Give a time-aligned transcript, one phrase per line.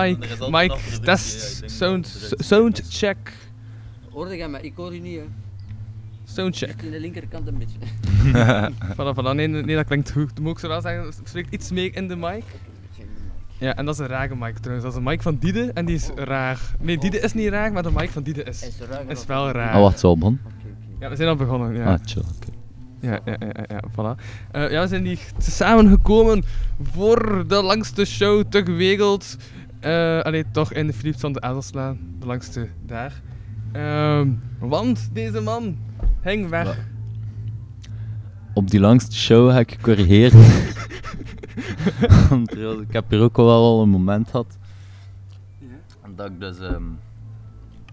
[0.00, 3.32] Mike, Mike, test, denk sound, sound check,
[4.10, 4.60] Hoorde jij mij?
[4.60, 5.24] Ik hoor je niet, hè.
[6.24, 6.82] sound check.
[6.82, 7.78] In de linkerkant een beetje.
[8.96, 10.40] Voilà, voilà, nee, nee, dat klinkt goed.
[10.40, 12.44] Moet ik zo wel zeggen, spreekt iets meer in de mic.
[13.58, 14.84] Ja, en dat is een rage mic trouwens.
[14.84, 16.60] Dat is een mic van Diede en die is raar.
[16.80, 18.62] Nee, Diede is niet raar, maar de mic van Diede is,
[19.08, 19.72] Is, wel raar.
[19.72, 20.38] Ah, wacht, zo man.
[21.00, 21.92] Ja, we zijn al begonnen, ja.
[21.92, 22.52] Ah, chill, oké.
[23.00, 24.20] Ja, ja, ja, ja, ja, voilà.
[24.50, 26.44] Eh, ja, we zijn hier samengekomen
[26.82, 29.36] voor de langste show ter wereld.
[29.80, 33.22] Eh allee, toch in de Philips van de Adelslaan, de langste daar.
[33.72, 35.76] Ehm, want deze man
[36.22, 36.78] ging weg.
[38.54, 40.32] Op die langste show heb ik gecorrigeerd.
[42.28, 44.58] Want ja, ik heb hier ook wel al een moment gehad.
[46.16, 46.58] Dat ik dus...
[46.58, 46.82] ehm,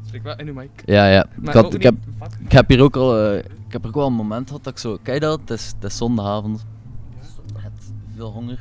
[0.05, 0.69] Spreek wel in uw mic.
[0.85, 1.25] ja, ja.
[1.41, 3.17] Ik, had, ik, heb, niet ik heb hier ook al...
[3.17, 4.97] eh, ik heb er ook wel een moment gehad dat ik zo...
[5.03, 6.65] Kijk dat, het is, het is zondagavond.
[7.53, 8.59] Je hebt veel honger.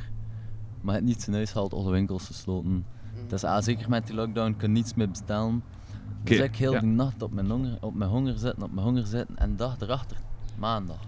[0.81, 2.85] Maar je hebt niets in huis gehaald, alle winkels gesloten.
[3.27, 5.63] Het is ah, zeker met die lockdown, kun je niets meer bestellen.
[6.23, 6.79] Dus ik heel ja.
[6.79, 9.37] die nacht op mijn, honger, op mijn honger zitten, op mijn honger zitten.
[9.37, 10.17] En de dag erachter,
[10.55, 10.99] maandag,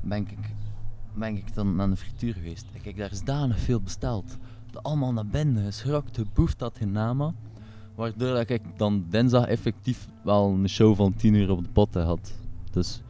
[0.00, 0.54] ben ik,
[1.14, 2.66] ben ik dan naar de frituur geweest.
[2.72, 4.36] Ik heb daar is danig veel besteld.
[4.70, 7.34] De allemaal naar binnen geschrokt, geboefd dat in Nama.
[7.94, 12.04] Waardoor dat ik dan dinsdag effectief wel een show van 10 uur op de potten
[12.04, 12.32] had.
[12.70, 13.02] Dus,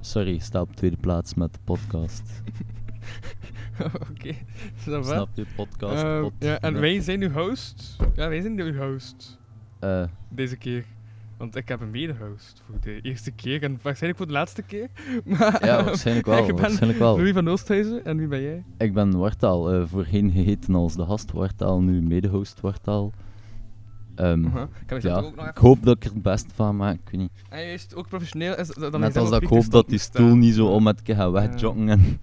[0.00, 2.22] sorry, ik sta op tweede plaats met de podcast.
[4.10, 4.34] Oké,
[4.78, 5.04] snap je?
[5.08, 6.02] Snap je, podcast?
[6.02, 7.96] Eh, pod- ja, en wij zijn uw host.
[8.14, 9.38] Ja, wij zijn uw host.
[9.78, 10.84] Eh, Deze keer.
[11.36, 14.88] Want ik heb een mede-host voor de eerste keer en waarschijnlijk voor de laatste keer.
[15.24, 16.38] Maar, ja, waarschijnlijk wel.
[16.46, 17.16] ik ben waarschijnlijk wel.
[17.16, 18.62] Louis van Oosthuizen en wie ben jij?
[18.78, 23.12] Ik ben Wartaal, eh voorheen geheten als de gast Wartaal, nu mede-host Wartaal.
[24.14, 24.44] Ehm.
[24.86, 27.20] Ik, ja, ook nog ik hoop dat ik er het best van maak, ik weet
[27.20, 27.30] niet.
[27.48, 28.56] En je is ook professioneel.
[28.56, 31.14] Is, dan Net als dat ik hoop dat die stoel niet zo om met keer
[31.14, 31.88] gaat wegjoggen.
[31.88, 32.20] En,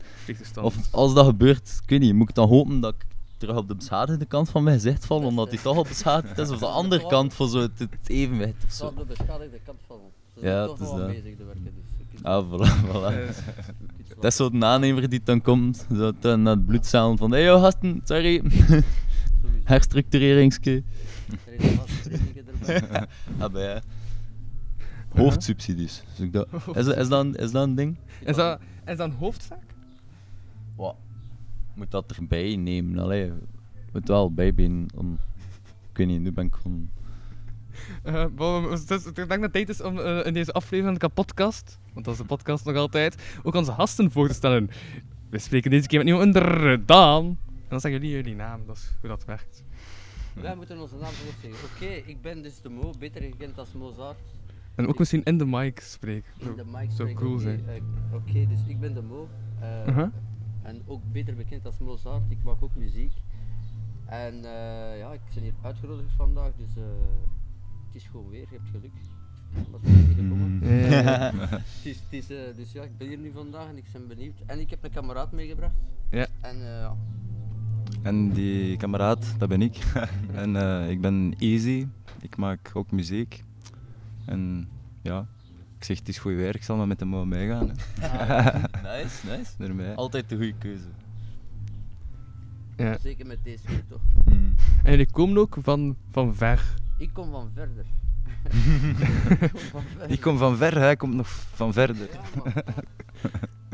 [0.61, 3.05] of als dat gebeurt, ik weet niet, moet ik dan hopen dat ik
[3.37, 6.49] terug op de beschadigde kant van mijn gezicht val, omdat die toch al beschadigd is,
[6.49, 9.79] of de andere kant voor zo het, het evenwicht of Zo op de beschadigde kant
[9.87, 9.97] van
[10.33, 11.07] Ja, toch is wel dat.
[11.07, 12.23] bezig te werken, dus...
[12.23, 13.35] Ah, voilà, voilà.
[14.15, 17.45] Dat is zo de aannemer die dan komt, zo naar het bloedcellen van, hé hey,
[17.45, 18.43] joh gasten, sorry,
[19.63, 20.83] herstructureringske.
[21.63, 23.07] Is een vaste trainingen erbij.
[23.39, 23.81] Ah, bij.
[25.09, 26.03] Hoofdsubsidies.
[26.15, 27.97] Dus ik dat, is, dat- is, dat een, is dat een ding?
[28.25, 29.63] is, dat, is dat een hoofdzaak?
[30.75, 30.95] Wat?
[31.73, 32.99] Moet dat erbij nemen?
[32.99, 33.31] Allee,
[33.93, 35.17] moet wel bijbeen om...
[35.91, 36.89] Ik weet niet, nu ben ik gewoon...
[38.03, 38.25] Eh,
[38.71, 40.99] het is- ik denk dat het tijd is om eh, in deze aflevering van de
[40.99, 44.69] kapotkast, want dat is de podcast nog altijd, ook onze gasten voor te stellen.
[45.29, 47.25] We spreken deze keer met niemand onder Daan.
[47.25, 49.63] En dan zeggen jullie jullie naam, dat is hoe dat werkt.
[50.41, 51.69] Wij moeten onze naam zelf zeggen.
[51.75, 54.17] Oké, ik ben dus de Mo, beter gekend als Mozart.
[54.75, 56.31] En ook misschien in de mic spreken.
[56.37, 57.63] In de mic Zou cool oké, zijn.
[57.67, 57.81] eh,
[58.13, 59.27] Oké, dus ik ben de Mo.
[59.59, 60.07] eh, Uh-huh.
[60.63, 62.21] En ook beter bekend als Mozart.
[62.29, 63.11] Ik maak ook muziek.
[64.05, 66.69] En eh, ja, ik ben hier uitgenodigd vandaag, dus
[67.87, 68.39] het is gewoon weer.
[68.49, 68.91] Je hebt geluk.
[69.71, 70.59] Dat is niet gekomen.
[70.63, 71.01] Ja, ja,
[71.33, 71.47] ja.
[71.49, 74.35] Het is, het is, dus ja, ik ben hier nu vandaag en ik ben benieuwd.
[74.45, 75.75] En ik heb een kameraad meegebracht.
[76.09, 76.27] Ja.
[76.41, 76.95] En ja,
[78.01, 79.77] En die kameraad, dat ben ik.
[80.43, 81.87] en eh, ik ben Easy.
[82.21, 83.43] Ik maak ook muziek.
[84.25, 84.69] En
[85.01, 85.27] ja,
[85.77, 87.71] ik zeg het is goed weer, ik zal maar met hem meegaan.
[87.99, 88.51] hè.
[88.97, 89.51] nice, nice.
[89.63, 89.93] Ermee.
[89.93, 90.87] Altijd de goede keuze.
[92.77, 92.97] Ja.
[92.97, 94.01] zeker met deze toch.
[94.25, 94.55] Hmm.
[94.83, 96.73] En jullie komen ook van, van ver.
[96.97, 97.85] Ik kom van verder.
[98.43, 100.09] Ik kom van verder.
[100.11, 102.09] Ik kom van ver, hij komt nog van verder.
[102.43, 102.63] Ja.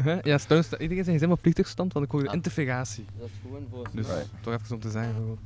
[0.04, 0.22] Huh?
[0.22, 2.34] Ja, trouwens, iedereen zijn helemaal op vliegtuigstand, want ik hoor de Ah.
[2.36, 3.06] integratie.
[3.18, 4.30] Dat is gewoon voor Dus right.
[4.42, 5.14] toch even om te zeggen.
[5.14, 5.40] gewoon.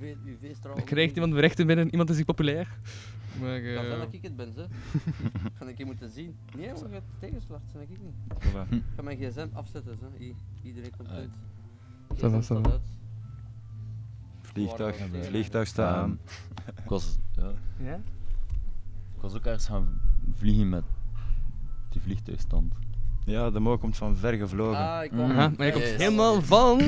[0.00, 0.74] UV, UV-straal.
[0.84, 2.68] Krijgt iemand berichten binnen, iemand is hier populair.
[3.40, 4.66] Maar, eh dat ik het ben, ze.
[5.58, 6.36] Ga ik je moeten zien.
[6.56, 8.44] Nee, maar het tegenslag zijn ik niet.
[8.44, 8.68] Voilà.
[8.74, 10.24] Ik ga mijn gsm afzetten, ze.
[10.24, 11.18] I- Iedereen komt Uit.
[12.08, 12.18] uit.
[12.18, 12.70] GSM staat va.
[12.70, 12.80] uit.
[14.42, 16.18] Vliegtuig, vliegtuig staat aan.
[16.82, 17.50] Ik was, ja,
[17.84, 18.00] ja?
[19.16, 20.00] Ik was ook ergens gaan
[20.34, 20.84] vliegen met
[21.90, 22.74] die vliegtuigstand.
[23.24, 24.78] Ja, de Mo komt van ver gevlogen.
[24.78, 25.96] Ah, ik kwam Aha, maar je komt Yes.
[25.96, 26.80] helemaal van...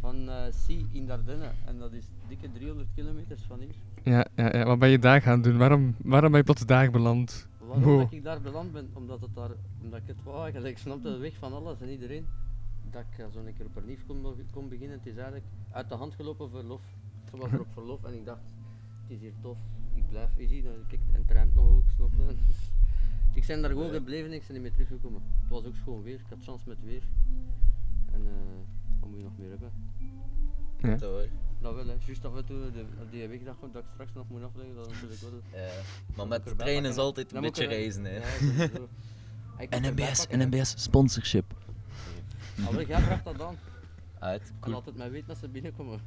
[0.00, 1.50] van eh Sea in Dardenne.
[1.64, 3.74] En dat is dikke 300 kilometers van hier.
[4.02, 5.56] Ja, ja, ja, wat ben je daar gaan doen?
[5.56, 7.48] Waarom, waarom ben je plots daar beland?
[7.58, 7.98] Waarom Wow.
[7.98, 8.88] dat ik daar beland ben?
[8.92, 9.50] Omdat, het daar,
[9.82, 10.72] omdat ik het wou eigenlijk.
[10.74, 12.26] Ik snapte de weg van alles en iedereen.
[12.90, 14.96] Dat ik eh, zo een keer opnieuw kon, be- kon beginnen.
[14.98, 16.80] Het is eigenlijk uit de hand gelopen verlof.
[17.32, 18.40] Ik was er op verlof en ik dacht,
[19.02, 19.56] het is hier tof.
[19.96, 22.34] Ik blijf, je ziet, dat- kijk, en het ruimt nog ook, snap je?
[22.46, 22.56] Dus
[23.34, 25.22] ik ben daar gewoon gebleven en ik ben niet meer teruggekomen.
[25.40, 27.02] Het was ook schoon weer, ik had chance met weer.
[28.12, 28.32] En eh,
[29.00, 29.72] wat moet je nog meer hebben?
[30.78, 30.88] Ja.
[30.90, 31.26] Dat hoor.
[31.60, 31.94] Dat wel, hè.
[32.06, 34.86] Juist af en toe, de, die week dat, dat ik straks nog moet afleggen, dat
[34.86, 35.30] is natuurlijk wel.
[35.60, 35.66] Ja,
[36.06, 38.16] maar Dan met de trein is altijd een Dan beetje reizen, hè.
[38.16, 38.22] Ja,
[40.28, 40.36] hè.
[40.36, 41.54] NMBS sponsorship.
[42.66, 43.56] Allee, jij vraagt dat dan.
[44.18, 44.74] Uit, En cool.
[44.74, 46.00] laat het mij weten als ze binnenkomen.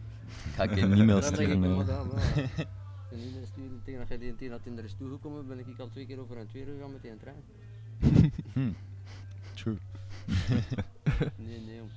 [0.54, 2.68] Ga ik een e-mail Dan denk ik, sturen.
[3.12, 3.18] Ja.
[3.18, 5.90] Een e-mail sturen tegen dat jij tegen dat in er is toegekomen, ben ik al
[5.90, 7.44] twee keer over en twee gegaan met die trein.
[8.54, 8.72] Hm.
[9.54, 9.78] True.
[11.38, 11.90] Nee, nee, jong.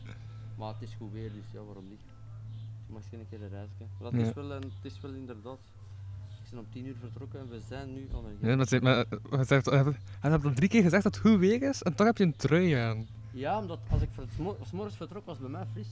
[0.58, 2.00] Maar het is goed weer, dus ja, waarom niet?
[2.86, 3.84] Misschien een keer een reisje.
[4.00, 5.58] Maar het, is wel, een- het is wel inderdaad.
[6.44, 8.82] Ik ben om tien uur vertrokken en we zijn nu al een Ja, dat zit,
[8.82, 9.84] maar, eh, zegt, hij
[10.20, 12.36] heeft al drie keer gezegd dat het goed weer is en toch heb je een
[12.36, 13.06] trui aan.
[13.32, 14.32] Ja, omdat als ik het
[14.66, 15.88] 's morgens vertrok was het bij mij fris.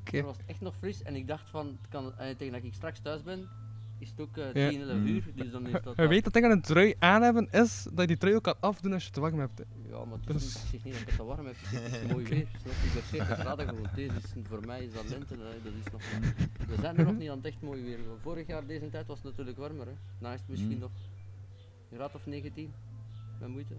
[0.00, 0.22] Oké.
[0.22, 2.74] Was het echt nog fris en ik dacht van, het kan, eh, tegen dat ik
[2.74, 3.48] straks thuis ben,
[3.98, 4.68] is het ook eh Ja.
[4.68, 5.06] 10, 11 Mm.
[5.06, 5.24] uur.
[5.34, 5.96] Dus dan is dat.
[6.02, 8.54] Je weet dat aan een trui aan hebben is dat je die trui ook kan
[8.60, 9.58] afdoen als je te warm hebt.
[9.58, 9.64] hè.
[9.90, 11.56] Ja, maar het is Dus- niet, ik zeg niet dat ik het te warm heb.
[11.56, 12.46] Zeg, Het is mooi weer.
[12.62, 12.86] Snap je?
[12.86, 13.86] Ik ben 40 graden gewoon.
[13.94, 15.34] Deze is, voor mij is dat lente.
[15.34, 15.62] hè.
[15.62, 16.02] Dat is nog,
[16.68, 17.98] we zijn er nog niet aan het echt mooi weer.
[18.20, 19.86] Vorig jaar deze tijd was het natuurlijk warmer.
[19.86, 19.92] Hè.
[20.18, 20.78] Nou is het misschien Mm.
[20.80, 20.90] nog
[21.90, 22.72] een graad of 19.
[23.40, 23.74] Met moeite.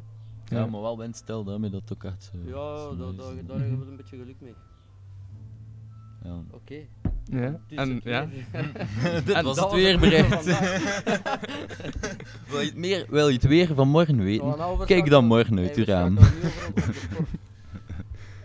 [0.45, 0.65] Ja, Ja.
[0.65, 2.37] maar wel windstil, daarmee dat ook echt zo...
[2.37, 4.53] Ja, zo daar, daar, daar hebben we een beetje geluk mee.
[6.23, 6.43] Ja.
[6.51, 6.85] Oké.
[7.31, 7.59] Ja.
[7.67, 8.27] Dus En het ja.
[8.27, 8.45] weer.
[9.25, 10.43] Dit En was het weerbericht.
[12.49, 14.45] wil, je het meer, wil je het weer van morgen We weten?
[14.45, 14.87] overschakelen.
[14.87, 16.17] Kijk dan morgen uit we raam.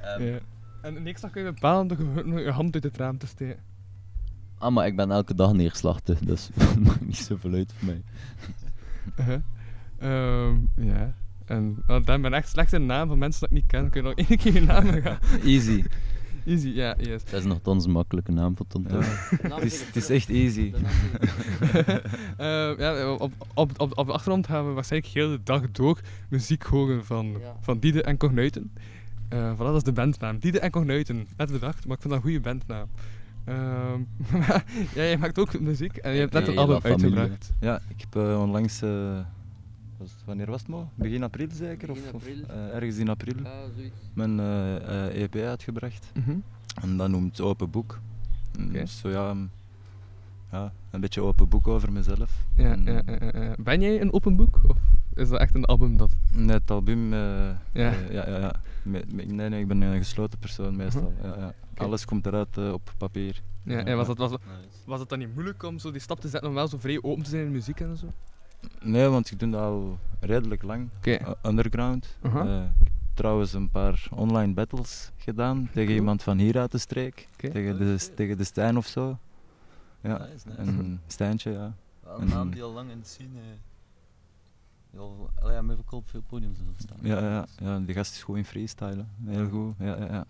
[0.02, 0.38] Ehm, ja.
[0.82, 3.58] En de niks kun je bepalen door je hand uit het raam te steken.
[4.58, 8.02] Ah, maar ik ben elke dag neerslachtig, dus dat maakt niet zoveel uit voor mij.
[9.98, 11.14] Ehm, ja.
[11.44, 13.66] En want dan ben ik echt slecht in de naam van mensen dat ik niet
[13.66, 13.90] ken.
[13.90, 15.18] Kun je nog één keer je naam gaan?
[15.44, 15.84] Easy.
[16.46, 17.24] Easy, ja, yes.
[17.24, 20.72] Dat is nogthans een makkelijke naam voor naam Het is, het is echt easy.
[22.36, 26.00] Ehm, ja, op, op, op, op de achtergrond gaan we waarschijnlijk heel de dag door
[26.28, 27.56] muziek horen van, Ja.
[27.60, 28.72] van Diede en Cognuiten.
[29.28, 30.38] Eh voilà, dat is de bandnaam.
[30.38, 31.26] Diede en Cognuiten.
[31.36, 32.86] Net bedacht, maar ik vind dat een goede bandnaam.
[33.44, 34.00] Ehm
[34.40, 34.62] ja,
[34.94, 37.52] jij maakt ook muziek en je hebt net een album uitgebracht.
[37.60, 38.82] Ja, ik heb eh, onlangs...
[38.82, 39.18] eh,
[40.02, 40.88] was wanneer was het, Mo?
[40.94, 41.86] Begin april zeker?
[41.88, 43.34] Begin of, eh, ergens in april.
[43.42, 44.00] Ja, zoiets.
[44.14, 44.76] Mijn eh,
[45.06, 46.10] eh, EP uitgebracht.
[46.14, 46.36] Mhm.
[46.82, 48.00] En dat noemt Open Boek.
[48.58, 49.34] Dus zo ja,
[50.52, 52.44] ja, een beetje open boek over mezelf.
[52.56, 53.54] Ja, En, ja, ja, ja, ja.
[53.58, 54.60] Ben jij een open boek?
[54.68, 54.76] Of
[55.14, 56.10] is dat echt een album dat...
[56.32, 57.12] Nee, het album...
[57.12, 57.90] eh, Ja.
[57.90, 58.52] ja, ja, ja.
[58.82, 61.12] Nee, nee, ik ben een gesloten persoon meestal.
[61.22, 61.54] Ja, ja.
[61.70, 61.82] Oké.
[61.82, 63.42] Alles komt eruit op papier.
[63.62, 64.14] Ja, Ja, en was, ja.
[64.14, 64.38] dat, was,
[64.84, 67.02] was het dan niet moeilijk om zo die stap te zetten om wel zo vrij
[67.02, 68.06] open te zijn in muziek en zo?
[68.82, 70.88] Nee, want ik doe dat al redelijk lang.
[70.96, 71.18] Oké.
[71.20, 72.16] Uh, underground.
[72.22, 72.44] Aha.
[72.46, 75.96] Eh, ik heb trouwens een paar online battles gedaan tegen Cool.
[75.98, 77.28] iemand van hier uit de streek.
[77.36, 79.18] Tegen, de, tegen de Stijn of zo.
[80.00, 80.60] Ja, Nice, nice.
[80.60, 81.74] een Stijntje, ja.
[82.04, 83.38] Wel een naam die al lang in de scene...
[83.38, 83.44] eh,
[84.90, 86.98] die al, allee, ja, met ook al op veel podiums en zo staan.
[87.02, 89.08] Ja, ja, ja, die gast is goed in freestylen.
[89.24, 89.74] Heel goed.
[89.78, 90.24] Ja, ja, ja.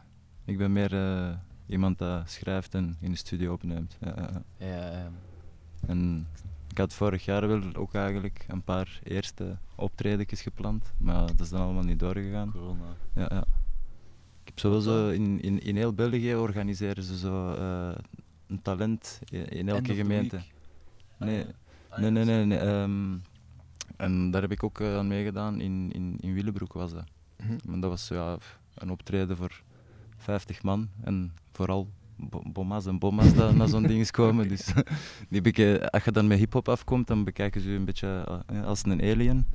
[0.44, 1.34] Ik ben meer eh,
[1.66, 3.96] iemand dat schrijft en in de studio opneemt.
[4.00, 4.28] Ja, ja,
[4.58, 4.66] ja.
[4.66, 5.10] Ja, ja.
[5.86, 6.26] En
[6.72, 11.48] ik had vorig jaar wel ook eigenlijk een paar eerste optredens gepland, maar dat is
[11.48, 12.50] dan allemaal niet doorgegaan.
[12.52, 12.96] Corona.
[13.14, 13.40] Ja, ja.
[14.42, 17.94] Ik heb sowieso in, in, in heel België organiseren ze zo eh,
[18.46, 20.36] een talent in, in End elke gemeente.
[20.36, 20.52] week.
[21.18, 21.44] Nee,
[21.88, 22.08] Ah, ja.
[22.08, 22.44] nee, nee, nee.
[22.44, 23.16] nee ehm,
[23.96, 25.60] en daar heb ik ook eh, aan meegedaan.
[25.60, 27.04] In, in, in Willebroek was dat.
[27.42, 27.56] Mhm.
[27.64, 28.36] Maar dat was ja,
[28.74, 29.62] een optreden voor
[30.16, 30.88] 50 man.
[31.00, 31.88] En vooral
[32.52, 34.48] bomma's en bomma's dat naar zo'n ding is komen.
[34.48, 34.72] Dus
[35.30, 38.64] die beke- als je dan met hip-hop afkomt, dan bekijken ze je een beetje eh,
[38.64, 39.46] als een alien.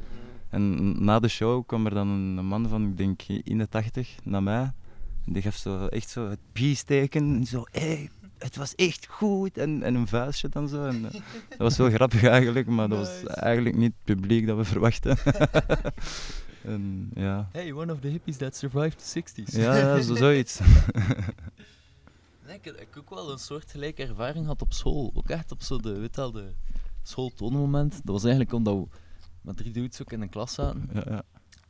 [0.50, 4.16] En na de show kwam er dan een man van, ik denk in de 80
[4.24, 4.72] naar mij.
[5.26, 7.36] En die gaf zo echt zo het peace-teken.
[7.36, 9.58] En zo, hey, het was echt goed.
[9.58, 10.84] En, en een vuistje dan zo.
[10.86, 11.12] En, eh,
[11.50, 15.18] dat was wel grappig eigenlijk, maar dat was eigenlijk niet het publiek dat we verwachten.
[16.64, 17.50] en, ja.
[17.52, 19.56] Hey, one of the hippies that survived the 60s.
[19.56, 20.60] Ja, ja, zo, zoiets.
[22.48, 25.12] Nee, ik, ik heb ook wel een soort gelijke ervaring gehad op school.
[25.14, 26.54] Ook echt op zo de, weet wel, de
[27.04, 27.92] schooltoonmoment.
[27.92, 28.88] Dat was eigenlijk omdat we
[29.42, 30.90] met drie dudes ook in een klas zaten.
[30.94, 31.24] Ja, ja.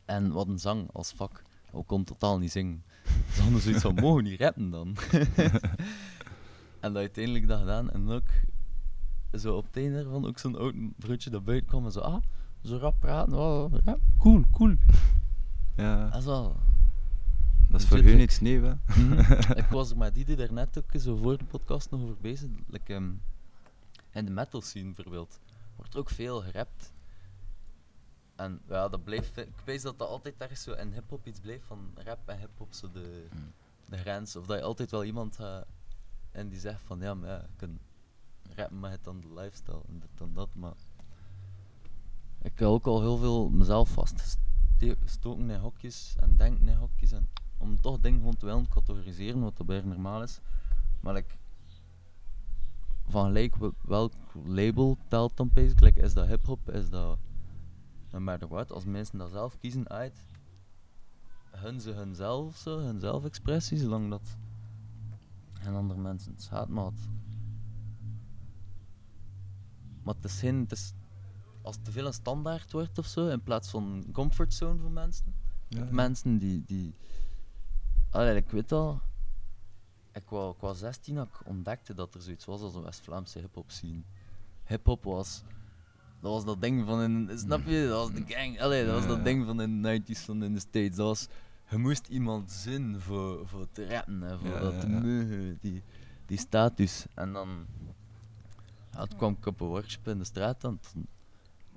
[0.04, 1.42] En wat een zang als vak.
[1.70, 2.84] We konden totaal niet zingen.
[3.26, 4.96] Dus hadden zoiets van, mogen niet rappen dan?
[6.80, 7.90] en dat uiteindelijk dat gedaan.
[7.90, 8.28] En ook
[9.32, 12.22] zo op het einde ervan ook zo'n oud broodje dat buiten kwam en zo, ah,
[12.62, 14.76] zo rap praten, oh, rap, cool, cool.
[15.76, 16.08] ja.
[16.08, 16.56] Dat is wel...
[17.68, 19.02] Dat is voor hun iets nieuws, hè.
[19.02, 19.32] Mhm.
[19.62, 22.48] ik was er met die daarnet ook zo voor de podcast nog over bezig.
[22.66, 23.12] Like, ehm,
[24.12, 25.40] in de metal scene bijvoorbeeld
[25.76, 26.92] wordt er ook veel gerapt.
[28.36, 31.64] En ja, dat blijft, ik weet dat dat altijd ergens zo in hip-hop iets blijft
[31.66, 33.52] van rap en hip-hop zo de, Mm.
[33.88, 34.36] de grens.
[34.36, 35.66] Of dat je altijd wel iemand hebt
[36.30, 37.78] en die zegt van ja, maar ja, ik kan
[38.54, 40.54] rappen, maar het dan de lifestyle en dit en dat.
[40.54, 40.74] Maar
[42.42, 47.12] ik heb ook al heel veel mezelf vastgestoken in hokjes en denken in hokjes.
[47.12, 50.40] En om toch dingen gewoon te willen categoriseren, wat dat bij normaal is.
[51.00, 51.34] Maar like,
[53.06, 54.12] van gelijk wel- welk
[54.44, 55.80] label telt dan basic?
[55.80, 56.70] Like, is dat hip-hop?
[56.70, 57.18] Is dat
[58.10, 58.72] no matter what?
[58.72, 60.26] Als mensen dat zelf kiezen uit,
[61.50, 64.36] hun ze hunzelf zo, hun zelfexpressie, zolang dat
[65.60, 66.68] en andere mensen het schaadt.
[66.68, 67.08] Maar het,
[70.02, 70.92] maar het is geen, het is,
[71.62, 74.90] als het te veel een standaard wordt of zo, in plaats van een comfortzone voor
[74.90, 75.34] mensen.
[75.68, 75.88] Ja, ja.
[75.90, 76.94] Mensen die, die
[78.10, 79.00] Allee, ik weet al,
[80.12, 83.38] ik was, ik was 16 dat ik ontdekte dat er zoiets was als een West-Vlaamse
[83.38, 84.02] hip-hop scene.
[84.64, 85.42] Hip-hop was,
[86.20, 89.06] dat was dat ding van in, snap je, dat was de gang, allee, dat was
[89.06, 90.96] dat ding van in de 90s van in de States.
[90.96, 91.28] Dat was,
[91.70, 95.00] je moest iemand zin voor, voor te rappen en voor Ja, dat ja, te ja.
[95.00, 95.82] mogen, die,
[96.26, 97.06] die status.
[97.14, 97.66] En dan,
[98.92, 101.06] ja, toen kwam ik op een workshop in de straat en toen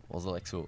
[0.08, 0.68] was dat like zo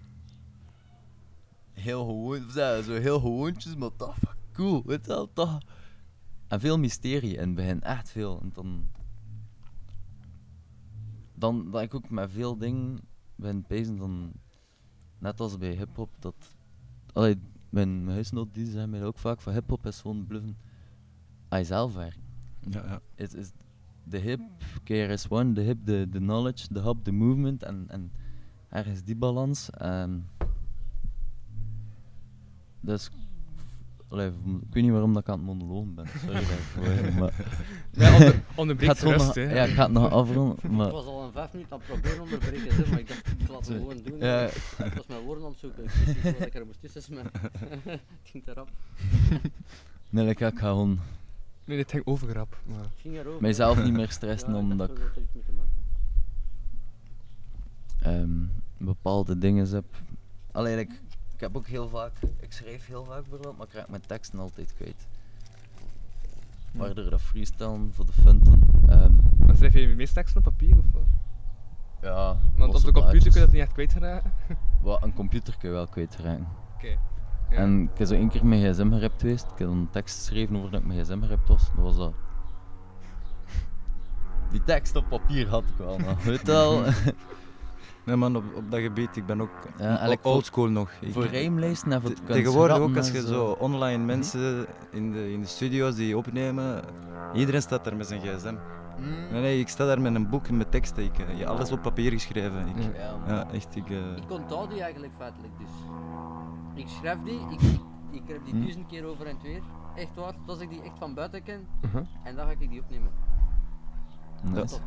[1.74, 5.58] heel gewoon, zo, heel gewoontjes, maar toch fuck cool, weet je wel, toch.
[6.48, 8.40] En veel mysterie in het begin, echt veel.
[8.42, 8.88] En dan,
[11.34, 13.00] dan dat ik ook met veel dingen
[13.36, 14.32] ben bezig, dan,
[15.18, 16.56] net als bij hip-hop, dat,
[17.14, 20.58] allee, mijn, mijn huisnoot die zeggen mij ook vaak van hip-hop is gewoon bluffen
[21.50, 22.22] aan jezelf werken.
[22.70, 23.02] Ja, ja.
[23.16, 23.52] Het is
[24.04, 24.42] de hip,
[24.84, 28.12] KRS-One, de hip, de, de knowledge, de hub, de movement en, en
[28.70, 29.70] ergens die balans.
[29.70, 30.30] En
[32.80, 33.10] dus,
[34.14, 37.14] allee, ik weet niet waarom dat ik aan het monologen ben, sorry daarvoor.
[37.20, 37.34] maar
[37.92, 39.54] Ja, ik nog, hè.
[39.54, 41.88] ja, ik ga het nog afronden, Ik maar was al een vijf minuten aan het
[41.88, 44.18] proberen onderbreken, maar ik dacht, ik laat het gewoon doen.
[44.20, 44.46] Ja.
[44.84, 47.02] Ik was mijn woorden aan het zoeken, ik wist niet wat ik er moest tussen
[47.02, 47.32] smijten.
[47.84, 48.70] Het ging te rap.
[50.10, 51.00] nee, ik ga ik gewoon
[51.66, 52.58] Nee, dit ging overgrap.
[52.66, 52.86] Maar...
[52.98, 53.42] Ging erover.
[53.42, 55.72] mijzelf niet meer stressen ik omdat ik dat iets mee te maken
[58.02, 58.14] had.
[58.14, 58.40] ehm,
[58.78, 59.86] bepaalde dingen heb.
[60.52, 61.13] Alleen ik, ik
[61.44, 64.74] heb ook heel vaak, ik schrijf heel vaak bijvoorbeeld, maar ik raak mijn teksten altijd
[64.76, 65.08] kwijt.
[66.72, 68.60] Waardoor dat freestylen voor de fun dan,
[68.90, 69.12] ehm,
[69.48, 71.04] Dan schrijf je je meest teksten op papier of wat?
[72.02, 74.34] ja, Want op de computer kun je dat niet echt kwijtraken.
[74.82, 76.48] Wat, een computer kun je wel kwijtraken.
[76.76, 76.88] Oké.
[77.50, 77.58] Ja.
[77.58, 79.44] En ik heb zo één keer mijn gsm gerapt geweest.
[79.52, 81.66] Ik heb een tekst geschreven over dat ik mijn gsm gerapt was.
[81.76, 82.14] Dat was dat.
[84.52, 86.24] Die tekst op papier had ik wel nog.
[86.24, 86.84] Weet wel?
[88.06, 90.90] Nee man, op, op dat gebied, ik ben ook Ja, oldschool nog.
[91.02, 95.32] Ik- voor rijmlijsten en voor Tegenwoordig ook als je en zo online mensen in de,
[95.32, 96.82] in de studio's die opnemen,
[97.34, 98.56] iedereen staat daar met zijn gsm.
[99.00, 99.10] Mm.
[99.32, 101.82] Nee, nee, ik sta daar met een boek met teksten, ik, eh, ja, alles op
[101.82, 102.68] papier geschreven.
[102.68, 102.76] Ik,
[103.28, 103.48] Ja.
[103.52, 103.90] Echt, ik...
[103.90, 105.70] eh, Ik onthoud die eigenlijk feitelijk dus.
[106.84, 107.80] Ik schrijf die, ik, ik,
[108.12, 108.60] ik heb die Hm.
[108.62, 109.62] duizend keer over en het weer.
[109.96, 111.68] Echt waar, tot als ik die echt van buiten ken.
[111.86, 112.02] Uh-huh.
[112.24, 113.10] En dan ga ik die opnemen.
[114.44, 114.80] Dat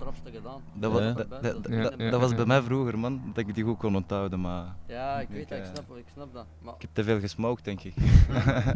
[0.81, 3.79] dat, dat, dat, dat, dat- dat was bij mij vroeger, man, dat ik die goed
[3.79, 6.47] kon onthouden, maar Ja, ik weet dat, ik eh, snap, ik snap dat.
[6.63, 7.95] Maar ik heb te veel gesmoked, denk ik.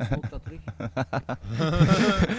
[0.06, 0.60] smoke dat terug.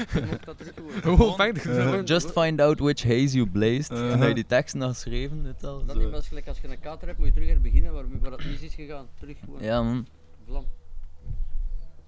[0.09, 3.89] Smoke dat terug dat Eh, Just find out which haze you blazed.
[3.91, 5.85] En dat je die tekst nog geschreven, je wel.
[5.85, 8.31] Dat niet, gelijk als je een kater hebt, moet je terug er beginnen waar, waar
[8.31, 9.07] het mis is gegaan.
[9.19, 9.61] Terug gewoon.
[9.61, 10.07] Ja, man.
[10.45, 10.65] Vlam.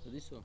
[0.04, 0.44] Dat is zo.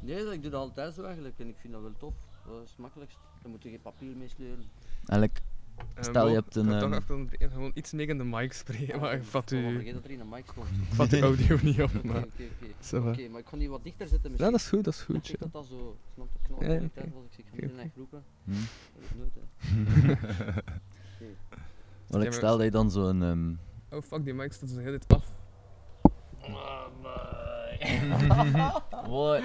[0.00, 2.14] Nee, dat- ik doe dat altijd zo eigenlijk en ik vind dat wel tof.
[2.46, 3.18] Dat is het makkelijkst.
[3.42, 4.64] Dan moet je geen papier mee sleuren.
[5.06, 5.40] Eigenlijk,
[5.94, 8.52] Eh, Stel, je hebt een, ik toch ehm, even gewoon iets meer in de mic
[8.52, 10.66] spreken, maar ik vat, Ik u, vergeet dat er in een mic stond.
[10.68, 11.90] ik vat uw audio niet op.
[11.96, 12.16] Oké, Maar.
[12.16, 12.42] oké,
[12.90, 13.08] oké.
[13.08, 14.50] Oké, maar ik ga die wat dichter zetten misschien.
[14.50, 15.26] Ja, dat is goed, dat is Ik goed.
[15.28, 15.34] Ja.
[15.38, 18.22] dat dat zo, snap je, de tijd als ik zeg, ik Oké, ga echt roepen.
[18.44, 18.52] hm.
[18.52, 19.40] Dat is nooit, hè.
[22.08, 23.22] Want ik stel dat je dan zo'n...
[23.22, 23.54] ehm,
[23.96, 25.32] Oh fuck, die mic staat zo heel dit af.
[29.08, 29.42] What?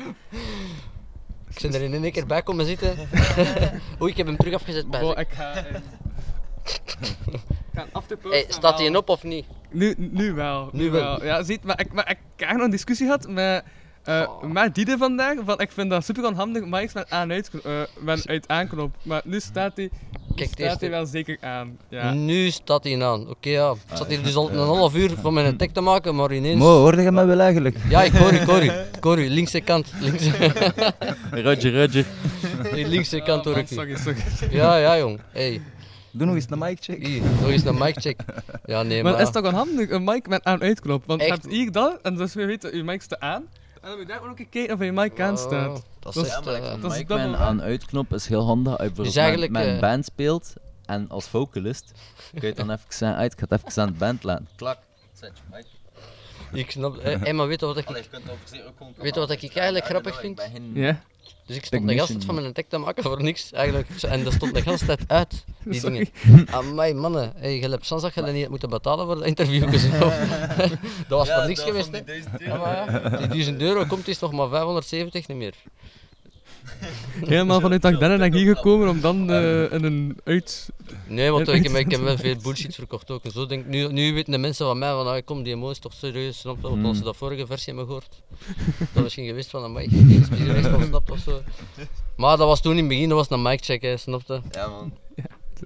[1.56, 2.96] Ik ben er in één keer bij komen zitten.
[4.02, 5.00] Oei, ik heb hem terug afgezet bij.
[5.02, 5.54] Bo, ik ga...
[5.56, 5.76] eh,
[6.64, 6.82] ik
[7.74, 9.46] ga een afterpost Hey, gaan staat hij op of niet?
[9.72, 10.70] Nu, nu wel.
[10.72, 11.18] Nu, Nu wel.
[11.20, 11.26] wel.
[11.26, 13.64] Ja, ziet, maar ik, maar ik heb nog een discussie gehad met,
[14.08, 14.44] eh Oh.
[14.52, 15.36] met Diede vandaag.
[15.46, 18.96] Van, ik vind dat super onhandig, maar ik met aan uit, eh, met uit aanknop.
[19.04, 19.90] Maar nu staat hij,
[20.36, 21.78] staat hij wel zeker aan.
[21.90, 22.14] Ja.
[22.14, 23.30] Nu staat hij aan.
[23.30, 23.72] Oké, ja.
[23.72, 26.60] Ik zat hier dus al een half uur van mijn tek te maken, maar ineens...
[26.60, 27.78] Mo, hoorde je mij wel eigenlijk?
[27.90, 28.70] Ja, ik hoor u, ik hoor u.
[28.70, 29.94] Ik hoor u, linkse kant.
[30.00, 30.32] Linkse,
[31.46, 32.06] Roger, Roger.
[32.74, 33.68] die linkse kant hoor Oh, ik.
[33.68, 34.18] Sorry, sorry.
[34.50, 35.20] Ja, ja, jong.
[35.32, 35.62] Hey,
[36.12, 37.06] Doe nog eens een mic check.
[37.08, 38.20] hier, nog eens een mic check.
[38.66, 39.20] Ja, nee, Maar maar...
[39.22, 41.04] het is toch onhandig, een mic met aan-uitknop.
[41.06, 41.42] Want je Echt?
[41.42, 43.44] hebt hier dat, en dus we weten, je mic staat aan.
[43.88, 45.70] En dan moet je daar ook een kijken of je mic aan staat.
[45.78, 46.46] Oh, dat is is- echt...
[46.46, 47.40] Ja, maar eh, dat is dubbel waar.
[47.40, 48.72] aan uitknop is heel handig.
[48.72, 50.54] Als je bijvoorbeeld eigenlijk, met, met een eh, band speelt
[50.86, 51.92] en als vocalist,
[52.40, 54.48] kun je dan even zeggen, uit, ik ga het even aan de band laten.
[54.56, 54.78] Klak.
[55.14, 55.66] Zet je mic.
[56.64, 56.98] ik snap...
[56.98, 57.86] eh, maar weet je wat ik...
[57.88, 60.36] Allee, je kunt over zeer ook gewoon Weet je wat ik eigenlijk grappig ik vind?
[60.36, 61.02] ben geen- Ja?
[61.48, 63.88] Dus ik stond de gast van mijn tek te maken voor niks, eigenlijk.
[64.02, 65.44] En dat stond de hele tijd uit.
[65.64, 66.10] Die Sorry.
[66.24, 66.48] dingen.
[66.50, 67.34] Amai, mannen.
[67.36, 69.86] Hey, je hebt soms dat je dat niet hebt moeten betalen voor de interviewjes.
[69.86, 70.20] of-
[71.08, 72.02] dat was voor niks geweest, hè.
[72.46, 75.54] Ja, maar ja, die 1000 euro komt is toch maar 570 niet meer.
[77.26, 80.70] Helemaal vanuit Agdenne ben ik hier gekomen om dan eh, in een uit...
[81.08, 83.24] Nee, want ik, heb- ik heb wel veel bullshit verkocht ook.
[83.24, 85.54] En zo denk, ik, nu, nu weten de mensen van mij van, ah, kom, die
[85.54, 86.62] emo is toch serieus, snap je?
[86.70, 88.22] Want als ze dat vorige versie hebben gehoord,
[88.94, 91.42] dan misschien gewist van, amai, die is geweest van snapt of zo.
[92.16, 94.42] Maar dat was toen in het begin, dat was een mic check, hè, snap je?
[94.52, 94.94] Ja, man.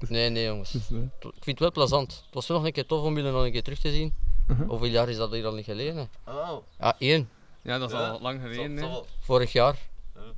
[0.10, 0.72] Nee, nee jongens.
[0.72, 2.12] Dus, eh, Ik vind het wel plezant.
[2.26, 4.14] Het was wel nog een keer tof om jullie nog een keer terug te zien.
[4.48, 4.64] Mhm.
[4.64, 6.10] Hoeveel jaar is dat hier al niet geleden?
[6.28, 7.30] Oh, Ah, één.
[7.64, 8.08] ja, dat is Ja.
[8.10, 8.92] al lang geleden.
[9.20, 9.76] Vorig jaar.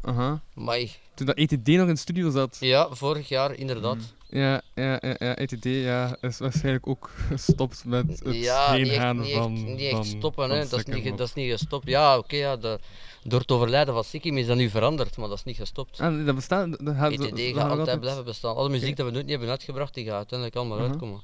[0.03, 0.41] Aha.
[0.53, 0.91] Mai.
[1.13, 2.57] Toen dat ETD nog in de studio zat.
[2.59, 3.97] Ja, vorig jaar inderdaad.
[4.29, 8.89] Ja, ja, ja, ja, ETD ja, is waarschijnlijk ook gestopt met het ja, niet echt,
[8.89, 9.53] heengaan niet van...
[9.55, 10.67] echt, niet echt van- stoppen, hè.
[10.67, 11.87] Dat, is niet, dat is niet gestopt.
[11.87, 12.79] Ja, oké, ja, de,
[13.23, 15.99] door het overlijden van Sikkim is dat nu veranderd, maar dat is niet gestopt.
[15.99, 16.85] Ah, dat bestaat...
[16.85, 18.55] Dat gaat, ETD dat gaat altijd altijd- blijven bestaan.
[18.55, 18.95] Alle muziek Oké.
[18.95, 20.89] dat we nooit niet hebben uitgebracht, die gaat uiteindelijk allemaal Mhm.
[20.89, 21.21] uitkomen.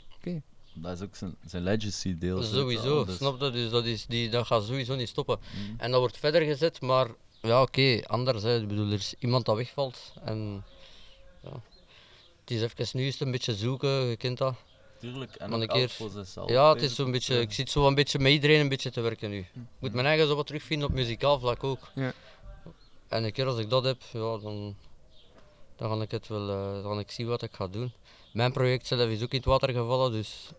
[0.74, 2.44] Dat is ook zijn, zijn legacy deel.
[2.44, 3.52] Sowieso, Dus, snap je?
[3.52, 5.40] Dus dat, is, die, dat gaat sowieso niet stoppen.
[5.70, 5.76] Mm.
[5.78, 7.08] En dat wordt verder gezet, maar
[7.42, 8.44] ja, oké, anders.
[8.44, 8.62] Hè.
[8.62, 10.14] Ik bedoel, er is iemand dat wegvalt.
[10.24, 10.64] En
[11.44, 11.62] ja.
[12.40, 14.56] Het is even nu is het een beetje zoeken, je kent dat.
[15.00, 15.96] Tuurlijk, en een keer-.
[16.46, 17.12] Ja, het is zo'n ik.
[17.12, 19.38] beetje, ik zit zo een beetje met iedereen een beetje te werken nu.
[19.38, 19.48] Ik
[19.80, 21.92] moet mijn eigen zo wat terugvinden op muzikaal vlak ook.
[21.96, 22.14] Ja.
[23.08, 24.76] En een keer als ik dat heb, ja, dan,
[25.76, 27.92] dan ga ik het wel, eh, dan ga ik zien wat ik ga doen.
[28.34, 30.52] Mijn project zelf is ook in het water gevallen, dus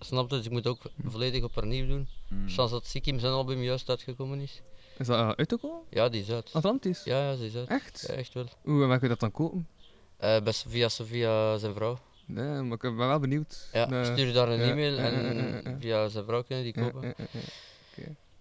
[0.00, 0.36] snap je?
[0.36, 2.08] Dus ik moet ook volledig opnieuw doen.
[2.28, 2.48] Mm.
[2.48, 4.62] Chance dat Sikkim zijn album juist uitgekomen is.
[4.98, 5.80] Is dat uh, uitgekomen?
[5.90, 6.50] Ja, die is uit.
[6.52, 7.04] Atlantis?
[7.04, 7.68] Ja, ja, die is uit.
[7.68, 8.04] Echt?
[8.08, 8.46] Ja, echt wel.
[8.62, 9.68] Hoe en waar kun je dat dan kopen?
[10.16, 11.98] Eh, best via, via zijn vrouw.
[12.26, 13.68] Nee, maar ik ben wel benieuwd.
[13.72, 17.14] Ja, naar- stuur daar een ja, e-mail en via zijn vrouw kunnen die kopen.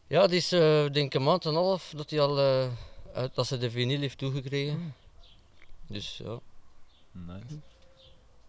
[0.07, 0.59] ja, die is eh,
[0.91, 2.67] denk ik een maand en een half dat, hij al, eh,
[3.13, 4.73] uit, dat ze de vinyl heeft toegekregen.
[4.75, 4.93] Hmm.
[5.87, 6.39] Dus ja.
[7.11, 7.59] Nice.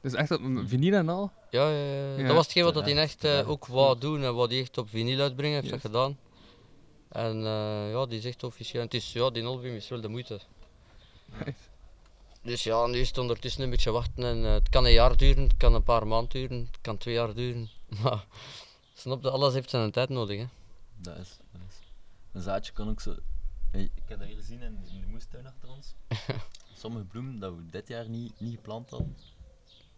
[0.01, 1.31] Dus echt op vinyl en al?
[1.51, 2.17] Ja, ja, ja.
[2.17, 4.61] Ja, dat was hetgeen wat dat hij echt eh, ook wou doen en wat hij
[4.61, 5.97] echt op vinyl uitbrengen heeft dat Juist.
[5.97, 6.19] gedaan.
[7.17, 8.83] En eh, ja, die is echt officieel.
[8.83, 10.41] Het is, ja, die album is wel de moeite.
[12.43, 15.17] Dus ja, nu is het ondertussen een beetje wachten en eh, het kan een jaar
[15.17, 17.69] duren, het kan een paar maanden duren, het kan twee jaar duren.
[18.03, 18.25] Maar
[18.95, 20.39] snap je, alles heeft zijn tijd nodig.
[20.39, 20.47] Hè.
[20.97, 21.77] Dat is, dat is.
[22.33, 23.17] Een zaadje kan ook zo.
[23.73, 25.95] Ik heb dat hier gezien in, in de moestuin achter ons.
[26.83, 29.17] Sommige bloemen dat we dit jaar niet, niet geplant hadden,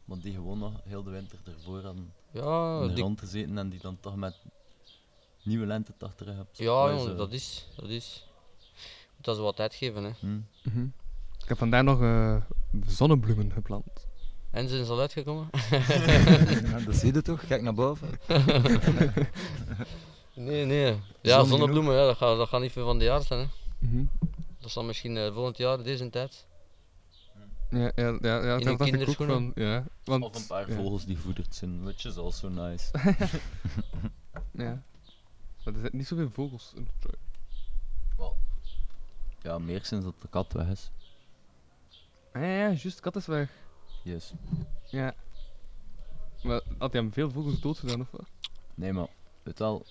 [0.04, 3.58] maar die gewoon nog heel de winter ervoor hadden Ja, in de die- grond gezeten
[3.58, 4.34] en die dan toch met
[5.42, 6.58] nieuwe lente toch terug hebt.
[6.58, 7.68] ja Dat is, jongen, dat is.
[7.76, 8.26] Dat is.
[8.56, 10.04] Je moet dat zo wat tijd geven.
[10.04, 10.10] Hè.
[10.20, 10.40] hm.
[10.62, 10.86] Mhm.
[11.42, 12.36] Ik heb vandaag nog eh,
[12.86, 14.06] zonnebloemen geplant.
[14.50, 15.48] En zijn ze al uitgekomen?
[16.70, 17.46] Ja, dat zie je toch?
[17.46, 18.08] Kijk naar boven.
[20.34, 20.96] nee, nee.
[21.20, 23.40] Ja, Zon zonnebloemen, ja, dat, gaat, dat gaat niet veel van de jaar zijn.
[23.40, 23.46] Hè.
[23.78, 24.04] Mhm.
[24.60, 26.46] Dat zal misschien eh, volgend jaar, deze tijd.
[27.70, 29.52] Ja, ja, ja, ja In dat dacht ik ook van.
[29.54, 32.90] Ja, want, Of een paar ja, vogels die voederd zijn, which is also nice.
[34.52, 34.82] Ja.
[35.68, 37.00] Maar er zitten niet zoveel vogels in het
[38.16, 38.32] trui.
[39.42, 40.90] ja, meer sinds dat de kat weg is.
[42.32, 43.50] Ah, ja, ja, juist, de kat is weg.
[44.02, 44.32] Yes.
[44.90, 45.14] Ja.
[46.42, 48.26] Maar had hij hem veel vogels dood gedaan of wat?
[48.74, 49.06] Nee, maar
[49.42, 49.84] weet wel.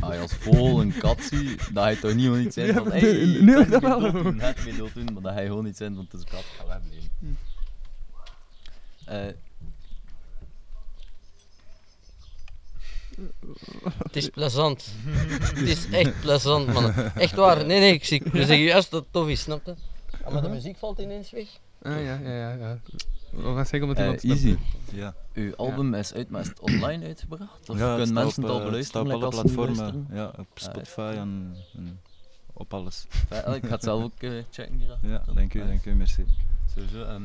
[0.00, 2.90] Als je als vogel een kat ziet, dat hij toch niet gewoon iets zijn van.
[2.90, 4.32] Hey, nu- ik kan is dat niet wel.
[4.32, 6.44] net mee dood doen, maar dat hij gewoon iets zijn, want het is een kat,
[6.44, 7.10] ga wegblijven.
[9.04, 9.34] Eh,
[14.02, 14.92] Het is plezant.
[15.06, 16.92] het is echt plezant, man.
[16.94, 17.66] Echt waar.
[17.66, 19.74] Nee, nee, ik zie, ik zeg juist dat het tof is, snap je?
[20.24, 21.48] Ja, maar de muziek valt ineens weg.
[21.82, 22.52] Ah, ja, ja, ja.
[22.52, 22.78] ja.
[23.30, 24.56] Wat ga ik zeggen met eh, iemand easy.
[24.92, 27.68] Ja, Uw album is uit, maar is het online uitgebracht?
[27.70, 29.06] Of ja kunnen mensen op, het al eh, beluisteren?
[29.06, 30.06] op alle platformen.
[30.12, 32.00] Ja, op Spotify en, en
[32.52, 33.06] op alles.
[33.08, 34.98] Fijn, Ik ga het zelf ook eh, checken hier.
[35.10, 36.24] Ja, dank u, dank u, merci.
[36.74, 37.02] Sowieso.
[37.02, 37.22] ehm,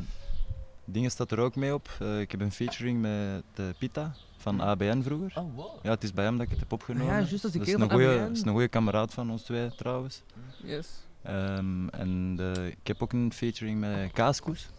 [0.85, 1.89] Dingen staat er ook mee op.
[1.99, 5.31] Eh, ik heb een featuring met de Pita van ABN vroeger.
[5.35, 5.79] oh, wow.
[5.83, 7.07] Ja, het is bij hem dat ik het heb opgenomen.
[7.07, 8.31] Ah ja, juist, dat is die is een van goeie- ABN.
[8.31, 10.21] is een goede kameraad van ons twee trouwens.
[10.63, 10.87] Yes.
[11.23, 14.69] Ehm, en de- ik heb ook een featuring met Kaaskoes.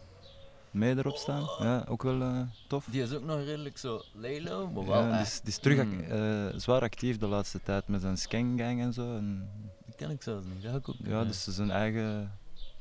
[0.71, 1.47] Mee erop staan.
[1.59, 2.87] Ja, ook wel eh, tof.
[2.91, 5.85] Die is ook nog redelijk zo lelo, maar wel Ja, die, is, die is terug
[5.85, 6.01] Mm.
[6.01, 9.17] eh, zwaar actief de laatste tijd met zijn Skeng en zo.
[9.17, 9.49] En,
[9.87, 10.63] Die ken ik zelfs niet.
[10.63, 12.33] Dat ik ook ja, dus zijn eigen,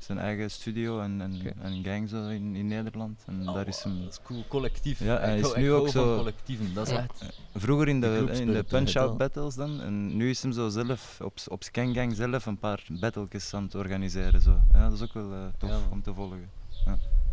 [0.04, 3.22] zijn eigen studio en, en, en gang zo in, in Nederland.
[3.26, 4.98] En oh, daar is hem Dat is cool, collectief.
[4.98, 6.98] Ja, Ik hij is nu ik ook zo- collectieven, dat is Ja.
[6.98, 7.40] echt.
[7.54, 9.80] Vroeger in de, in de punch-out battles dan.
[9.80, 13.62] En nu is hem zo zelf op, op Scan Gang zelf een paar battles aan
[13.62, 14.40] het organiseren.
[14.40, 14.60] Zo.
[14.72, 16.50] Ja, dat is ook wel eh, tof Ja, om te volgen.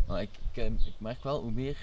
[0.06, 1.76] Maar ik, ik, eh, ik merk wel hoe meer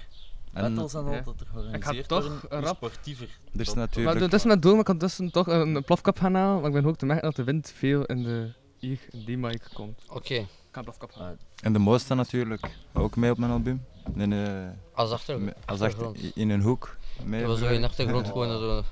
[0.54, 1.18] En battles en Ja.
[1.18, 3.28] al dat er georganiseerd toch worden, hoe rap- sportiever.
[3.54, 4.20] er is dat- natuurlijk...
[4.20, 6.56] Maar dat is met door, maar ik kan tussen toch een plafkap gaan halen.
[6.62, 9.38] Maar ik ben ook te merken dat de wind veel in de, hier in die
[9.38, 10.02] mic komt.
[10.10, 10.34] Oké.
[10.34, 10.48] Ik
[10.84, 11.12] plafkap.
[11.18, 11.28] Ah,
[11.62, 13.86] En de Moosta natuurlijk, ook mee op mijn album.
[14.14, 16.36] Nee, nee, Als achter, me- als achtergrond.
[16.36, 16.98] in een hoek.
[17.24, 18.84] mee Dat was zo in de achtergrond gewoon zo.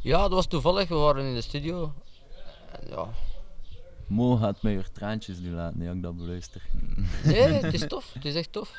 [0.00, 0.88] Ja, dat was toevallig.
[0.88, 1.92] We waren in de studio.
[2.72, 3.08] En ja.
[4.06, 6.62] Mo gaat mij weer traantjes nu laten, nee, ik dat beluister.
[7.24, 8.10] Nee, het is tof.
[8.12, 8.72] Het is echt tof.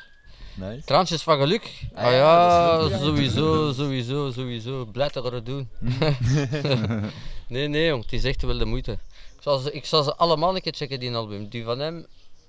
[0.54, 0.84] Nice.
[0.84, 1.80] Traantjes van geluk.
[1.94, 4.84] Ah ja, ja, sowieso, sowieso, sowieso.
[4.84, 5.68] Blij dat we het doen.
[7.48, 8.92] nee, nee jong, het is echt wel de moeite.
[8.92, 11.48] Ik zal, ze, ik zal ze allemaal een keer checken, die album.
[11.48, 12.06] Die van hem,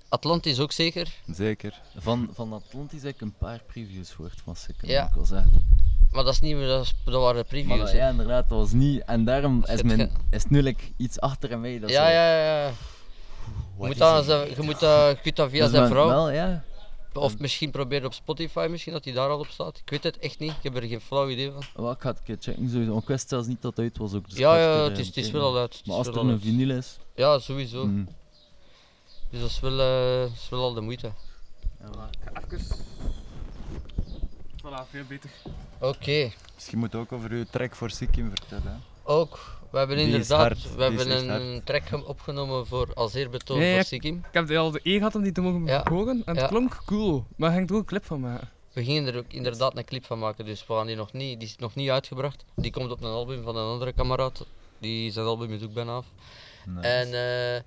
[0.10, 1.13] Atlantis ook zeker.
[1.32, 1.82] Zeker.
[1.98, 5.02] Van, van Atlantis heb ik een paar previews gehoord van Sikken, Ja.
[5.02, 5.52] moet ik wel zeggen.
[6.12, 7.91] Maar dat is niet meer, dat, is- dat waren Maar previews.
[7.91, 7.98] hè.
[7.98, 9.04] ja, inderdaad, dat was niet.
[9.06, 11.80] En daarom is, ge- is nu like iets achter mij.
[11.80, 12.67] Dat ja, zo- ja, ja, ja.
[12.67, 12.74] Je
[13.88, 16.08] moet, dat, ze- je, moet dat, je kunt dat via Dus zijn men- vrouw.
[16.08, 16.63] Wel, ja.
[17.13, 19.78] Of misschien proberen op Spotify, misschien dat hij daar al op staat.
[19.78, 20.52] Ik weet het echt niet.
[20.52, 21.62] Ik heb er geen flauw idee van.
[21.84, 22.89] Wel, ik ga het een keer checken sowieso.
[22.91, 24.30] want Ik wist zelfs niet dat het uit was ook.
[24.30, 25.82] dus Ja, ja, het eh, is, het is wel al uit.
[25.86, 26.98] Maar als er een vinyl is.
[27.15, 27.86] Ja, sowieso.
[27.86, 28.08] mm,
[29.30, 31.12] Dus dat is wel, eh, dat is wel al de moeite.
[32.52, 32.60] Even.
[34.63, 35.30] Voilà, veel beter.
[35.80, 38.84] Oké, Misschien moet je ook over uw track voor Sikkim vertellen.
[39.04, 39.56] ook.
[39.72, 43.80] We hebben inderdaad we hebben een track ge- opgenomen voor als eerbetoon Ja, ja, voor
[43.82, 44.18] ik- Sikkim.
[44.18, 45.86] Ik heb al de eer gehad om die te mogen Ja.
[45.90, 47.26] horen en het klonk cool.
[47.36, 48.50] Maar ging er ook een clip van maken.
[48.74, 51.40] We gingen er ook inderdaad een clip van maken, dus we gaan die nog niet,
[51.40, 52.46] die is nog niet uitgebracht.
[52.56, 54.46] Die komt op een album van een andere kameraad.
[54.80, 56.06] Die zijn album is ook bijna af.
[56.66, 56.88] nice.
[56.88, 57.08] En
[57.56, 57.62] eh,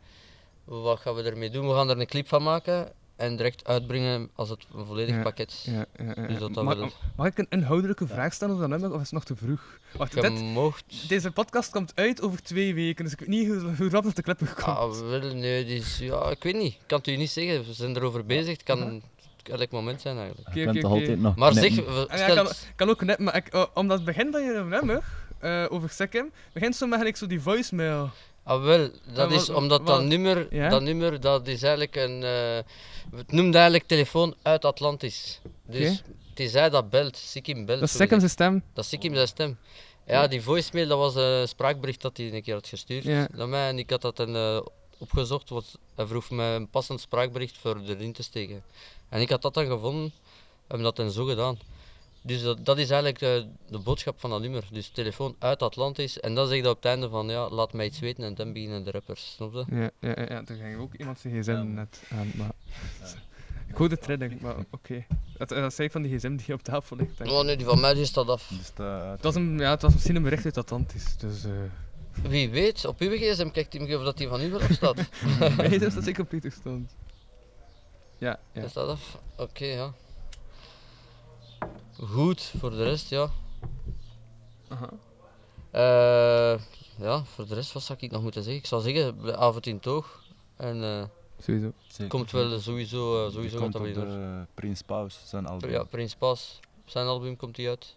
[0.78, 1.68] wat gaan we ermee doen?
[1.68, 5.22] We gaan er een clip van maken en direct uitbrengen als het een volledig Ja.
[5.22, 5.62] pakket.
[5.64, 6.26] Ja, ja, ja.
[6.26, 6.76] Dus dat mag,
[7.16, 9.78] mag ik een inhoudelijke vraag stellen over dat nummer of is het nog te vroeg?
[9.96, 11.08] Wacht, dit, mocht.
[11.08, 14.16] deze podcast komt uit over twee weken, dus ik weet niet hoe, hoe rap dat
[14.16, 14.60] de clip komt.
[14.62, 16.72] Ah, wel, nee, die is, ja, ik weet niet.
[16.72, 17.64] Ik kan het u niet zeggen.
[17.66, 18.52] We zijn erover bezig.
[18.52, 19.02] Het kan
[19.42, 20.48] elk moment zijn eigenlijk.
[20.54, 20.86] Toch oké.
[20.86, 24.06] altijd nog Maar zeg, Ah, stel, kan, kan ook net, maar ik, eh, omdat het
[24.06, 25.04] begin van je nummer
[25.38, 28.10] eh, over Sikkim begint zo met zo die voicemail.
[28.50, 30.68] Ah, wel, dat is omdat dat nummer, Ja?
[30.68, 32.58] dat nummer, dat is eigenlijk een, eh,
[33.16, 35.40] het noemde eigenlijk telefoon uit Atlantis.
[35.66, 37.80] Dus het is hij dat belt, Sikkim belt.
[37.80, 38.62] Dat is Sikkim zijn stem.
[38.74, 39.58] Dat is Sikkim zijn stem.
[40.06, 43.28] Ja, die voicemail, dat was een spraakbericht dat hij een keer had gestuurd Ja.
[43.32, 43.68] naar mij.
[43.68, 44.60] En ik had dat dan eh,
[44.98, 48.62] opgezocht, want hij vroeg me een passend spraakbericht voor erin te steken.
[49.08, 50.12] En ik had dat dan gevonden,
[50.66, 51.58] en dat dan zo gedaan.
[52.22, 54.64] Dus dat, dat is eigenlijk de, de boodschap van dat nummer.
[54.72, 56.20] Dus telefoon uit Atlantis.
[56.20, 58.52] En dan zeg je op het einde van, ja, laat mij iets weten en dan
[58.52, 59.32] beginnen de rappers.
[59.32, 59.64] Snap je?
[59.70, 61.62] Ja, ja, ja, ja, er ging ook iemand zijn gsm Ja.
[61.62, 62.50] net aan, maar...
[63.68, 65.06] Ik hoorde trilling, maar oké.
[65.36, 67.18] Dat, dat zei van die gsm die op tafel ligt.
[67.18, 67.36] denk ik.
[67.36, 68.48] Oh nee, die van mij die staat af.
[68.48, 71.44] Dus dat uit- Het was, een, ja, het was misschien een bericht uit Atlantis, dus...
[71.44, 71.50] eh
[72.22, 74.96] Wie weet, op uw gsm kijkt hij of dat die van u wel afstaat.
[75.56, 76.94] nee, dat is zeker op Peter stond.
[78.18, 78.62] Ja, ja.
[78.62, 79.18] Is dat af?
[79.36, 79.92] Oké, ja.
[82.04, 83.28] Goed, voor de rest, ja.
[84.68, 84.88] Aha.
[85.70, 86.60] Eh,
[86.96, 88.60] ja, voor de rest, wat zou ik nog moeten zeggen?
[88.62, 90.22] Ik zou zeggen, avond in toog.
[90.56, 91.02] En eh
[91.44, 91.72] Sowieso.
[91.86, 92.08] Zeker.
[92.08, 93.94] komt wel sowieso, eh, die sowieso komt op weer.
[93.94, 95.70] de Prins Paus, zijn album.
[95.70, 97.96] Ja, Prins Pas, zijn album komt hij uit.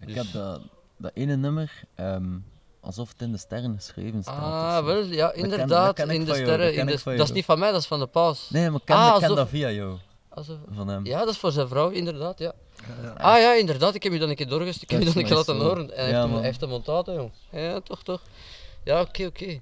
[0.00, 0.60] Ik dus- heb dat,
[0.96, 2.38] dat ene nummer, ehm,
[2.80, 4.78] alsof het in de sterren geschreven staat.
[4.78, 5.68] Ah, wel, ja, inderdaad.
[5.68, 6.58] dat ken ik in de jou, sterren.
[6.66, 8.06] dat ken in de, ik van dat is niet van mij, dat is van de
[8.06, 8.50] paus.
[8.50, 9.98] Nee, maar ik ken, Ah, ik ken alsof- dat via jou,
[10.34, 11.06] Alsof- van hem.
[11.06, 12.52] Ja, dat is voor zijn vrouw, inderdaad, ja.
[13.16, 15.22] Ah ja, inderdaad, ik heb je dan een keer doorgestuurd, ik heb je Dat dan
[15.22, 15.96] een keer laten horen.
[15.96, 16.36] En hij Ja, heeft hem- man.
[16.38, 17.30] hij heeft hem onthouden, jong.
[17.50, 18.20] Ja, toch, toch.
[18.84, 19.60] Ja, oké, oké.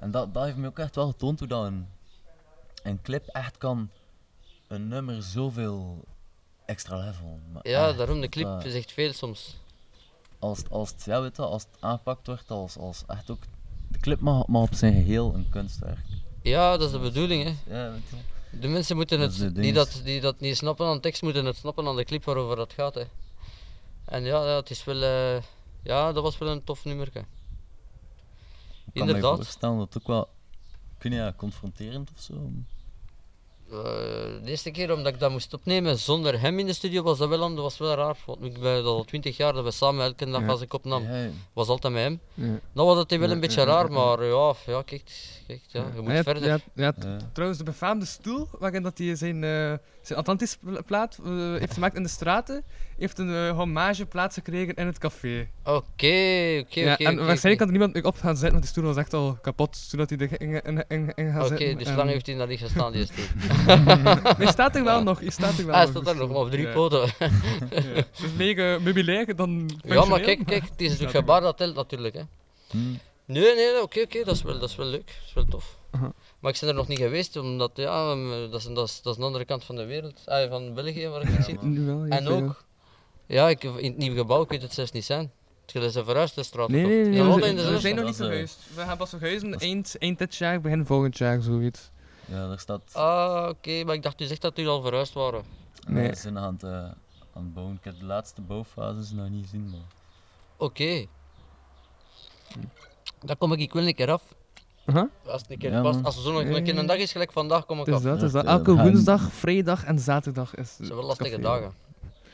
[0.00, 1.88] En dat, dat heeft me ook echt wel getoond hoe dat een,
[2.82, 3.90] een clip echt kan
[4.68, 6.04] een nummer zoveel
[6.64, 7.38] extra level.
[7.52, 9.56] Maar Ja, echt, daarom, de clip dat- zegt veel soms.
[10.38, 13.42] als, het- als, het, ja, weet je, als het aangepakt wordt als, als echt ook...
[13.88, 16.04] De clip mag, mag op zijn geheel een kunstwerk.
[16.42, 17.76] Ja, dat is de bedoeling, hè.
[17.78, 18.16] Ja, weet je.
[18.50, 21.44] De mensen moeten Dat het, die, dat, die dat niet snappen aan de tekst, moeten
[21.44, 22.94] het snappen aan de clip waarover dat gaat.
[22.94, 23.04] Hè.
[24.04, 25.42] En ja, ja, het is wel, eh,
[25.82, 27.06] ja, dat was wel een tof nummer.
[27.06, 27.24] Ik kan
[28.92, 29.36] me Inderdaad.
[29.36, 30.28] voorstellen dat het ook wel...
[30.98, 32.50] Kun je ja, confronterend of zo?
[33.70, 33.76] Eh,
[34.42, 37.28] de eerste keer omdat ik dat moest opnemen zonder hem in de studio was dat
[37.28, 38.16] wel, dat was wel raar.
[38.26, 40.46] Want ik ben al twintig jaar dat we samen elke dag Ja.
[40.46, 42.20] als ik opnam, Ja, was altijd met hem.
[42.34, 42.60] Ja.
[42.72, 45.02] Dan was het wel een beetje raar, maar ja, ja kijk,
[45.46, 46.44] kijk ja, je moet Ja, verder.
[46.46, 47.16] Ja, ja, ja.
[47.32, 49.72] Trouwens, de befaamde stoel waarin dat hij zijn, eh
[50.06, 52.64] zijn Atlantis pla- plaat eh, heeft gemaakt in de straten,
[52.98, 55.48] heeft een eh, hommage plaats gekregen in het café.
[55.64, 56.80] Oké, oké, oké.
[56.80, 58.96] ja, oké, en waarschijnlijk kan er niemand meer op gaan zitten, want die stoel was
[58.96, 61.78] echt al kapot toen hij er in, in, in, in gaat Oké, zitten.
[61.78, 63.24] dus En- lang heeft hij daar niet gestaan, die stoel.
[64.36, 65.90] Hij staat er wel nog, hij staat er wel Hij nog.
[65.92, 66.72] staat daar dus, nog maar op drie ja.
[66.72, 67.00] poten.
[67.18, 67.28] Ja.
[67.80, 71.74] Het is mega meubilair dan Ja, maar kijk, kijk, het is staat gebaar dat telt
[71.74, 72.14] natuurlijk.
[72.14, 72.22] Hè.
[72.70, 72.78] Hm.
[73.24, 75.06] Nee, nee, oké, oké, dat, is wel, dat is wel leuk.
[75.06, 75.78] Dat is wel tof.
[76.46, 79.12] Maar ik ben er nog niet geweest, omdat ja, um, dat, is, dat, is, dat
[79.12, 80.22] is een andere kant van de wereld.
[80.26, 81.84] Ah, van België, waar ik niet zit.
[81.84, 82.64] Wel, ja, En ook,
[83.26, 85.32] ja, ik, in het nieuwe gebouw, ik weet het zelfs niet zijn.
[85.66, 86.68] Het is een verhuisde straat.
[86.68, 87.12] Nee, nee, nee.
[87.14, 88.58] Ja, we, zijn- we nog niet is, verhuisd.
[88.74, 91.90] We gaan pas is- eind, eind dit jaar, begin volgend jaar, zoiets.
[92.24, 92.82] Ja, daar staat...
[92.92, 95.44] Ah, oké, maar ik dacht u zegt dat jullie al verhuisd waren.
[95.86, 96.14] Nee.
[96.14, 96.94] Ze zijn nog aan het, eh, aan
[97.44, 97.74] het bouwen.
[97.76, 99.86] Ik heb de laatste bouwfases nog niet gezien, maar...
[100.56, 101.06] Oké.
[103.24, 104.22] Dan kom ik wel een keer af.
[104.86, 105.08] Aha.
[105.26, 105.94] Als het een keer Ja, past.
[105.94, 106.04] man.
[106.04, 106.80] Als er zo'n Ja, een keer ja.
[106.80, 108.02] een dag is, gelijk vandaag, kom ik Dus af.
[108.02, 108.44] dat, dus dat.
[108.44, 110.74] Eh, Elke gaan- woensdag, vrijdag en zaterdag is.
[110.76, 111.42] Het zijn wel lastige café.
[111.42, 111.74] dagen.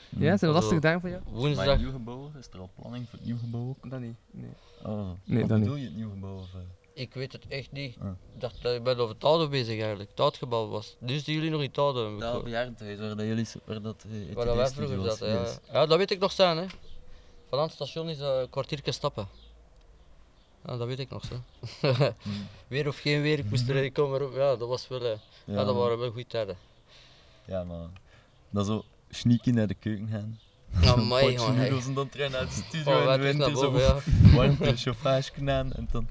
[0.08, 0.80] Ja, zijn er lastige Zo.
[0.80, 1.22] dagen voor jou?
[1.24, 1.66] Maar Woensdag.
[1.66, 3.90] het nieuw gebouw, is er al planning voor het nieuw gebouw ook?
[3.90, 4.16] Dat niet.
[4.30, 4.50] Nee.
[4.84, 6.34] Oh, Nee, wat dat bedoel je het nieuw gebouw?
[6.36, 6.60] Of, eh?
[7.02, 7.96] Ik weet het echt niet.
[8.00, 8.06] Ah.
[8.34, 10.10] Ik dacht dat ik ben over het oude bezig eigenlijk.
[10.10, 10.96] Het oudgebouw was.
[11.00, 12.00] Dus die jullie nog niet het oude.
[12.00, 12.44] heb ik Dat gehoord.
[12.44, 15.60] bejaardentehuis waar dat jullie waar dat eh, Waar dat wij ETD-studio vroeger was zaten.
[15.72, 15.80] Ja.
[15.80, 16.56] ja, dat weet ik nog staan.
[16.56, 16.64] Hè.
[17.50, 19.26] Van aan het station is dat een kwartiertje stappen.
[20.66, 21.40] Ja, dat weet ik nog zo.
[21.80, 22.14] Hmm.
[22.68, 24.32] weer of geen weer, ik moest erin komen.
[24.32, 25.00] Ja, dat was wel.
[25.04, 25.76] eh, ja, dat man.
[25.76, 26.56] waren wel goede tijden.
[27.44, 27.88] Ja, maar
[28.50, 30.38] dan zo sneaky naar de keuken gaan.
[30.98, 33.78] Amai, Potje man, noedels en dan terug naar de studio Oh, en de winter zo
[33.78, 33.98] ja.
[34.36, 36.08] warmte, chauffage gedaan en dan...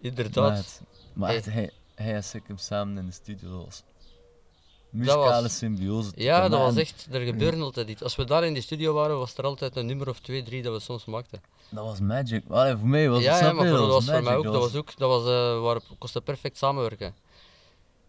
[0.00, 0.82] Inderdaad.
[1.12, 3.84] Maar echt, hij, hij en Sikkim samen in de studio, dat
[4.90, 6.10] was- Muzikale symbiose.
[6.14, 8.02] Ja, dat was echt, er gebeurde altijd iets.
[8.02, 10.62] Als we daar in de studio waren, was er altijd een nummer of twee, drie
[10.62, 11.40] dat we soms maakten.
[11.70, 12.44] Dat was magic.
[12.48, 14.44] Allee, voor mij was ja, het ja, maar voor, dat was voor mij ook.
[14.44, 17.14] Dat was ook, dat was, eh waar kostte perfect samenwerken.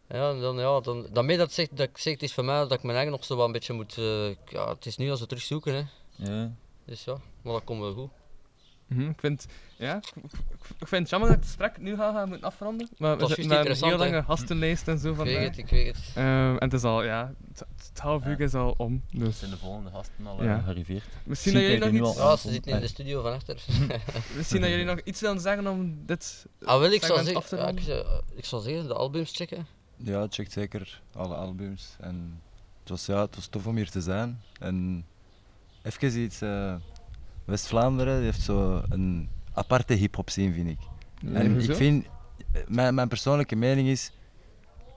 [0.09, 2.71] Ja, dan, ja, dan, daarmee dat, zegt, dat ik zeg, het is voor mij dat
[2.71, 5.19] ik mijn eigen nog zo wat een beetje moet, eh, ja, het is nu als
[5.19, 5.83] we terugzoeken, hè.
[6.31, 6.51] Ja.
[6.85, 8.09] Dus ja, maar dat komt wel goed.
[8.89, 9.45] Mhm, ik vind,
[9.77, 10.31] ja, ik, ik-
[10.79, 12.89] ik vind het jammer dat ik het gesprek nu ga, gaan moeten afronden.
[12.97, 15.35] Maar we zitten met een heel lange gastenlijst en zo Ik vandaag.
[15.35, 16.05] weet het, ik weet het.
[16.15, 18.45] Ehm, en het is al, ja, het, het half uur Ja.
[18.45, 19.03] is al om.
[19.11, 20.57] Dus Zijn de volgende gasten al Ja.
[20.57, 21.03] eh, gearriveerd?
[21.23, 23.61] misschien dat, jullie nog iets, Ja, ze zitten in de studio van achter.
[24.37, 27.55] misschien dat jullie nog iets willen zeggen om dit ah, wel, ik zou, af te
[27.55, 29.67] ja, ik, zou- ik zou zeggen, de albums checken.
[29.97, 31.95] Ja, check zeker alle albums.
[31.99, 32.41] En
[32.79, 34.41] het was, ja, het was tof om hier te zijn.
[34.59, 35.05] En
[35.83, 36.75] even iets, eh,
[37.49, 40.79] West-Vlaanderen heeft zo een aparte hip-hop scene, vind ik.
[41.33, 42.05] En ik vind,
[42.51, 44.11] eh, mijn, mijn persoonlijke mening is,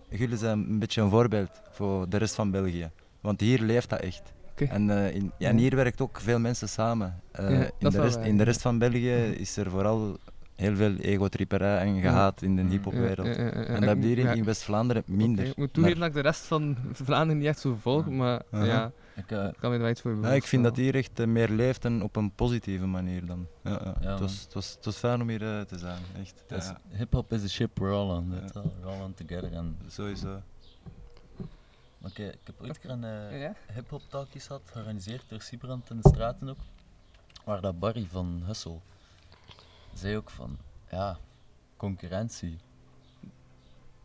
[0.08, 2.90] jullie zijn een beetje een voorbeeld voor de rest van België.
[3.20, 4.22] Want hier leeft dat echt.
[4.54, 7.20] En, eh, in, ja, en hier werkt ook veel mensen samen.
[7.32, 10.16] Eh, Ja, in, de rest, in de rest van België is er vooral
[10.56, 13.26] heel veel egotripperij en gehaat in de hiphopwereld.
[13.36, 15.40] En dat heb je hier in, West-Vlaanderen minder.
[15.40, 15.50] oké.
[15.50, 18.92] Ik moet toegeven dat ik de rest van Vlaanderen niet echt zo volg, maar ja,
[19.14, 21.20] Ik, eh, ik kan me er wel iets voor Ja, ik vind dat hier echt
[21.20, 23.46] eh, meer leeft en op een positieve manier dan.
[23.62, 23.96] Ja, ja.
[24.00, 26.44] Ja, het, was, het, was, het was fijn om hier eh, te zijn, echt.
[26.88, 28.30] Hip-hop is a ship we're all on.
[28.30, 29.52] We're all on together.
[29.52, 30.42] En, sowieso.
[32.02, 33.54] oké, ik heb ooit een keer een Ja?
[33.72, 36.60] hip-hop talkies gehad, georganiseerd door Sibrand in de straten ook.
[37.44, 38.78] Waar dat Barry van Hustle
[39.94, 40.58] zei ook van,
[40.90, 41.18] ja,
[41.76, 42.58] concurrentie.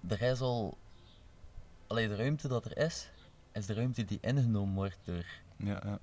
[0.07, 0.77] Er is al,
[1.87, 3.09] allee, de ruimte dat er is,
[3.57, 5.25] is de ruimte die ingenomen wordt door
[5.57, 5.99] Ja, ja.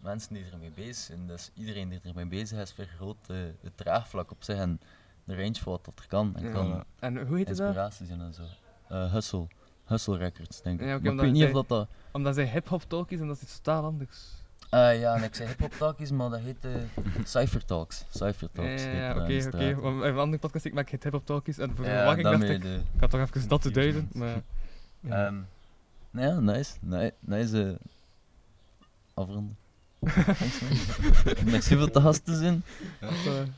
[0.00, 1.26] mensen die ermee bezig zijn.
[1.26, 4.80] Dus iedereen die ermee bezig is, vergroot eh, het draagvlak op zich en
[5.24, 6.36] de range van wat dat er kan.
[6.36, 6.50] En Ja.
[6.52, 7.66] kan En hoe heet het dat?
[7.66, 8.42] inspiratie zijn en zo.
[8.88, 9.46] Eh, hustle.
[9.84, 10.86] Hustle Records, denk ik.
[10.86, 11.88] Ja, oké, maar ik weet niet of dat dat...
[12.12, 14.18] Omdat zij hip-hop talk is en dat is iets totaal anders.
[14.70, 16.74] Eh, ja, en ik zei hip-hop talkies, maar dat heet eh,
[17.24, 18.04] Cypher Talks.
[18.10, 18.82] Cypher Talks.
[18.84, 19.74] ja, oké, oké.
[19.80, 22.42] Want in een andere podcast ik maak het hip-hop talkies en voor Ja, verwachting dacht
[22.42, 24.42] ik, ik had toch even dat te duiden, maar...
[25.00, 25.26] Ja.
[25.26, 25.36] Ehm,
[26.18, 26.78] ja, nice.
[26.82, 27.76] Ni- Nice eh,
[29.16, 29.56] afronden.
[31.44, 32.64] Merci voor de gast te zijn.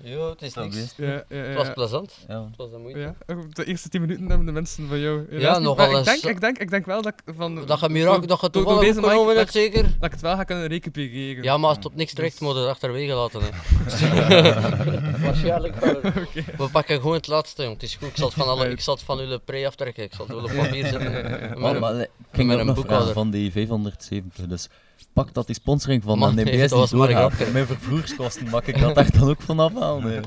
[0.03, 0.95] Ja, het is niks.
[0.97, 1.37] ja, ja, ja.
[1.37, 2.25] Het was plezant.
[2.29, 2.45] Ja.
[2.45, 2.99] Het was een moeite.
[2.99, 3.15] Ja,
[3.53, 5.39] de eerste 10 minuten hebben de mensen van jou.
[5.39, 6.07] Ja, niet, nogal ik eens.
[6.07, 7.67] denk, ik, denk, ik denk wel dat ik van.
[7.67, 9.83] Dat je Mirac, dat je toevallig deze mic- hebt, zeker?
[9.83, 11.43] Dat ik het wel ga kunnen recupereren.
[11.43, 13.41] Ja, maar als het op niks terecht moet je het achterwege laten.
[13.43, 13.49] Hè.
[15.27, 16.01] Waarschijnlijk wel.
[16.67, 17.75] We pakken gewoon het laatste, jong.
[17.75, 18.09] Het is goed.
[18.09, 20.03] Ik zal het van, alle, ik zal het van jullie pre aftrekken.
[20.05, 21.13] Ik zal het wel op papier zetten.
[21.61, 23.13] Met Maar, ik ging met een boekhouder.
[23.15, 24.47] van die 570.
[24.47, 24.69] Dus
[25.25, 27.33] pak dat die sponsoring van Man, de nee, NBS dat niet doorgaat.
[27.33, 27.53] grapje.
[27.53, 30.05] Mijn vervoerskosten mag ik dat echt dan ook vanaf halen.
[30.05, 30.21] nee.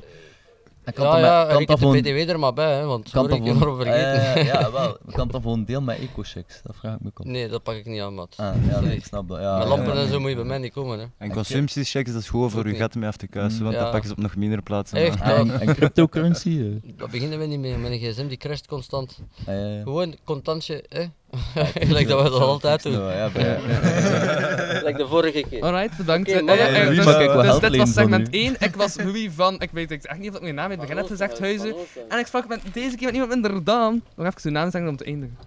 [0.86, 1.22] Ik kan Ja, dat
[1.60, 4.36] ja, kan dat de BTW er maar bij, hè, want kan sorry, dat ik vergeten.
[4.36, 4.90] Eh, ja, wel.
[5.08, 6.62] Ik kan dat voor een deel met eco-checks.
[6.64, 7.26] Dat vraag ik me ook.
[7.26, 8.34] Nee, dat pak ik niet aan, maat.
[8.38, 8.98] Ah, ja, nee, Nee.
[8.98, 9.40] ik snap dat.
[9.40, 10.02] Ja, Met lampen ja.
[10.02, 11.00] en zo moet je bij mij niet komen.
[11.00, 11.06] Hè.
[11.18, 13.64] En consumptiechecks, dat is gewoon voor je gat mee af te kuisen, Mm.
[13.64, 13.82] want Ja.
[13.82, 14.98] dat pakken ze op nog minder plaatsen.
[14.98, 15.22] Echt?
[15.22, 16.50] En, en cryptocurrency?
[16.84, 16.94] eh.
[16.98, 17.78] Daar beginnen we niet mee.
[17.78, 19.20] Met een gsm die crasht constant.
[19.40, 19.82] Ah, ja, ja.
[19.84, 21.06] Gewoon contantje, hè?
[21.56, 22.94] Gelijk dat we dat altijd doen.
[22.94, 25.64] Ja, Gelijk de vorige keer.
[25.64, 26.30] Alright, bedankt.
[26.30, 28.38] Oké, Eh, eh, eh, dus ik wel dus dit lenen was van segment u?
[28.38, 28.56] 1.
[28.60, 31.08] Ik was Louis van, ik weet echt niet of ik mijn naam het begin heb
[31.08, 31.76] gezegd, Huizen.
[32.10, 34.04] En ik sprak met deze keer met iemand minder Daan.
[34.16, 35.38] Nog even zijn naam zeggen om te eindigen.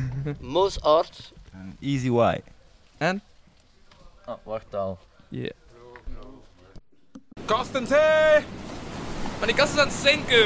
[0.40, 1.32] Moos Art.
[1.52, 2.40] En Easy Y.
[2.98, 3.22] En?
[4.24, 4.98] Ah, wacht al.
[5.28, 5.50] Yeah.
[7.44, 8.38] Kastens, hé!
[9.38, 10.44] Maar die kast is aan het zinken.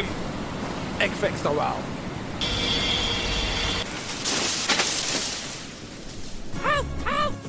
[0.98, 1.74] Ik fix dat wel.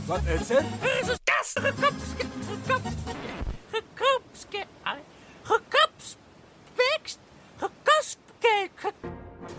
[0.06, 0.66] Wat is het?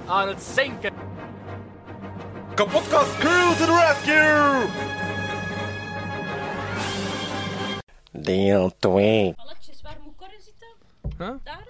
[0.07, 0.95] Aan het zinken.
[2.55, 4.69] Kapotkast crew to the rescue!
[8.23, 9.35] Deel 2.
[9.37, 10.69] Balletjes, waar moet Corre zitten?
[11.19, 11.35] Huh?
[11.43, 11.67] Daar?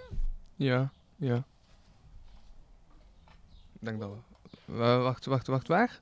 [0.57, 1.37] Ja, ja.
[3.73, 4.17] Ik denk dat we...
[4.73, 6.01] Wa- Wacht, wacht, wacht, waar?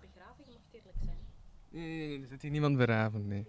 [0.00, 1.16] Begraving mag eerlijk zijn.
[1.74, 3.46] Nee, nee, nee, er zit hier niemand begraven, nee.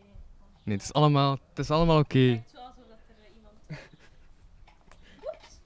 [0.63, 2.17] Nee, het is allemaal, het is allemaal oké.
[2.17, 2.31] Eh.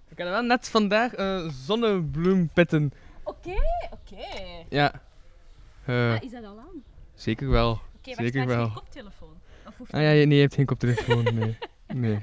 [0.10, 2.92] Ik heb wel net vandaag eh zonnebloempetten.
[3.24, 3.56] Oké,
[3.92, 4.26] oké.
[4.70, 5.02] Ja.
[5.86, 6.84] Eh, Ah, is dat al aan?
[7.14, 7.70] zeker wel.
[7.72, 8.66] Oké, wacht, zeker maar wel.
[8.66, 9.34] geen koptelefoon.
[9.68, 11.58] Of hoeft Ah ja, je- nee, je hebt geen koptelefoon, nee.
[11.94, 12.14] Nee.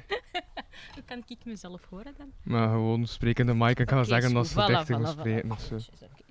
[0.94, 2.32] Hoe kan ik mezelf horen dan?
[2.42, 3.78] Maar gewoon spreken de mic.
[3.78, 5.18] Ik ga wel Oké, zeggen dat ze Voilà, dichter voilà, moet voilà.
[5.18, 5.74] spreken of zo.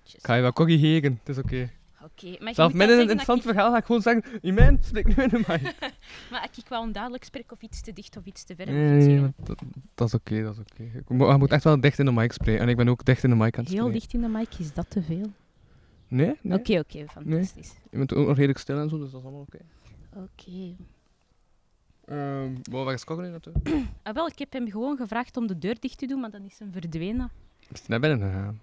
[0.06, 1.70] Ik ga je wel corrigeren, het is oké.
[2.06, 4.24] Oké, maar je Zelf moet wel midden in een interessant verhaal ga ik gewoon zeggen,
[4.41, 5.62] Iman, spreek nu in de mic.
[5.62, 5.76] ik-
[6.32, 9.00] Maar als ik wel onduidelijk spreek of iets te dicht of iets te ver, Nee,
[9.00, 9.62] ik nee, maar dat,
[9.96, 10.84] dat is oké, dat is oké.
[10.84, 12.62] Ik mo- Je moet echt wel dicht in de mic spreken.
[12.62, 14.00] En ik ben ook dicht in de mic aan het Heel spreken.
[14.00, 15.32] dicht in de mic, is dat te veel?
[16.08, 16.34] Nee?
[16.41, 16.58] nee.
[16.60, 17.74] Oké, oké, fantastisch.
[17.91, 19.60] Je bent ook nog redelijk stil en zo, dus dat is allemaal oké.
[20.13, 20.76] Oké.
[22.06, 23.54] Ehm wow, waar is Cockney naartoe?
[24.04, 26.44] Ah, wel, ik heb hem gewoon gevraagd om de deur dicht te doen, maar dan
[26.46, 27.32] is hem verdwenen.
[27.60, 28.60] Is hij naar binnen gegaan?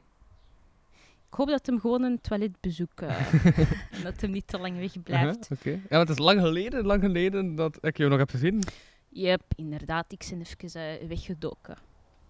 [1.32, 3.00] Ik hoop dat hem gewoon een toiletbezoek...
[3.00, 3.34] eh
[3.94, 5.48] en dat hem niet te lang wegblijft.
[5.52, 5.70] Oké.
[5.70, 8.62] Ja, want het is lang geleden, lang geleden dat ik jou nog heb gezien.
[9.08, 10.12] Yep, inderdaad.
[10.12, 11.76] Ik ben even eh, weggedoken.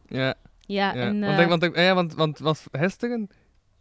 [0.07, 1.03] Ja, Ja, ja.
[1.03, 1.21] en...
[1.21, 3.31] want, eh, ik, want, ik, ja, want, want was gisteren...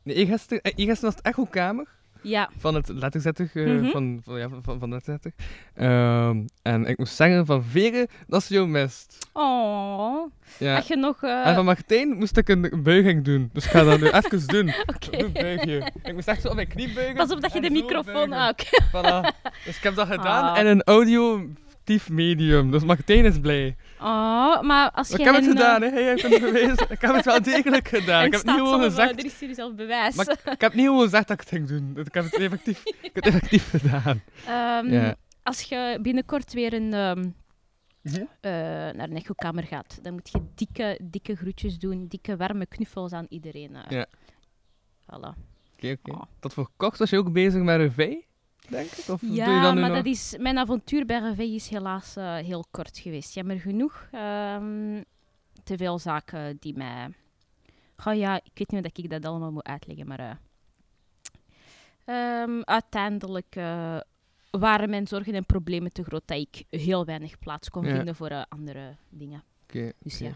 [0.03, 1.87] Nee, eh, eergisteren was het echokamer
[2.21, 3.89] ja, van het letterzettig, eh, Mhm.
[3.91, 5.33] van, van, ja, van, van letterzettig.
[5.75, 9.17] Ehm en ik moest zeggen van Veren, dat is jouw mist.
[9.33, 10.31] oh.
[10.57, 10.83] Ja.
[10.87, 11.23] Je nog...
[11.23, 13.49] eh, En van Martijn moest ik een, een buiging doen.
[13.53, 14.73] Dus ik ga dat nu even doen.
[14.85, 15.17] Oké.
[15.47, 15.91] Je.
[16.03, 17.15] Ik moest echt zo op mijn knie buigen.
[17.15, 18.33] Pas op dat je en de microfoon...
[18.33, 18.53] Ah.
[18.87, 19.35] Voilà.
[19.65, 20.59] Dus ik heb dat gedaan Ah.
[20.59, 22.71] in een auditief medium.
[22.71, 23.75] Dus Martijn is blij.
[24.01, 26.01] Oh, maar als Ik je heb het hen, eh, gedaan, hè.
[26.01, 26.89] Het bewezen.
[26.95, 28.25] Ik heb het wel degelijk gedaan.
[28.25, 29.19] Ik heb het niet gewoon gezegd.
[29.19, 30.15] Er is hier zelf bewijs.
[30.15, 31.97] Maar ik, ik heb niet gewoon gezegd dat ik het ging doen.
[32.05, 34.21] Ik heb het effectief, ik heb het effectief gedaan.
[34.47, 35.15] Ehm, Ja.
[35.43, 37.19] Als je binnenkort weer een, ehm,
[38.01, 38.15] Mhm.
[38.41, 38.51] eh,
[38.91, 43.25] naar een echokamer gaat, dan moet je dikke, dikke groetjes doen, dikke warme knuffels aan
[43.29, 43.75] iedereen.
[43.75, 43.81] eh.
[43.89, 44.05] Ja.
[45.01, 45.33] Voilà.
[45.75, 46.11] Oké, oké.
[46.11, 46.21] Oh.
[46.39, 48.25] Tot voor kort was je ook bezig met Revey,
[48.71, 49.07] denk ik?
[49.07, 49.97] Of doe je Ja, nu maar nog?
[49.97, 53.33] dat is, mijn avontuur bij Revey is helaas eh, heel kort geweest.
[53.33, 54.07] Jammer genoeg.
[54.11, 55.01] Ehm,
[55.63, 57.09] te veel zaken die mij...
[58.05, 60.19] Oh ja, ik weet niet dat ik dat allemaal moet uitleggen, maar...
[60.19, 60.35] eh,
[62.05, 63.97] ehm, uiteindelijk eh,
[64.51, 67.95] waren mijn zorgen en problemen te groot dat ik heel weinig plaats kon Ja.
[67.95, 69.43] vinden voor andere dingen.
[69.63, 70.31] Oké, Dus ja.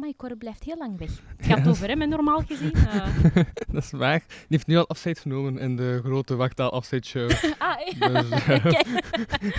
[0.00, 1.10] Maar Cor blijft heel lang weg.
[1.36, 2.72] Het gaat over hem, normaal gezien.
[2.72, 3.06] eh.
[3.72, 4.18] dat is waar.
[4.28, 7.30] Die heeft nu al afscheid genomen in de grote Wachtaal afscheidshow.
[7.58, 8.64] ah, eh, Dus, eh,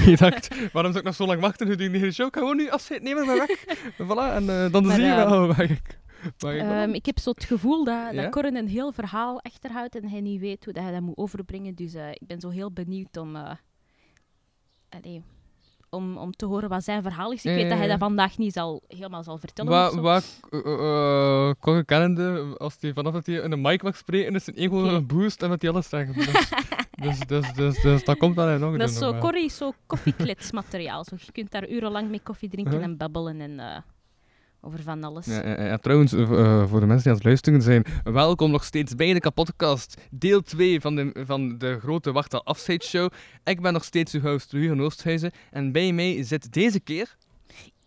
[0.05, 2.27] je dacht, waarom zou ik nog zo lang wachten gedurende de hele show?
[2.27, 3.65] Ik ga gewoon nu afscheid nemen en ben weg.
[3.93, 5.99] voilà, en eh, dan Maar, zie je wel waar ik,
[6.37, 8.21] waar ik Ehm, ik heb zo het gevoel dat, Ja?
[8.21, 11.17] dat Corin een heel verhaal achterhoudt en hij niet weet hoe dat hij dat moet
[11.17, 11.75] overbrengen.
[11.75, 13.35] Dus ik ben zo heel benieuwd om,
[14.89, 15.23] allee,
[15.89, 17.45] om, om te horen wat zijn verhaal is.
[17.45, 17.91] Ik weet dat hij ja.
[17.91, 19.71] dat vandaag niet zal, helemaal zal vertellen.
[19.71, 24.35] Wat, wat uh, Corrie kennende, als hij vanaf dat hij in de mic mag spreken,
[24.35, 26.13] is zijn ego een boost en dat hij alles zegt.
[26.13, 26.49] Dus,
[27.03, 28.77] dus, dus, dus, dus dat komt in orde.
[28.77, 29.21] dat is zo, nog.
[29.21, 31.03] Corrie is zo koffiekletsmateriaal.
[31.03, 33.77] Zo, je kunt daar urenlang mee koffie drinken en babbelen en eh,
[34.67, 35.25] over van alles.
[35.25, 38.51] Ja, ja, ja, trouwens, eh, eh, voor de mensen die aan het luisteren zijn, welkom
[38.51, 43.11] nog steeds bij de kapotkast, deel 2 van de, van de grote Wachtel afscheidsshow.
[43.43, 47.15] Ik ben nog steeds uw host, Ruben Oosthuizen, en bij mij zit deze keer...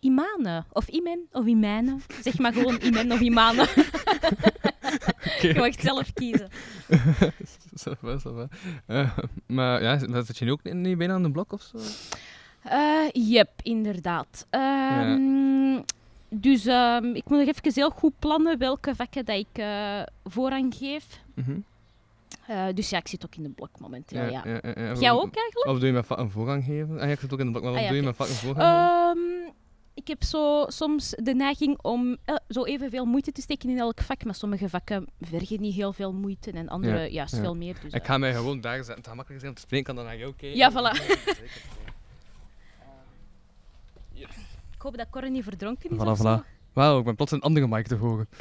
[0.01, 1.97] Imane, of Imen, of Imane.
[2.23, 3.67] Zeg maar gewoon Imen of Imane.
[5.43, 6.49] Je mag het zelf kiezen.
[7.75, 8.49] Ça va, ça va.
[8.87, 11.79] Eh, maar ja, zit je nu ook niet bijna aan de blok of zo?
[12.63, 14.47] Eh yep, inderdaad.
[14.51, 15.81] Ehm,
[16.31, 20.75] Dus ehm, ik moet nog even heel goed plannen welke vakken dat ik eh, voorrang
[20.75, 21.07] geef.
[21.35, 21.59] Mhm.
[22.47, 24.29] Eh, dus ja, ik zit ook in de blok momenteel, ja.
[24.29, 24.93] ja, ja, ja.
[24.93, 25.67] Jij ook eigenlijk?
[25.67, 27.01] Of doe je met vak een voorrang geven?
[27.01, 28.29] Ah, ja, ik zit ook in de blok, maar wat Ah, doe je met vak
[28.29, 29.45] een voorrang geven?
[29.45, 29.53] Ehm,
[29.95, 34.01] ik heb zo soms de neiging om eh, zo evenveel moeite te steken in elk
[34.01, 37.77] vak, maar sommige vakken vergen niet heel veel moeite en andere Ja, juist veel meer.
[37.83, 38.95] Dus, Ik ga mij gewoon daar zetten.
[38.95, 40.59] Het gaat makkelijker zijn om te spreken, kan dan naar jou kijken.
[40.59, 40.97] Ja, voilà.
[44.81, 46.23] Ik hoop dat Corrie niet verdronken is Voilà, of voilà.
[46.23, 46.43] zo.
[46.73, 48.29] Wauw, ik ben plots een andere mic te horen.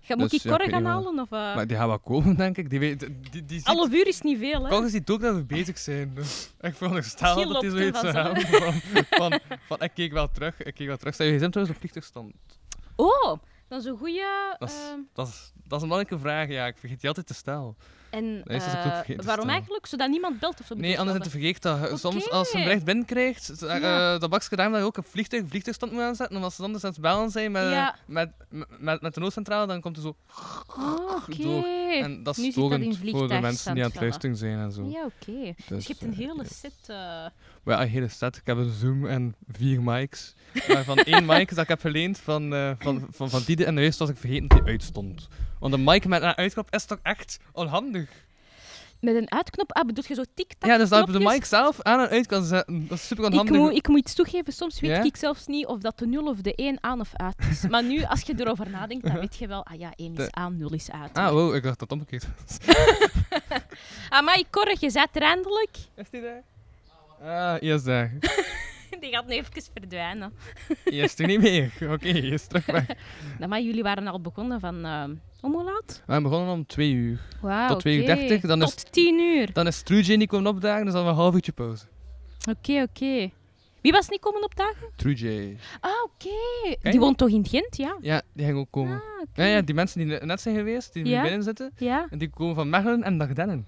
[0.00, 1.18] Ga, moet Dus, ik ja, Corrie ik weet gaan niet halen?
[1.20, 2.70] Of, eh, Maar die gaan wel komen, denk ik.
[2.70, 4.70] Die, weet, die, die, ziet, Half uur is niet veel, hè?
[4.70, 6.14] Corrie ziet ook dat we bezig zijn.
[6.14, 9.90] Dus ik veronderstel Misschien dat hij loopt zoiets er zou hebben van, van, van, ik
[9.94, 11.14] keek wel terug, ik keek wel terug.
[11.14, 12.32] Stel je gsm trouwens op vliegtuigstand?
[12.96, 13.36] Oh,
[13.68, 14.56] dat is een goede.
[14.58, 16.66] Dat is, ehm, dat, is, dat is een belangrijke vraag, ja.
[16.66, 17.76] Ik vergeet die altijd te stellen.
[18.14, 19.86] En Dat is ook eh, te waarom eigenlijk?
[19.86, 20.74] Zodat niemand belt of zo?
[20.74, 21.98] Nee, anders is het vergeet dat.
[22.00, 24.18] Soms als je een bericht binnenkrijgt, Ja.
[24.18, 26.36] dat bakje daarom dat je ook een vliegtuig, vliegtuigstand moet aanzetten.
[26.36, 27.96] En als ze dan dus aan het bellen zijn met, Ja.
[28.06, 28.30] met,
[28.78, 30.16] met, de noodcentrale, dan komt er zo.
[30.78, 31.42] Oh, oké.
[31.42, 31.64] door.
[31.92, 34.36] En dat Nu is zit dat in storend voor de mensen die aan het luisteren
[34.36, 34.88] zijn en zo.
[34.88, 35.54] Ja, oké.
[35.68, 36.72] Dus je hebt een eh, hele set...
[37.64, 38.36] ja, een hele set.
[38.36, 40.34] Ik heb een Zoom en vier mics.
[40.68, 43.80] Waarvan één mic dat ik heb geleend van, eh van, van, van Diede en de
[43.80, 45.28] juist was ik vergeten dat die uitstond.
[45.64, 48.10] Want een mic met een uitknop is toch echt onhandig?
[49.00, 49.72] Met een uitknop?
[49.72, 52.26] Ah, bedoel je zo tik-tak Ja, dus dat je de mic zelf aan en uit
[52.26, 52.88] kan zetten.
[52.88, 53.56] Dat is super Ik onhandig.
[53.56, 56.40] moet, ik moet iets toegeven, soms weet ik zelfs niet of dat de 0 of
[56.40, 57.66] de 1 aan of uit is.
[57.68, 60.32] Maar nu, als je erover nadenkt, dan weet je wel, ah ja, 1 is De-
[60.32, 61.18] aan, 0 is uit.
[61.18, 62.58] Ah, wow, ik dacht dat het omgekeerd was.
[64.08, 65.76] Ah, maar Corre, je zet er eindelijk.
[65.94, 66.42] Is die daar?
[67.22, 68.12] Ah, is daar.
[69.00, 70.32] Die gaat nu even verdwijnen.
[70.84, 71.72] Is er niet meer.
[71.94, 72.86] Oké, hier is terug weg.
[73.38, 74.84] Nou, maar jullie waren al begonnen van...
[74.84, 75.04] eh
[75.40, 76.02] om hoe laat?
[76.06, 77.20] We begonnen om twee uur.
[77.68, 78.14] Tot 2 uur oké.
[78.14, 79.52] 30, dan is- Tot 10 uur.
[79.52, 79.82] Dan is
[80.16, 81.84] niet komen opdagen, dus dan een half uurtje pauze.
[82.50, 83.30] Oké, oké.
[83.80, 84.88] Wie was niet komen opdagen?
[84.96, 85.56] Truje.
[85.80, 86.28] Ah, oké.
[86.82, 86.90] je?
[86.90, 87.96] Die woont toch in Gent, ja?
[88.00, 88.96] Ja, die ging ook komen.
[88.96, 89.02] Ah.
[89.34, 91.16] Ja, ja, die mensen die net zijn geweest, die Ja.
[91.16, 92.06] nu binnen zitten, Ja?
[92.10, 93.66] en die komen van Mechelen en Dagdennen.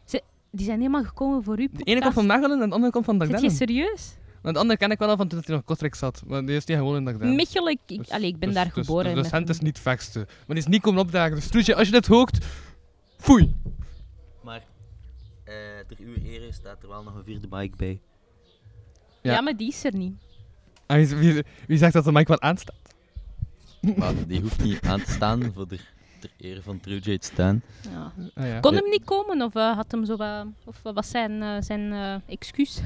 [0.51, 1.68] Die zijn helemaal gekomen voor u.
[1.72, 3.59] De ene komt van Mechelen en de andere komt van Zit je Dagdennen.
[3.59, 4.16] serieus?
[4.43, 6.22] Want de andere ken ik wel al van toen hij nog Kortrijk zat.
[6.26, 7.37] Maar die is niet gewoon in Dagdennen.
[7.37, 9.14] Mechelen, ik, ik, Dus- allee, ik ben dus- daar dus- geboren.
[9.14, 10.18] Dus de cent is niet vechtste.
[10.18, 11.51] Maar die is niet komen opdagen.
[11.51, 12.45] Dus als je dit hoort,
[13.18, 13.55] foei.
[14.43, 14.64] Maar
[15.45, 15.55] eh
[15.89, 18.01] ter uw ere staat er wel nog een vierde mic bij.
[19.22, 19.32] Ja.
[19.32, 19.41] Ja.
[19.41, 20.14] maar die is er niet.
[20.87, 22.74] En wie, wie, wie zegt dat de mic wat aanstaat?
[23.97, 25.78] Maar die hoeft niet aan te staan voor de
[26.20, 27.62] ter ere van Trujay te staan.
[27.91, 28.12] Ja.
[28.34, 28.61] Ah, ja.
[28.61, 28.80] Kon Ja.
[28.80, 31.93] hem niet komen of eh, had hem zo wat, of wat was zijn, eh, zijn
[31.93, 32.80] eh, excuus?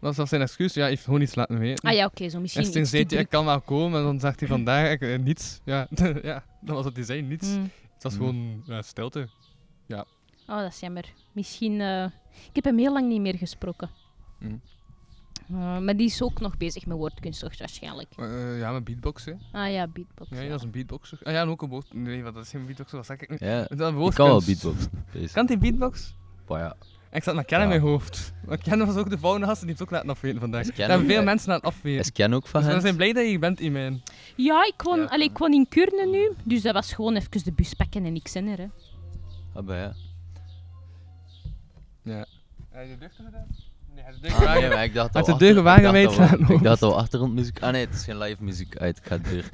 [0.00, 0.74] Dat was zijn excuus.
[0.74, 1.88] Ja, hij heeft gewoon iets laten weten.
[1.88, 3.98] Ah ja, oké, zo misschien Eerst toen zei hij, ik kan wel komen.
[3.98, 5.60] En dan zegt hij vandaag ik, eh, niets.
[5.64, 5.86] Ja,
[6.22, 7.48] ja, dat was hij zei, niets.
[7.54, 7.70] Hmm.
[7.94, 8.18] Het was Mm.
[8.18, 9.28] gewoon ja, stilte.
[10.50, 11.04] Oh, dat is jammer.
[11.32, 11.80] Misschien...
[11.80, 12.04] eh,
[12.48, 13.90] ik heb hem heel lang niet meer gesproken.
[14.38, 14.60] Mm.
[15.50, 18.08] Eh, maar die is ook nog bezig met woordkunst, toch, waarschijnlijk.
[18.16, 19.40] Eh, ja, met beatboxen.
[19.52, 20.30] Ah ja, beatbox.
[20.30, 20.48] Ja, ja.
[20.48, 21.18] dat is een beatboxer.
[21.22, 21.94] Ah ja, en ook een woord...
[21.94, 23.36] Nee, wat, dat is geen beatboxer, wat zeg ik nu?
[23.40, 24.46] Ja, Dat is een ik kan wel woordkunst.
[24.46, 24.90] beatboxen.
[25.12, 25.34] Deze.
[25.34, 26.14] Kan die beatbox?
[26.48, 26.76] Ja,
[27.12, 28.32] Ik zat naar Ken in mijn hoofd.
[28.46, 30.60] Maar Ken was ook de volgende gast en die heeft ook laten afweten vandaag.
[30.62, 32.00] Is Er ook- veel mensen laten afweten.
[32.00, 34.02] is Ken ook van Dus we zijn blij dat je hier bent, Iman.
[34.36, 35.04] Ja, ik woon, Ja.
[35.04, 38.14] allee, ik woon in Kuurne nu, dus dat was gewoon even de bus pakken en
[38.14, 38.58] ik ben er.
[38.58, 38.66] Hè.
[39.54, 39.92] Ah, ja.
[42.02, 42.26] Ja.
[42.70, 43.46] Heb je de deur gedaan?
[43.94, 44.74] Nee, hij heeft de deur Ah, nee, gewaagd.
[44.74, 46.82] maar ik dacht Uit al de deur achter- wagen ik mee dacht al- Ik dacht
[46.82, 47.62] al achtergrondmuziek.
[47.62, 48.98] Ah nee, het is geen live muziek uit.
[48.98, 49.48] Ik ga de deur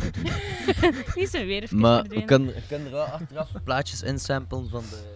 [1.14, 2.26] is er weer even Maar ik verdwenen.
[2.26, 5.13] kan, ik kan er wel achteraf plaatjes insamplen van de.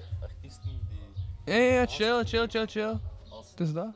[1.49, 2.99] Ja, chill, chill, chill, chill.
[3.57, 3.89] Dus dat?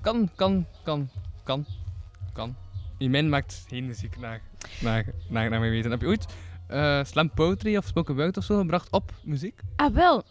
[0.00, 1.08] Kan, kan, kan,
[1.44, 1.66] kan,
[2.32, 2.56] kan.
[2.98, 4.40] Iman maakt geen muziek naar,
[4.80, 5.90] naar, naar, naar mijn weten.
[5.90, 6.26] Heb je ooit
[6.66, 9.60] eh, slam poetry of spoken word of zo gebracht op muziek?
[9.76, 10.24] Ah, wel.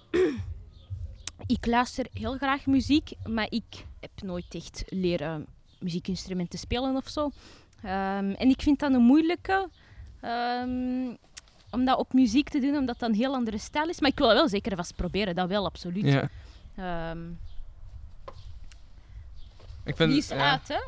[1.57, 5.45] ik luister heel graag muziek, maar ik heb nooit echt leren
[5.79, 7.31] muziekinstrumenten spelen of zo.
[7.83, 9.69] Ehm, en ik vind dat een moeilijke
[10.21, 11.15] ehm,
[11.71, 13.99] om dat op muziek te doen, omdat dat een heel andere stijl is.
[13.99, 16.05] Maar ik wil dat wel zeker vast proberen, dat wel, absoluut.
[16.05, 16.29] Ja.
[16.77, 17.29] Ehm,
[19.83, 20.51] Ik vind, die is ja.
[20.51, 20.79] uit, hè?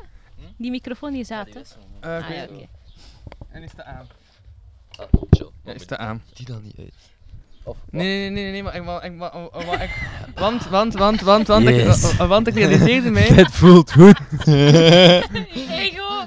[0.56, 1.60] Die microfoon die is uit, hè?
[1.60, 1.66] Ik
[2.00, 2.66] Ah, ja, oké.
[3.48, 4.08] En is te aan.
[4.96, 5.50] Ah, chill.
[5.64, 6.22] Ja, is te aan.
[6.34, 7.09] Die dan niet uit.
[7.64, 9.16] Of, Nee, nee, nee, nee, nee, maar ik, maar, ik,
[9.66, 9.90] maar, ik,
[10.34, 12.12] want, want, want, want, want, Yes.
[12.12, 14.18] ik, uh, want ik realiseerde mij, Het voelt goed.
[14.46, 16.26] Ego!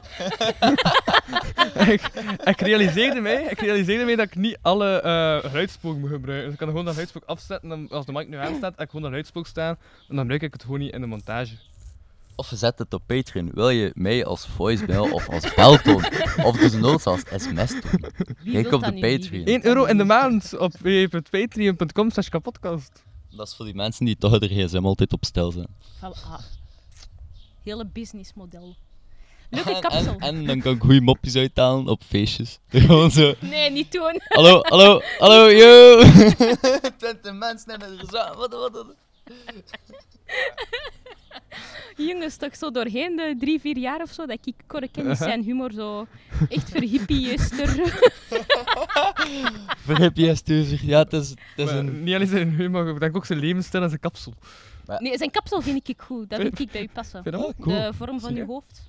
[1.94, 2.02] ik,
[2.44, 5.00] ik realiseerde mij, ik realiseerde mij dat ik niet alle
[5.46, 6.44] geluidsspook moet gebruiken.
[6.44, 8.78] Dus ik kan gewoon dat geluidsspook afzetten, en dan, als de mic nu aanstaat, ik
[8.78, 9.76] gewoon dat geluidsspook staan,
[10.10, 11.54] en dan gebruik ik het gewoon niet in de montage.
[12.36, 13.50] Of zet het op Patreon.
[13.54, 16.04] Wil je mij als voicemail of als beltoon
[16.44, 18.06] of dus noods als sms doen?
[18.54, 19.30] Kijk op de Patreon.
[19.30, 19.46] weten?
[19.46, 23.04] 1 euro in de maand op www.patreon.com slash kapodcast.
[23.30, 25.68] Dat is voor die mensen die toch de gsm altijd op stil zijn.
[26.02, 26.40] Ah,
[27.64, 28.76] hele businessmodel.
[29.50, 30.16] Leuke En, kapsel.
[30.18, 32.60] en, en dan kan ik goede mopjes uithalen op feestjes.
[32.70, 33.34] Gewoon zo.
[33.40, 34.22] Nee, niet doen.
[34.28, 36.00] Hallo, hallo, hallo, yo!
[36.98, 38.06] Twintig mensen en er.
[38.12, 38.86] Wat, wat, wat.
[41.98, 45.44] Jongens, toch zo doorheen de drie, vier jaar of zo, dat ik Corre is zijn
[45.44, 46.08] humor zo
[46.50, 46.72] echt
[47.08, 48.12] je stuur.
[50.86, 52.04] Ja, het is, het is Maar een...
[52.04, 54.34] Niet alleen zijn humor, ik denk ook zijn levensstijl en zijn kapsel.
[54.98, 56.30] Nee, zijn kapsel vind ik goed.
[56.30, 57.24] Dat vind ik bij u passen.
[57.24, 57.56] Vind je dat ook?
[57.60, 57.76] cool.
[57.82, 58.82] De vorm van uw hoofd.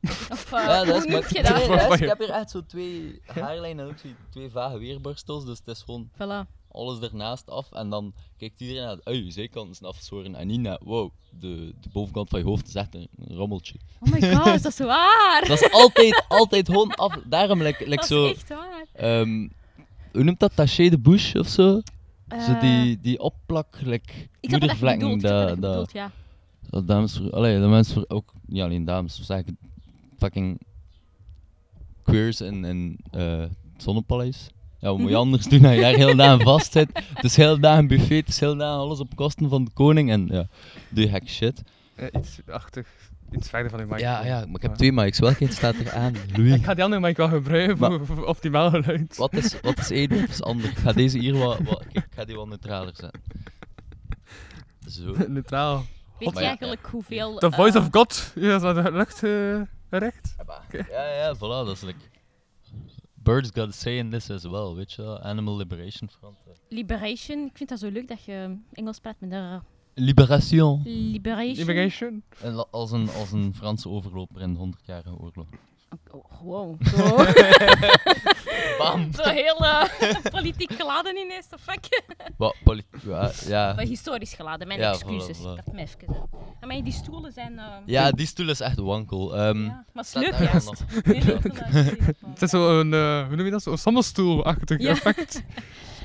[0.30, 1.20] Of uh, Ja, dat is hoe maar...
[1.20, 1.66] noem je Nee, dat?
[1.80, 5.44] dat is- ik heb hier echt zo twee haarlijnen en ook zo twee vage weerborstels.
[5.46, 6.59] Dus het is gewoon Voilà.
[6.72, 7.72] Alles ernaast af.
[7.72, 10.34] En dan kijkt iedereen naar de je zijkant is afgeschoren.
[10.34, 13.74] En niet naar, wow, de, de bovenkant van je hoofd is echt een, een rommeltje.
[14.00, 15.44] Oh my god, is dat zo waar?
[15.46, 17.18] Dat is altijd, altijd gewoon af.
[17.26, 18.24] Daarom, like, like zo...
[18.24, 18.86] is echt waar.
[18.92, 19.48] ehm,
[20.12, 20.56] hoe noemt dat?
[20.56, 21.80] Taché de bouche of zo?
[22.28, 26.10] Zo Eh, die, die opplak, like, moedervlekken, ik dat, dat, bedoeld, ja.
[26.70, 29.58] dat dames, allee, dat mensen ook, niet alleen dames, zeggen
[30.18, 30.60] fucking
[32.02, 34.50] queers in, in eh, het Zonnepaleis.
[34.80, 35.22] Ja, wat moet je Mhm.
[35.22, 36.88] anders doen als je daar heel dagen vast zit?
[37.14, 40.10] Het is heel dagen buffet, het is heel dagen alles op kosten van de koning
[40.10, 40.46] en ja,
[40.88, 41.62] doe je shit.
[41.94, 42.86] Eh, iets achtig,
[43.32, 43.98] iets verder van die mic.
[43.98, 46.14] Ja, ja, maar ik heb twee mics, welke staat er aan?
[46.34, 49.16] Ik ga die andere mic wel gebruiken Maar- voor, voor optimaal geluid.
[49.16, 50.70] Wat is, wat is één, wat is ander?
[50.70, 51.58] Ik ga deze hier wat,
[51.92, 53.20] ik ga die wat neutraler zetten.
[54.88, 55.14] Zo.
[55.28, 55.84] Neutraal.
[56.18, 57.34] Weet je ja, eigenlijk hoeveel...
[57.38, 58.32] The voice eh, of God.
[58.34, 59.60] Ja, is dat de lucht eh,
[59.90, 60.34] recht?
[60.90, 61.98] Ja, ja, voilà, dat is like...
[63.30, 65.20] Birds got a say in this as well, weet je?
[65.22, 66.36] Animal Liberation Front.
[66.46, 66.52] eh.
[66.68, 67.46] Liberation.
[67.46, 69.60] Ik vind dat zo leuk dat je Engels praat met de
[69.94, 70.80] Liberation.
[70.84, 71.56] Liberation.
[71.56, 72.22] Liberation.
[72.42, 75.46] En Als een, als een Franse overloper in de 100-jarige oorlog.
[76.10, 76.76] Oh, wow.
[76.96, 77.16] Zo.
[78.78, 79.12] Bam!
[79.12, 79.84] zo heel eh,
[80.36, 82.02] politiek geladen ineens, de fuck.
[82.36, 83.72] Wat, poli- ja, ja.
[83.74, 85.38] Maar historisch geladen, mijn Ja, excuses.
[85.38, 85.58] voilà, voilà.
[85.58, 85.98] Ik had me even...
[86.60, 86.66] eh.
[86.68, 87.58] Maar die stoelen zijn...
[87.58, 89.36] eh, ja, die stoel is echt wankel.
[89.36, 90.66] Ehm, ja, Maar het is leuk juist.
[90.66, 90.80] dat
[91.74, 91.84] is
[92.26, 93.62] Het is zo'n, eh hoe noem je dat?
[93.62, 94.90] Zo'n sammelstoel-achtig Ja.
[94.90, 95.42] effect.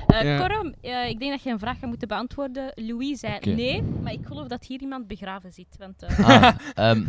[0.06, 2.72] Eh, ik denk dat je een vraag gaat moeten beantwoorden.
[2.74, 5.76] Louis zei nee, maar ik geloof dat hier iemand begraven zit.
[5.78, 7.00] Want eh, Ah, ehm,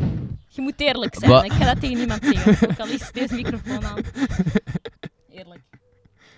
[0.47, 1.31] je moet eerlijk zijn.
[1.31, 2.69] Wa- Ik ga dat tegen niemand zeggen.
[2.69, 4.01] Ook al is deze microfoon aan.
[5.29, 5.61] Eerlijk.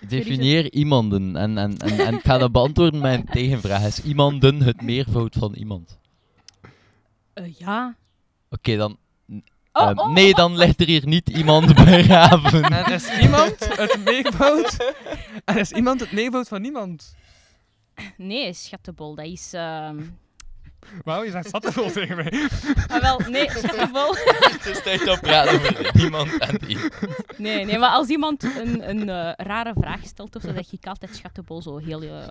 [0.08, 1.36] definieer iemanden.
[1.36, 3.86] En, en, en, en ik ga dat beantwoorden met een tegenvraag.
[3.86, 5.98] Is iemanden het meervoud van iemand?
[7.58, 7.96] Ja.
[8.50, 8.96] Oké, dan...
[9.80, 12.62] Oh, ehm, oh, nee, oh, dan ligt er hier niet iemand begraven.
[12.62, 14.94] En is iemand het meervoud?
[15.44, 17.14] En is iemand het meervoud van niemand?
[18.16, 19.52] Nee, schattenbol, dat is...
[19.52, 19.98] ehm
[21.04, 22.48] Wauw, je zegt zattenvol tegen mij.
[22.86, 24.14] Ah, wel, nee, schattenbol.
[24.14, 26.78] Het is tijd om praten over niemand en die.
[27.36, 30.86] Nee, nee, maar als iemand een, een eh, rare vraag stelt, of zo, zeg ik
[30.86, 32.02] altijd schattenbol zo heel...
[32.02, 32.28] eh,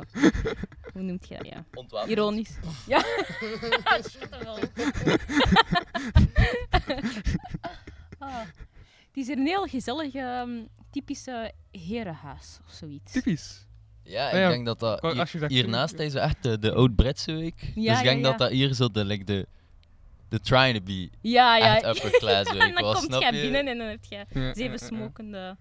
[0.94, 1.66] hoe noemt je dat, ja?
[1.74, 2.12] Ontwapend.
[2.12, 2.58] Ironisch.
[2.88, 3.00] Ja.
[4.10, 4.58] schattenbol.
[8.20, 8.40] ah.
[9.08, 10.50] Het is een heel gezellig, ehm,
[10.92, 13.12] typische herenhuis of zoiets.
[13.12, 13.68] Typisch.
[14.10, 15.00] Ja, ik Ah ja, denk dat dat...
[15.00, 17.72] kwa- hier- als je hiernaast is echt de, de oud-Britse week.
[17.76, 18.30] Ja, dus ik denk ja.
[18.30, 19.48] dat dat hier zo de, like, de,
[20.30, 21.76] de trying to be Ja, ja.
[21.82, 23.42] echt upper class en week dan was, snap jij je?
[23.42, 24.78] binnen en dan heb je zeven ja.
[24.78, 25.58] smokende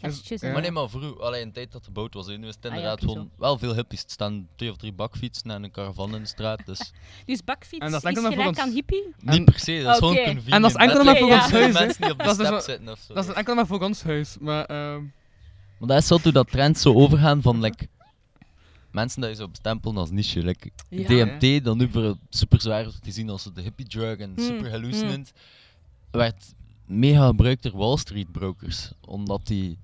[0.00, 0.40] gastjes.
[0.40, 0.46] Ja.
[0.46, 2.56] en Maar nee, maar vroeg, alleen een tijd dat de boot was, nu is het
[2.56, 4.02] Ah ja, inderdaad gewoon wel veel hippies.
[4.04, 6.92] Er staan twee of drie bakfietsen en een caravan in de straat, dus
[7.26, 9.14] Dus bakfiets En dat is enkel gelijk ons- aan hippie?
[9.20, 10.06] niet per se, dat is Oké.
[10.06, 10.52] gewoon En convenient.
[10.54, 11.80] En dat is enkel maar voor ons de huis, hè.
[11.84, 13.14] mensen die op de Dat is dus step wel- zitten of zo.
[13.14, 15.02] Dat is enkel maar voor ons huis, maar ehm
[15.78, 17.88] Maar dat is zo hoe dat trends zo overgaan van like,
[18.90, 20.42] mensen dat je zo bestempelen als niche.
[20.42, 21.06] Like, Ja.
[21.08, 24.70] DMT, dan nu voor super zwaar wordt gezien als de hippie drug en Hmm, super
[24.70, 25.32] hallucinant,
[26.10, 26.54] werd
[26.86, 28.90] mega gebruikt door Wall Street brokers.
[29.06, 29.78] Omdat die,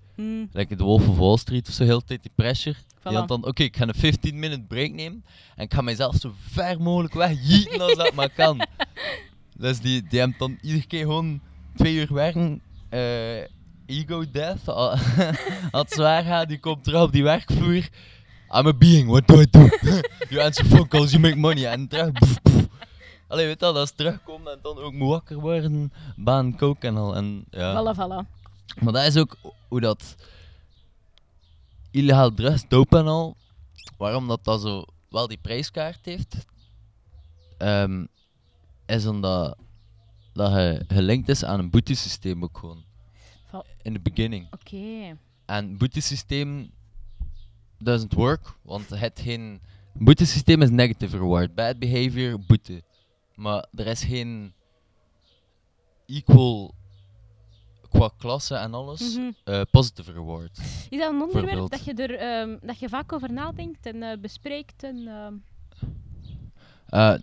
[0.52, 2.76] like de Wolf of Wall Street of zo, heel tijd die pressure.
[3.02, 3.16] Die voilà.
[3.16, 5.24] had dan, oké, ik ga een 15 minute break nemen
[5.56, 8.60] en ik ga mijzelf zo ver mogelijk wegjieten als dat maar kan.
[9.56, 11.40] Dus die, die hebben dan iedere keer gewoon
[11.76, 12.60] twee uur werken.
[12.88, 13.00] eh,
[13.92, 15.00] ego death, als
[15.70, 17.88] het zwaar gaat, die komt terug op die werkvloer.
[18.54, 19.68] I'm a being, what do I do?
[20.30, 21.66] you answer phone calls, you make money.
[21.66, 22.66] En terug, pff, pff.
[23.28, 27.16] Allee, weet dat is terugkomen en dan ook moet wakker worden, baan, koken en al.
[27.16, 27.72] En, ja.
[27.72, 28.28] Voilà, voilà.
[28.80, 29.36] Maar dat is ook
[29.68, 30.14] hoe dat
[31.90, 33.36] illegaal drugs, dope en al,
[33.96, 36.46] waarom dat, dat zo wel die prijskaart heeft,
[37.58, 38.04] ehm,
[38.86, 39.56] is omdat
[40.32, 42.84] dat je gelinkt is aan een boetesysteem ook gewoon.
[43.82, 44.46] In the beginning.
[44.50, 45.16] Oké.
[45.46, 46.70] En boetesysteem
[47.78, 49.60] doesn't work, want het geen...
[49.94, 51.54] Boetesysteem is negative reward.
[51.54, 52.82] Bad behavior, boete.
[53.34, 54.52] Maar er is geen
[56.06, 56.74] equal
[57.90, 59.30] qua klasse en alles Mhm.
[59.44, 60.58] eh, positive reward.
[60.90, 64.18] Is dat een onderwerp dat je, er, ehm, dat je vaak over nadenkt en eh,
[64.18, 64.82] bespreekt?
[64.82, 65.34] En, ehm,
[66.86, 67.14] Eh,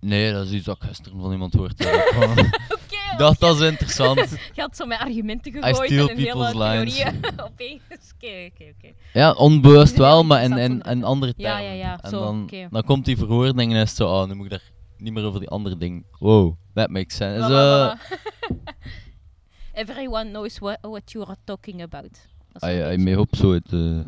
[0.00, 1.74] nee, dat is iets dat ik gisteren van iemand hoorde.
[1.84, 4.18] Ik Oké, dacht, dat is interessant.
[4.54, 7.04] je had zo met argumenten gegooid en een hele lines.
[7.50, 7.82] opeens.
[8.14, 8.92] Oké, oké, oké.
[9.12, 11.76] Ja, onbewust Ja, wel, maar in, in, in andere Ja, termen.
[11.76, 14.44] ja, ja, En zo, dan, dan komt die verwoording en is zo, oh, nu moet
[14.44, 16.06] ik daar niet meer over die andere ding.
[16.18, 17.48] Wow, that makes sense.
[17.48, 18.18] Voilà, voilà.
[19.72, 22.18] Everyone knows what, what you are talking about.
[22.52, 23.52] Dat I, I may hope so.
[23.52, 23.98] Het, eh,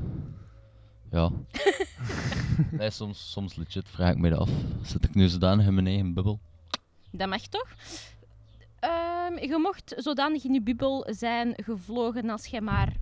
[1.11, 1.31] ja.
[2.79, 4.51] nee, soms, soms legit vraag ik me dat af.
[4.83, 6.41] Zit ik nu zodanig in mijn eigen bubbel?
[7.13, 7.69] Dat mag toch?
[8.79, 12.97] Ehm, je mocht zodanig in je bubbel zijn gevlogen als je maar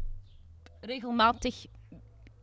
[0.81, 1.67] regelmatig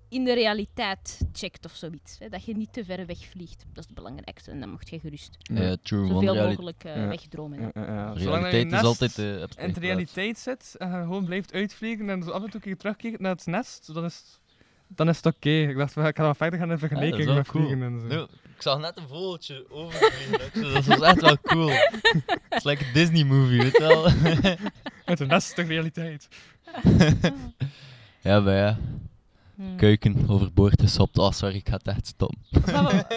[0.10, 2.20] in de realiteit checkt of zoiets.
[2.20, 2.30] Hè?
[2.30, 3.66] Dat je niet te ver wegvliegt.
[3.74, 4.52] Dat is het belangrijkste.
[4.52, 6.08] En dan mocht je gerust Ja, true.
[6.08, 7.08] zoveel mogelijk eh, Ja.
[7.08, 7.72] wegdromen.
[7.74, 9.78] ja, je realiteit is altijd eh in de abstract.
[9.78, 13.20] realiteit zit en je gewoon blijft uitvliegen en zo af en toe een keer terugkijkt
[13.20, 14.40] naar het nest, dan is het
[14.88, 15.50] dan is het oké.
[15.50, 17.66] Ik dacht, ik ga wel verder gaan in vergelijking met cool.
[17.66, 18.06] vliegen en zo.
[18.16, 18.22] Nu,
[18.56, 20.74] ik zag net een vogeltje overvliegen.
[20.74, 21.70] Dat was echt wel cool.
[21.70, 24.04] Het is like een Disney movie, weet je wel.
[25.18, 26.28] De nest de realiteit.
[28.22, 28.78] ja, maar ja.
[29.56, 29.76] Hmm.
[29.78, 31.18] Keuken overboord gesopt.
[31.18, 32.38] Oh, sorry, ik ga het echt stoppen.
[32.66, 33.08] Wa-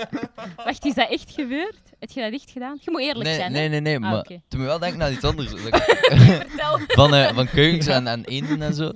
[0.57, 1.79] Wacht, is dat echt gebeurd?
[1.99, 2.79] Heb je dat echt gedaan?
[2.81, 3.95] Je moet eerlijk Nee, zijn, nee, nee, nee.
[3.95, 4.41] Ah, maar oké.
[4.49, 5.49] toen me wel denken aan iets anders.
[5.61, 6.79] Vertel.
[6.87, 8.93] van, eh, van keukens en, en eenden en zo.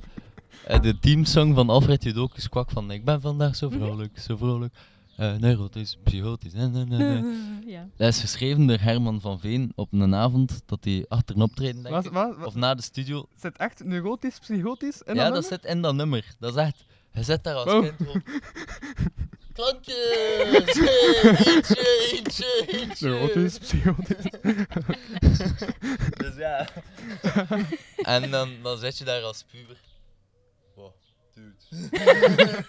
[0.66, 4.74] Eh, de teamsong van Alfred Judokus kwak van Ik ben vandaag zo vrolijk, zo vrolijk.
[5.16, 6.52] Eh neurotisch, psychotisch.
[6.52, 7.22] Nee, nee, nee, nee.
[7.74, 7.88] ja.
[7.96, 11.82] Dat is geschreven door Herman van Veen op een avond dat hij achter een optreden,
[11.82, 12.46] denk ik.
[12.46, 13.26] Of na de studio.
[13.40, 15.60] zit echt neurotisch, psychotisch in ja, dat dat nummer?
[15.62, 16.34] zit in dat nummer.
[16.38, 16.84] Dat is echt...
[17.12, 17.82] Je zit daar als Wow.
[17.84, 17.96] kind.
[19.52, 19.96] Klantjes!
[19.96, 23.08] eh, Eentje, eentje, eentje.
[23.08, 24.24] Neurotisch, psychotisch.
[26.16, 26.68] Dus ja.
[27.96, 29.76] en dan, dan zit je daar als puber.
[31.34, 31.54] Dude.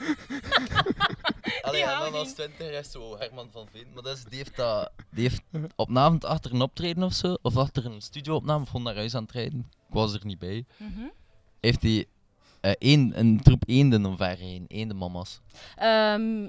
[1.61, 3.87] Allee, en dan als twintiger is zo Herman van Veen.
[3.93, 5.41] Maar dat is, die, heeft dat, die heeft
[5.75, 8.95] op een avond achter een optreden of zo, of achter een studioopname, of gewoon naar
[8.95, 9.59] huis aan het rijden.
[9.87, 10.65] Ik was er niet bij.
[10.77, 11.01] Mhm.
[11.59, 12.05] Heeft hij
[12.61, 15.39] eh, één, een troep eenden omverheen, eendenmama's.
[15.75, 16.43] Ehm,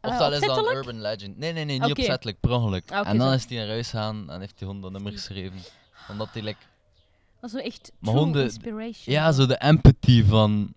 [0.00, 0.64] Of eh, dat is dan?
[0.64, 1.36] Urban Legend.
[1.38, 2.92] Nee, nee, nee, niet opzettelijk, per ongeluk.
[2.92, 3.34] Ah, en dan zo.
[3.34, 5.58] is hij naar huis gegaan en heeft hij gewoon dat nummer geschreven.
[6.08, 6.58] Omdat hij like,
[7.40, 9.14] Dat is zo echt Maar true de- inspiration.
[9.14, 10.72] Ja, zo de empathy van.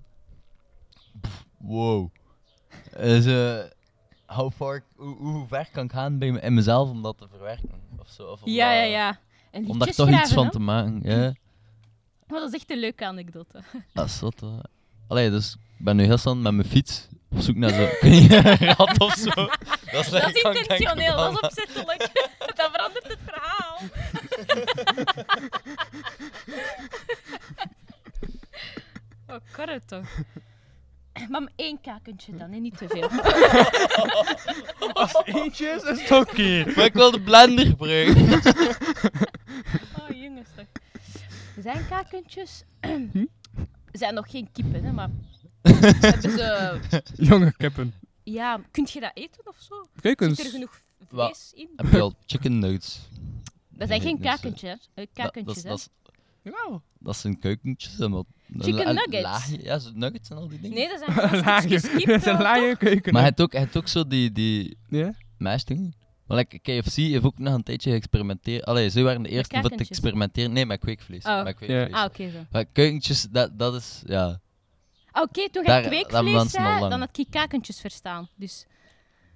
[1.65, 2.09] Wow.
[2.91, 3.63] Eh,
[4.25, 7.27] how far, hoe, hoe ver kan ik gaan bij me, in mezelf om dat te
[7.27, 7.69] verwerken?
[7.99, 9.19] Of zo, of om Ja, ja, ja.
[9.51, 10.99] En Om daar toch iets van te maken.
[11.03, 11.33] Ja,
[12.27, 13.63] Maar dat is echt een leuke anekdote.
[13.93, 14.39] dat is zot.
[14.39, 14.47] hè.
[15.07, 17.81] Allee, dus ik ben nu heel snel met mijn fiets op zoek naar zo.
[17.95, 19.29] Ik weet niet, een rat of zo.
[19.91, 22.09] Dat is, Dat intentioneel, dat is opzettelijk.
[22.55, 23.79] Dat verandert het verhaal.
[29.27, 30.07] Oh, korre toch.
[31.29, 33.09] Maar één kakentje dan, hè, niet te veel.
[34.93, 36.63] Als het eentje is, is het oké.
[36.75, 38.23] Maar ik wil de blender gebruiken.
[40.09, 40.65] Oh, jongens toch.
[41.55, 42.63] Er zijn kakentjes.
[42.79, 42.99] Er
[43.91, 45.09] zijn nog geen kippen, hè, maar...
[46.01, 46.79] Hebben ze...
[47.15, 47.93] Jonge kippen.
[48.23, 49.87] Ja, kun je dat eten of zo?
[50.01, 50.35] Kijk eens.
[50.37, 51.69] Zit er genoeg vlees in?
[51.75, 52.99] Heb je al chicken nuggets?
[53.69, 54.75] Dat zijn Nee, geen dus, eh, kakentjes, hè.
[54.75, 55.69] Eh, Dat, dat, kakentjes, is- hè.
[55.69, 55.89] dat, is-
[56.45, 56.81] Jawel.
[56.99, 57.99] dat zijn keukentjes.
[57.99, 59.21] en wat- een Chicken nuggets?
[59.21, 60.77] laagje- ja, zo nuggets en al die dingen.
[60.77, 62.05] Nee, dat zijn stukjes kip.
[62.13, 63.13] Dat zijn lage keuken.
[63.13, 65.13] Maar heeft ook, heeft ook zo die, die Ja?
[65.37, 65.93] mashdingen.
[66.27, 68.65] Maar like, KFC heeft ook nog een tijdje geëxperimenteerd.
[68.65, 69.89] Allee, ze waren de eerste kakentjes?
[69.89, 70.53] experimenteren.
[70.53, 71.23] Nee, met kweekvlees.
[71.25, 71.43] Oh.
[71.43, 71.91] Met kweekvlees.
[71.93, 72.37] Ah, oké zo.
[72.51, 74.39] Maar keukentjes, dat, dat is, ja.
[75.11, 78.29] Oké, toen Daar- je daar kweekvlees zei, dan had ik kakentjes verstaan.
[78.35, 78.65] Dus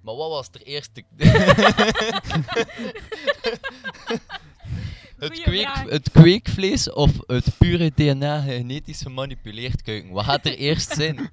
[0.02, 1.02] Maar wat was er eerste?
[5.20, 10.10] het, kweek, het kweekvlees of het pure DNA genetisch gemanipuleerd keuken?
[10.10, 11.16] Wat gaat er eerst zijn?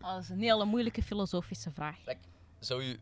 [0.00, 1.96] dat is een hele moeilijke filosofische vraag.
[2.60, 2.98] Zou je...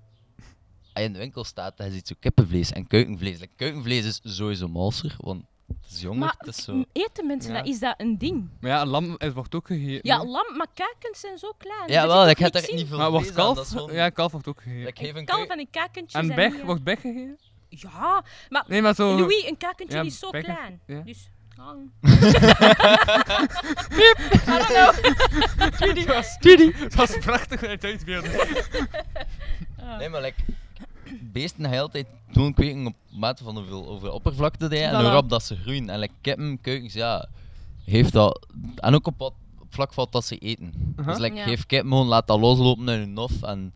[0.94, 3.38] Als je in de winkel staat, dan ziet zo kippenvlees en keukenvlees.
[3.38, 6.18] Like, keukenvlees is sowieso malser, want het is jonger.
[6.18, 6.84] Maar het is zo...
[6.92, 7.58] eten mensen Ja.
[7.58, 7.68] dat?
[7.68, 8.48] Is dat een ding?
[8.60, 10.00] Maar ja, lam het wordt ook gegeten.
[10.02, 11.92] Ja, lam, maar kakens zijn zo klein.
[11.92, 13.56] Ja, wel, ik heb er niet veel Maar wordt vlees aan, kalf...
[13.56, 14.84] dat is gewoon- Ja, kalf wordt ook gegeten.
[14.84, 17.38] Like, een Kalf en een kakentje En eh, wordt beg gegeten?
[17.80, 19.16] Ja, maar Nee, maar zo...
[19.18, 20.80] Louis, een kakentje Ja, is zo klein.
[20.86, 21.00] ja.
[21.00, 21.28] Dus...
[21.56, 21.76] ah.
[24.46, 24.94] Don't know.
[25.78, 26.36] Tweedy was...
[26.40, 26.72] Tweedy!
[26.72, 28.30] Het was prachtig uit uitbeelden.
[29.98, 30.42] Nee, maar like,
[31.20, 35.04] beesten ga je altijd doen kweken op mate van hoeveel, hoeveel oppervlakte die hebben en
[35.04, 35.90] hoe rap dat ze groeien.
[35.90, 37.28] En like, kippen, keukens, ja,
[37.84, 38.46] heeft dat...
[38.76, 39.34] En ook op wat
[39.70, 40.94] vlak valt dat ze eten.
[40.96, 41.10] Aha.
[41.10, 41.42] Dus like, Ja.
[41.44, 43.74] geef kippen gewoon, laat dat loslopen in hun nof en...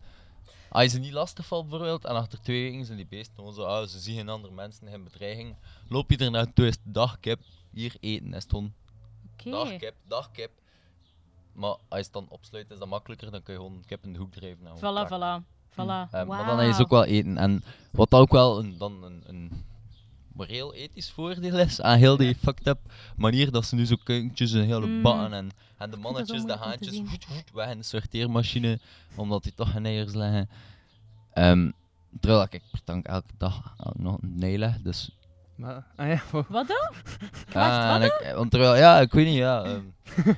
[0.77, 3.53] Als je ze niet lastig valt bijvoorbeeld, en achter twee weken zijn die beesten gewoon
[3.53, 5.55] zo, ah, ze zien geen andere mensen, geen bedreiging.
[5.87, 7.39] Loop je er naartoe, is dag kip,
[7.71, 8.73] hier eten, is het gewoon
[9.33, 9.49] Oké.
[9.49, 10.51] dag kip, dag kip.
[11.53, 14.13] Maar als je het dan opsluit, is dat makkelijker, dan kun je gewoon kip in
[14.13, 14.67] de hoek drijven.
[14.67, 15.55] en Voilà, voilà.
[15.71, 16.11] Voilà.
[16.11, 17.37] Eh, maar dan heb je ze ook wel eten.
[17.37, 19.65] En wat ook wel een, dan een, een
[20.37, 22.79] moreel ethisch voordeel is aan heel die fucked up
[23.15, 25.01] manier dat ze nu zo kuikentjes en hele Mm.
[25.01, 27.07] bakken en, en de mannetjes, de haantjes, zien.
[27.07, 28.79] voet, voet, weg in de sorteermachine,
[29.15, 30.49] omdat die toch geen eiers leggen.
[31.33, 31.71] Ehm,
[32.19, 35.09] terwijl ik per tank elke dag nog een nee leg, dus...
[35.55, 36.93] Maar, ah ja, voor- Wat dan?
[37.53, 39.63] Ja, wat ik, want terwijl, ja, ik weet niet, ja...
[39.63, 39.81] ehm,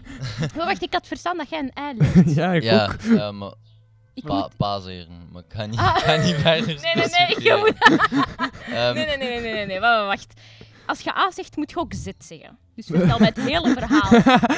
[0.58, 2.34] Oh, wacht, ik had verstaan dat jij een ei legt.
[2.36, 3.02] ja, ik ja, ook.
[3.02, 3.54] ja, maar...
[4.22, 4.58] Ik Pa, moet...
[4.58, 5.96] paaseren, maar ik ga niet, Ah.
[5.98, 7.60] ik ga niet verder Nee, nee, nee, je specificeren.
[7.60, 7.74] moet...
[8.74, 10.34] Ehm, Nee, nee, nee, nee, nee, nee, wacht.
[10.86, 12.58] als je A zegt, moet je ook Z zeggen.
[12.88, 14.12] Dus vertel mij het hele verhaal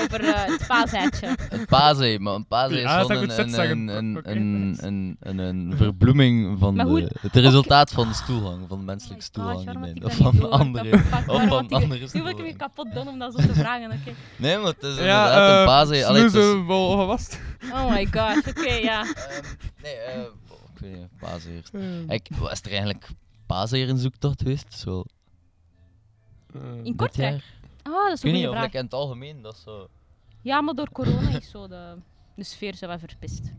[0.03, 1.27] over eh, het paaseitje.
[1.49, 6.59] Het paasei, maar een paasei is gewoon een, een, een, een, een, een, een verbloeming
[6.59, 10.93] van de, het resultaat van de stoelgang, van de menselijke Oh ik Of van andere,
[11.27, 13.91] of van andere Nu wil ik me weer kapot doen om dat zo te vragen,
[13.91, 14.11] oké.
[14.35, 16.03] Nee, maar het is Ja, inderdaad een eh, paasei.
[16.03, 17.39] Allee, het is-?
[17.71, 19.01] Oh my gosh, oké, ja.
[19.01, 19.43] Ehm,
[19.81, 20.21] nee, eh,
[20.73, 21.61] ik weet niet, paasei.
[22.07, 23.09] Ik, was er eigenlijk
[23.45, 24.79] paaseier in zoektocht geweest?
[24.79, 25.03] Zo,
[26.83, 27.43] In Kortrijk?
[27.83, 28.73] Oh, dat is Ik niet, of vraag.
[28.73, 29.87] in het algemeen, dat is zo...
[30.41, 31.95] Ja, maar door corona is zo de,
[32.35, 33.51] de sfeer zo wat verpest.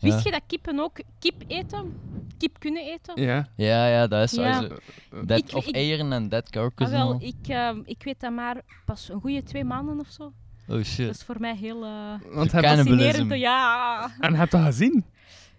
[0.00, 0.20] Wist Ja.
[0.24, 2.00] je dat kippen ook kip eten?
[2.38, 3.22] Kip kunnen eten?
[3.22, 3.48] Ja.
[3.56, 4.52] Ja, ja, dat is Ja.
[4.52, 4.76] sowieso.
[5.24, 7.18] Dead, Ik- of ik- eieren en dead Ah, carcass en wel, al.
[7.20, 10.22] ik, ehm, ik weet dat maar pas een goede twee maanden of zo.
[10.68, 11.10] Oh Dat shit.
[11.10, 13.34] is voor mij heel eh Want heb, fascinerend.
[13.34, 14.10] Ja.
[14.20, 15.04] en heb je dat gezien?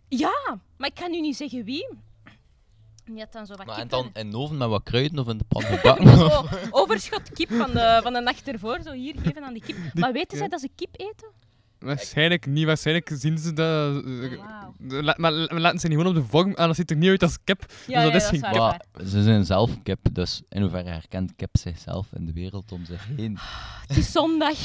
[0.07, 1.87] ja, maar ik kan nu niet zeggen wie.
[3.17, 4.11] Had dan zo wat Maar en kippen.
[4.13, 6.17] dan in de oven met wat kruiden of in de pan gebakken?
[6.17, 9.77] Zo, overschot kip van de, van de nacht ervoor, zo hier geven aan die kip.
[9.93, 11.27] Maar weten zij dat ze kip eten?
[11.79, 12.65] Waarschijnlijk niet.
[12.65, 14.03] Waarschijnlijk zien ze dat...
[14.05, 16.67] eh, la- maar la- laten ze niet gewoon op de vorm aan.
[16.67, 17.59] Dat ziet er niet uit als kip.
[17.67, 18.81] Dus dat ja, is dat geen is waar.
[19.05, 23.07] Ze zijn zelf kip, dus in hoeverre herkent kip zichzelf in de wereld om zich
[23.15, 23.37] heen?
[23.87, 24.57] Het is zondag.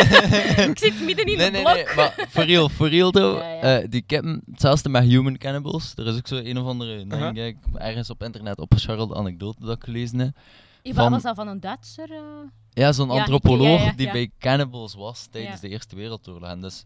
[0.70, 1.74] ik zit midden in nee, de nee, blok.
[1.74, 3.38] nee, maar for real, for real though.
[3.42, 3.78] Ja, ja.
[3.80, 5.92] eh, die kippen, hetzelfde met human cannibals.
[5.96, 9.76] Er is ook zo een of andere, uh kijk, ergens op internet opgescharrelde anekdote dat
[9.76, 10.30] ik gelezen heb.
[10.82, 12.10] Van- Was dat van een Duitser?
[12.10, 12.18] eh?
[12.72, 14.12] Ja, zo'n Ja, antropoloog ja, ja, die ja.
[14.12, 15.60] bij cannibals was tijdens Ja.
[15.60, 16.48] de Eerste Wereldoorlog.
[16.48, 16.84] En dus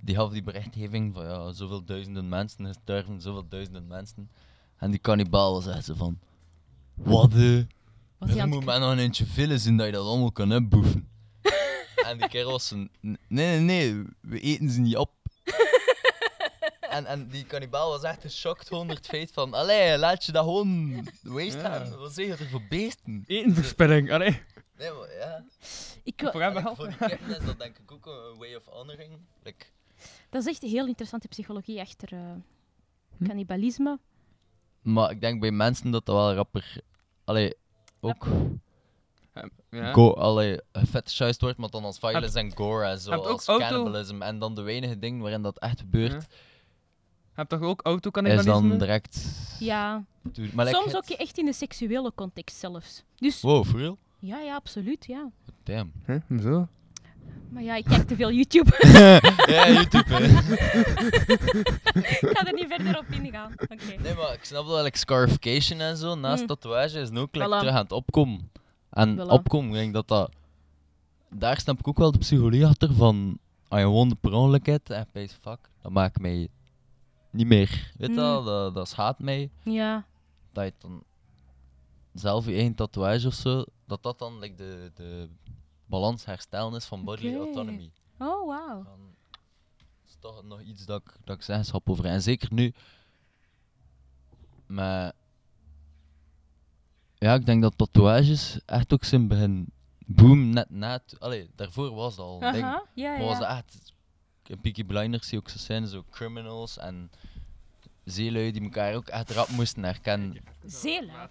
[0.00, 4.30] die gaf die berichtgeving van ja, zoveel duizenden mensen gestorven, zoveel duizenden mensen.
[4.78, 6.18] En die kannibaal was echt zo van,
[6.94, 7.66] wat de...
[8.18, 11.08] Er moet het mij nog een eentje vullen zien dat je dat allemaal kan opboeven.
[12.08, 15.10] en die kerel was zo, "N- nee, nee, nee, we eten ze niet op.
[16.90, 20.44] en, en die kannibaal was echt geschokt onder het feit van, allee, laat je dat
[20.44, 21.70] gewoon waste Ja.
[21.70, 21.98] hebben.
[21.98, 23.24] Wat zeg je er voor beesten?
[23.26, 24.12] Etenverspilling.
[24.12, 24.40] Allee.
[24.78, 25.44] Nee, maar ja.
[26.02, 26.74] Ik, wil- Voor hem Like, wel.
[26.76, 29.12] voor die kippen is dat denk ik ook een way of honoring.
[29.42, 29.66] Like,
[30.30, 32.18] dat is echt een heel interessante psychologie achter eh
[33.18, 33.24] Hm?
[33.26, 33.98] cannibalisme.
[34.82, 36.80] maar ik denk bij mensen dat dat wel rapper,
[37.24, 37.54] allee,
[38.00, 38.26] ook
[39.70, 39.92] Ja.
[39.92, 44.22] go, allee, gefetishized wordt, maar dan als violence en gore en zo, als auto- cannibalism.
[44.22, 46.36] En dan de weinige dingen waarin dat echt gebeurt, Ja.
[47.32, 48.76] Heb toch ook is dan autocannibalisme?
[48.76, 49.24] direct...
[49.58, 50.04] Ja,
[50.52, 53.02] Maar like, soms het- ook echt in de seksuele context zelfs.
[53.16, 53.98] Dus Wow, for real?
[54.26, 55.30] Ja, ja, absoluut, ja.
[55.62, 55.92] Damn.
[56.06, 56.16] Huh?
[56.28, 56.68] Hoezo?
[57.50, 58.70] Maar ja, ik kijk te veel YouTube.
[59.46, 60.24] ja, YouTube, hè.
[62.20, 63.52] ik ga er niet verder op ingaan.
[63.52, 63.84] Oké.
[64.02, 66.46] Nee, maar ik snap wel, like, scarification en zo, naast Mm.
[66.48, 67.58] tatoeage, is ook like, Voilà.
[67.58, 68.50] terug aan het opkomen.
[68.90, 69.26] En Voilà.
[69.28, 70.30] opkomen, ik denk dat dat...
[71.30, 73.38] Daar snap ik ook wel de psychologie achter van...
[73.68, 76.48] Als je gewoon de per ongeluk hebt en denkt, fuck, dat maakt mij
[77.30, 77.92] niet meer.
[77.98, 78.14] Weet je Mm.
[78.14, 79.50] wel, dat, dat schaadt mij.
[79.64, 80.04] Ja,
[80.52, 81.02] Dat je dan
[82.14, 85.28] zelf je eigen tatoeage of zo, dat dat dan like, de, de
[85.86, 87.90] balans herstellen is van bodily autonomy.
[88.18, 88.82] oh wauw.
[88.82, 92.04] Van, dat is toch nog iets dat ik, dat ik zeggenschap over.
[92.04, 92.72] En zeker nu,
[94.66, 95.14] met...
[97.18, 99.72] Ja, ik denk dat tatoeages echt ook zijn begin
[100.06, 101.00] boom net na...
[101.18, 102.64] Allee, daarvoor was dat al ding.
[102.64, 103.92] Aha, ja, Maar was dat echt...
[104.46, 107.10] In Peaky Blinders zie je ook zo zijn, zo criminals en
[108.04, 110.42] zeelui die elkaar ook echt rap moesten herkennen.
[110.64, 111.28] Zeelui.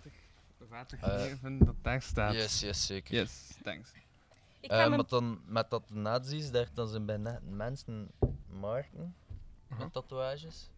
[0.74, 2.34] Water Eh, gegeven dat daar staat.
[2.34, 3.13] Yes, yes, zeker.
[3.15, 3.91] Yes, thanks.
[4.59, 5.05] Ik Eh, ga maar mijn...
[5.09, 8.11] dan, met dat de nazi's, daar dan zijn bij net mensen
[8.47, 9.15] marken
[9.78, 10.69] met tatoeages.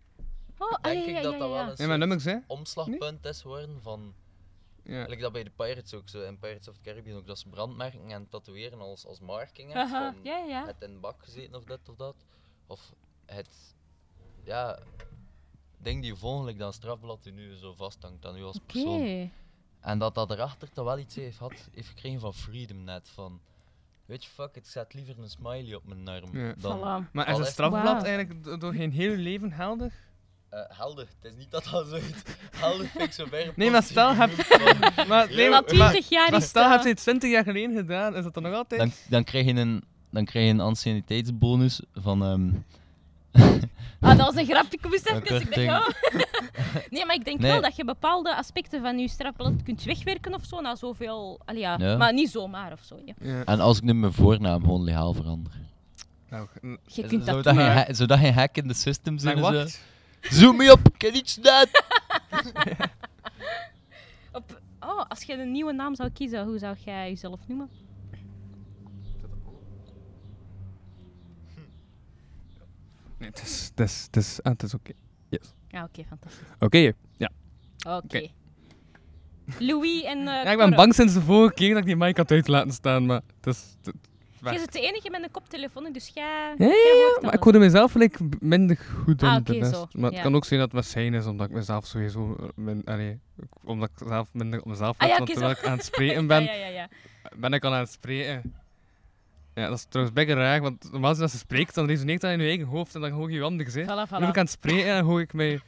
[0.57, 2.31] Oh, ah, Denk ja, ik ja, dat ja, dat wel een Ja, maar nummers, hè?
[2.31, 4.13] soort omslagpunt is geworden van...
[4.83, 5.05] Ja.
[5.05, 7.49] Like dat bij de Pirates ook zo, in Pirates of the Caribbean ook, dat ze
[7.49, 10.65] brandmerken en tatoeëren als, als marking hebt, Aha, van ja, ja.
[10.65, 12.15] het in de bak gezeten of dit of dat.
[12.67, 12.93] Of
[13.25, 13.75] het,
[14.43, 14.79] ja,
[15.77, 18.65] ding die volgende, dat strafblad die nu zo vasthangt aan u als Oké.
[18.65, 19.31] persoon.
[19.85, 23.39] En dat dat erachter toch wel iets heeft, had, heeft gekregen van Freedom net, van...
[24.05, 26.53] Weet je, fuck, het zet liever een smiley op mijn arm Ja.
[26.57, 26.79] dan...
[26.79, 27.11] Voilà.
[27.11, 29.93] Maar is een strafblad eigenlijk do- door geen hele leven helder?
[30.49, 32.11] Eh, helder, het is niet dat dat zo is.
[32.61, 34.29] Helder vind ik zo ver Nee, maar stel, heb...
[35.07, 38.15] maar, nee, maar, maar, 20 jaar maar stel, heb je het 20 jaar geleden gedaan,
[38.15, 38.79] is dat dan nog altijd?
[38.81, 42.23] dan, dan krijg je een, dan krijg je een anciëniteitsbonus van...
[42.23, 42.51] ehm
[43.99, 44.77] Ah, dat was een grapje.
[44.77, 45.61] Ik moest even...
[45.63, 45.87] Ik oh.
[46.89, 47.51] Nee, maar ik denk Nee.
[47.51, 51.39] wel dat je bepaalde aspecten van je strafblad kunt wegwerken of zo, na zoveel...
[51.45, 51.77] Allee, ja.
[51.79, 51.97] Ja.
[51.97, 52.99] Maar niet zomaar of zo.
[53.05, 53.13] Ja.
[53.19, 53.43] Ja.
[53.43, 55.51] En als ik nu mijn voornaam gewoon legaal verander.
[56.29, 56.47] Nou,
[56.85, 57.43] Je kunt dat
[57.95, 59.37] zodat geen hack in de system zit.
[59.37, 59.65] zo.
[60.21, 61.65] Zoom me op, ik heb iets gedaan.
[64.31, 67.69] Op, oh, als je een nieuwe naam zou kiezen, hoe zou jij jezelf noemen?
[73.17, 74.91] Nee, het is, het is, het is, ah, het is oké.
[75.67, 76.47] Ja, oké, fantastisch.
[76.59, 76.77] Oké,
[77.17, 77.29] ja.
[77.87, 77.95] Oké.
[78.05, 78.27] Oké.
[79.59, 82.31] Louis en Ja, ik ben bang sinds de vorige keer dat ik die mic had
[82.31, 83.77] uit laten staan, maar het is...
[83.83, 83.95] het-
[84.41, 86.53] Jij bent de enige met een koptelefoon, dus jij...
[86.57, 89.73] Ja, ja, ja, maar ik hoorde mezelf b- minder goed dan Ah, de rest.
[89.75, 89.87] zo.
[89.91, 90.21] Maar het Ja.
[90.21, 92.35] kan ook zijn dat het met zijn is, omdat ik mezelf sowieso...
[92.39, 93.19] eh, Min, allee,
[93.63, 95.61] omdat ik zelf minder op mezelf Ah, let, ja, want oké, terwijl zo.
[95.61, 96.89] ik aan het spreken ben, ja, ja, ja.
[97.35, 98.55] ben ik al aan het spreken.
[99.55, 102.39] Ja, dat is trouwens best raar, want normaal als je spreekt, dan resoneert dat in
[102.39, 103.83] je eigen hoofd en dan hoor je je anders, hè.
[103.83, 105.59] Voilà, Nu ben ik aan het spreken en hoor ik mij...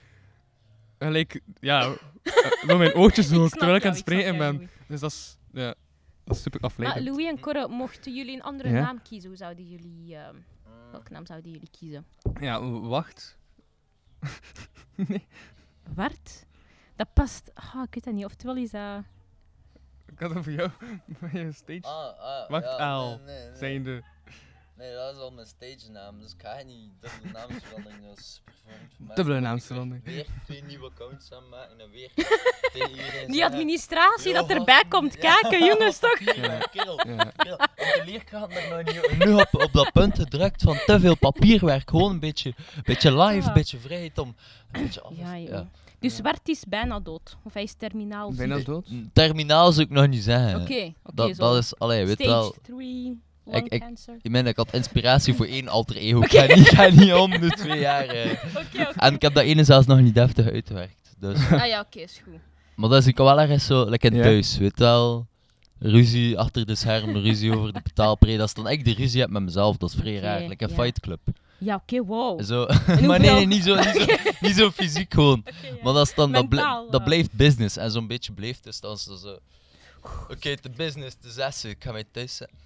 [0.99, 1.81] Gelijk, ja,
[2.23, 4.69] eh, door mijn oortjes ook, terwijl ik aan het spreken ben.
[4.87, 5.73] Dus dat is, ja,
[6.23, 7.05] dat is super Maar afleidend.
[7.05, 8.81] Louis en Corre, mochten jullie een andere Ja?
[8.81, 10.15] naam kiezen, hoe zouden jullie...
[10.15, 10.35] ehm,
[10.91, 12.05] welke naam zouden jullie kiezen?
[12.39, 13.37] Ja, wacht.
[15.95, 16.45] Wart?
[16.95, 17.51] Dat past...
[17.53, 18.25] Ah, ik weet dat niet.
[18.25, 19.03] Oftewel is dat...
[20.19, 20.69] Ik had over jou,
[21.19, 21.81] van je stage.
[21.81, 22.99] Ah, ah, Wacht, ja.
[23.05, 23.55] Nee, nee, nee.
[23.57, 24.03] Zijnde.
[24.77, 28.33] Nee, dat is al mijn stage naam, dus ik ga niet dubbele naamsverandering, dat is
[28.33, 28.53] super
[28.95, 29.15] verwarrend.
[29.15, 30.05] Dubbele naamsverandering.
[30.05, 32.11] Weer twee nieuwe accounts aanmaken en weer
[32.73, 36.23] tegen iedereen Die zeggen, administratie dat "Yo, erbij gast, komt ja, kijken, jongens, toch?
[36.23, 37.31] papierwerk, kerel, Ja.
[37.37, 37.57] kerel.
[37.57, 41.15] Want de leerkracht er nog niet nu op, op dat punt gedrukt van te veel
[41.17, 41.89] papierwerk.
[41.89, 42.53] Gewoon een beetje,
[42.83, 44.35] beetje live, een beetje vrijheid om
[44.71, 45.17] een beetje alles.
[45.17, 45.65] Ja, joh.
[45.99, 46.07] Ja.
[46.09, 47.37] Dus Wart is bijna dood.
[47.43, 48.37] Of hij is terminaal ziek.
[48.37, 48.87] Bijna dood?
[49.13, 50.61] Terminaal zou ik nog niet zeggen.
[50.61, 51.41] Oké, oké, dat, zo.
[51.41, 52.55] dat is, allee, weet Stage wel.
[52.61, 54.15] 3, lung Ik- ik- cancer.
[54.21, 56.21] Ik meen, ik had inspiratie voor één alter ego.
[56.21, 58.05] Ik ga niet, ga niet om de twee jaar.
[58.05, 58.31] eh.
[58.31, 58.99] Oké, oké.
[58.99, 61.15] En ik heb dat ene zelfs nog niet deftig uitgewerkt.
[61.19, 61.51] Dus.
[61.51, 62.39] Ah ja, oké, is goed.
[62.75, 64.21] Maar dat is ik wel ergens zo, lekker Ja.
[64.21, 65.25] thuis, weet je wel.
[65.79, 68.37] Ruzie achter de schermen, ruzie over de betaalpre.
[68.37, 70.41] Dat is dan echt de ruzie heb met mezelf, dat is vrij Oké, raar.
[70.47, 70.75] Like een ja.
[70.83, 71.19] fight club.
[71.57, 72.43] Ja, oké, wow.
[72.43, 72.65] Zo.
[73.07, 74.05] Maar nee, nee, niet zo, niet zo,
[74.47, 75.45] niet zo fysiek gewoon.
[75.45, 75.51] Ja.
[75.83, 77.05] Maar dat, is dan, dat, bl- Mentaal, dat eh.
[77.05, 77.77] blijft business.
[77.77, 79.15] En zo'n beetje blijft dus dan zo.
[79.15, 79.37] zo.
[80.29, 82.57] Oké, de business, de zessen, ik ga mij thuis zetten.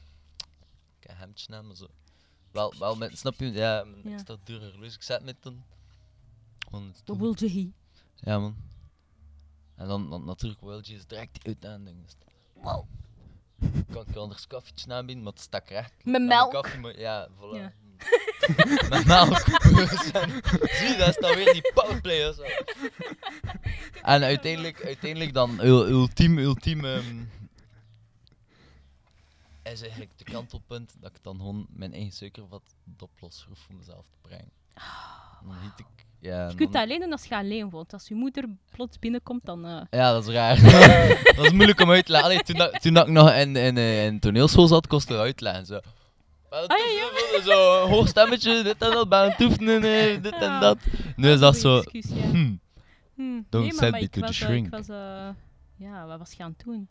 [0.99, 1.87] Ik ga een hemdje maar zo.
[2.51, 3.51] Wel, wel met, snap je?
[3.51, 4.11] Ja, Ja.
[4.13, 4.95] extra dure horloge.
[4.95, 5.63] Ik zet met dan.
[7.05, 7.73] De Jehi.
[8.15, 8.55] Ja, man.
[9.75, 11.97] En dan, dan natuurlijk Will is direct uit aan ding.
[12.03, 12.15] Dus,
[12.53, 12.85] wow.
[13.91, 15.93] Kan ik anders koffietje aanbieden, maar het stak recht.
[16.03, 16.51] Met melk.
[16.53, 17.55] Koffie, maar, ja, voilà.
[17.55, 17.73] Ja.
[18.89, 19.37] Met melk.
[20.79, 22.33] Zie dat is dan weer die powerplay.
[22.33, 22.41] Zo.
[24.01, 26.85] En uiteindelijk, uiteindelijk dan ul- ultiem, ultiem.
[26.85, 27.19] ehm,
[29.63, 32.61] is eigenlijk de kantelpunt dat ik dan gewoon mijn eigen suikervat
[32.99, 34.51] oplos hoef voor mezelf te brengen.
[35.41, 35.85] En Dan hiet ik.
[36.19, 37.93] Ja, Je kunt dat alleen doen als je alleen woont.
[37.93, 39.65] Als je moeder plots binnenkomt, dan...
[39.65, 40.55] eh, Ja, dat is raar.
[41.35, 42.29] dat is moeilijk om uit te leggen.
[42.29, 45.21] Allee, toen, dat- toen dat ik nog in, in, eh, in toneelschool zat, kostte het
[45.21, 45.65] uitleggen.
[45.65, 45.79] Zo.
[46.51, 50.35] Wel, Ah, ja, Zo, een hoog stemmetje, dit en dat, bij een toefenen, eh, dit
[50.39, 50.55] Ja.
[50.55, 50.77] en dat.
[51.15, 51.77] Nu is dat zo.
[51.77, 52.21] Excuus, ja.
[52.29, 52.59] hmm,
[53.15, 54.65] Hm, Don't nee, maar, send maar me ik to the was, eh, shrink.
[54.65, 55.27] Ik was, eh,
[55.75, 56.89] ja, wat was je aan het doen?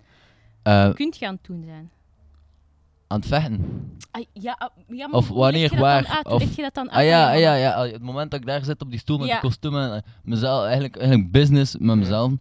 [0.62, 1.90] eh, Je kunt je aan het doen zijn.
[3.06, 3.90] aan het vechten.
[4.10, 6.26] Ah, ja, ah, ja, maar Of hoe leg je wanneer, dan waar, uit?
[6.26, 7.72] Hoe of- leg je dat dan Ah uit ja, ah, ja, ja.
[7.72, 9.34] ah, Het moment dat ik daar zit op die stoel met Ja.
[9.34, 12.32] de kostuum en eh, mezelf, eigenlijk, eigenlijk business met mezelf.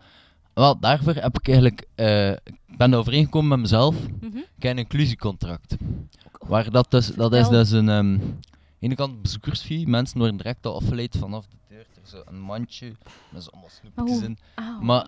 [0.59, 3.95] Wel, daarvoor heb ik eigenlijk, eh, ik ben overeengekomen met mezelf.
[4.21, 4.37] Mhm.
[4.37, 5.75] Ik heb een inclusiecontract.
[6.39, 7.89] Waar dat, dus, dat is dus een.
[7.89, 8.17] ehm, aan
[8.79, 11.79] de ene kant bezoekersfee, mensen worden direct al afgeleid vanaf de deur.
[11.79, 12.91] Er is zo een mandje
[13.29, 14.23] met zo allemaal snoepjes Oh.
[14.23, 14.37] in.
[14.81, 15.07] Maar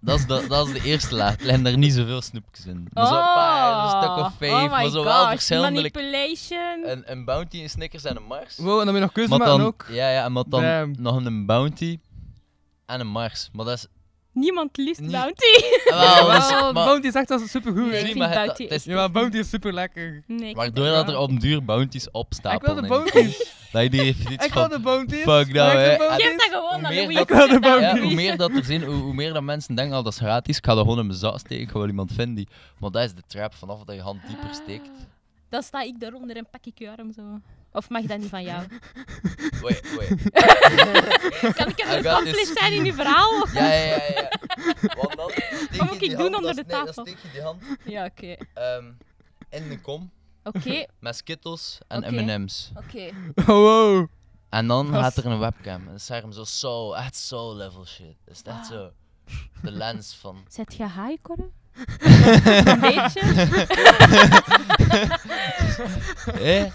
[0.00, 1.38] dat is, de, dat is de eerste laag.
[1.38, 2.88] Er liggen daar niet zoveel snoepjes in.
[2.92, 5.74] Maar zo een paar, een stuk of vijf, oh maar zo wel verschillende.
[5.74, 6.84] Manipulation.
[6.88, 8.56] Een, een Bounty, een Snickers en een Mars.
[8.56, 9.86] Wow, en dan ben je nog keuze Maar maken dan, ook.
[9.90, 10.94] ja, ja, en maar dan Damn.
[10.98, 11.98] nog een Bounty
[12.86, 13.48] en een Mars.
[13.52, 13.86] Maar dat is.
[14.36, 15.44] Niemand liefst Bounty.
[15.90, 17.86] Wel, dat is- Wel, maar- Bounty is echt wel supergoed.
[17.90, 20.22] Nee, ik vind maar het- Bounty het is- echt Ja, maar Bounty is super lekker.
[20.26, 22.74] Nee, ik Waardoor dat er op den duur bounties Ik opstapelen.
[22.74, 23.54] wil de in de bounties.
[23.72, 24.70] Dat je die heeft iets Ik wil van.
[24.70, 25.22] de bounties.
[25.22, 25.90] Fuck dat, Ik wil hè.
[25.90, 25.98] de dat.
[25.98, 26.26] bounties.
[26.26, 27.14] Geef dat gewoon aan meer Louis.
[27.14, 28.00] dat- Ik wil de dat Ja, bounty.
[28.02, 30.56] hoe meer dat er zijn, hoe, hoe meer dat mensen denken, al dat is gratis,
[30.56, 32.48] ik ga dat gewoon in mijn zak steken, ik ga wel iemand vinden die...
[32.78, 34.90] Maar dat is de trap, vanaf dat je hand dieper steekt.
[35.48, 37.22] Dan sta ik daaronder en pak ik je arm zo.
[37.76, 38.62] Of mag dat niet van jou?
[39.62, 40.30] Wait, wait.
[41.56, 42.52] Kan ik een accomplice this.
[42.52, 43.46] zijn in uw verhaal?
[43.54, 44.28] Ja, ja, ja, ja.
[44.96, 46.92] Want dan steek Wat je moet ik doen hand, onder dan de sne- tafel?
[46.94, 48.36] Dan steek je die hand Ja, oké.
[48.54, 48.84] ehm,
[49.50, 50.10] in de kom,
[50.44, 52.14] Oké, met Skittles en.
[52.14, 52.70] M&M's.
[52.76, 53.10] oké.
[53.36, 54.06] Oh, wow.
[54.48, 55.80] En dan gaat er een webcam.
[55.80, 58.16] En dat is daarom zo, zo, echt zo level shit.
[58.24, 58.64] Dat is echt Ah.
[58.64, 58.90] zo,
[59.62, 60.44] de lens van...
[60.48, 61.50] Zet je high, Corre?
[61.98, 63.20] Een beetje?
[66.40, 66.70] ¿Eh?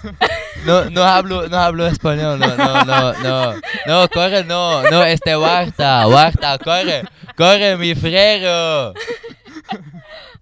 [0.65, 3.55] No, no hablo, no hablo español, no, no, no, no,
[3.87, 7.03] no, corre, no, no, este guarda, guarda, corre,
[7.35, 8.93] corre, mi frero,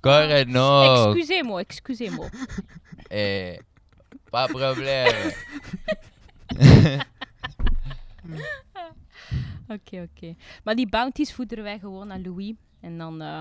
[0.01, 2.29] corre, no, Excusez-moi, excusez-moi.
[3.09, 3.59] eh,
[4.29, 5.11] pa problema.
[9.69, 10.35] Oké, oké.
[10.63, 12.53] Maar die bounties voederen wij gewoon aan Louis.
[12.81, 13.21] En dan...
[13.21, 13.39] eh,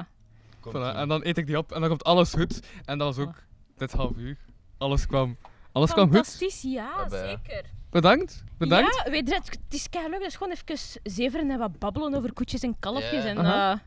[0.69, 2.61] Voilà, en dan eet ik die op en dan komt alles goed.
[2.85, 3.35] En dat was ook
[3.77, 4.37] dit half uur.
[4.79, 5.37] Alles kwam,
[5.73, 6.15] alles kwam goed.
[6.15, 7.65] Fantastisch, ja, bij- zeker.
[7.91, 9.03] Bedankt, bedankt.
[9.05, 10.19] Ja, weet je, het het is kei leuk.
[10.19, 13.23] Dat is gewoon even zeveren en wat babbelen over koetjes en kalfjes.
[13.25, 13.29] Ja.
[13.29, 13.73] En, Aha.
[13.73, 13.79] eh,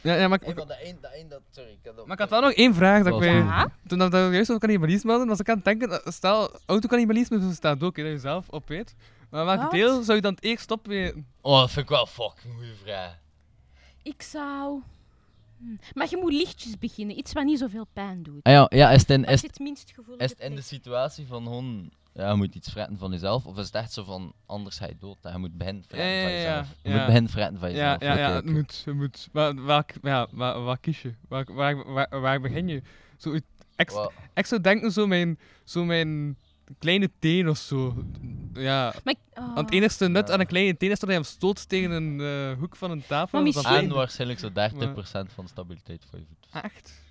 [0.00, 2.04] Ja, ja maar, ik- Hey, maar dat één, dat één, dat, sorry, ik had dat...
[2.06, 3.02] maar ik had wel nog één vraag.
[3.04, 3.68] Dat ik Ja.
[3.86, 7.38] toen dat we juist over cannibalisme hadden, was ik aan het denken, dat- stel, autocannibalisme
[7.38, 8.94] bestaat ook, hè, dat je zelf opeet.
[9.30, 9.70] Maar welk Wat?
[9.70, 11.26] deel zou je dan het eerst opweten?
[11.40, 13.18] Oh, dat vind ik wel een fucking goede vraag.
[14.02, 14.82] Ik zou...
[15.58, 15.64] Hm.
[15.94, 17.18] Maar je moet lichtjes beginnen.
[17.18, 18.42] Iets wat niet zoveel pijn doet.
[18.42, 21.26] Ah ja, ja is het in, is, het minst gevoelig is het in de situatie
[21.26, 24.32] van gewoon, ja, je moet iets fretten van jezelf, of is het echt zo van,
[24.46, 26.68] anders ga je dood, en je moet beginnen fretten Ja, van ja, ja, jezelf.
[26.82, 26.96] Je ja.
[26.96, 28.02] moet beginnen fretten van Ja, jezelf.
[28.02, 28.82] ja, ja, Oké, het moet.
[28.84, 29.28] Het moet.
[29.32, 31.14] Maar welk, ja, waar, waar kies je?
[31.28, 32.82] Waar, waar, waar, waar begin je?
[33.16, 36.36] Zo, ik, Wel, ik zou denken, zo mijn, zo mijn
[36.78, 37.94] kleine teen of zo.
[38.54, 38.94] Ja.
[39.04, 39.54] Maar ik- oh.
[39.54, 40.34] Want het enigste nut Ja.
[40.34, 43.02] aan een kleine teen is dat je hem stoot tegen een eh, hoek van een
[43.06, 43.42] tafel.
[43.42, 46.62] Maar dat is En waarschijnlijk zo 30% van de stabiliteit van je voet.
[46.62, 47.02] Echt?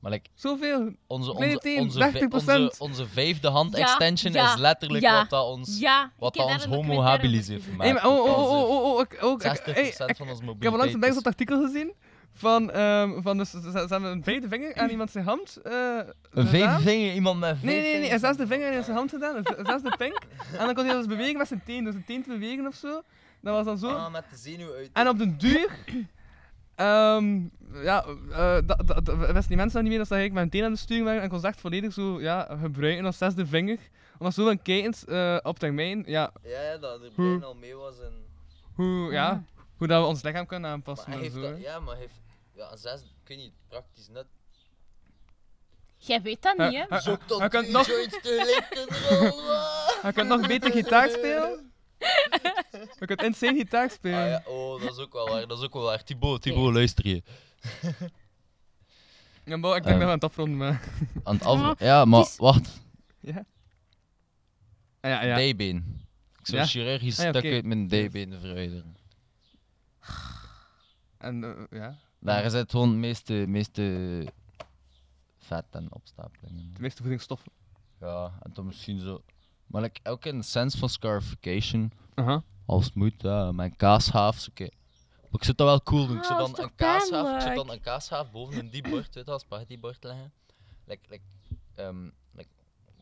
[0.00, 0.92] Maar like, Zoveel?
[1.06, 2.32] onze, Kleine onze, teen, onze, vij- 30%.
[2.32, 5.18] onze, onze vijfde hand Ja, extension ja, is letterlijk ja.
[5.20, 7.82] wat dat ons, Ja, wat dat ons homo habilis heeft gemaakt.
[7.82, 10.06] Hey, maar, oh, oh, oh, onze oh, oh, ik, ook, ik, 60% hey, ik, van
[10.06, 11.22] onze ik heb mobiliteit onlangs een is.
[11.24, 11.92] Artikel gezien
[12.34, 15.72] van, ehm van dus, ze, ze hebben een vijfde vinger aan iemand zijn hand eh
[15.72, 16.46] Een gedaan.
[16.46, 19.10] vijfde vinger, iemand met vijf Nee, nee, nee, hij zelfs de vinger in zijn hand
[19.10, 20.18] gedaan, en zelfs de pink.
[20.58, 22.74] En dan kon hij dus bewegen met zijn teen, dus een teen te bewegen of
[22.74, 23.02] zo.
[23.40, 23.96] Dat was dan zo.
[23.96, 24.90] Ah, met de zenuw uit.
[24.92, 25.70] En op den duur.
[26.74, 27.40] ehm
[27.82, 28.82] ja, eh dat,
[29.16, 31.04] wisten die mensen dan niet meer dat ze eigenlijk met een teen aan de sturing
[31.04, 31.20] waren.
[31.20, 33.78] En ik was echt volledig zo ja, gebruiken als zesde vinger.
[34.18, 38.00] Omdat zo van kijkend eh, op termijn, ja, Ja, dat er brein al mee was
[38.00, 38.12] en...
[38.74, 39.42] hoe, ja,
[39.80, 41.40] hoe dat we ons lichaam kunnen aanpassen Maar en zo.
[41.40, 42.20] dat, ja, maar hij heeft...
[42.54, 44.26] Ja, een zes, ik weet niet, praktisch net.
[45.96, 46.84] Jij weet dat niet, hè?
[46.88, 49.62] Hij- Zo tot hij kan nog- joints tegelijk kunnen rollen.
[50.02, 51.72] Hij kan nog beter gitaar spelen.
[52.98, 54.26] Hij kan insane gitaar Ah, spelen.
[54.28, 56.04] ja, oh, dat is ook wel waar, dat is ook wel waar.
[56.04, 57.22] Thibaut, Thibaut, luister je.
[59.44, 60.84] Ja, maar ik denk dat we aan het afronden, maar...
[61.24, 61.58] Aan het af...
[61.60, 62.80] Ja, Ja, maar is- wacht.
[63.20, 63.44] Ja.
[65.00, 65.34] Ah, ja, ja.
[65.34, 66.06] Dijbeen.
[66.38, 66.66] Ik zou Ja?
[66.66, 67.54] chirurgisch Ah, ja, stuk oké.
[67.54, 68.96] uit mijn dijbeen verwijderen.
[71.20, 71.96] En, eh, ja.
[72.18, 74.26] Daar zit gewoon het meeste, meeste
[75.38, 76.74] vet en opstapelingen.
[76.74, 77.52] De meeste voedingsstoffen.
[78.00, 79.22] Ja, en dan misschien zo...
[79.66, 82.42] Maar like, ook in de sense van scarification, Aha.
[82.66, 84.68] als het moet, ja, mijn kaashaaf, oké.
[85.20, 86.16] Maar ik zou dat wel cool doen.
[86.16, 87.66] Ik Ah, zou dat dan een kaashaaf, ik zou pijnlijk?
[87.66, 90.32] dan een kaashaaf boven een die bord, weet je wel, spaghetti-bord leggen.
[90.84, 91.22] Like, like,
[91.74, 92.08] ehm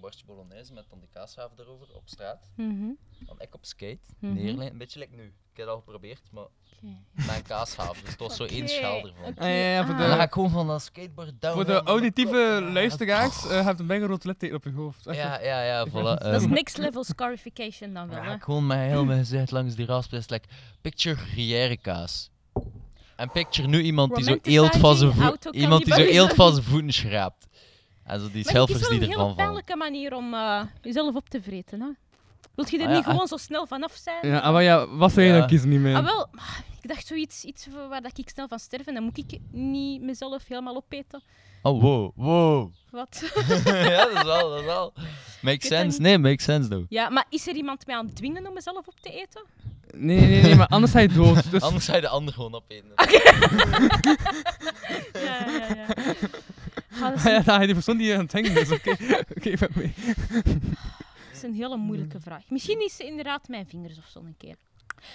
[0.01, 2.51] bordje bolognese met dan die kaashaaf erover op straat.
[2.57, 2.89] Mhm,
[3.27, 4.33] Dan ik op skate, Mhm.
[4.35, 5.23] neerleggen, een beetje like nu.
[5.25, 6.47] Ik heb dat al geprobeerd, maar
[7.13, 9.25] met een kaashaaf, dus het was zo één schaal ervan.
[9.37, 10.01] Ah, ja, ja, voor Ah.
[10.01, 11.55] de- dan ga ik gewoon van dat skateboard down.
[11.55, 14.07] Voor de auditieve luisteraars uh, hebt een mega
[14.55, 15.07] op je hoofd.
[15.07, 15.93] Echt Ja, ja, ja, voilà.
[16.23, 18.25] Dat is next level scarification dan wel, hè?
[18.29, 20.13] ga ik gewoon mijn gezicht langs die rasp.
[20.13, 20.49] is like,
[20.81, 22.31] picture gruyère kaas.
[23.17, 25.13] En picture nu iemand die zo eelt van zijn
[25.51, 27.47] iemand die zo eelt van zijn voeten schraapt.
[28.09, 31.29] Zo die Maar het is wel die een hele pijnlijke manier om eh, jezelf op
[31.29, 31.89] te vreten, hè?
[32.55, 33.11] Wilt je er Ah, ja, niet ah.
[33.11, 34.27] gewoon zo snel vanaf zijn?
[34.33, 35.39] Ja, maar ja, wat zou je Ja.
[35.39, 35.97] dan kiezen niet meer?
[35.97, 36.29] Ah, wel,
[36.83, 40.03] ik dacht zoiets iets waar dat ik snel van sterf en dan moet ik niet
[40.03, 41.23] mezelf helemaal opeten.
[41.63, 42.73] Oh, wow, wow.
[42.91, 43.23] Wat?
[43.65, 44.93] ja, dat is wel, dat is wel.
[45.43, 46.01] Makes sense.
[46.01, 46.85] Nee, makes sense though.
[46.89, 49.43] ja, maar is er iemand mij aan het dwingen om mezelf op te eten?
[49.95, 51.51] Nee, nee, nee, maar anders ga je dood.
[51.51, 51.63] Dus...
[51.63, 52.93] Anders ga je de ander gewoon opeten.
[55.13, 55.87] Ja, ja, ja.
[57.03, 58.71] Ah, dat, is, Ah, ja, ga je die persoon die je aan het is.
[58.71, 58.91] Oké,
[59.37, 59.95] oké, ik ben mee.
[60.45, 60.55] dat
[61.33, 62.43] is een hele moeilijke vraag.
[62.51, 64.57] Misschien is ze inderdaad mijn vingers of zo een keer.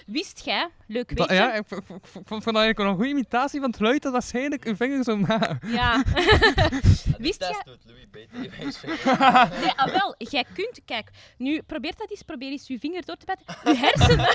[0.06, 1.44] Wist jij, leuk Dat- weetje...
[1.44, 4.76] ja, ik v- vond dat eigenlijk een goede imitatie van het geluid dat waarschijnlijk een
[4.78, 5.60] vinger zou maken.
[5.68, 6.04] Ja.
[7.18, 8.40] Wist jij- doet Louis beter.
[9.62, 13.16] Nee, ah, wel, jij kunt, kijk, nu probeer dat eens, probeer eens je vinger door
[13.16, 13.74] te bijten.
[13.74, 14.26] Je hersenen,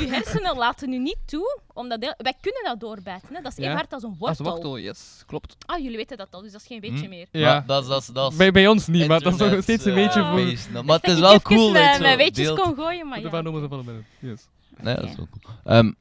[0.00, 3.34] je hersenen laten nu niet toe, omdat heel- wij kunnen dat doorbijten.
[3.34, 3.40] Hè?
[3.42, 4.44] Dat is even hard als een Als wortel.
[4.54, 5.56] wortel, yes, klopt.
[5.66, 7.08] Ah, jullie weten dat al, dus dat is geen beetje Hm?
[7.08, 7.26] meer.
[7.30, 7.52] Ja.
[7.52, 9.62] Maar dat is, dat is, dat is Bij, bij ons niet, maar dat is nog
[9.62, 10.30] steeds een eh, beetje Oh.
[10.30, 10.40] voor...
[10.84, 13.20] Maar het Dat is ik wel cool dat je mijn, zo weetjes kon gooien, maar
[13.20, 13.42] ja.
[13.68, 14.06] Binnen.
[14.18, 14.48] Yes.
[14.82, 15.54] Nee, dat is wel cool.
[15.64, 15.92] Ehm,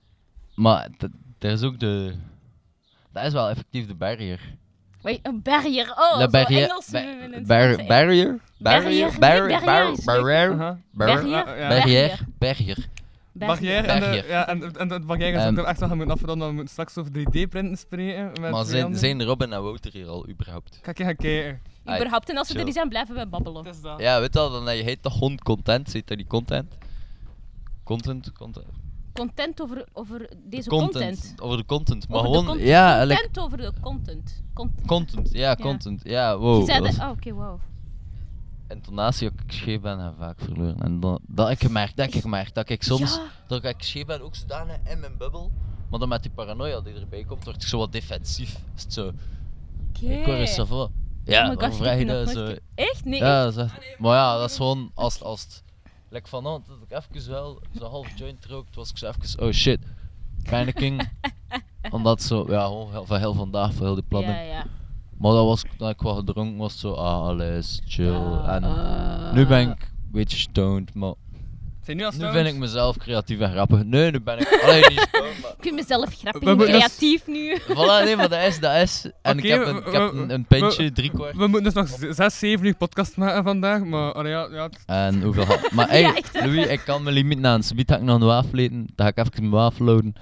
[0.55, 0.89] maar
[1.39, 2.15] er is ook de...
[3.11, 4.39] Dat is wel effectief de barrier.
[5.01, 5.89] Wait, een barrier.
[5.91, 6.63] Oh, La zo barrier...
[6.63, 6.89] Engels.
[6.89, 7.43] barrier?
[7.87, 9.19] Barrier, Barrier?
[9.19, 9.95] barrière.
[10.05, 10.77] Barrier?
[10.91, 11.29] Barrier.
[11.29, 11.67] Ja.
[11.67, 12.25] Barrier?
[12.37, 12.87] Barrier.
[13.31, 14.27] Barrière en, de, Barrière.
[14.27, 15.59] ja, en, en het barrière is Ehm.
[15.59, 16.37] ook echt wel gaan moeten.
[16.39, 18.31] We moeten straks over 3D-printen spreken.
[18.41, 20.79] Met Maar zijn, zijn Robin en Wouter hier al überhaupt?
[20.81, 21.61] Ga ik gaan kijken.
[21.81, 23.63] Überhaupt, en als ze er niet zijn, blijven we babbelen.
[23.63, 23.99] Dat is dat.
[23.99, 25.89] Ja, weet je wel, dan heet dat gewoon content.
[25.89, 26.75] Zit dat niet content?
[27.85, 28.31] Content?
[28.31, 28.65] Content?
[29.13, 30.91] Content over, over deze content.
[31.19, 31.41] content.
[31.41, 32.07] Over de content.
[32.07, 32.49] Maar Over de gewoon...
[32.49, 32.69] content.
[32.69, 34.43] Ja, like, Content over de content.
[34.53, 34.87] Content.
[34.87, 35.29] content.
[35.31, 36.01] Ja, content.
[36.03, 36.59] Ja, wow.
[36.59, 37.59] Je zei dat dat- is- oh, oké, wow.
[38.69, 40.79] intonatie ook ik scheef ben en vaak verloren.
[40.79, 43.21] En dan, dat ik gemerkt, dat ik gemerkt, dat ik soms, Ja.
[43.47, 45.51] dat ik scheef ben, ook zodanig in mijn bubbel.
[45.89, 48.57] Maar dan met die paranoia die erbij komt, word ik zo wat defensief.
[48.75, 49.11] Is het zo,
[49.89, 50.05] Oké.
[50.05, 50.89] ik hoor eens zo
[51.23, 52.55] Ja, oh dan gosh, vraag je heb dat zo.
[52.75, 53.05] Echt?
[53.05, 53.55] Nee, Ja, echt?
[53.55, 55.63] dat is echt- maar ja, dat is gewoon als, als het,
[56.09, 59.51] like vanavond dat ik even wel zo half joint rookte, was ik zo even, oh
[59.51, 59.79] shit,
[60.49, 61.09] panicking.
[61.91, 64.33] Omdat zo, ja, gewoon heel- van heel vandaag, voor heel die plannen.
[64.35, 64.65] Ja, ja.
[65.17, 68.13] Maar dat was, dat ik wat gedronken was, zo, ah, alles chill.
[68.15, 71.13] Ah, en nu ben ik een beetje stoned, maar
[71.85, 72.33] Zijn nu al nu stoned?
[72.33, 73.83] vind ik mezelf creatief en grappig.
[73.83, 75.51] Nee, nu ben ik alleen niet maar...
[75.57, 77.57] Ik vind mezelf grappig en creatief nu.
[77.61, 79.05] Voilà, nee, maar dat is, dat is.
[79.21, 81.35] En ik heb een, ik heb een, een pintje, drie kwart.
[81.35, 85.21] We moeten dus nog zes, zeven uur podcast maken vandaag, maar allee, ja, ja, En
[85.21, 85.71] hoeveel had...
[85.71, 86.23] Maar hey?
[86.33, 87.63] Louis, ik kan mijn limiet aan.
[87.63, 90.15] Subiet ga ik nog een wafel eten, dan ga ik even mijn wafel houden.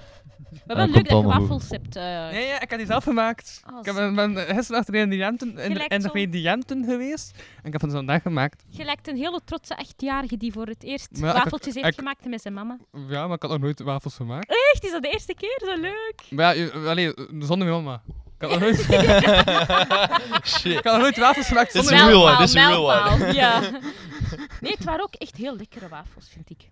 [0.66, 1.96] Wel komt leuk dat je wafels hebt.
[1.96, 2.02] eh.
[2.02, 3.62] Ja, ja, ik heb die zelf gemaakt.
[3.72, 4.14] Oh, ik heb, zo.
[4.14, 6.10] ben gisteren achter in de Jenten, in de, Gelijk in de zo.
[6.10, 7.34] Gradiënten geweest.
[7.36, 8.64] En ik heb van vandaag gemaakt.
[8.68, 12.24] Je lijkt een hele trotse achtjarige die voor het eerst ik- wafeltjes heeft ik- gemaakt
[12.24, 12.78] met zijn mama.
[13.08, 14.48] Ja, maar ik had nog nooit wafels gemaakt.
[14.72, 15.60] Echt, is dat de eerste keer?
[15.64, 16.22] Zo leuk.
[16.30, 18.02] Maar ja, je- allee, zonder mijn mama.
[18.38, 18.76] Ik had nog nooit,
[20.58, 20.78] Shit.
[20.78, 22.92] ik had nog nooit wafels gemaakt Dit is zonder real one, dit is een real
[23.10, 23.32] one.
[23.32, 23.60] Ja.
[24.60, 26.70] Nee, het waren ook echt heel lekkere wafels, vind ik.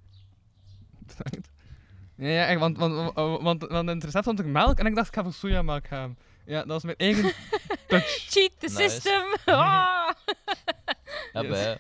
[1.07, 1.49] Bedankt.
[2.17, 4.87] Ja, ja echt, want, want, want, want, want in het recept stond ik melk en
[4.87, 6.17] ik dacht ik ga voor sojamelk gaan.
[6.47, 7.23] Ja, dat was mijn eigen
[7.89, 8.05] touch.
[8.07, 8.81] Cheat the Nice.
[8.91, 9.23] system.
[9.55, 10.11] Ah.
[11.33, 11.49] Ja, Yes.
[11.51, 11.79] bij-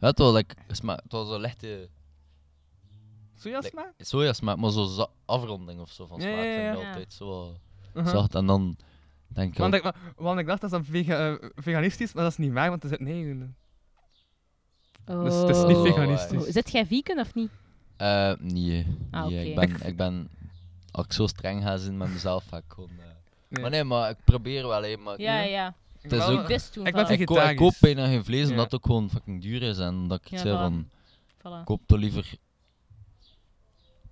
[0.00, 1.88] Ja, het was, like, sma- het was een lichte
[3.38, 3.92] Sojasmaak?
[3.98, 6.72] sojasmaak, maar zo za- afronding of zo van Ja, smaak ja, vind ja.
[6.72, 6.86] ik Ja.
[6.88, 7.56] altijd zo
[7.94, 8.12] Uh-huh.
[8.12, 8.34] zacht.
[8.34, 8.76] En dan
[9.28, 12.12] denk ik Want ook- ik, wa- want ik dacht dat is dan vega, eh, veganistisch,
[12.12, 13.56] maar dat is niet waar, want er zit nee in.
[15.04, 15.82] Dus het is niet Oh.
[15.84, 16.44] veganistisch.
[16.46, 17.50] Oh, Zit jij vegan of niet?
[17.96, 18.86] Eh, nee.
[19.10, 20.28] Ah, nee, ik, ben, ik ben...
[20.90, 22.90] Als ik zo streng ga zijn met mezelf, ga ik gewoon...
[22.98, 23.04] eh,
[23.48, 23.60] Nee.
[23.62, 25.20] Maar nee, maar ik probeer wel, hè, maar...
[25.20, 25.42] Ja, Ja.
[25.48, 25.74] ja.
[26.00, 26.86] Het is Wel, ook- Je best doen.
[26.86, 27.10] Ik ben voilà.
[27.10, 27.58] Ik, ko- ik vegetarisch.
[27.58, 28.50] koop bijna geen vlees, Ja.
[28.50, 29.78] omdat het ook gewoon fucking duur is.
[29.78, 30.88] En dat ik Ja, zei van...
[31.38, 31.64] Voilà.
[31.64, 32.26] Koop toch liever...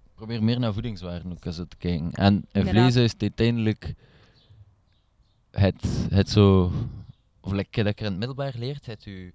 [0.05, 2.11] Ik probeer meer naar voedingswaarden ook eens te kijken.
[2.13, 2.93] En in Inderdaad.
[2.93, 3.95] vlees is het uiteindelijk...
[5.51, 6.73] Het, het zo...
[7.41, 9.33] Of like, dat ik er in het middelbaar leert, het je,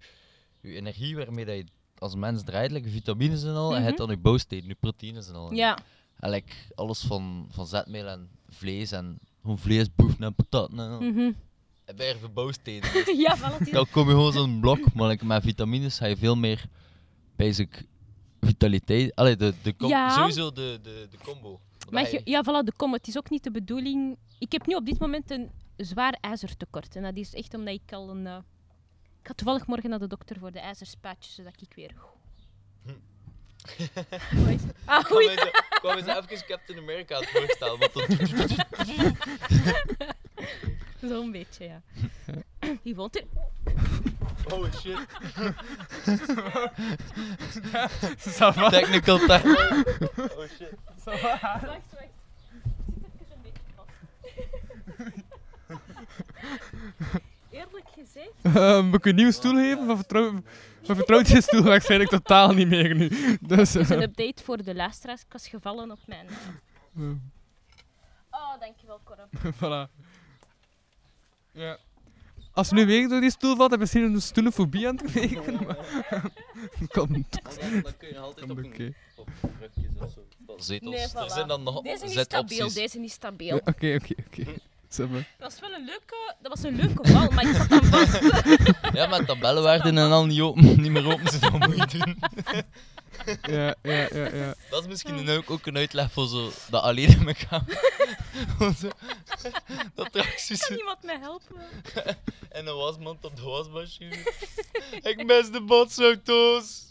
[0.61, 1.65] je energie waarmee dat je
[1.99, 3.87] als mens draait, like, je vitamines en al, en Mhm.
[3.89, 5.53] het dan je bouwsteden, je proteïnes en al.
[5.53, 5.77] Ja.
[6.19, 10.89] En like, alles van, van zetmeel en vlees en gewoon vlees, boeven en pataten en
[10.89, 11.01] al.
[11.01, 11.31] Mhm.
[11.85, 12.89] En bij er bouwsteden.
[13.25, 13.35] ja,
[13.71, 16.65] Dan kom je gewoon zo'n blok, maar like, met vitamines ga je veel meer
[17.35, 17.85] basic
[18.41, 19.15] vitaliteit.
[19.15, 20.09] Allee, de, de Ja.
[20.09, 21.59] sowieso de, de, de combo.
[21.89, 22.93] Maar je- ja, voilà, de kom.
[22.93, 24.17] Het is ook niet de bedoeling.
[24.39, 26.95] Ik heb nu op dit moment een zwaar ijzertekort.
[26.95, 28.27] En dat is echt omdat ik al een.
[28.27, 28.37] eh,
[29.29, 31.91] ga toevallig morgen naar de dokter voor de ijzerspuitjes, zodat ik weer.
[33.77, 35.27] Is- Ah, Kwam oei.
[35.29, 37.79] eens, kwam eens even Captain America aan het dan...
[41.09, 41.81] Zo'n beetje, ja.
[42.83, 43.23] Wie woont er?
[44.51, 44.97] Oh shit.
[48.37, 48.69] Ça va?
[48.69, 49.55] Technical time.
[50.17, 50.73] Oh shit.
[51.03, 51.63] Wacht, wacht.
[51.73, 52.09] Ik
[53.17, 53.91] zit even een beetje vast.
[57.51, 58.29] Eerlijk gezegd.
[58.57, 59.85] Eh, moet ik een nieuwe stoel geven?
[59.85, 60.41] Van, vertrouw,
[60.83, 63.09] van vertrouwd je stoel waarschijnlijk totaal niet meer nu.
[63.41, 65.21] Dus, is een eh, update voor de luisteraars.
[65.21, 66.27] Ik was gevallen op mijn.
[66.97, 67.03] eh,
[68.31, 69.27] Oh, dankjewel, Cora.
[69.87, 69.91] voilà.
[71.51, 71.77] Ja.
[72.53, 75.11] Als je nu weer door die stoel valt, heb je misschien een stoelenfobie aan het
[75.11, 75.57] krijgen.
[76.87, 77.41] Komt.
[77.83, 79.27] Dan kun je altijd op een op
[79.99, 80.21] of zo.
[80.39, 81.13] Dat Zetels.
[81.13, 82.57] Nee, Er zijn dan nog Deze is zetopties.
[82.57, 83.55] stabiel, deze is stabiel.
[83.55, 84.43] Ja, Oké, oké, oké.
[84.89, 85.27] Zeg maar.
[85.37, 88.19] Dat was wel een leuke, dat was een leuke val, maar ik zat dan vast.
[88.97, 91.97] Ja, maar tabellen werden en al niet, open, niet meer open, ze dat moet je
[91.97, 92.19] doen.
[93.41, 94.53] Ja, ja, ja, ja.
[94.69, 97.79] Dat is misschien een, ook, ook een uitleg voor zo dat alleen in mijn kamer.
[98.57, 98.89] Gewoon zo-
[99.95, 101.55] dat attracties Kan iemand mij helpen?
[102.49, 104.15] en een wasmand op de wasmachine.
[105.01, 106.81] Ik mis de botsauto's.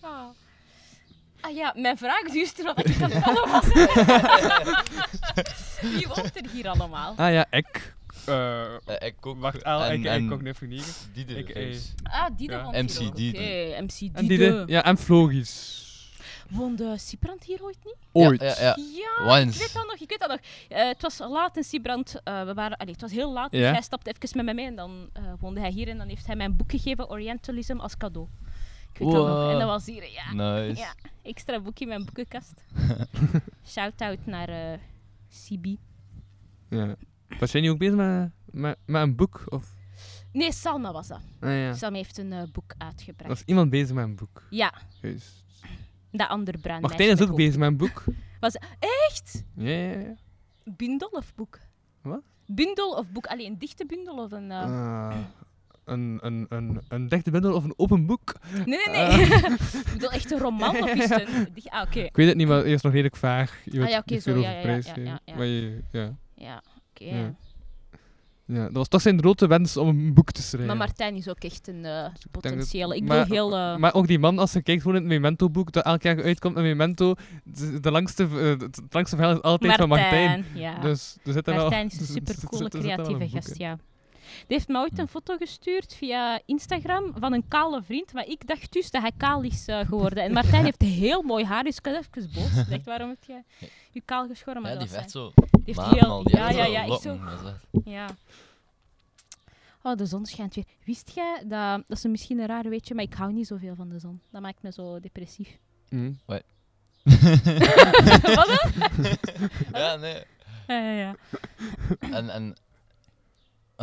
[0.00, 0.28] Ah.
[1.42, 3.66] Ah ja, mijn vraag duurde wat ik aan het vallen was.
[5.80, 7.14] Wie woont er hier allemaal?
[7.16, 7.94] Ah ja, ik.
[8.26, 8.64] eh Eh,
[8.98, 9.40] ik ook.
[9.40, 10.86] wacht, al, en, ik, en ik ook net vernieuwen.
[11.12, 11.76] die de ik, eh.
[12.02, 12.62] Ah, die Ja.
[12.62, 13.38] woont hier MC Diede.
[13.82, 14.18] MC Diede.
[14.18, 15.80] En die de, ja, en Vlogis.
[16.48, 17.94] Woonde Sibrand hier ooit niet?
[18.12, 18.40] Ooit.
[18.40, 18.76] Ja, ja,
[19.26, 19.38] ja.
[19.38, 20.38] Ik weet dat nog, ik weet dat nog.
[20.68, 23.60] Eh, het was laat in Sibrand, eh, we waren, allee, het was heel laat, dus
[23.60, 23.72] Ja.
[23.72, 26.26] hij stapte even met mij mee en dan eh, woonde hij hier en dan heeft
[26.26, 28.28] hij mij een boek gegeven, Orientalism, als cadeau.
[28.92, 30.32] Ik weet dat nog, en dat was hier, ja.
[30.32, 30.80] Nice.
[30.80, 32.64] Ja, extra boek in mijn boekenkast.
[33.66, 34.78] Shout-out naar eh
[35.28, 35.78] Sibi.
[36.68, 36.94] Ja.
[37.38, 39.42] Was jij nu ook bezig met, met, met een boek?
[39.48, 39.74] Of?
[40.32, 41.20] Nee, Salma was dat.
[41.40, 41.72] Ah ja.
[41.74, 43.28] Salma heeft een eh, boek uitgebracht.
[43.28, 44.42] Was iemand bezig met een boek?
[44.50, 45.44] Ja, Juist.
[46.10, 48.04] dat andere bruin Martijn is ook met bezig met een boek.
[48.40, 48.56] Was
[49.08, 49.44] Echt?
[49.54, 50.14] Ja, ja, ja.
[50.64, 51.58] Bundel of boek?
[52.02, 52.22] Wat?
[52.46, 53.26] Bundel of boek?
[53.26, 54.50] Alleen een dichte bundel of een...
[54.50, 55.16] eh, Ah,
[55.84, 58.34] een, een, een, een dichte bundel of een open boek?
[58.52, 59.26] Nee, nee, nee.
[59.26, 61.10] ik bedoel echt een roman of dicht-
[61.72, 62.00] Ah, oké.
[62.00, 63.58] Ik weet het niet, maar eerst nog redelijk vaag.
[63.64, 65.34] Je Ah, ja, oké, zo, ja, ja, prijs ja, ja, ja.
[65.34, 66.14] Maar je, ja.
[66.34, 67.04] Ja, oké.
[67.04, 67.34] Ja.
[68.46, 70.66] Ja, dat was toch zijn grote wens om een boek te schrijven.
[70.66, 72.96] Maar Martijn is ook echt een eh, denk dat- potentiële.
[72.96, 73.56] Ik maar, bedoel heel...
[73.56, 76.56] eh, maar ook die man, als je kijkt voor het Memento-boek dat elk jaar uitkomt,
[76.56, 77.14] een Memento,
[77.44, 80.44] de, de langste, eh, het langste verhaal is altijd van Martijn.
[80.54, 80.78] ja.
[80.80, 81.54] Dus er zit er.
[81.54, 83.54] Martijn is een er er supercoole, er creatieve gast, in.
[83.58, 83.78] ja.
[84.46, 88.46] Die heeft me ooit een foto gestuurd via Instagram van een kale vriend, maar ik
[88.46, 90.24] dacht dus dat hij kaal is eh, geworden.
[90.24, 92.56] En Martijn heeft heel mooi haar, dus ik was even boos.
[92.64, 93.42] Ik dacht, waarom heb je
[93.90, 94.62] je kaal geschoren?
[94.62, 95.08] Maar Ja, die heeft hij.
[95.10, 95.32] zo.
[95.34, 97.18] Die heeft heel- al, die ja, ja, ja, zo.
[97.84, 98.06] Ja.
[99.82, 100.64] Oh, de zon schijnt weer.
[100.84, 101.82] Wist jij dat...
[101.88, 104.20] Dat is misschien een raar weetje, maar ik hou niet zoveel van de zon.
[104.30, 105.58] Dat maakt me zo depressief.
[105.88, 106.12] Mhm.
[108.34, 109.16] Wat dan?
[109.72, 110.22] ja, nee.
[110.66, 111.14] Ja, ja, ja.
[112.00, 112.56] En, en...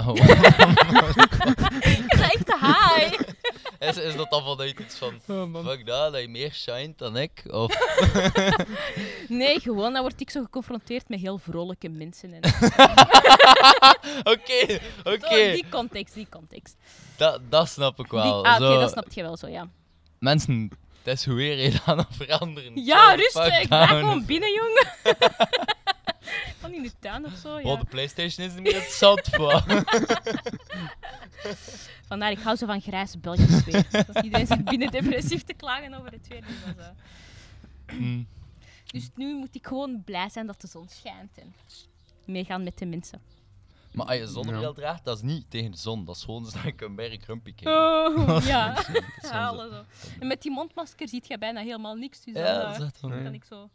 [0.08, 0.16] Oh.
[0.16, 3.20] Ik ga echt high.
[3.80, 5.20] is, is dat dan vanuit iets van...
[5.28, 5.66] Oh.
[5.66, 7.44] Fuck dat, dat je meer shined dan ik?
[7.52, 7.72] Of...
[9.28, 12.34] Nee, gewoon, dan word ik zo geconfronteerd met heel vrolijke mensen.
[12.34, 12.42] En
[14.24, 14.80] Oké,
[15.14, 15.28] oké.
[15.30, 16.76] Zo, die context, die context.
[17.18, 18.46] Dat, dat snap ik Die- wel.
[18.46, 19.68] ah, oké, dat snap je wel zo, ja.
[20.20, 20.70] Mensen,
[21.04, 22.86] het is hoe weer je aan het veranderen.
[22.86, 23.48] Ja, Zo, rustig.
[23.48, 23.88] Blijf down.
[24.00, 24.88] gewoon binnen, jongen.
[26.60, 27.76] Gewoon in de tuin of zo, Oh, ja.
[27.76, 29.64] de Playstation is er niet interessant voor.
[32.08, 33.88] Vandaar, ik hou zo van grijze Belgisch weer.
[34.14, 36.42] Dat iedereen zit binnen depressief te klagen over het weer.
[36.42, 37.96] Dus, dat eh.
[37.98, 38.24] Hm.
[38.86, 41.54] dus nu moet ik gewoon blij zijn dat de zon schijnt en
[42.26, 43.22] meegaan met de mensen.
[43.92, 44.74] Maar als je zonnebril Ja.
[44.74, 46.06] draagt, dat is niet tegen de zon.
[46.06, 47.54] Dat is gewoon zodat ik een berg grumpy.
[47.64, 48.74] Oh, ja.
[48.74, 48.86] Dat
[49.22, 49.84] gewoon zo.
[50.20, 52.24] En met die mondmasker ziet je bijna helemaal niks.
[52.24, 53.70] Dus Ja, dan, dat is eh, echt wel- dan kan ik zo...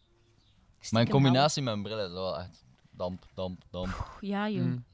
[0.92, 4.16] Maar in combinatie met een bril is dat wel echt damp, damp, damp.
[4.20, 4.64] Ja, jong.
[4.66, 4.84] Mm.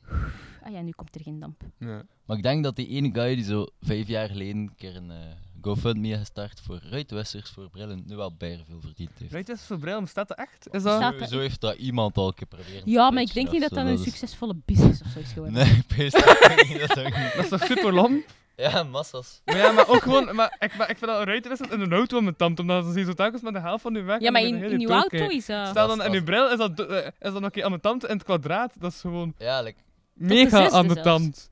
[0.65, 1.63] Ah ja, nu komt er geen damp.
[1.79, 2.03] Ja.
[2.27, 5.11] Maar ik denk dat die ene guy die zo vijf jaar geleden een keer een
[5.11, 5.17] eh,
[5.63, 9.47] GoFundMe heeft gestart voor ruitwissers voor brillen, nu wel bijna veel verdiend heeft.
[9.49, 10.69] Je, voor bril, bestaat dat echt?
[10.71, 10.97] Is dat...
[10.97, 12.83] Staat- Zo, zo heeft dat iemand al geprobeerd.
[12.85, 15.55] Ja, maar ik denk niet dat dat een is- succesvolle business of zo is geworden.
[15.55, 16.79] Nee, ik.
[16.81, 17.33] Dat is ook niet.
[17.35, 18.23] Dat is toch super lam?
[18.61, 19.41] Ja, massas.
[19.45, 20.35] Maar ja, maar ook gewoon...
[20.35, 22.85] Maar ik, maar ik vind dat een ruitenwissel in een auto aan mijn tand, omdat
[22.87, 24.21] ze zo telkens met de helft van uw weg...
[24.21, 25.49] Ja, maar dan in, uw auto is...
[25.49, 27.65] eh, Stel dan Dat in uw bril, is dat, eh, is dat nog een keer
[27.65, 28.73] aan mijn tand in het kwadraat.
[28.81, 29.79] Dat is gewoon Ja, like,
[30.15, 31.03] mega aan mijn zelfs.
[31.03, 31.51] tand.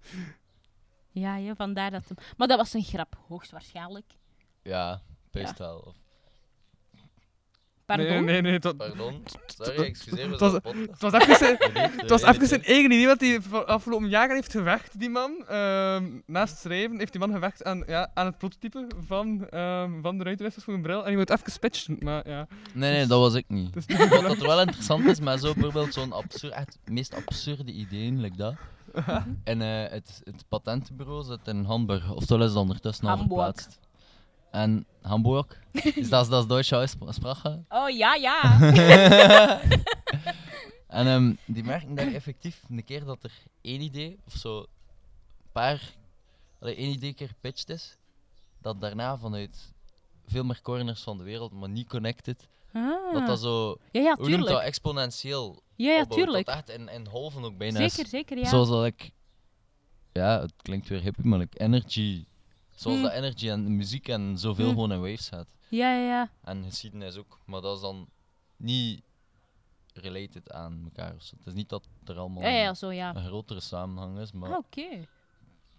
[1.11, 2.03] Ja, ja, vandaar dat...
[2.37, 4.07] Maar dat was een grap, hoogstwaarschijnlijk.
[4.63, 5.79] ja, best wel.
[5.79, 5.97] Of-
[7.89, 8.25] Pardon?
[8.25, 8.75] Nee, nee, nee.
[8.75, 9.23] Pardon?
[9.47, 10.31] Sorry, excuseer me.
[10.31, 11.59] het was, het was even
[12.01, 15.45] het was even zijn eigen idee wat hij voor afgelopen jaren heeft gewerkt, die man.
[15.47, 20.19] Ehm, naast schrijven heeft die man gewerkt aan, ja, aan het prototype van, ehm, van
[20.19, 20.99] de ruitenwissers voor een bril.
[20.99, 22.47] En hij moet even pitchen, maar ja.
[22.75, 23.75] Nee, nee, dat was ik niet.
[23.75, 28.21] Niet Wat dat wel interessant is, maar zo bijvoorbeeld zo'n absurd, echt meest absurde ideeën,
[28.21, 28.55] like dat.
[29.45, 33.79] En eh, het, het patentenbureau zit in Hamburg, oftewel is het ondertussen al verplaatst.
[34.51, 37.65] En Hamburg, is dat, dat is Duitse Aussprache?
[37.69, 38.41] Oh, ja, ja.
[40.89, 44.67] En ehm, die merken daar effectief een keer dat er één idee, of zo, een
[45.53, 45.95] paar,
[46.61, 47.97] allee, één idee keer gepitcht is,
[48.61, 49.73] dat daarna vanuit
[50.27, 53.13] veel meer corners van de wereld, maar niet connected, Ah.
[53.13, 56.47] dat dat zo, Ja, ja, hoe noemt dat, exponentieel Ja, ja, opbouwt, tuurlijk.
[56.47, 57.95] Dat echt in, in golven ook bijna is.
[57.95, 58.49] Zeker, zeker, ja.
[58.49, 59.11] Zoals dat ik,
[60.13, 62.25] ja, het klinkt weer hippie, maar like energy,
[62.79, 63.03] zoals Mm.
[63.03, 64.71] dat energy en muziek en zoveel Mm.
[64.73, 65.47] gewoon in waves gaat.
[65.69, 66.31] Ja, ja, ja.
[66.43, 68.09] En geschiedenis ook, maar dat is dan
[68.57, 69.03] niet
[69.95, 71.13] related aan elkaar.
[71.13, 73.15] Het is niet dat er allemaal Ja, ja, zo, ja.
[73.17, 74.81] een grotere samenhang is, maar Ah, oké.
[74.81, 75.09] ik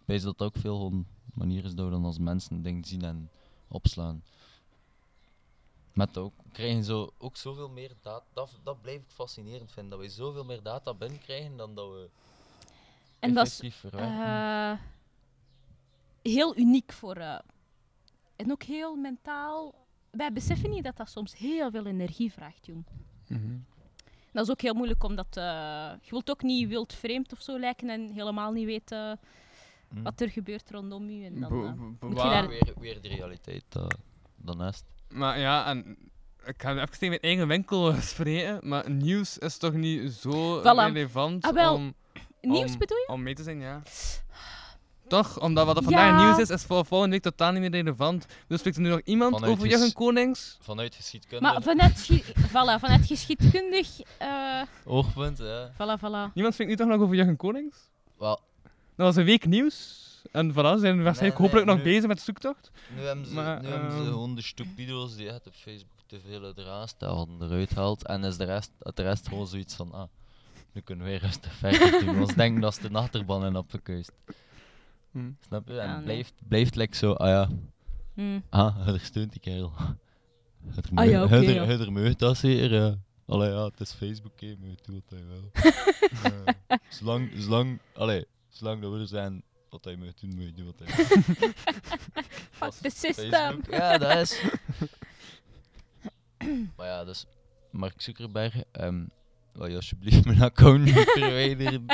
[0.05, 3.30] weet dat ook veel gewoon manier is dat we dan als mensen dingen zien en
[3.67, 4.23] opslaan.
[5.93, 8.26] Met ook krijgen zo ook zoveel meer data.
[8.34, 12.09] Dat, dat blijf ik fascinerend vinden, dat we zoveel meer data binnenkrijgen dan dat we
[13.19, 13.61] En dat is
[13.91, 14.71] eh,
[16.21, 17.15] heel uniek voor...
[17.15, 17.39] eh,
[18.35, 19.75] en ook heel mentaal...
[20.11, 22.85] Wij beseffen niet dat dat soms heel veel energie vraagt, jong.
[24.31, 25.43] Dat is ook heel moeilijk, omdat eh,
[26.01, 29.19] je wilt ook niet wild vreemd of zo lijken en helemaal niet weten
[29.93, 30.01] Hm.
[30.03, 31.23] wat er gebeurt rondom u.
[31.25, 31.73] En dan, eh,
[32.09, 33.87] moet je daar- weer, weer de realiteit uh,
[34.35, 34.85] daarnaast.
[35.09, 35.97] Maar ja, en
[36.45, 40.59] ik ga nu even tegen mijn eigen winkel spreken, maar nieuws is toch niet zo
[40.61, 40.63] Voilà.
[40.63, 41.93] relevant Ah, wel, om,
[42.41, 43.07] Nieuws om- bedoel je?
[43.07, 43.81] om mee te zijn, ja.
[45.10, 45.40] Toch?
[45.41, 46.26] Omdat wat er vandaag Ja.
[46.26, 48.26] nieuws is, is voor volgende week totaal niet meer relevant.
[48.48, 50.57] Dus spreekt er nu nog iemand Vanuit over Jurgen Konings?
[50.61, 52.10] Vanuit geschiedkunde, Maar vanuit,
[52.53, 53.99] voilà, vanuit geschiedkundig...
[54.18, 55.69] eh oogpunt, ja.
[55.73, 56.34] voilà, voilà.
[56.34, 57.77] Niemand spreekt nu toch nog over Jurgen Konings?
[58.18, 58.40] Wel,
[58.95, 60.07] Dat was een week nieuws.
[60.31, 62.72] En voilà, ze zijn waarschijnlijk nee, hopelijk nog nu- bezig met de zoektocht.
[62.95, 65.98] Nu hebben ze, Maar, nu hebben ze ehm, gewoon de stupido's die echt op Facebook
[66.06, 68.06] te veel eraan staan eruit haalt.
[68.06, 70.03] En is de rest, de rest gewoon zoiets van, ah,
[70.73, 72.19] nu kunnen we weer rustig verder doen.
[72.22, 74.11] Ons denken dat ze de achterban in opgekuist.
[75.11, 75.31] Hm.
[75.48, 75.80] Snap je?
[75.80, 76.03] En Ja, het nee.
[76.03, 77.49] blijft, blijft like zo, ah ja,
[78.14, 78.40] Hm.
[78.49, 79.73] ah, er steunt die kerel.
[80.65, 81.65] Het Ah ja, oké, ja.
[81.68, 82.98] Er meurt dat zeer, ja.
[83.26, 85.52] Allee, ja, het is Facebook, hè, maar doe wat hij wil.
[86.23, 90.53] Eh, zolang, zolang, allee, zolang dat we er zijn, wat hij moet doen, moet je
[90.53, 91.06] doen wat hij
[92.60, 93.31] Fuck the system.
[93.31, 93.72] Facebook.
[93.72, 94.41] Ja, dat is.
[96.76, 97.26] maar ja, dus
[97.72, 99.03] Mark Zuckerberg, ehm
[99.53, 101.86] wil je alsjeblieft mijn account niet verwijderen?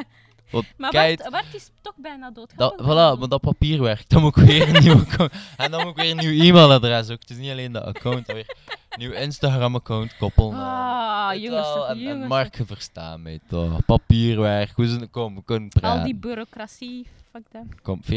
[0.52, 2.54] Want Maar kijk, Bart, Bart is toch bijna dood.
[2.56, 5.32] dat, voilà, maar dat papierwerk, dan moet ik weer een nieuw account.
[5.58, 7.20] En dan moet ik weer een nieuw e-mailadres ook.
[7.20, 8.56] Het is niet alleen dat account, maar weer
[8.90, 10.54] een nieuw Instagram-account koppelen.
[10.54, 12.28] Ah, jongens, toch, en, en jongens.
[12.28, 13.86] Mark, je verstaat mij toch.
[13.86, 16.00] Papierwerk, hoe ze komen, we kunnen praten.
[16.00, 17.82] Al die bureaucratie, fuck dat.
[17.82, 18.08] Kom, 40%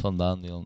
[0.00, 0.64] van de aandelen.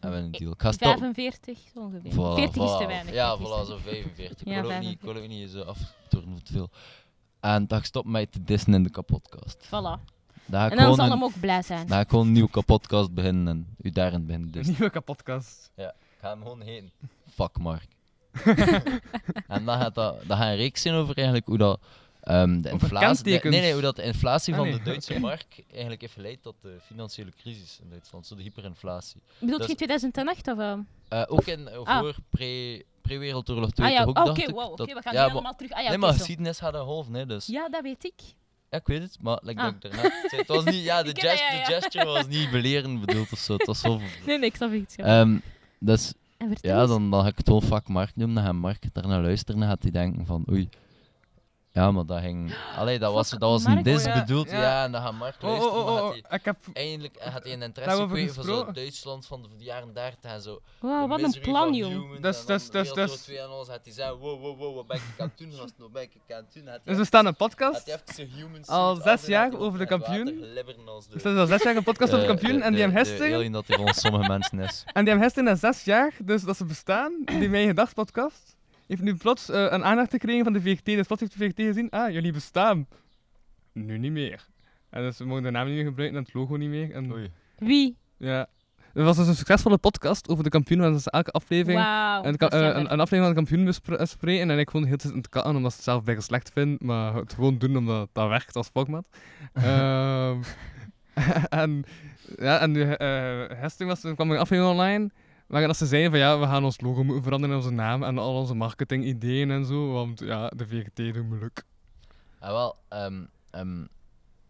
[0.00, 0.52] Hebben we een deal.
[0.52, 0.88] Ik ga stop.
[0.88, 2.12] 45 zo ongeveer.
[2.12, 3.14] Voilà, 40 is te weinig.
[3.14, 4.38] Ja, 40 is voilà, zo 45.
[4.44, 5.12] Ja, ik wil ook niet, ik 45.
[5.12, 6.70] wil ook niet zo veel.
[7.40, 9.66] En dat ik stop mij te dissen in de kapotkast.
[9.66, 10.16] Voilà.
[10.50, 11.86] En dan zal een, hem ook blij zijn.
[11.86, 14.74] daar ga ik gewoon een nieuwe kapotkast beginnen en u daarin beginnen Een dissen.
[14.78, 15.70] nieuwe kapotkast.
[15.76, 16.90] Ik ga hem gewoon heen.
[17.34, 17.86] Fuck Mark.
[19.48, 21.80] en dan gaat dat, dat gaat een reeks zijn over eigenlijk hoe dat
[22.20, 25.20] ehm, de inflatie, nee, nee, hoe dat de inflatie Ah, van de Duitse oké.
[25.28, 29.22] mark eigenlijk heeft geleid tot de financiële crisis in Duitsland, zo de hyperinflatie.
[29.38, 30.58] Bedoelt je in 2008 of...
[30.58, 30.72] eh?
[31.08, 31.98] Eh, ook in, eh, Ah.
[31.98, 34.50] voor pre, pre-Wereldoorlog 2 Ah ja, toch ook, ik.
[34.50, 35.72] wow, oké, dat- we gaan ja, nu maar- helemaal terug.
[35.72, 37.46] Ah ja, nee, maar geschiedenis gaat een golf, nee, dus...
[37.46, 38.20] Ja, dat weet ik.
[38.70, 39.74] Ja, ik weet het, maar like Ah.
[39.80, 41.64] dat zei, het was niet, ja, de, gest- ja, ja.
[41.64, 44.00] gesture was niet belerend bedoeld of zo, het was zo...
[44.26, 44.94] Nee, nee, ik snap iets.
[44.96, 45.04] Ja.
[45.20, 45.38] Ehm,
[45.78, 48.54] dus en vertel ja, dan, dan ga ik het gewoon fuck Mark noemen, dan gaat
[48.54, 50.68] Mark daarna luisteren en gaat hij denken van, oei,
[51.72, 52.54] ja, maar dat ging...
[52.76, 54.60] Allee, dat was, dat was een dis Oh, ja, bedoeld, ja.
[54.60, 54.84] ja.
[54.84, 56.10] en dan gaat Mark Oh, luisteren, oh, oh, gaat oh.
[56.10, 56.38] hij...
[56.38, 56.56] Ik heb...
[56.72, 58.72] Eindelijk gaat hij een interesse kweken voor zo.
[58.72, 60.60] Duitsland van de jaren 30 en zo.
[60.80, 61.72] Wow, wat een plan.
[61.74, 64.58] Humans Dus- en dus- dus- Wereldoorlog dus- 2 en alles gaat hij zeggen, wow, wow,
[64.58, 66.62] wow, wat ben ik aan het doen, gast, wat ben ik aan het doen?
[66.64, 67.98] Gaat hij Dus we staan een podcast.
[68.66, 70.24] Al zes jaar over de het water kampioen.
[70.40, 72.92] de- We staan al zes jaar een podcast over eh, kampioen de- en die de-
[72.92, 74.84] hem de alien dat hij sommige mensen is.
[74.92, 78.56] En die hem hestingen na zes jaar, dus dat ze bestaan, die Mijn Gedacht podcast,
[78.88, 80.84] heeft nu plots eh, een aandacht gekregen van de VRT.
[80.84, 82.86] Dus plots heeft de VRT gezien, ah, jullie bestaan.
[83.72, 84.46] Nu niet meer.
[84.90, 86.92] En dus we mogen de naam niet meer gebruiken en het logo niet meer.
[86.92, 87.30] En, Oei.
[87.58, 87.96] Wie?
[88.16, 88.46] ja.
[88.92, 92.60] Het was dus een succesvolle podcast over de kampioen, want dus elke aflevering is eh,
[92.60, 95.18] een, een aflevering van de kampioen bespre- bespreken en ik vond het heel tijd aan
[95.18, 98.28] het katten omdat ze het zelf bijna slecht vind, maar het gewoon doen omdat dat
[98.28, 99.06] werkt als format.
[99.52, 100.42] Ehm,
[101.62, 101.84] en
[102.36, 105.10] ja, en de eh hesting was, er kwam een aflevering online
[105.48, 108.02] waarin dat ze zeiden van ja, we gaan ons logo moeten veranderen en onze naam
[108.02, 111.64] en al onze marketingideeën en zo, want ja, de VRT doet moeilijk.
[112.38, 113.84] Ah, wel, ehm, ehm,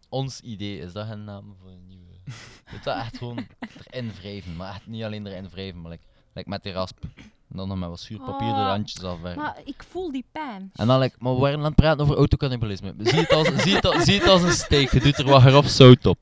[0.09, 2.13] ons idee is dat een naam voor een nieuwe.
[2.71, 3.47] Weet dat echt gewoon
[3.89, 6.03] erin wrijven, maar echt niet alleen erin wrijven, maar like,
[6.33, 7.03] like met die rasp.
[7.51, 9.41] En dan nog met wat zuurpapier de randjes afwerken.
[9.41, 10.71] Maar ik voel die pijn.
[10.75, 12.93] En dan, like, maar we waren aan het praten over autocannibalisme.
[12.97, 15.41] Zie het als, zie het als, zie het als een steak, je doet er wat
[15.41, 16.17] grof zout op.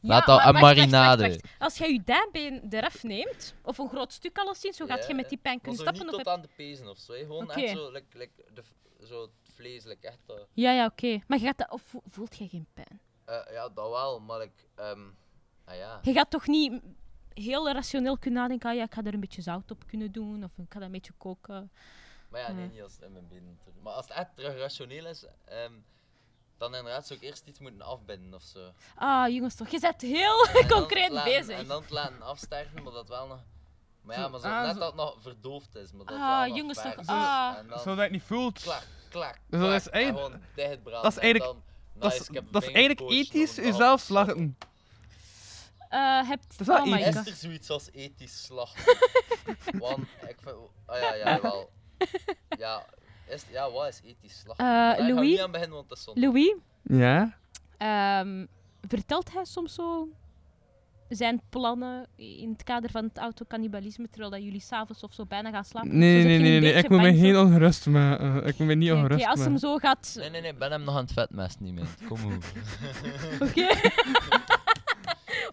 [0.00, 1.22] Laat dat maar een wacht, marinade.
[1.28, 1.54] wacht, wacht.
[1.58, 5.14] Als jij je dijbeen eraf neemt, of een groot stuk alleszins, zo gaat Ja, je
[5.14, 6.02] met die pijn Maar kunnen stappen.
[6.02, 7.18] niet Of tot heb- aan de pezen of zo, hè.
[7.18, 7.60] gewoon Oké.
[7.60, 8.62] echt zo, like, like de,
[9.06, 10.18] zo het vlees, like echt...
[10.26, 11.18] eh, Ja, ja, oké.
[11.26, 13.00] Maar je gaat dat, of vo- voelt jij geen pijn?
[13.24, 15.00] eh, ja, dat wel, maar like, ehm,
[15.64, 15.98] ah ja.
[16.02, 16.80] Je gaat toch niet
[17.34, 20.44] heel rationeel kunnen nadenken, ah ja, ik ga er een beetje zout op kunnen doen,
[20.44, 21.70] of ik ga dat een beetje koken.
[22.28, 23.74] Maar ja, nee, niet als het in mijn benen terug.
[23.82, 25.72] Maar als het echt terug rationeel is, ehm,
[26.58, 28.72] dan inderdaad zou ik eerst iets moeten afbinden of zo.
[28.94, 31.58] Ah, jongens, toch, je bent heel En concreet laten- bezig.
[31.58, 33.40] En dan het laten afsterven, maar dat wel nog...
[34.02, 36.54] Maar ja, maar zo, ah, net dat het nog verdoofd is, maar dat Ah, wel
[36.56, 37.54] jongens, toch, ah.
[37.68, 38.60] Zodat je het niet voelt.
[38.62, 40.30] klak, klak, Dus dat is en eigenlijk-
[40.84, 41.62] dat is En eigenlijk- dan,
[41.94, 44.56] Dat nice, is, ik heb dat is een eigenlijk ethisch jezelf slachten.
[45.92, 46.54] Eh, hebt...
[46.60, 47.06] is wel oh my ethisch.
[47.08, 47.26] Is god.
[47.26, 48.96] er zoiets als ethisch slachten?
[49.78, 49.98] Want
[50.28, 50.54] ik vind...
[50.86, 51.70] Oh ja, ja, wel.
[52.58, 52.84] Ja,
[53.28, 54.66] is, ja, wat is ethisch slachten?
[54.66, 55.28] Eh, Daar gaan we Louis?
[55.30, 56.20] niet aan beginnen, want dat is zonde.
[56.20, 57.38] Louis, Ja?
[57.78, 58.46] ehm,
[58.88, 60.08] vertelt hij soms zo
[61.08, 65.50] zijn plannen in het kader van het autocannibalisme, terwijl dat jullie s'avonds of zo bijna
[65.50, 65.98] gaan slapen?
[65.98, 68.46] Nee, nee, nee, nee, Ik moet me geen ongerust maken.
[68.46, 69.68] ik moet me niet ongerust oké, als hem maken.
[69.68, 70.14] zo gaat...
[70.18, 71.86] Nee, nee, nee, ik ben hem nog aan het vetmesten, niet meer.
[72.08, 72.32] Kom hoe.
[73.48, 73.66] Oké.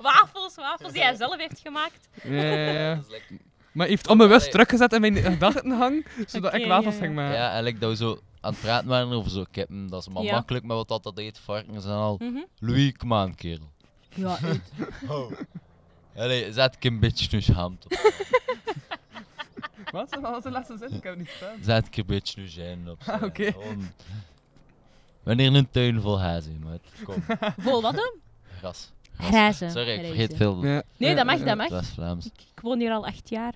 [0.02, 2.10] wafels, wafels die hij zelf heeft gemaakt.
[2.24, 2.96] Ja, ja, ja.
[2.96, 3.38] Dat is lekker.
[3.72, 7.22] Maar hij heeft onbewust teruggezet in mijn gedachtenhang, zodat Oké, ik wafels ja, ging ja.
[7.22, 7.36] maken.
[7.38, 10.14] Ja, en like dat we zo aan het praten waren over zo kippen, dat is
[10.14, 10.34] maar Ja.
[10.34, 12.16] makkelijk met wat dat, dat eet, varkens en al.
[12.20, 12.40] Mhm.
[12.60, 13.72] Louis, kom aan, kerel.
[14.16, 14.38] Ja,
[15.08, 15.32] Oh.
[16.16, 18.14] Allee, zet ik een beetje nu schaamte op.
[19.92, 20.10] Wat?
[20.10, 20.88] Wat was de laatste zin?
[20.88, 21.58] Ik heb het niet verstaan.
[21.62, 23.02] Zet ik een beetje nu zijn op.
[23.06, 23.52] Ah, oké.
[23.52, 23.92] Gewoon-
[25.24, 27.24] Wanneer een tuin vol hazen, maar kom,
[27.58, 28.14] vol wat dan?
[28.58, 28.92] gras.
[29.24, 29.72] Grijzen.
[29.72, 30.66] Sorry, ik vergeet veel.
[30.66, 30.84] Ja.
[30.98, 31.68] Nee, dat mag, dat mag.
[31.68, 32.26] Dat is Vlaams.
[32.26, 33.54] Ik, ik woon hier al acht jaar.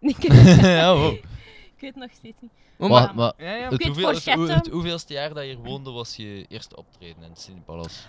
[0.00, 1.12] wow.
[1.74, 2.50] ik weet nog steeds niet.
[2.78, 3.14] Oh, Maar, maar...
[3.14, 3.68] maar Ja, ja.
[3.68, 7.22] het, hoeveel, het, hoe- het hoeveelste jaar dat je hier woonde was je eerste optreden
[7.22, 8.00] in het Cinepalace?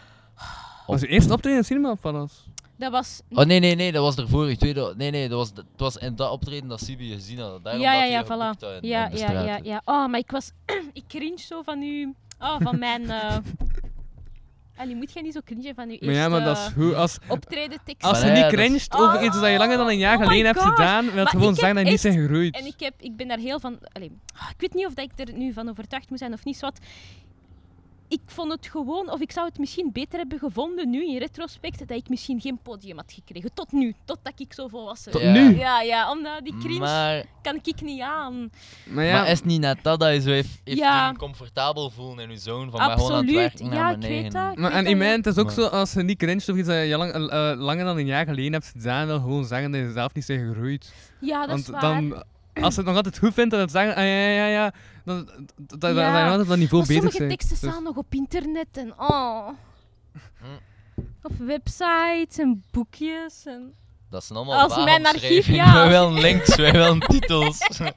[0.87, 2.35] Was je eerst optreden in Cinema Palace?
[2.75, 3.21] Dat was...
[3.33, 4.49] Oh nee, nee, nee, dat was ervoor.
[4.49, 7.63] Je tweede, nee, nee, dat was, het was in dat optreden dat Sibi gezien had.
[7.63, 8.59] Daarom ja, dat ja, ja, voilà.
[8.81, 9.81] in- Ja, in ja, ja, ja.
[9.85, 10.51] Oh, maar ik was...
[10.93, 12.13] ik cringe zo van u...
[12.39, 13.11] Oh, van mijn...
[14.81, 16.93] Allee, moet jij niet zo cringen van je Maar ja, maar dat is eerste goed.
[16.93, 18.03] Als, optreden tekst.
[18.03, 20.59] als je niet cringed over iets dat je langer dan een jaar Oh geleden hebt
[20.59, 22.55] gedaan, wil het gewoon zeggen dat je niet bent gegroeid.
[22.55, 23.79] En ik, heb, ik ben daar heel van...
[23.91, 26.45] Allee, ah, ik weet niet of dat ik er nu van overtuigd moet zijn of
[26.45, 26.59] niet.
[26.59, 26.79] Wat.
[28.11, 31.79] Ik vond het gewoon, of ik zou het misschien beter hebben gevonden nu in retrospect,
[31.79, 33.53] dat ik misschien geen podium had gekregen.
[33.53, 35.33] Tot nu, totdat ik zo volwassen Tot ben.
[35.33, 35.57] nu?
[35.57, 38.49] Ja, ja, omdat die cringe Maar, kan ik niet aan.
[38.85, 41.13] Maar ja, maar is het niet net dat dat je zo heeft, heeft Ja.
[41.17, 42.71] comfortabel voelen in je zone?
[42.71, 43.73] Van maar gewoon het Absoluut.
[43.73, 44.51] Ja, ik weet dat.
[44.51, 45.17] ik Maar weet en in mij, wel.
[45.17, 47.51] het is ook Maar- zo, als je niet cringe of iets dat je lang, eh,
[47.57, 50.41] langer dan een jaar geleden hebt gedaan, wil gewoon zeggen dat je zelf niet bent
[50.47, 50.93] gegroeid.
[51.21, 51.93] Ja, dat is Want waar.
[52.01, 54.73] dan, als je het nog altijd goed vindt, dan het zeggen, ah, ja, ja, ja,
[55.05, 56.11] dan, dan, dan, dan, Ja.
[56.11, 57.29] dan je altijd dat niveau Maar bezig sommige zijn.
[57.29, 59.47] teksten Dus- staan nog op internet en oh.
[60.39, 60.45] Hm.
[61.23, 63.73] Op websites en boekjes en...
[64.09, 65.73] Dat zijn allemaal Als mijn archief, ja.
[65.73, 67.57] Wij willen links, wij willen titels.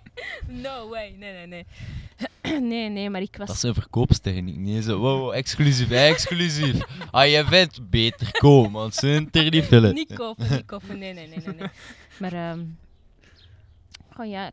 [0.47, 1.66] No way, nee, nee, nee.
[2.70, 3.47] nee, nee, maar ik was...
[3.48, 4.56] Dat zijn verkoopstechniek.
[4.56, 6.81] Niet zo, wow, exclusief, exclusief.
[7.10, 9.51] Ah, je vindt beter komen, want ze zijn er
[9.81, 9.94] niet.
[9.94, 11.55] Niet kopen, niet kopen, nee, nee, nee, nee.
[11.55, 11.68] nee.
[12.20, 12.60] Maar, ehm
[14.19, 14.51] oh ja.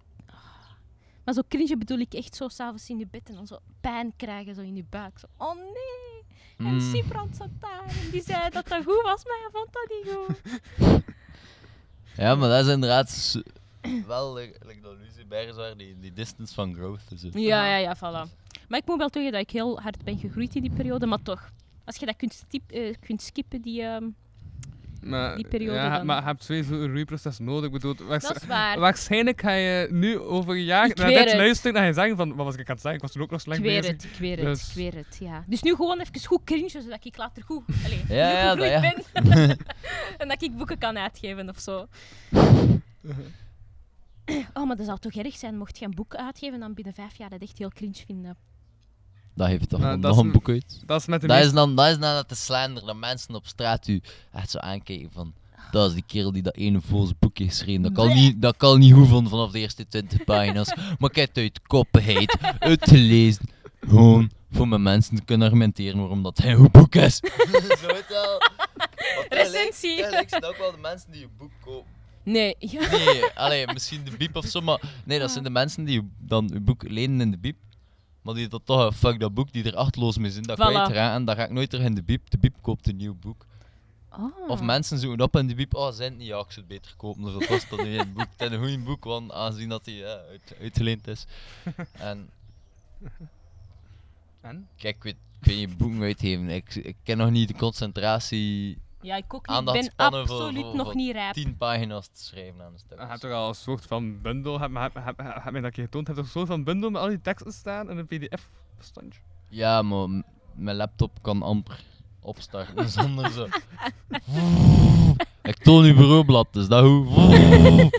[1.25, 4.13] Maar zo cringe bedoel ik echt zo s'avonds in je bed en dan zo pijn
[4.15, 5.19] krijgen zo in je buik.
[5.19, 6.19] Zo, oh nee.
[6.57, 6.79] En Mm.
[6.79, 10.13] Sibrand zat daar en die zei dat dat goed was, maar hij vond dat niet
[10.15, 11.03] goed.
[12.15, 13.35] Ja, maar dat is inderdaad
[14.07, 17.09] wel, like, dat Lucie Bergens waren, die, die distance van growth.
[17.09, 18.29] Dus Ja, ja, ja, voilà.
[18.69, 21.21] Maar ik moet wel toegeven dat ik heel hard ben gegroeid in die periode, maar
[21.21, 21.49] toch.
[21.85, 23.81] Als je dat kunt, eh, kunt skippen, die...
[23.81, 24.09] ehm,
[25.01, 26.05] Maar, die periode ja, dan.
[26.05, 27.07] maar je hebt sowieso een
[27.39, 27.65] nodig.
[27.65, 28.79] Ik bedoel, waars- dat is waar.
[28.79, 32.45] waarschijnlijk ga je nu over een jaar naar dit luisteren en je zeggen van, wat
[32.45, 32.93] was ik aan het zeggen?
[32.93, 33.93] Ik was toen ook nog Ik slecht weet bezig.
[33.95, 35.43] het, ik weet het, Dus- ik weet het, ja.
[35.47, 38.65] Dus nu gewoon even goed cringe, zodat ik later goed, allee, Ja, goed ja, dat
[38.65, 39.21] gegroeid ja.
[39.23, 39.57] ben.
[40.19, 41.87] en dat ik boeken kan uitgeven of zo.
[44.53, 47.17] Oh, maar dat zou toch erg zijn, mocht je een boek uitgeven dan binnen vijf
[47.17, 48.37] jaar dat echt heel cringe vinden.
[49.33, 50.81] Dat heeft toch Maar dat nog is een boek uit.
[50.85, 51.57] Dat is met de Dat is, meeste...
[51.57, 54.01] dan, dat is dan het slander dat mensen op straat u
[54.31, 55.33] echt zo aankijken van...
[55.71, 57.81] Dat is die kerel die dat ene voze boek heeft geschreven.
[57.81, 60.75] Dat kan, niet, dat kan niet goed van vanaf de eerste 20 pagina's.
[60.99, 63.49] Maar ik heb het uit koppenheid uitgelezen.
[63.79, 67.15] Gewoon voor mijn mensen te kunnen argumenteren waarom dat hij een goed boek is.
[67.81, 68.41] Zo het wel.
[69.29, 69.95] Recensie.
[69.95, 71.89] Tegelijk zijn ook wel de mensen die je boek kopen.
[72.23, 72.89] Nee, ja.
[72.91, 76.49] Nee, allee, misschien de biep of zo, maar nee, dat zijn de mensen die dan
[76.53, 77.57] je boek lenen in de biep.
[78.21, 80.61] Maar die dat toch, fuck dat boek, die er achtloos mee zijn, dat Voilà.
[80.61, 82.29] kwijtraken, dan ga ik nooit terug in de biep.
[82.29, 83.45] De biep koopt een nieuw boek.
[84.17, 84.49] Oh.
[84.49, 86.67] Of mensen zoeken op in de biep, oh, zijn het niet, ja, ik zou het
[86.67, 88.27] beter kopen, dus dat kost dan in het boek.
[88.37, 91.25] Het is een goed boek, want aangezien dat hij ja, uit, uitgeleend is.
[91.91, 92.29] En,
[94.41, 94.67] En?
[94.77, 98.77] kijk, ik weet, ik weet niet boeken uitgeven, ik, ik ken nog niet de concentratie
[99.01, 99.57] Ja, ik ook niet.
[99.57, 101.33] Ik ben voor, absoluut voor, nog voor niet rijp.
[101.33, 102.99] 10 pagina's te schrijven aan een stuk.
[102.99, 105.71] Je hebt toch al een soort van bundel, heb, heb, heb, heb, heb mij dat
[105.71, 107.97] keer getoond, je hebt toch een soort van bundel met al die teksten staan en
[107.97, 109.19] een pdf-bestandje.
[109.49, 110.07] Ja, maar
[110.55, 111.83] mijn laptop kan amper
[112.21, 113.47] opstarten zonder zo.
[115.43, 117.89] Ik toon uw bureaublad, dus dat hoe.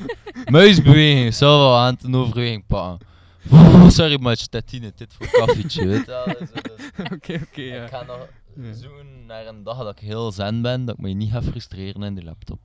[0.50, 3.06] Muisbeweging, zou wel aan ten overweging pakken.
[3.90, 5.86] Sorry, maar Stettine, dit voor koffietje.
[5.86, 7.82] Weet je wel, dus- dus- Oké, oké, ja.
[7.84, 8.26] Ik ga nog
[8.56, 8.72] Ja.
[8.72, 12.02] zoeken naar een dag dat ik heel zen ben, dat ik me niet ga frustreren
[12.02, 12.60] in die laptop.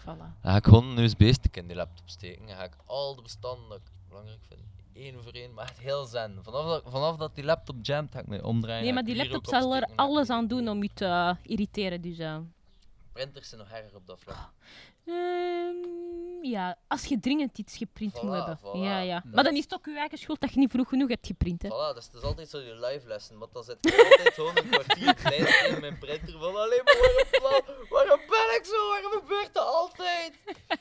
[0.00, 0.04] Voilà.
[0.04, 2.46] Dan ga ik gewoon een USB-stick in die laptop steken.
[2.46, 4.60] Dan ga ik al de bestanden dat ik belangrijk vind,
[4.92, 6.38] één voor één, maar echt heel zen.
[6.42, 8.82] Vanaf dat, vanaf dat die laptop jamt, ga ik me omdraaien.
[8.84, 12.00] Nee, maar die laptop zal er alles aan doen om je te eh, irriteren.
[12.00, 12.38] Dus, eh.
[13.12, 14.50] Printers zijn nog erger op dat vlak.
[15.10, 18.58] Ehm, ja, als je dringend iets geprint moet hebben.
[18.58, 18.78] voilà.
[18.78, 19.22] Ja, ja.
[19.24, 21.26] Maar dan is- is het ook je eigen schuld dat je niet vroeg genoeg hebt
[21.26, 21.62] geprint.
[21.62, 21.68] Hè.
[21.68, 24.56] Voilà, dus het is altijd zo die live lessen, maar dan zit ik altijd gewoon
[24.56, 28.88] een kwartier tijd in mijn printer van alleen maar waarom, waarom, waarom ben ik zo,
[28.88, 30.32] waarom gebeurt dat altijd?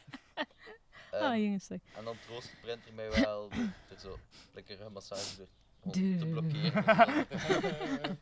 [1.11, 1.65] Ah, jongens.
[1.65, 1.79] zeg.
[1.95, 3.49] en dan troost de printer mij wel
[3.89, 4.17] door zo
[4.53, 5.47] lekker een massage
[5.83, 6.83] door te blokkeren.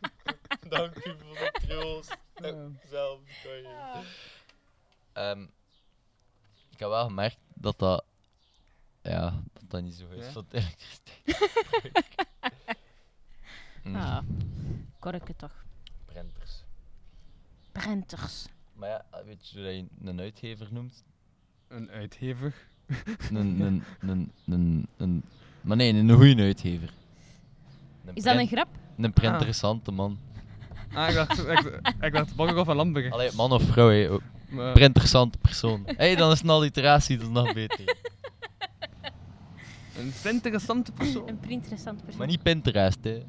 [0.70, 2.18] Dank u voor de troost.
[2.90, 4.02] Zelf kan je.
[5.14, 5.46] Ehm,
[6.78, 8.04] ik heb wel gemerkt dat dat,
[9.02, 10.32] ja, dat dat niet zo is Ja?
[10.32, 11.46] van de elektriciteit.
[13.84, 14.18] Mm, Ah,
[15.00, 15.66] korken toch.
[16.06, 16.64] Printers.
[17.72, 18.46] Printers.
[18.74, 21.04] Maar ja, weet je hoe je een uitgever noemt?
[21.68, 22.54] Een uitgever.
[23.32, 25.24] Een, een, een, een, een,
[25.62, 26.94] maar nee, een goede uitgever.
[28.06, 28.68] Een Is dat een grap?
[28.98, 30.20] Een printeressante man.
[30.94, 32.38] Ah, ik dacht, ik, ik dacht.
[33.12, 34.18] Allee, man of vrouw, hé.
[34.50, 35.84] Maar- Printeressante persoon.
[35.86, 37.86] Hé, hey, dan is het een alliteratie, dat is nog beter.
[39.98, 41.28] Een interessante persoon.
[41.30, 42.18] Een printeressant persoon.
[42.18, 43.24] Maar niet Pinterest, hè.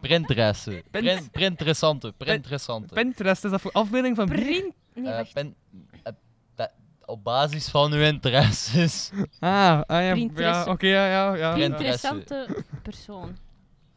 [0.00, 0.70] Printeresse.
[0.90, 2.94] Pint- Prin, printeressante, printeressante.
[2.94, 4.26] Pinterest, is dat voor afbeelding van?
[4.26, 4.74] Print...
[4.94, 5.32] Nee, Eh, wacht.
[5.32, 5.54] pin-
[6.02, 6.12] eh,
[6.54, 6.70] pe-
[7.06, 9.10] op basis van uw interesses.
[9.38, 11.34] Ah, ah ja, ja oké, ja, ja.
[11.34, 11.52] ja.
[11.52, 13.36] Print- Printeressante persoon.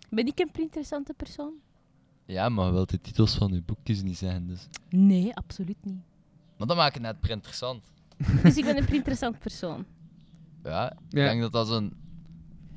[0.09, 1.53] Ben ik een printeressante persoon?
[2.25, 4.67] Ja, maar wilt de titels van je boekjes niet zeggen, dus...
[4.89, 6.01] Nee, absoluut niet.
[6.57, 7.83] Maar dat maakt het net per interessant.
[8.43, 9.85] Dus ik ben een interessant persoon.
[10.63, 11.23] Ja, ik Ja.
[11.27, 11.93] denk dat dat zo'n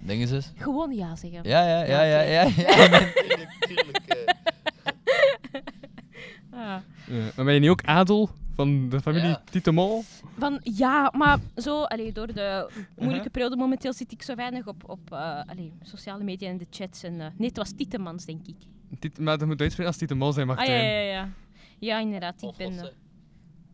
[0.02, 0.30] ding is.
[0.30, 0.52] is.
[0.56, 1.40] Gewoon ja zeggen.
[1.48, 2.42] Ja, ja, ja, ja, ja.
[2.42, 3.98] ja, nee, tuurlijk, tuurlijk.
[4.06, 4.34] eh.
[6.50, 6.76] Ah.
[7.06, 7.30] Ja.
[7.36, 9.42] Maar ben je niet ook adel van de familie Ja.
[9.50, 10.02] Tietemol?
[10.38, 14.88] Van ja, maar zo, allee, door de moeilijke periode momenteel zit ik zo weinig op,
[14.88, 17.02] op eh, allee, sociale media en de chats.
[17.02, 18.56] En, eh, nee, het was Tietemans, denk ik.
[18.98, 20.84] Tiet- maar dat moet uitspreken als Tietemol zijn, Ah ja, Martijn.
[20.92, 21.28] ja, ja.
[21.78, 22.42] Ja, inderdaad.
[22.42, 22.92] En Ik ben, Français.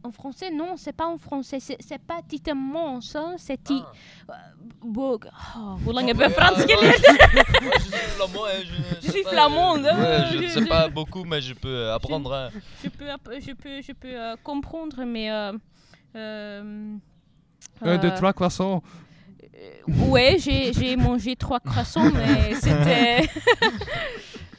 [0.03, 1.61] en français, non, c'est pas en français.
[1.79, 3.83] C'est, pas Tietemans, hein, c'est ti...
[4.27, 4.35] Ah.
[4.87, 5.19] Bo-
[5.57, 6.99] oh, hoe lang hebben we Frans geleerd?
[9.03, 11.91] Je suis flamand, je, suis euh, hein, je ne sais pas beaucoup, mais je peux
[11.91, 12.33] apprendre.
[12.35, 12.51] hein.
[12.83, 13.07] je peux,
[13.41, 15.31] je peux, je peux euh, comprendre, mais...
[15.31, 15.53] euh,
[16.17, 16.97] euh,
[17.83, 18.83] Euh, de euh, trois croissants.
[19.55, 23.29] Euh, ouais, j'ai mangé trois croissants, mais c'était.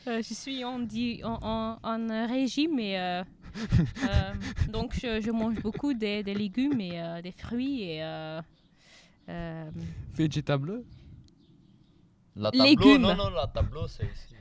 [0.07, 3.23] Euh, je suis en, di- en, en- en régime, et, euh,
[4.03, 4.33] euh,
[4.69, 8.03] donc je, je mange beaucoup des, des légumes et euh, des fruits et.
[8.03, 8.41] euh,
[9.29, 9.69] euh,
[10.13, 10.83] Vegetable.
[12.35, 13.01] La tableau, Légumes.
[13.01, 14.35] non, non, la tableau, c'est ici.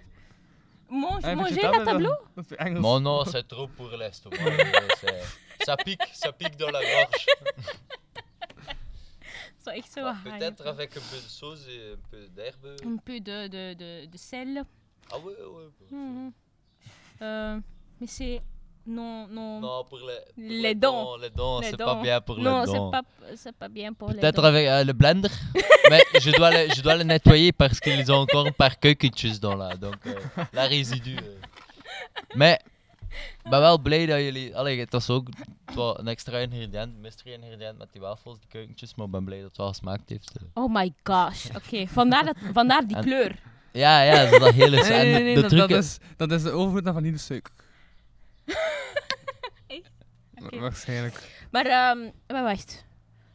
[0.90, 2.12] mange, Ah, manger la tableau?
[2.80, 4.36] Non, non, c'est trop pour l'estomac.
[5.00, 7.26] c'est- ça pique, ça pique dans la gorge.
[9.64, 12.76] Peut-être avec un peu de sauce et un peu d'herbe.
[12.84, 14.62] Un peu de, de, de, de sel.
[15.12, 15.32] Ah ouais.
[15.90, 16.32] Mhm.
[17.22, 17.60] Euh,
[18.00, 18.42] mais c'est.
[18.86, 19.60] Non, non.
[19.60, 20.04] Non, pour les,
[20.34, 21.16] pour Les dents.
[21.16, 21.86] Les dents, Les c'est dents.
[21.96, 22.90] pas bien pour non, les c'est dents.
[22.90, 23.02] pas,
[23.36, 25.30] c'est pas bien pour les Peut-être avec euh, le blender,
[25.90, 28.46] mais je dois, le, je dois le nettoyer parce qu'ils ont encore
[29.40, 30.14] dans là, donc euh,
[30.52, 30.68] la
[33.44, 34.56] ik ben wel blij dat jullie...
[34.56, 35.28] Allee, het was ook
[35.64, 39.24] het was een extra ingrediënt, mystery ingrediënt met die wafels, die keukentjes, maar ik ben
[39.24, 40.32] blij dat het wel gesmaakt heeft.
[40.54, 41.86] Oh my gosh, oké.
[41.86, 43.38] Vandaar, dat, vandaar die En- kleur.
[43.76, 44.76] Ja, ja, zo dat hele...
[44.82, 47.52] Nee, de- nee, de dat, truc dat, is- is, dat is de overvloed van vanillesuiker.
[49.66, 49.90] Echt?
[50.58, 51.46] Waarschijnlijk.
[51.50, 52.84] Maar, ehm, maar wacht.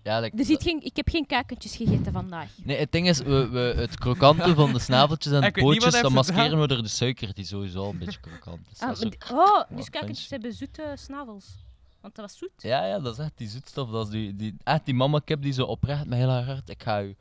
[0.04, 2.50] Ja, like, Er zit geen, ik heb geen kuikentjes gegeten vandaag.
[2.64, 5.64] Nee, het ding is, we, we, het krokante van de snaveltjes en de Ik weet
[5.66, 6.62] niet wat pootjes, hij dan heeft maskeren gedaan.
[6.62, 8.80] we door de suiker, die sowieso al een beetje krokant is.
[8.80, 10.30] Ah, Dat is maar ook- die- oh, wel dus kuikentjes fancy.
[10.30, 11.46] hebben zoete snavels.
[12.02, 12.52] Want dat was zoet.
[12.58, 13.90] Ja, ja, dat is echt die zoetstof.
[13.90, 16.70] Dat is die, die, echt die mama kip die zo oprecht met heel haar hart.
[16.70, 17.16] Ik ga u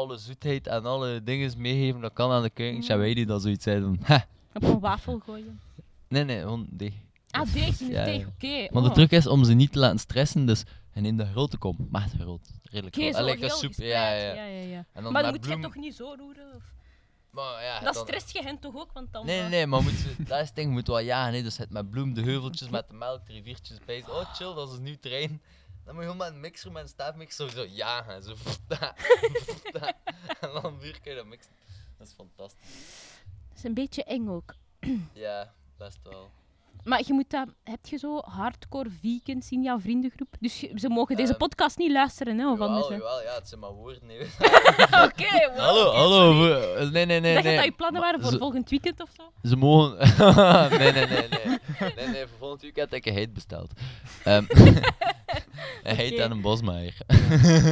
[0.00, 2.88] alle zoetheid en alle dingen meegeven dat kan aan de kuikens.
[2.88, 3.00] En Mm.
[3.02, 4.26] wij die dat zoiets zeiden ha.
[4.54, 5.60] Op een wafel gooien.
[6.08, 6.92] Nee, nee, gewoon deeg.
[7.30, 8.68] Ah, deeg Ja, deeg, oké.
[8.72, 8.94] Maar de oh.
[8.94, 12.08] truc is om ze niet te laten stressen, dus en in de grote kom, maar
[12.18, 12.50] groot.
[12.62, 13.14] Redelijk groot.
[13.16, 14.34] heel een soep, ja, ja.
[14.34, 14.84] ja, ja, ja.
[14.92, 16.54] En dan Maar dan moet je bloem- toch niet zo roeren?
[16.54, 16.62] Of...
[17.30, 18.92] Maar ja, Dat dan- stresst je hen toch ook?
[18.92, 20.86] Want dan, Nee, nee, eh, nee, maar moet ze, dat is het ding, je moet
[20.86, 24.04] wel ja, nee, dus het met bloem, de heuveltjes, met de melk, de riviertjes bij.
[24.08, 25.40] Oh, chill, dat is een nieuw terrein.
[25.84, 28.34] Dan moet je gewoon met een mixer, met een staafmixer, zo ja, zo.
[30.40, 31.52] en dan weer kun je dat mixen.
[31.98, 32.68] Dat is fantastisch.
[33.48, 34.54] Dat is een beetje eng ook.
[35.12, 36.30] Ja, best wel.
[36.84, 37.46] Maar je moet dat...
[37.64, 40.34] Heb je zo hardcore vegans in jouw vriendengroep?
[40.40, 42.44] Dus je- ze mogen deze Ehm, podcast niet luisteren, hè?
[42.50, 42.94] Of Jawel, anders, hè?
[42.94, 44.00] jawel, ja, het zijn maar woorden.
[45.06, 46.32] Oké, wow, hallo, oké, hallo.
[46.32, 46.84] sorry.
[46.84, 47.32] we- Nee, nee, nee.
[47.32, 47.58] Dacht je nee.
[47.58, 49.22] dat je plannen waren voor ze, volgend weekend of zo?
[49.48, 49.96] Ze mogen.
[50.78, 51.58] nee, nee, nee, nee.
[51.96, 53.72] Nee, nee, voor volgend weekend heb ik een heet besteld.
[54.24, 54.44] Ehm
[55.82, 56.22] een heet Oké.
[56.22, 56.94] en een bosmaier.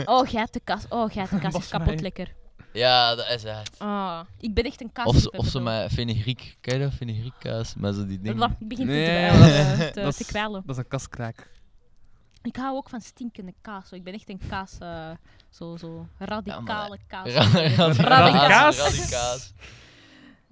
[0.04, 0.84] Oh, geitenkaas.
[0.88, 2.02] Oh, geitenkaas is kapot Bosmaier.
[2.02, 2.34] lekker.
[2.72, 3.78] Ja, dat is echt.
[3.78, 5.06] Ah, ik ben echt een kaas.
[5.06, 6.56] Of, ze- of ze met fenugreek.
[6.60, 6.92] Ken je dat?
[6.94, 7.74] Fenugreek kaas?
[7.74, 8.56] Met zo die dingen.
[8.60, 10.62] Ik begin Nee, te, dat- dweilen, te, dat te is- kwijlen.
[10.66, 11.50] Dat is een kaskraak.
[12.42, 13.88] Ik hou ook van stinkende kaas.
[13.88, 13.94] zo.
[13.94, 15.10] Ik ben echt een kaas, eh,
[15.50, 17.32] zo, zo radicale kaas.
[17.32, 17.96] Ra- radicaas.
[17.98, 18.78] Radicaas.
[18.78, 19.52] Radicaas.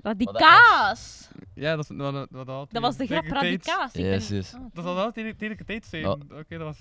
[0.02, 1.28] Radicaas!
[1.55, 3.93] Ja, dat, is, wat, wat, wat, wat, Dat was de grap radicaas.
[3.93, 4.55] Ik ben- Yes, yes.
[4.55, 6.02] Ah, Dat zal wel tegen tegen de tijd zijn.
[6.02, 6.10] Ja.
[6.10, 6.78] Oké, dat was...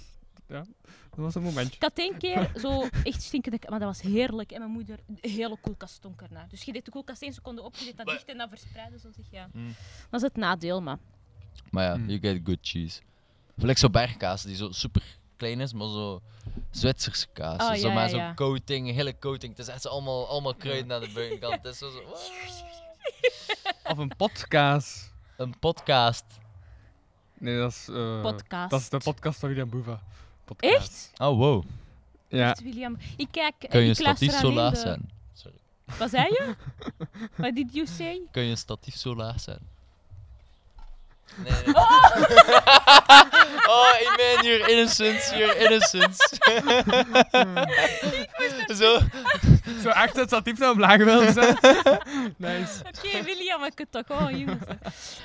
[0.48, 0.64] Ja,
[1.10, 1.76] dat was een momentje.
[1.76, 4.52] Ik had één keer zo echt stinkende kaas, maar dat was heerlijk.
[4.52, 6.48] En mijn moeder, de hele koelkast stonk ernaar.
[6.50, 9.00] Dus je deed de koelkast één seconde op, je deed dat dicht en dan verspreiden
[9.00, 9.26] zo zich.
[9.32, 9.50] Ja.
[9.54, 9.76] Mm.
[10.10, 10.98] Dat is het nadeel, maar.
[11.72, 12.08] Maar ja, Hmm.
[12.10, 13.02] you get good cheese.
[13.58, 15.04] Gelijk zo bergkaas die zo super
[15.38, 16.22] klein is, maar zo
[16.72, 17.62] Zwitserse kaas.
[17.62, 18.34] Oh, zo ja, met ja, zo'n ja.
[18.34, 19.52] coating, hele coating.
[19.58, 21.54] Het is echt zo allemaal, allemaal kruiden aan de buitenkant.
[21.54, 22.00] Het is zo, zo
[23.92, 25.10] Of een potkaas.
[25.38, 26.26] een podcast.
[27.40, 27.88] Nee, dat is...
[27.88, 28.70] eh, Podcast.
[28.70, 30.02] Dat is de podcast van William Boeva.
[30.46, 30.76] Podcast.
[30.76, 31.12] Echt?
[31.18, 31.64] Oh, wow.
[32.28, 32.50] Ja.
[32.50, 32.98] Echt, William.
[33.18, 33.54] Ik kijk.
[33.60, 35.10] eh, Kun je een ik luister statief zo laag de- zijn?
[35.34, 35.58] Sorry.
[35.98, 36.56] Wat zei je?
[37.42, 38.22] What did you say?
[38.32, 39.60] Kun je een statief zo laag zijn?
[41.36, 41.76] Nee, nee.
[43.66, 46.38] oh, Iman, your innocence, your innocence.
[48.76, 49.00] Zo.
[49.82, 52.00] Zo echt het statief naar omlaag willen zetten.
[52.38, 52.80] nice.
[52.88, 54.22] Oké, William, ik het toch.
[54.22, 54.58] Oh, jongens.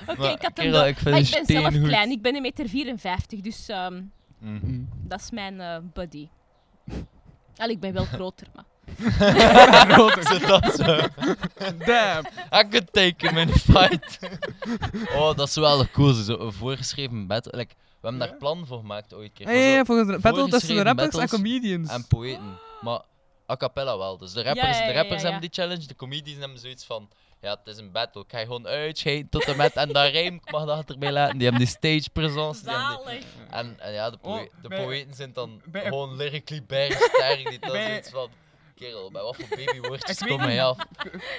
[0.06, 2.10] Oké, ik had hem kerel, wel- ik vind Maar je ik ben zelf klein.
[2.10, 4.02] Ik ben een meter 54, dus ehm,
[4.40, 4.82] Mhm.
[4.90, 6.28] dat is mijn eh buddy.
[7.56, 8.64] Allee, ik ben wel groter, maar...
[10.30, 10.84] zo dat zo.
[11.84, 12.26] Damn.
[12.52, 14.18] I could take him in a fight.
[15.16, 16.12] oh, dat is wel cool.
[16.12, 17.56] Zo een voorgeschreven battle.
[17.56, 19.32] Like, we hebben daar plan voor gemaakt ooit.
[19.32, 19.46] Keer.
[19.46, 21.90] Ja, ja, ja, Zo volgens de battle tussen de voorgeschreven rappers en battles comedians.
[21.90, 22.58] En poëten.
[22.80, 23.00] Maar
[23.50, 24.18] a cappella wel.
[24.18, 25.32] Dus de rappers, ja, de ja, rappers ja, ja.
[25.32, 27.08] hebben die challenge, de comedians hebben zoiets van.
[27.40, 28.22] Ja, het is een battle.
[28.22, 29.72] Ik ga je gewoon uitscheiden tot en met.
[29.72, 31.38] En dat rijm, ik mag dat erbij laten.
[31.38, 32.64] Die hebben die stage presence.
[32.64, 33.24] Die hebben die- Zalig.
[33.50, 37.48] en, en ja, de, poë- Oh, de bij- poëten zijn dan bij- gewoon lyrically bergsterk.
[37.48, 38.28] Die dan zoiets van.
[38.74, 40.78] Kerel, bij wat voor babywoordjes kom je af?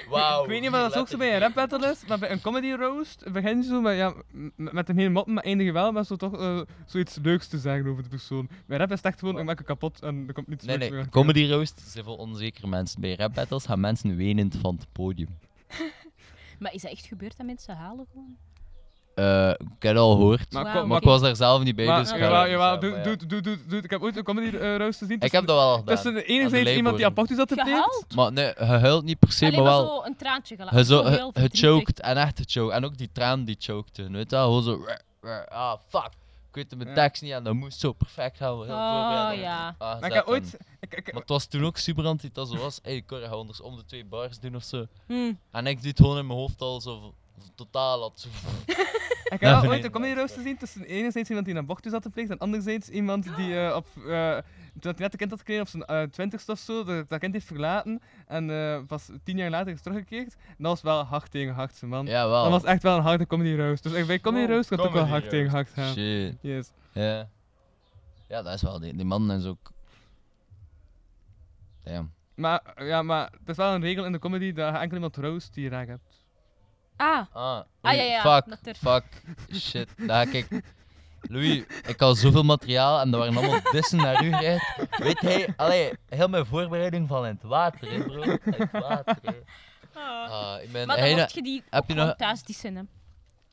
[0.08, 0.42] Wauw.
[0.42, 2.40] ik weet niet of dat ook zo bij een rap battle is, maar bij een
[2.40, 4.14] comedy roast begin je zo met, ja,
[4.56, 7.58] met een hele moppen, maar eindig je wel met zo toch eh, zoiets leuks te
[7.58, 8.48] zeggen over de persoon.
[8.66, 10.90] Bij rap is het echt gewoon, ik maak kapot en er komt niets Nee, nee,
[10.90, 11.08] meer.
[11.08, 13.00] comedy roast zijn voor onzekere mensen.
[13.00, 15.38] Bij rap battles gaan mensen wenend van het podium.
[16.58, 18.36] Maar is dat echt gebeurd dat mensen halen gewoon?
[19.14, 20.52] Eh, ik heb het al gehoord.
[20.52, 22.50] Maar, Maar ik was daar zelf niet bij, maar, dus ik ga jawel, dat niet
[22.50, 23.16] jawel, zeggen, doe, maar ja.
[23.16, 23.82] doe, doe, doe, doe.
[23.82, 25.20] Ik heb ooit een comedy eh, roast gezien.
[25.20, 25.94] Ik heb dat wel gedaan.
[25.94, 27.06] Tussen Aan enerzijds de iemand die Leiboren.
[27.06, 27.70] abortus had gepleegd.
[27.70, 28.14] Gehaald?
[28.14, 29.96] Maar nee, je huilt niet per se, Alleen maar maar wel...
[30.02, 30.78] zo een traantje gelaten.
[30.78, 31.60] Je, zo, Zo heel je verdrietig.
[31.60, 32.74] choked en echt gechoked.
[32.74, 34.10] En ook die traan die chokte.
[34.10, 34.84] Weet je wel, gewoon zo...
[35.48, 36.10] Ah, fuck.
[36.52, 36.94] Ik weet mijn Ja.
[36.94, 38.54] tekst niet en dat moest zo perfect gaan.
[38.54, 39.74] Heel Oh, ja.
[39.78, 40.56] aangezet Maar ik heb en- ooit...
[40.80, 42.78] Ik, ik, Maar het was toen ook super anti dat zo was.
[42.82, 44.86] Hey, Cor, ga anders om de twee bars doen of zo.
[45.06, 45.32] Hm.
[45.50, 47.14] En ik doe het gewoon in mijn hoofd al zo...
[47.54, 48.28] Totaal had zo...
[49.24, 52.30] Ik heb ooit een comedy roast gezien tussen enerzijds iemand die een abortus had gepleegd
[52.30, 54.38] en anderzijds iemand die eh, op, eh,
[54.80, 57.18] toen hij net een kind had gekregen op zijn eh, twintigste of zo, dat, dat
[57.20, 60.34] kind heeft verlaten en eh, pas tien jaar later is teruggekeerd.
[60.48, 62.06] En dat was wel hard tegen hard, man.
[62.06, 62.42] Ja, wel.
[62.42, 63.82] Dat was echt wel een harde comedy roast.
[63.82, 64.50] Dus bij comedy Oh.
[64.56, 65.92] roast het ook wel hard tegen hard gaan.
[65.92, 66.36] Shit.
[66.40, 66.70] Yes.
[66.92, 67.28] Ja.
[68.28, 68.78] Ja, dat is wel...
[68.80, 69.70] Die, die man is ook...
[71.84, 72.12] Damn.
[72.34, 75.16] Maar, ja, maar het is wel een regel in de comedy dat je enkel iemand
[75.16, 76.20] roast die je raak hebt.
[76.96, 79.04] Ah, Ah, Ah, ja, ja, fuck, fuck,
[79.54, 79.88] shit.
[79.96, 80.48] Ja, kijk,
[81.22, 84.76] Louis, ik had zoveel materiaal en er waren allemaal dissen naar u gereid.
[84.98, 88.22] Weet hij, allee, heel mijn voorbereiding van in het water, hè, bro.
[88.22, 89.32] In het water, hè.
[89.94, 92.82] Ah, ik ben, maar dan mocht je die heb je nog- thuis dissen, hè.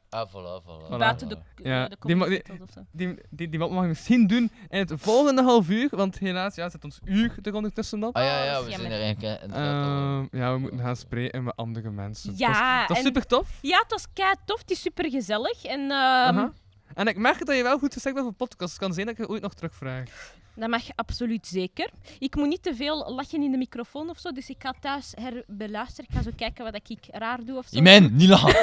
[0.09, 0.93] ah, voilà, voilà.
[0.93, 0.97] Voilà.
[0.97, 2.85] Buiten de, Ja, de die comedy die- battles of zo.
[2.91, 6.69] Die, die, die mag je misschien doen in het volgende half uur, want helaas ja,
[6.69, 8.15] zit ons uur er ondertussen op.
[8.15, 11.43] Ah ja, ja, dat we zijn er eigenlijk eh, Ehm, ja, we moeten gaan spreken
[11.43, 12.25] met andere mensen.
[12.29, 13.49] dat is, Ja, dat is en- super tof.
[13.61, 14.59] Ja, het was kei tof.
[14.59, 15.63] Het is super gezellig.
[15.63, 16.47] En ehm.
[16.93, 18.71] En ik merk dat je wel goed gezegd bent voor podcast.
[18.71, 20.33] Het kan zijn dat ik je ooit nog terugvraag.
[20.59, 21.89] Dat mag absoluut zeker.
[22.19, 24.31] Ik moet niet te veel lachen in de microfoon of zo.
[24.31, 26.05] Dus ik ga thuis herbeluisteren.
[26.09, 27.77] Ik ga zo kijken wat ik raar doe of zo.
[27.77, 28.53] Iman, niet lachen.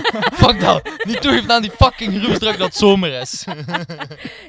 [0.42, 0.90] Fuck dat.
[1.06, 3.44] Niet toegeven aan die fucking groepsdruk dat het zomer is.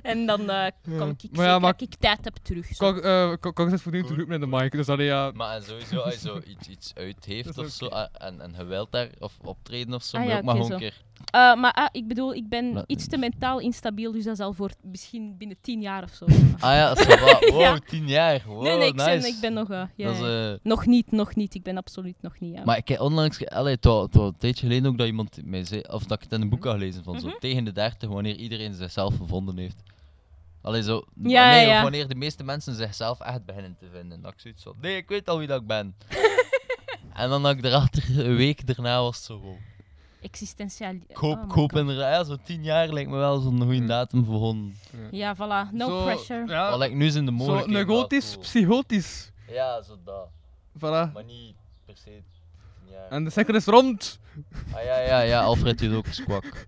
[0.02, 2.66] En dan eh, kom ik, Maar zeker ja, maar- dat ik tijd heb terug.
[2.76, 2.94] zo.
[2.94, 5.32] Kok, eh, zit voortdurend te roepen in de mic, dus dat ja...
[5.34, 8.54] Maar en sowieso, als je zo iets, iets uit heeft of zo, ah, en, en
[8.58, 11.06] je wilt daar of optreden of zo, Ah ja, ook maar gewoon een keer.
[11.32, 14.12] Eh, maar ah, ik bedoel, ik ben Laat- iets te mentaal instabiel.
[14.12, 16.26] Dus dat zal voor misschien binnen tien jaar of zo.
[16.60, 17.50] Ah ja, dat is.
[17.52, 17.80] Wow, Ja.
[17.88, 18.44] tien jaar.
[18.48, 19.10] Wow, nee, nee, ik, nice.
[19.10, 19.68] ben, ik ben nog...
[19.70, 21.56] ja, Dat is, eh, Nog niet, nog niet.
[21.56, 22.54] Ik ben absoluut nog niet.
[22.56, 22.64] Ja.
[22.66, 25.82] Maar ik heb onlangs, allee, het was een tijdje geleden ook dat iemand mij zei,
[25.82, 27.38] of dat ik het in een boek had gelezen, van zo Mhm.
[27.40, 29.84] tegen de 30, wanneer iedereen zichzelf gevonden heeft.
[30.62, 34.22] Allee, zo, Ja, nee, of wanneer de meeste mensen zichzelf echt beginnen te vinden.
[34.22, 35.96] Dat ik zoiets van, nee, ik weet al wie dat ik ben.
[37.14, 39.56] en dan had ik erachter, een week daarna was het zo, wow.
[40.22, 40.94] Existentiaal...
[41.08, 44.34] Ik hoop, oh inderdaad, ja, zo tien jaar lijkt me wel zo'n goede datum voor
[44.36, 44.74] gewoon.
[45.12, 45.72] Ja, voilà.
[45.74, 46.48] No Zo, pressure.
[46.48, 48.42] Ja, Wat lijkt nu zijn de zo wel neurotisch, cool.
[48.42, 49.32] psychotisch.
[49.48, 50.30] Ja, zo dat.
[50.78, 51.12] Voilà.
[51.14, 53.08] Maar niet per se tien jaar.
[53.10, 54.20] En de cirkel is rond.
[54.74, 56.66] Ah ja, ja, ja, Alfred doet ook eens kwak.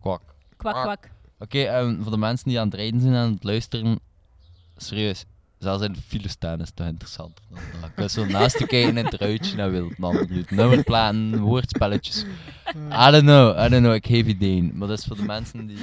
[0.00, 0.22] Kwak.
[0.56, 1.10] Kwak, kwak.
[1.38, 4.00] Oké, ehm, voor de mensen die aan het rijden zijn en aan het luisteren,
[4.76, 5.24] serieus,
[5.58, 6.00] zelfs in de
[6.58, 7.90] is toch interessanter dan dat.
[7.90, 10.50] Ik wil zo naast je kijken in het ruitje en wil het ander doet.
[10.50, 12.24] Nummerplaten, woordspelletjes.
[12.76, 14.70] I don't know, I don't know, ik geef ideeën.
[14.74, 15.78] Maar dat is voor de mensen die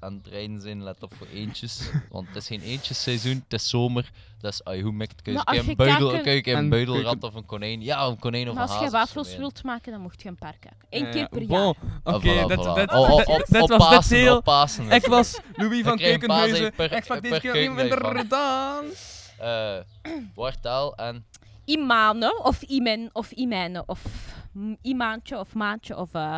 [0.00, 1.90] aan het rijden zijn, let op voor eentjes.
[2.10, 4.10] Want het is geen eentjesseizoen, het is zomer.
[4.40, 7.34] Dus ai, hoe mikt kun je Maar een als je buidel, je een buidelrat of
[7.34, 7.82] een konijn?
[7.82, 10.00] Ja, een konijn of Maar een als je haas of zo, wafels wilt maken, dan
[10.00, 10.86] mocht je een paar kijken.
[10.90, 11.58] Eén keer per bon.
[11.58, 11.68] jaar.
[11.68, 12.90] Oké, Ah, dit, op- dit
[13.62, 14.36] op was de Pasen, deel.
[14.36, 15.06] op Pasen is Ik het.
[15.10, 16.66] was Louis van Keukenhuizen.
[16.66, 16.72] Ik
[17.04, 18.84] sprak per- deze keer minder dan.
[19.38, 19.76] Eh,
[20.34, 21.24] woordtaal en
[21.64, 24.00] Imane of Imen of Imene of
[24.82, 26.36] Imaantje of Maantje of eh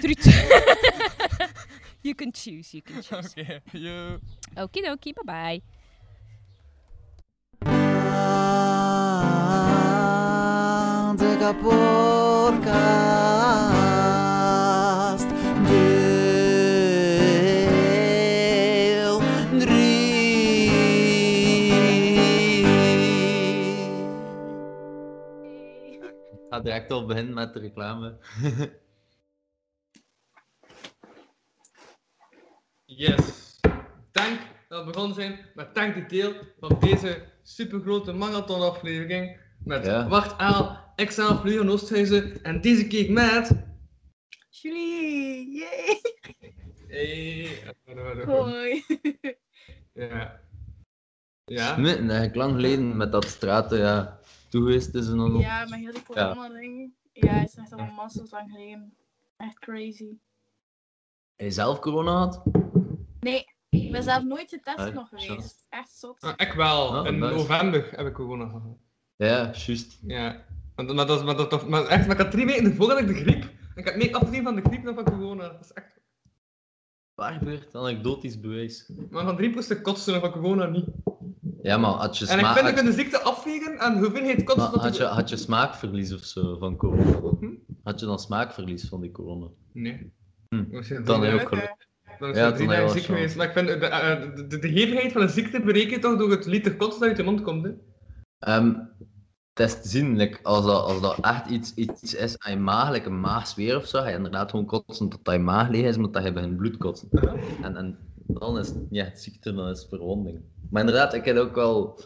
[0.00, 0.26] Trut.
[2.02, 3.34] you can choose, you can choose.
[3.36, 4.18] Oké, yo.
[4.56, 5.62] Okidoki, bye bye.
[11.16, 11.68] de kapotkast.
[15.68, 15.92] Deel
[19.58, 19.90] 3.
[26.32, 28.16] Ik ga direct al beginnen met de reclame.
[32.96, 33.60] Yes.
[34.12, 39.40] Dank dat we begonnen zijn met dank de deel van deze super grote marathonaflevering.
[39.64, 40.08] Met Ja.
[40.08, 43.50] Wacht Aal, Exaal, Leon Oosthuizen en deze keer met...
[44.50, 46.00] Julie, yay!
[46.88, 47.74] Hey.
[48.24, 48.84] Hoi.
[49.92, 50.40] Ja.
[51.44, 51.76] Ja.
[51.76, 55.42] Nee, nee, ik lang geleden met dat straten, ja, toe geweest is en dan nog.
[55.42, 56.94] Ja, met heel die corona-ding.
[57.12, 58.96] Ja, het is echt al massas lang geleden.
[59.36, 60.16] Echt crazy.
[61.36, 62.61] Heb je zelf corona gehad?
[63.22, 65.66] Nee, ik ben zelf nooit getest Ah, nog geweest.
[65.68, 66.20] Echt zot.
[66.20, 66.96] Ah, ik wel.
[66.96, 67.34] Ah, In nice.
[67.34, 68.76] november heb ik corona gehad.
[69.16, 69.98] Ja, juist.
[70.06, 70.44] Ja.
[70.76, 72.88] Maar, maar, dat, is- maar, dat, toch- maar echt, maar ik had drie weken ervoor
[72.90, 73.50] had ik de griep.
[73.74, 75.48] Ik heb meer afgezien van de griep dan van corona.
[75.48, 76.00] Dat is echt...
[77.14, 78.90] Waar gebeurt anekdotisch bewijs?
[79.10, 80.86] Maar van griep moest ik kotsen en van corona niet.
[81.62, 82.56] Ja, maar had je En ik smaak...
[82.56, 84.98] vind ik Had, kan de ziekte afwegen aan de hoeveelheid kotsen maar dat had, ik-
[85.00, 87.36] je, had je smaakverlies of zo van corona?
[87.40, 87.54] Hm?
[87.82, 89.46] Had je dan smaakverlies van die corona?
[89.72, 90.12] Nee.
[90.48, 91.04] Hm.
[91.04, 91.90] Dan heb je ook geluk.
[92.18, 93.36] Dan is Ja, drie dagen ziek geweest.
[93.36, 96.18] Maar ik vind de, eh, de, de, de hevigheid van de ziekte bereik je toch
[96.18, 97.64] door het liter kots dat uit je mond komt.
[97.64, 97.70] Hè?
[98.38, 98.74] Ehm,
[99.54, 102.58] het is te zien, like, als, dat, als dat echt iets, iets is aan je
[102.58, 105.84] maag, like een maagsfeer of zo, ga je inderdaad gewoon kotsen tot je maag leeg
[105.84, 107.08] is, omdat je begint bloed kotsen.
[107.62, 110.40] En, en dan is het niet echt ziekte, dan is het verwonding.
[110.70, 111.98] Maar inderdaad, ik heb ook wel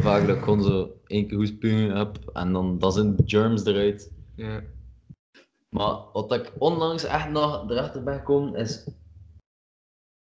[0.00, 3.64] vaak dat ik gewoon zo één keer hoestpugen heb en dan, dan zijn de germs
[3.64, 4.12] eruit.
[4.34, 4.60] Ja.
[5.68, 8.86] Maar wat ik onlangs echt nog erachter ben gekomen is.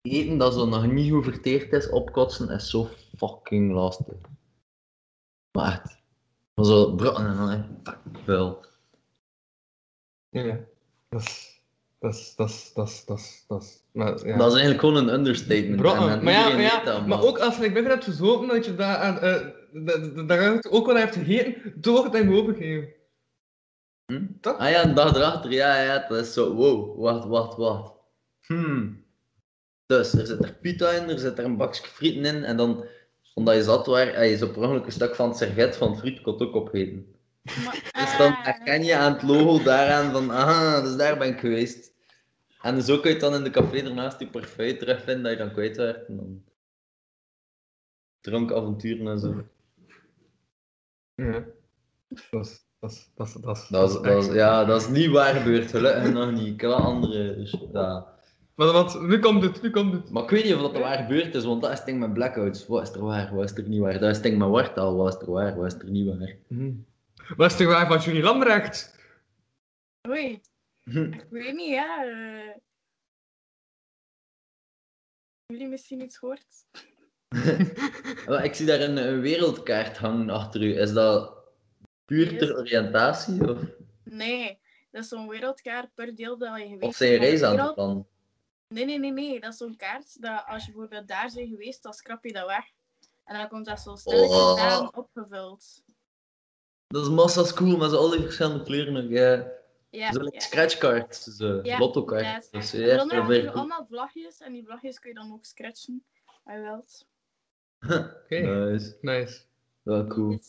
[0.05, 2.87] Eten dat zo nog niet goed verteerd is, opkotsen, is zo
[3.17, 4.15] fucking lastig.
[5.51, 5.97] Maar echt.
[6.53, 8.65] Maar zo brokken en dan echt veel.
[10.29, 10.59] Ja.
[11.09, 11.61] Dat is...
[11.99, 12.33] Dat is...
[12.35, 12.71] Dat is...
[12.73, 13.03] Dat is...
[13.07, 13.43] Dat is...
[13.47, 13.83] Dat is...
[13.91, 14.37] Maar, ja.
[14.37, 15.81] Dat is eigenlijk gewoon een understatement.
[15.81, 16.09] Brokken.
[16.09, 18.65] en, en maar ja, maar, dat, ja maar ook als je ben hebt gezopen, dat
[18.65, 19.13] je daar aan,
[19.85, 22.93] dat- dat- daar ook wel heeft gegeten, door het hem overgeven.
[24.05, 24.25] Hm?
[24.41, 24.57] Toch?
[24.57, 27.93] Ah ja, een dag erachter, ja, ja, dat is zo, wow, wacht, wacht, wacht.
[28.41, 29.04] Hmm.
[29.85, 32.85] Dus, er zit er pita in, er zit er een bakje frieten in, en dan,
[33.33, 35.89] omdat je zat waar, heb je zo per ongeluk een stuk van het servet van
[35.89, 37.15] het frietkot ook opgeten.
[37.91, 41.93] Dus dan herken je aan het logo daaraan van, aha, dus daar ben ik geweest.
[42.61, 45.51] En zo kun je dan in de café ernaast die parfait terugvinden dat je dan
[45.51, 46.07] kwijt werd.
[46.07, 46.43] En dan...
[48.21, 49.43] Drankavonturen en zo.
[51.15, 51.43] Ja.
[52.31, 52.63] Dat is...
[52.79, 53.09] Dat is...
[53.15, 53.33] Dat is...
[53.33, 56.31] Dat is, Dat is, dat is, echt- ja, dat is niet waar gebeurd, gelukkig nog
[56.31, 56.53] niet.
[56.53, 58.13] Ik heb wel andere, dus ja.
[58.55, 60.09] Maar want, nu komt het, nu komt het.
[60.09, 61.99] Maar ik weet niet of dat er waar gebeurd is, want dat is het ding
[61.99, 62.67] met blackouts.
[62.67, 63.93] Wat is er waar, wat is er niet waar?
[63.99, 66.35] Dat is het ding met wartaal, wat is er waar, wat is er niet waar?
[67.37, 68.99] Wat is er waar van Julie Lambrecht?
[70.09, 70.41] Oei,
[70.83, 71.13] Hm.
[71.13, 72.05] ik weet niet, ja.
[72.05, 72.55] eh.
[75.45, 76.45] Jullie misschien iets gehoord?
[78.43, 80.79] Ik zie daar een, een wereldkaart hangen achter u.
[80.79, 81.37] Is dat
[82.05, 83.49] puur ter oriëntatie?
[83.49, 83.59] Of,
[84.03, 84.59] Nee,
[84.91, 88.05] dat is zo'n wereldkaart per deel dat je geweest of zijn de reis aan het.
[88.67, 89.39] Nee, nee, nee, nee.
[89.39, 92.45] Dat is zo'n kaart dat als je bijvoorbeeld daar bent geweest, dan scrap je dat
[92.47, 92.65] weg.
[93.23, 94.61] En dan komt dat zo stilletjes Oh.
[94.61, 95.83] aan opgevuld.
[96.87, 99.03] Dat is massa's cool, met zo al die verschillende kleuren.
[99.03, 99.53] ook, Ja.
[99.89, 101.77] Ja, zo like ja.
[102.17, 102.51] Ja, inderdaad.
[102.51, 103.57] Dus, En ja, dan dat heb werkt je goed.
[103.57, 106.05] allemaal vlagjes en die vlagjes kun je dan ook scratchen.
[106.43, 107.07] Als je wilt.
[108.23, 108.97] Oké, Nice.
[109.01, 109.41] nice.
[109.81, 110.39] Wel cool.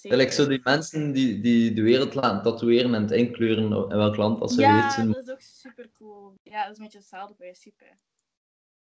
[0.00, 0.32] Zeker.
[0.32, 4.40] Zo die mensen die, die de wereld laten tatoeëren en het inkleuren in welk land
[4.40, 5.12] als ze Ja, zijn.
[5.12, 6.32] dat is ook super cool.
[6.42, 7.84] Ja, dat is een beetje hetzelfde principe.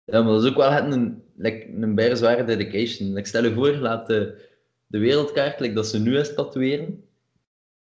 [0.04, 3.14] Ja, maar dat is ook wel echt een, like, een bijna zware dedication.
[3.14, 4.48] Like, stel je voor, je laat de,
[4.88, 7.04] de wereldkaart, like, dat ze nu is tatoeëren.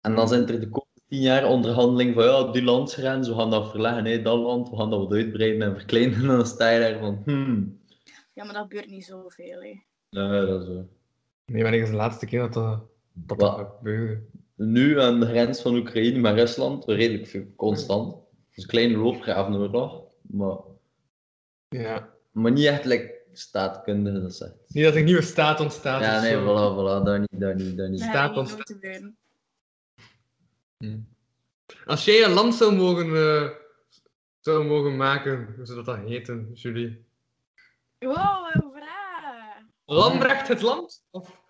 [0.00, 3.50] En dan zijn er de komende tien jaar onderhandeling van ja, die landsgrens, we gaan
[3.50, 6.20] dat verleggen, nee, dat land, we gaan dat wat uitbreiden en verkleinen.
[6.20, 7.80] En dan sta je daar van, hmm,
[8.34, 9.80] Ja, maar dat gebeurt niet zoveel, hè.
[10.08, 10.88] ja, dat is zo.
[11.44, 12.82] Nee, wanneer is de laatste keer dat dat,
[13.26, 13.82] dat?
[14.54, 18.14] Nu aan de grens van Oekraïne met Rusland, redelijk constant.
[18.54, 20.56] Dus een kleine loopgravenoorlog, maar,
[21.68, 22.08] Ja.
[22.32, 24.54] maar niet echt like, staatkundige, dat is echt.
[24.68, 26.00] Niet dat er een nieuwe staat ontstaat.
[26.00, 26.40] Ja, of nee, zo.
[26.42, 28.00] voilà, voilà, dat niet, dat niet, dat niet.
[28.00, 29.16] Staat nooit gebeuren.
[31.86, 33.48] Als jij een land zou mogen, eh,
[34.40, 37.04] zou mogen maken, hoe zou dat dan heten, Julie?
[37.98, 39.62] Wow, een vraag!
[39.84, 41.04] Lambrecht het land?
[41.10, 41.40] Of...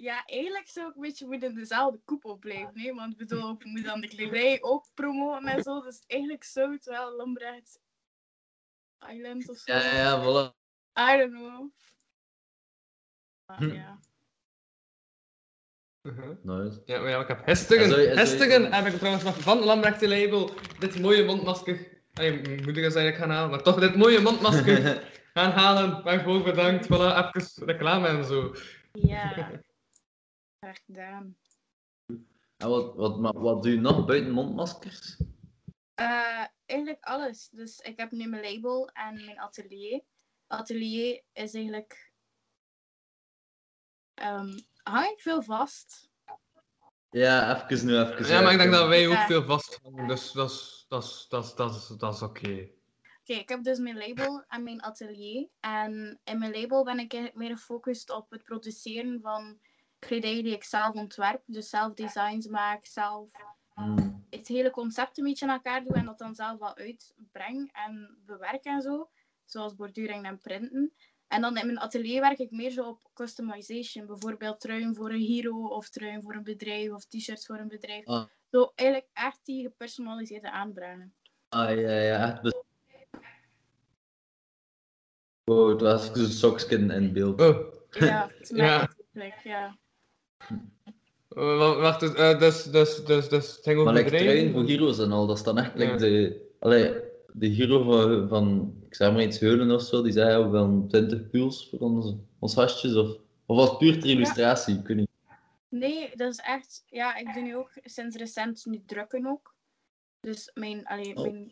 [0.00, 2.94] Ja, eigenlijk zou ik een beetje moeten in dezelfde koepel blijven, nee?
[2.94, 5.80] Want ik bedoel, ik moet dan de kledij ook promoten en zo.
[5.80, 7.80] Dus eigenlijk zou het wel Lambrecht
[9.12, 9.72] Island of zo.
[9.72, 10.54] Ja, ja, voilà.
[10.98, 11.70] I don't know.
[13.46, 13.72] Maar, Hm.
[13.74, 13.98] ja.
[16.42, 16.82] Nice.
[16.84, 18.16] Ja, maar ja, ik heb Hestigen.
[18.16, 22.00] Hestigen heb ik trouwens nog van Lambrecht label dit mooie mondmasker.
[22.12, 25.02] Allee, moet ik eens eigenlijk gaan halen, maar toch dit mooie mondmasker
[25.34, 26.02] gaan halen.
[26.02, 26.84] Waarvoor bedankt.
[26.86, 28.54] Voilà, even reclame en zo.
[28.92, 29.50] Ja.
[30.58, 31.36] Graag gedaan.
[32.56, 35.16] En wat, wat, wat doe je nog buiten mondmaskers?
[35.94, 37.48] Eh, eigenlijk alles.
[37.48, 40.02] Dus ik heb nu mijn label en mijn atelier.
[40.46, 42.12] Atelier is eigenlijk
[44.14, 46.10] Ehm, hang ik veel vast?
[47.10, 48.26] Ja, even nu, even.
[48.26, 49.26] Ja, maar ik denk dat wij ook Ja.
[49.26, 52.68] veel vasthangen, dus dat is, dat is, dat is, dat is, dat is oké.
[53.20, 55.48] Oké, ik heb dus mijn label en mijn atelier.
[55.60, 59.60] En in mijn label ben ik eigenlijk meer gefocust op het produceren van
[59.98, 61.42] kledij die ik zelf ontwerp.
[61.46, 63.28] Dus zelf designs maak, zelf
[63.74, 64.26] Hmm.
[64.30, 68.18] het hele concept een beetje in elkaar doe en dat dan zelf wel uitbreng en
[68.26, 69.10] bewerk en zo.
[69.44, 70.92] Zoals borduring en printen.
[71.28, 74.06] En dan in mijn atelier werk ik meer zo op customization.
[74.06, 78.06] Bijvoorbeeld truien voor een hero of truien voor een bedrijf of t-shirts voor een bedrijf.
[78.06, 78.24] Ah.
[78.50, 81.14] Zo eigenlijk echt die gepersonaliseerde aanbrengen.
[81.48, 82.56] Ah, ja, ja, echt.
[85.44, 87.40] Wow, het was een sokskin in beeld.
[87.40, 88.88] Oh, Ja, het is Ja.
[89.42, 89.78] ja.
[90.38, 90.56] Eh,
[91.58, 94.34] wa- wacht, dus, eh, dus, dus, dus, dus het ging over Maar like, bedrijven?
[94.36, 96.46] truien voor heroes en al, dat is dan echt like de...
[96.60, 96.94] Allee,
[97.32, 100.84] de hero van, van, ik zeg maar iets Heulen of zo, die zei ook wel
[100.88, 103.08] 20 puls voor onze, ons hasjes, of,
[103.46, 104.78] of was het puur ter illustratie?
[104.78, 105.08] Ik weet niet.
[105.68, 106.84] Nee, dat is echt...
[106.86, 109.54] Ja, ik doe nu ook sinds recent nu drukken ook.
[110.20, 111.22] Dus mijn, allee, Oh.
[111.22, 111.50] mijn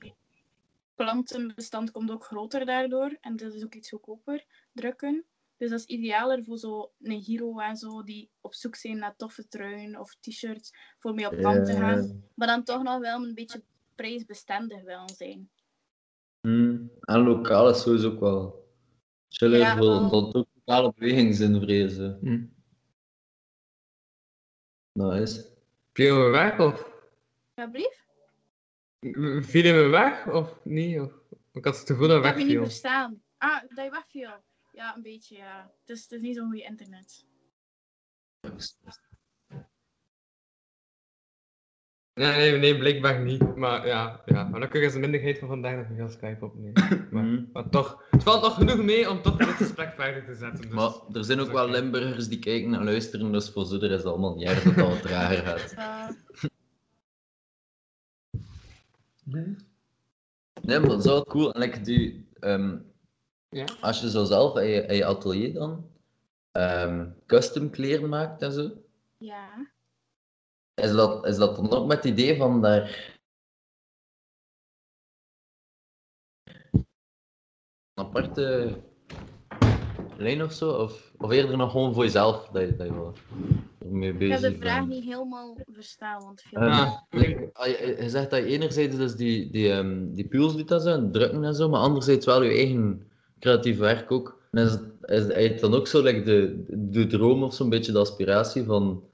[0.95, 3.17] plantenbestand komt ook groter daardoor.
[3.21, 5.25] En dat is ook iets goedkoper, drukken.
[5.57, 9.17] Dus dat is idealer voor zo een hero en zo, die op zoek zijn naar
[9.17, 12.25] toffe truien of t-shirts voor mee op kamp te gaan.
[12.35, 13.63] Maar dan toch nog wel een beetje
[13.95, 15.51] prijsbestendig willen zijn.
[16.41, 16.91] Hmm.
[17.01, 18.69] En lokaal is sowieso ook wel
[19.29, 22.19] chiller, Ja, dat ook lokale bewegingszin vrezen.
[22.21, 22.45] Hm.
[24.93, 25.55] Nice.
[25.93, 26.91] Viel me weg of
[27.55, 28.05] Ja, brief?
[29.47, 31.01] viel me weg of niet?
[31.01, 31.13] Of,
[31.53, 32.65] ik had het gevoel dat Ik heb je niet wegviel.
[32.71, 33.23] verstaan.
[33.39, 34.31] Ah, dat je wegviel.
[34.77, 35.71] Ja, een beetje, ja.
[35.85, 37.25] Dus het is niet zo'n goed internet.
[42.15, 43.57] Nee, nee, nee, blijkbaar niet.
[43.57, 44.49] Maar ja, ja.
[44.53, 46.73] gelukkig is de minderheid van vandaag dat we gaan Skype opnemen.
[47.13, 47.45] Maar, Mhm.
[47.53, 50.61] maar toch, het valt nog genoeg mee om toch dit gesprek verder te zetten.
[50.63, 50.71] Dus.
[50.71, 53.97] Maar er zijn ook wel Limburgers die kijken en luisteren, dus voor ze er is
[53.97, 55.75] het allemaal niet erg dat het al trager gaat.
[59.35, 59.43] Uh,
[60.63, 61.53] Nee, maar dat is wel cool.
[61.53, 62.79] En like die, ehm,
[63.57, 63.65] Ja?
[63.81, 65.91] als je zo zelf in je, in je atelier dan
[66.53, 68.71] ehm, custom kleren maakt en zo,
[69.19, 69.71] ja.
[70.75, 73.15] is dat, is dat dan ook met het idee van daar
[77.95, 78.77] een aparte
[80.17, 80.71] lijn of zo?
[80.71, 83.15] Of, of eerder nog gewoon voor jezelf dat je, dat je wel
[83.79, 84.89] ermee Ik bezig heb de vraag bent?
[84.89, 86.61] niet helemaal verstaan, want veel...
[86.61, 90.57] Ehm, like, ah, je, je zegt dat je enerzijds dus die, die, ehm, die puls
[90.57, 94.43] doet dat zo, en drukken en zo, maar anderzijds wel je eigen creatief werk ook.
[94.51, 97.69] En is, het- is, is het dan ook zo like de, de droom of zo'n
[97.69, 99.11] beetje de aspiratie van,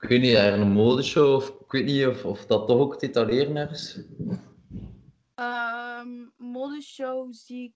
[0.00, 3.06] ik weet niet, een modeshow of ik weet niet of, of dat toch ook te
[3.06, 4.00] etaleren ergens?
[5.34, 7.74] Ehm, modeshow zie ik...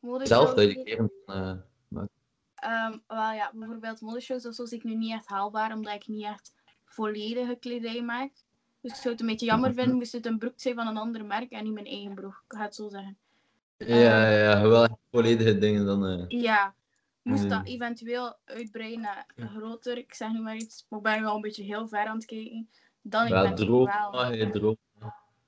[0.00, 1.52] Modeshow Zelf dat je eh,
[1.88, 2.10] maakt.
[2.54, 6.06] Ehm, wel ja, bijvoorbeeld modeshows of zo zie ik nu niet echt haalbaar, omdat ik
[6.06, 8.32] niet echt volledige kledij maak.
[8.88, 10.96] Dus ik zou het een beetje jammer vinden moest het een broek zijn van een
[10.96, 13.18] ander merk en niet mijn eigen broek, ik ga het zo zeggen.
[13.76, 16.06] Ja, ja, wel volledige dingen dan.
[16.06, 16.24] eh.
[16.28, 16.74] Ja,
[17.22, 21.34] moest dat eventueel uitbreiden naar groter, ik zeg nu maar iets, maar ik ben wel
[21.34, 22.68] een beetje heel ver aan het kijken.
[23.02, 24.10] Dan Ja, eventueel droom, wel.
[24.10, 24.76] mag je droom.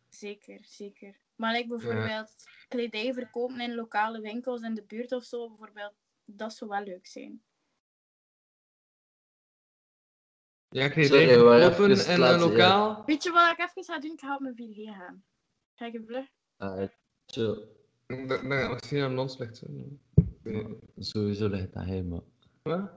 [0.08, 1.16] Zeker, zeker.
[1.36, 2.34] Maar like bijvoorbeeld
[2.68, 5.94] kledij verkopen in lokale winkels in de buurt of zo, bijvoorbeeld,
[6.24, 7.42] dat zou wel leuk zijn.
[10.72, 11.10] Ja, ik het.
[11.10, 12.38] maar Open even en een ja.
[12.38, 13.02] lokaal.
[13.06, 14.12] Weet je wat ik even ga doen?
[14.12, 15.24] Ik ga op mijn 4G gaan.
[15.74, 16.26] Ga ik even vlug?
[16.56, 16.88] Ah,
[17.26, 17.64] chill.
[18.06, 19.62] Dan we misschien aan ons ligt.
[20.98, 22.24] Sowieso ligt dat helemaal.
[22.62, 22.90] Wat?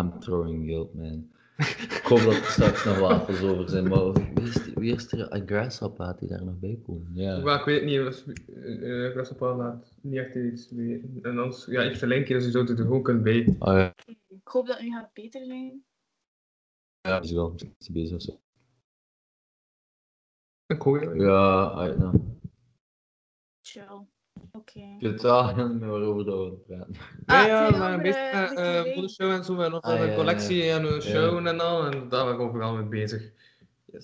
[0.00, 1.32] I'm throwing guilt, man.
[1.56, 5.42] Ik hoop dat er straks nog wafels over zijn, maar wie is, wie is er?
[5.46, 7.10] Grasshopper die daar nog bij komen?
[7.14, 7.38] Ja.
[7.38, 11.18] Maar ik weet niet, was, uh, op al laat niet echt iets weten.
[11.22, 13.56] En anders, ja, ik verlink je, dus je zou het er gewoon kunnen bij.
[13.58, 15.84] Oh ja, Ik hoop dat het nu gaat beter zijn.
[17.08, 17.54] Ja is wel
[17.92, 18.40] bezig of zo.
[20.66, 21.24] Ik hoor je.
[21.24, 22.14] Ja, I know.
[23.62, 24.06] Chill.
[24.52, 24.80] Oké.
[24.80, 26.94] Ik weet wel helemaal niet meer waarover dat we praten.
[27.26, 30.08] Ja, Ah, ja, maar over, bezig eh, met modeshow en zo, en nog Ah, een
[30.10, 30.76] ja, collectie ja.
[30.76, 33.32] en een show en al, en daar ben ik overal mee bezig.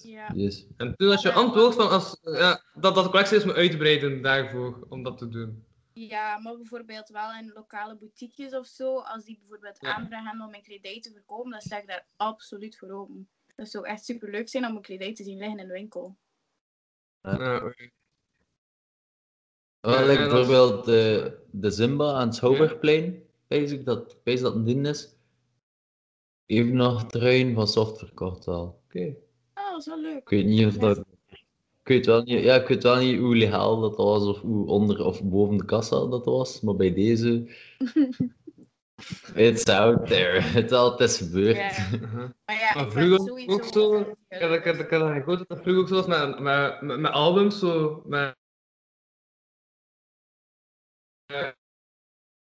[0.02, 0.32] Ja.
[0.34, 0.66] Yes.
[0.76, 3.76] En toen als je antwoordt van als, ja, dat dat collectie is me uit te
[3.76, 5.64] breiden daarvoor, om dat te doen.
[5.92, 9.94] Ja, maar bijvoorbeeld wel in lokale boutiques of zo, als die bijvoorbeeld Ja.
[9.94, 13.28] aanvragen om mijn kledij te verkopen, dan sta ik daar absoluut voor open.
[13.56, 16.16] Dat zou echt super leuk zijn om mijn kledij te zien liggen in de winkel.
[17.20, 17.90] Ja, oké.
[19.80, 24.64] Wel, like bijvoorbeeld de, de Zimba aan het Schouwburgplein, weet ik dat, weet dat een
[24.64, 25.14] ding is.
[26.46, 28.82] Even nog truien van soft verkocht al.
[28.84, 29.16] Oké.
[29.52, 30.18] Ah, dat is wel leuk.
[30.18, 31.04] Ik weet niet of dat,
[31.90, 35.04] weet wel niet, ja, ik weet wel niet hoe legaal dat was of hoe onder
[35.04, 37.44] of boven de kassa dat was, maar bij deze.
[39.34, 40.40] It's out there.
[40.58, 41.56] Het, al- het is gebeurd.
[42.46, 43.98] Maar ja, Maar vroeger ook zo.
[44.28, 46.80] Ik had, ik had, ik had gehoord dat dat vroeger ook zo was met, met,
[46.80, 48.02] met, met albums, zo.
[48.06, 48.38] Met,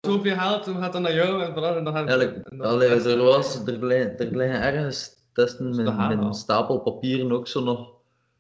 [0.01, 3.67] zoveel geld, toen gaat dat naar jou en en dan gaat dan- allee, er, was,
[3.67, 7.96] er, liggen, er ergens testen met, met een stapel papieren ook zo nog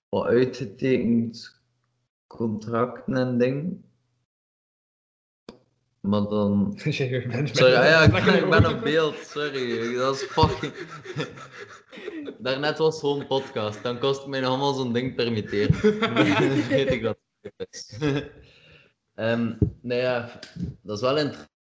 [0.09, 1.61] wat uitgetekend
[2.27, 3.85] contracten en dingen.
[6.01, 6.73] Maar dan...
[6.78, 8.11] Sorry, ah ja, ik,
[8.51, 9.95] ben, ik op beeld, sorry.
[9.95, 10.73] Dat is fucking...
[12.39, 16.01] Daarnet was gewoon podcast, dan kost het mij nog allemaal zo'n ding permitteren.
[16.15, 17.99] Dan weet ik dat het is.
[19.15, 20.39] Ehm nou ja,
[20.83, 21.55] dat is wel interessant.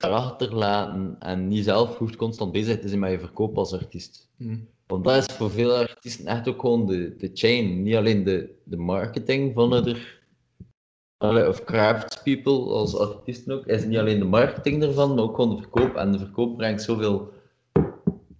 [0.00, 4.30] Achterlaten en niet zelf hoeft constant bezig te zijn met je verkoop als artiest.
[4.36, 4.68] Hmm.
[4.88, 7.82] Want dat is voor veel artiesten echt ook gewoon de, de chain.
[7.82, 14.18] Niet alleen de, de marketing van er, of craftspeople als artiesten ook, is niet alleen
[14.18, 15.94] de marketing ervan, maar ook gewoon de verkoop.
[15.94, 17.32] En de verkoop brengt zoveel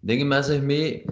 [0.01, 1.05] dingen met zich mee,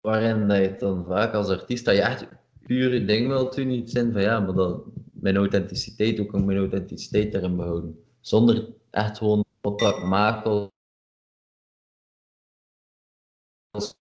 [0.00, 2.26] waarin dat je dan vaak als artiest, dat je echt
[2.66, 4.82] pure dingen wilt doen, iets in van ja, maar dat,
[5.12, 8.04] mijn authenticiteit, hoe kan ik mijn authenticiteit daarin behouden?
[8.20, 10.02] Zonder echt gewoon wat dat
[13.70, 13.94] als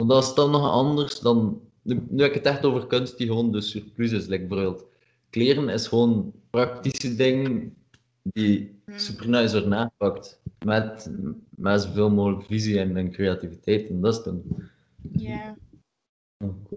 [0.00, 1.60] Want dat is dan nog anders dan.
[1.82, 4.84] Nu, nu heb ik het echt over kunst die gewoon de surplus is, like bijvoorbeeld.
[5.30, 7.74] Kleren is gewoon praktische dingen
[8.22, 10.40] die super nice worden aangepakt.
[10.64, 11.10] Met,
[11.48, 13.88] met zoveel mogelijk visie en, en creativiteit.
[13.88, 14.42] En dat is dan.
[15.12, 15.56] Ja.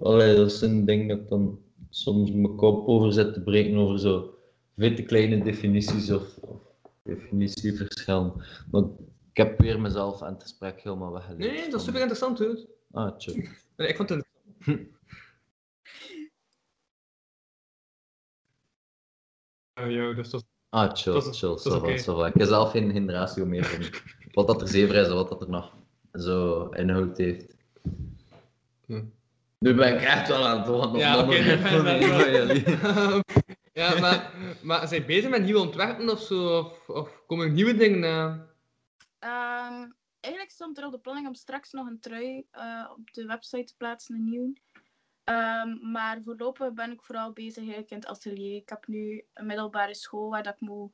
[0.02, 1.60] Allee, dat is een ding dat ik dan
[1.90, 4.34] soms mijn kop over zit te breken over zo
[4.74, 6.60] witte kleine definities of, of
[7.04, 8.34] definitieverschillen.
[8.72, 9.00] Want
[9.32, 11.40] ik heb weer mezelf aan het gesprek helemaal weggeleid.
[11.40, 12.58] Nee, nee, dat is super interessant hoor.
[12.94, 13.50] Ah, chill.
[13.78, 14.26] Nee, ik vond het
[14.58, 14.92] interessant.
[19.82, 22.28] Oh, yo, dus dat Ah, chill, Dat chill, dat va.
[22.28, 23.84] Ik heb zelf geen, geen ratio meer van
[24.32, 25.74] wat dat er zever is en wat dat er nog
[26.14, 27.56] zo inhoud heeft.
[28.86, 29.04] Hm.
[29.60, 31.00] Nu ben ik echt wel aan het worden.
[31.00, 31.36] Ja, oké.
[31.80, 33.24] okay,
[33.74, 36.58] ja, maar, maar zijn je bezig met nieuwe ontwerpen of zo?
[36.58, 38.48] Of, of komen er nieuwe dingen aan?
[39.20, 39.90] Ehm,
[40.24, 43.64] eigenlijk stond er op de planning om straks nog een trui eh, op de website
[43.64, 44.54] te plaatsen, een nieuw.
[45.24, 48.56] Ehm, maar voorlopig ben ik vooral bezig eigenlijk in het atelier.
[48.56, 50.92] Ik heb nu een middelbare school waar dat ik moet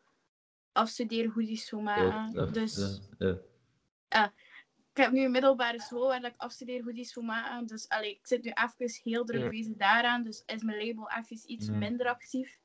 [0.71, 2.31] afstuderen hoodies wil maken.
[2.33, 3.37] Ja, dus ja,
[4.09, 4.33] ja.
[4.91, 7.65] ik heb nu een middelbare school waar dat ik afstudeer hoodies wil maken.
[7.67, 10.23] Dus allee, ik zit nu even heel druk bezig daaraan.
[10.23, 11.73] Dus is mijn label even iets Ja.
[11.73, 12.59] minder actief.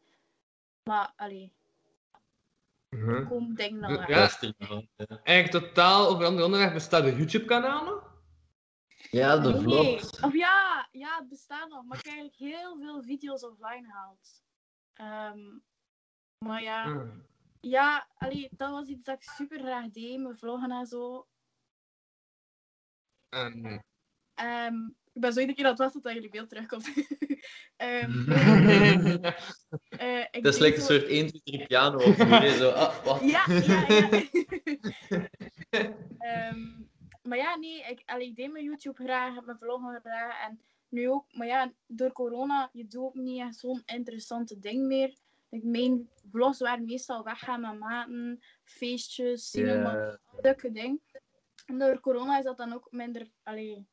[0.83, 1.53] Maar allee,
[3.01, 4.07] er komen dingen al aan.
[4.09, 4.29] Ja,
[4.97, 5.21] Ja.
[5.25, 8.13] eigenlijk totaal over een ander onderwerp bestaat een YouTube-kanaal nog?
[9.11, 9.61] Ja, de Nee.
[9.61, 10.21] vlogs.
[10.21, 11.85] Of ja, ja, het bestaat nog.
[11.85, 14.43] Maar ik heb eigenlijk heel veel video's offline gehaald.
[14.95, 15.59] Ehm,
[16.39, 17.09] maar ja, Ah.
[17.61, 21.27] ja allee, dat was iets dat ik super graag deed, mijn vloggen en zo.
[24.35, 26.93] Ehm, ik ben zo iedere keer aan het wachten tot jullie beeld terugkomt.
[27.77, 28.31] Ehm,
[29.89, 32.17] eh, ik Het is like een soort 1, 2, 3 piano of
[32.59, 32.71] zo.
[32.71, 33.25] Ah, wacht.
[33.25, 34.23] Ja, ja, ja.
[36.19, 36.61] Ehm,
[37.23, 40.49] maar ja, nee, ik, allee, ik deed mijn YouTube graag, mijn vloggen graag.
[40.49, 44.87] En nu ook, maar ja, door corona, je doet ook niet echt zo'n interessante ding
[44.87, 45.15] meer.
[45.49, 51.01] Like, mijn vlogs waren meestal weggaan met maten, feestjes, cinema, zulke dingen.
[51.67, 53.87] En door corona is dat dan ook minder allee,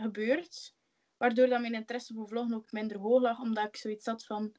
[0.00, 0.74] gebeurd.
[1.16, 4.56] Waardoor dat mijn interesse voor vloggen ook minder hoog lag, omdat ik zoiets had van...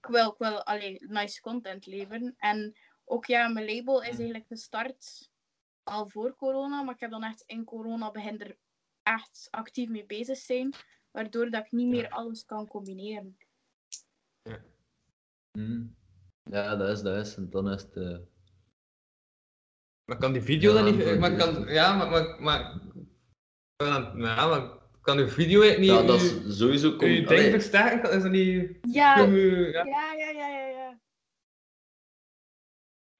[0.00, 2.34] Ik wil, ik wil allee, nice content leveren.
[2.36, 5.30] En ook ja, mijn label is eigenlijk gestart
[5.82, 8.56] al voor corona, maar ik heb dan echt in corona begin er
[9.02, 10.74] echt actief mee bezig zijn,
[11.10, 13.36] waardoor dat ik niet meer alles kan combineren.
[15.52, 15.86] Hm.
[16.42, 17.36] Ja, dat is, dat is.
[17.36, 17.96] En dan is het.
[17.96, 18.18] eh,
[20.04, 21.18] Maar kan die video Ja, dan niet...
[21.18, 22.80] Maar kan, ja, maar, maar, maar,
[23.84, 24.62] ja, maar
[25.00, 25.84] kan die video niet...
[25.90, 26.86] Ja, dat uw- is sowieso.
[26.90, 28.12] uw Kom, ding allee, versterken?
[28.12, 28.70] Is dat niet...
[28.82, 29.84] Ja, uw- ja.
[29.84, 30.98] ja, ja, ja, ja.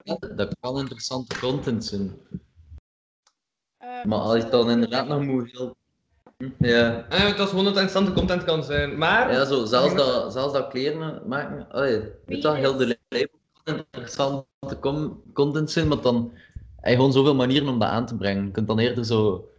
[0.04, 0.18] ja.
[0.34, 2.16] dat kan interessante content zijn.
[3.78, 5.76] Eh, Maar als je het dan inderdaad nog moet heel.
[6.36, 7.06] Hm, Ja.
[7.08, 8.98] Ah, ja, het was gewoon dat het interessante content kan zijn.
[8.98, 9.32] Maar...
[9.32, 13.38] Ja, zo, zelfs, dat, zelfs dat kleren maken, allee, weet je wel, heel de label
[13.62, 14.46] kan interessante
[14.80, 16.32] com- content zijn, maar dan
[16.76, 18.44] heb je gewoon zoveel manieren om dat aan te brengen.
[18.44, 19.50] Je kunt dan eerder zo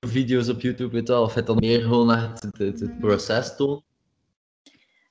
[0.00, 3.56] video's op YouTube, weet wel, of het dan meer gewoon echt het, het, het proces
[3.56, 3.84] toont.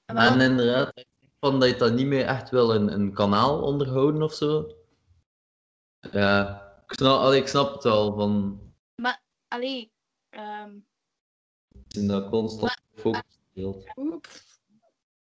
[0.06, 1.06] En inderdaad,
[1.40, 4.76] van dat je dat niet meer echt wil een, een kanaal onderhouden of zo.
[6.12, 8.62] Ja, ik snap, allee, ik snap het wel van.
[8.96, 9.92] Maar, allee,
[10.30, 10.80] ehm,
[11.90, 13.22] En dat constant focus
[13.52, 13.86] speelt.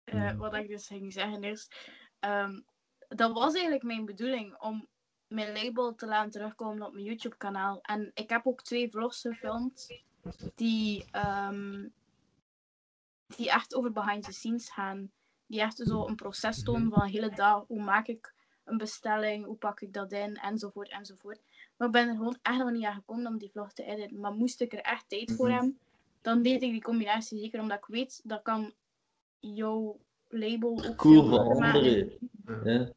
[0.05, 1.70] Eh, wat ik dus ging zeggen is,
[2.19, 2.61] ehm,
[3.09, 4.89] dat was eigenlijk mijn bedoeling om
[5.31, 7.78] mijn label te laten terugkomen op mijn YouTube kanaal.
[7.82, 10.02] En ik heb ook twee vlogs gefilmd
[10.55, 11.89] die, ehm,
[13.36, 15.11] die echt over behind the scenes gaan.
[15.47, 17.65] Die echt zo een proces tonen van een hele dag.
[17.66, 18.35] Hoe maak ik
[18.65, 21.40] een bestelling, hoe pak ik dat in, enzovoort, enzovoort.
[21.77, 24.20] Maar ik ben er gewoon echt nog niet aan gekomen om die vlog te editen.
[24.20, 25.55] Maar moest ik er echt tijd voor Mhm.
[25.55, 25.78] hebben,
[26.20, 28.73] dan deed ik die combinatie zeker, omdat ik weet dat kan
[29.39, 29.98] jouw
[30.28, 31.81] label ook Cool veel voor leuker maken.
[32.44, 32.74] anderen.
[32.78, 32.93] Ja.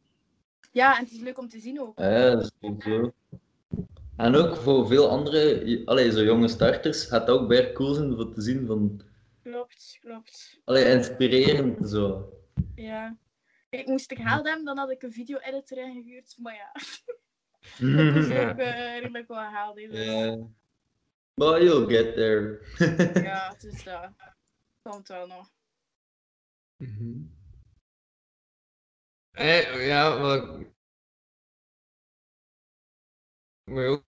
[0.74, 2.00] Ja, en het is leuk om te zien ook.
[2.00, 3.14] Ja, dat is ook zo.
[4.18, 8.16] En ook voor veel andere, allee, zo jonge starters, gaat het ook bij cool zijn
[8.16, 9.02] voor te zien van,
[9.44, 10.60] Klopt, klopt.
[10.66, 12.34] allee, inspirerend zo.
[12.76, 13.18] Ja.
[13.70, 16.36] Kijk, moest ik geld hebben, dan had ik een video-editor ingehuurd.
[16.40, 16.72] Maar ja,
[18.06, 19.80] dat is ook eh, redelijk wel geld.
[19.80, 20.38] hè, dus- Ja.
[21.36, 22.60] But you'll get there.
[23.24, 24.10] Ja, het is dat.
[24.82, 25.50] Komt wel nog.
[29.34, 30.60] Eh, ja, wat...
[33.72, 34.02] Maar.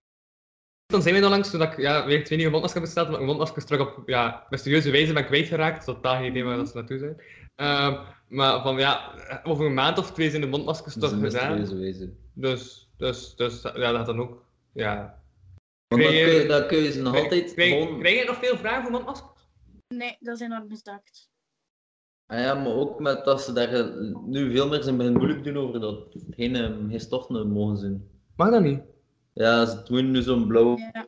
[0.85, 3.21] Dan zijn we nog langs toen ik ja, weer twee nieuwe mondmaskers heb besteld, omdat
[3.21, 5.85] mijn mondmaskers terug op ja, mysterieuze wijze ben kwijtgeraakt.
[5.85, 7.21] Totaal geen idee waar dat ze naartoe zijn.
[7.55, 11.21] Ehm, maar van ja, over een maand of twee zijn de mondmaskers toch gedaan.
[11.21, 12.13] mysterieuze wijze.
[12.33, 14.45] Dus, dus, dus ja, dat dan ook.
[14.73, 15.23] Ja.
[15.87, 17.99] Want dan kun je, dan kun je ze nog krijg- altijd krijg, gewoon...
[17.99, 19.49] krijg je nog veel vragen voor mondmaskers?
[19.87, 21.29] Nee, dat is enorm misdakt.
[22.27, 23.85] Ah ja, maar ook met dat ze daar eh,
[24.25, 27.77] nu veel meer zijn beginnen moeilijk doen over dat het geen, eh, geen stoffen mogen
[27.77, 28.09] zijn.
[28.35, 28.81] Mag dat niet?
[29.33, 30.77] Ja, ze doen nu zo'n blauw...
[30.77, 31.05] Ja.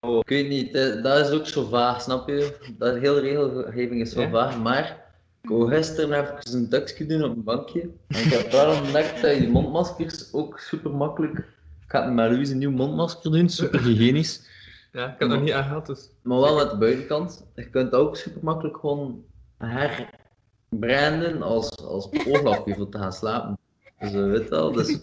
[0.00, 2.56] Oh, ik weet niet, eh, dat is ook zo vaag, snap je?
[2.78, 4.30] Dat hele regelgeving is zo Ja.
[4.30, 5.10] vaag, maar
[5.42, 7.80] ik wou gisteren even een tekstje doen op een bankje.
[8.08, 11.38] En ik heb wel ontdekt dat je die mondmaskers ook super makkelijk...
[11.84, 14.48] Ik ga met Louise een nieuw mondmasker doen, super hygiënisch.
[14.92, 16.10] Ja, ik heb dat niet aangehad, dus...
[16.22, 17.46] Maar wel met de buitenkant.
[17.54, 19.24] Je kunt ook super makkelijk gewoon
[19.58, 23.58] herbranden als, als ooglapje voor te gaan slapen.
[23.98, 24.98] Dus je weet wel, dus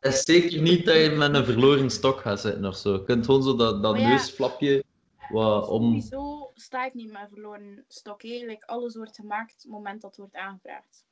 [0.00, 2.92] het is zeker niet dat je met een verloren stok gaat zitten of zo.
[2.92, 4.08] Je kunt gewoon zo dat, dat ja.
[4.08, 4.84] neusflapje
[5.30, 6.00] wat om...
[6.00, 8.22] Sowieso sta ik niet met verloren stok.
[8.22, 11.04] Like, alles wordt gemaakt op het moment dat het wordt aangevraagd.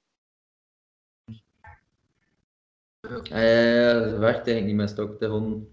[3.23, 5.13] Ja, ja, ja, dat werkt eigenlijk niet met stok.
[5.13, 5.69] Het is gewoon...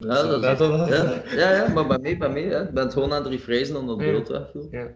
[0.00, 3.12] Ja, dat, Dat- dat- ja, ja, ja, maar bij mij, bij mij, je bent gewoon
[3.12, 4.12] aan het refrezen omdat het Ja.
[4.12, 4.68] beeld wegviel.
[4.70, 4.94] Ja.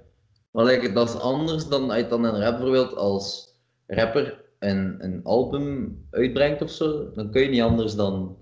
[0.50, 3.54] Maar like, dat is anders dan als je dan een rap bijvoorbeeld als
[3.86, 8.38] rapper een, een album uitbrengt of zo, dan kun je niet anders dan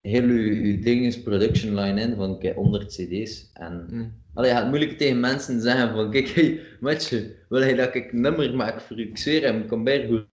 [0.00, 3.50] heel je, je ding is production line in van kijk, 100 cd's.
[3.52, 4.22] En Mm.
[4.34, 8.12] allee, je gaat moeilijk tegen mensen zeggen van kijk, hey, matje, wil je dat ik
[8.12, 9.02] een nummer maak voor u?
[9.08, 10.30] Ik zweer hem, kom bij goed.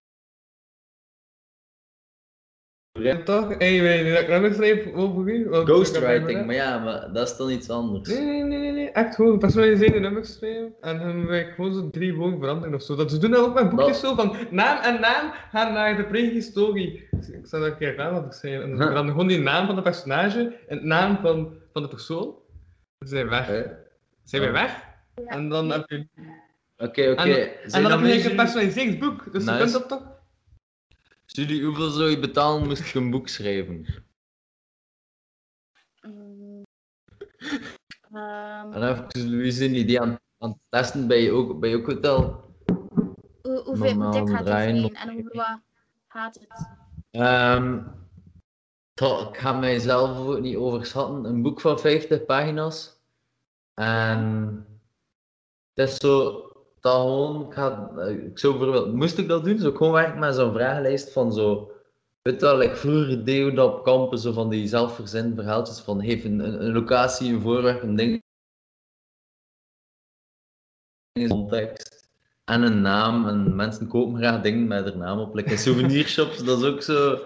[3.23, 3.57] Toch?
[3.57, 4.03] Hey,
[4.57, 5.47] dat over u?
[5.51, 8.09] Ghostwriting, maar ja, maar dat is dan iets anders.
[8.09, 8.89] Nee, nee, nee, nee, nee.
[8.91, 10.73] Echt gewoon gepersonaliseerde nummers schrijven.
[10.81, 12.95] En dan wil ik gewoon zo drie woorden veranderen of zo.
[12.95, 16.05] Dat, ze doen dat ook met boekjes zo van naam en naam gaan naar de
[16.05, 17.07] prehistorie.
[17.31, 18.61] Ik zal dat een keer gedaan wat ik zei.
[18.61, 22.35] En dan gewoon die naam van de personage en het naam van, van de persoon.
[22.99, 23.49] Ze zijn weg.
[23.49, 23.77] Oké,
[24.23, 24.51] Zijn Ja.
[24.51, 24.83] weg.
[25.25, 26.07] En dan heb je.
[26.77, 27.01] oké.
[27.01, 27.15] En,
[27.65, 29.33] Zijn en dan heb je een mensen- gepersonaliseerd boek.
[29.33, 30.17] Dus je kunt dat toch?
[31.39, 33.85] Studie, hoeveel zou je betalen moest je een boek schrijven?
[36.01, 36.63] Ehm,
[38.73, 41.85] En even Louise een idee aan, aan het testen bij je ook, bij je ook
[41.85, 42.53] hotel.
[43.41, 45.59] hoe, hoeveel, dik gaat het op- en hoe wat
[46.07, 46.67] gaat het?
[49.29, 51.25] Ik ga mijzelf ook niet overschatten.
[51.25, 52.99] Een boek van 50 pagina's.
[53.73, 54.65] En
[55.73, 56.48] het is zo,
[56.81, 61.33] ik, ga, eh, ik moest ik dat doen, ik gewoon werken met zo'n vragenlijst van
[61.33, 61.71] zo,
[62.21, 66.65] weet like vroeger deed op kampen, zo van die zelfverzinde verhaaltjes van, geef een, een,
[66.65, 68.23] een locatie, een voorwerp, een ding,
[71.27, 72.07] context.
[72.49, 75.35] En een naam, en mensen kopen graag dingen met haar naam op.
[75.35, 77.19] Like souvenirshops, dat is ook zo.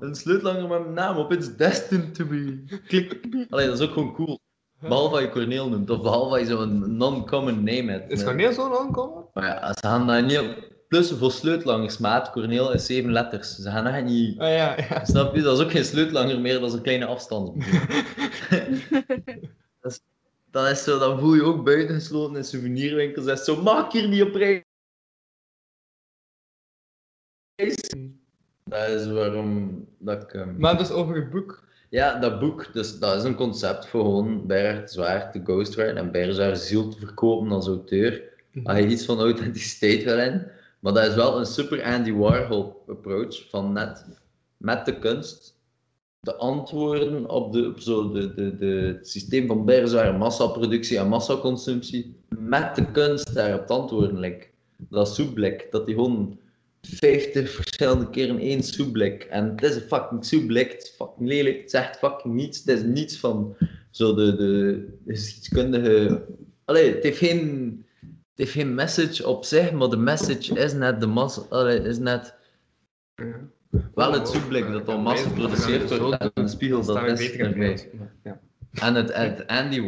[0.00, 2.64] Een sleutelanger met mijn naam op, it's destined to be.
[2.86, 3.30] Klik.
[3.50, 4.40] Dat is ook gewoon cool.
[4.80, 8.10] Behalve dat je Corneel noemt, of behalve dat je zo'n non-common name hebt.
[8.10, 9.24] Is Corneel zo lang komen?
[9.34, 10.74] Maar ja, ze gaan dat niet...
[10.88, 13.54] Plus voor sleutelangers, maat, Corneel is zeven letters.
[13.54, 14.38] Ze gaan echt niet...
[14.38, 15.04] Ah ja, ja.
[15.04, 15.42] Snap je?
[15.42, 17.92] Dat is ook geen sleutelanger meer, dat is een kleine afstandsbediening.
[19.80, 20.00] dat, is,
[20.50, 23.24] dat is zo, dan voel je ook buitengesloten in souvenirwinkels.
[23.26, 24.62] Dat is zo, maak hier niet op reis.
[28.64, 30.32] Dat is waarom dat ik...
[30.32, 31.64] ehm, Maar dus over het boek.
[31.88, 34.42] Ja, dat boek, dus dat is een concept voor gewoon
[34.84, 38.22] Zwaar te ghostwriten en Zwaar ziel te verkopen als auteur.
[38.64, 40.46] Als je iets van authenticiteit wil in.
[40.80, 44.06] Maar dat is wel een super Andy Warhol approach van net
[44.56, 45.58] met de kunst
[46.20, 51.08] te antwoorden op, de, op zo de, de, de, het systeem van bijzware massaproductie en
[51.08, 54.18] massaconsumptie met de kunst daarop te antwoorden.
[54.18, 54.46] Like,
[54.76, 56.38] dat soepblik, dat die gewoon
[56.88, 59.22] 50 verschillende keren één soepblik.
[59.22, 62.58] En het is een fucking soepblik, het is fucking lelijk, het zegt fucking niets.
[62.58, 63.56] Het is niets van
[63.90, 66.24] zo de, de geschiedkundige...
[66.64, 67.84] Allee, het heeft geen...
[68.00, 71.42] Het heeft geen message op zich, maar de message is net de massa...
[71.48, 72.34] Allee, is net...
[73.94, 77.32] Wel het soepblik dat door massa geproduceerd wordt en een spiegel dat is.
[78.22, 78.40] Ja.
[78.72, 79.80] En het, het Andy,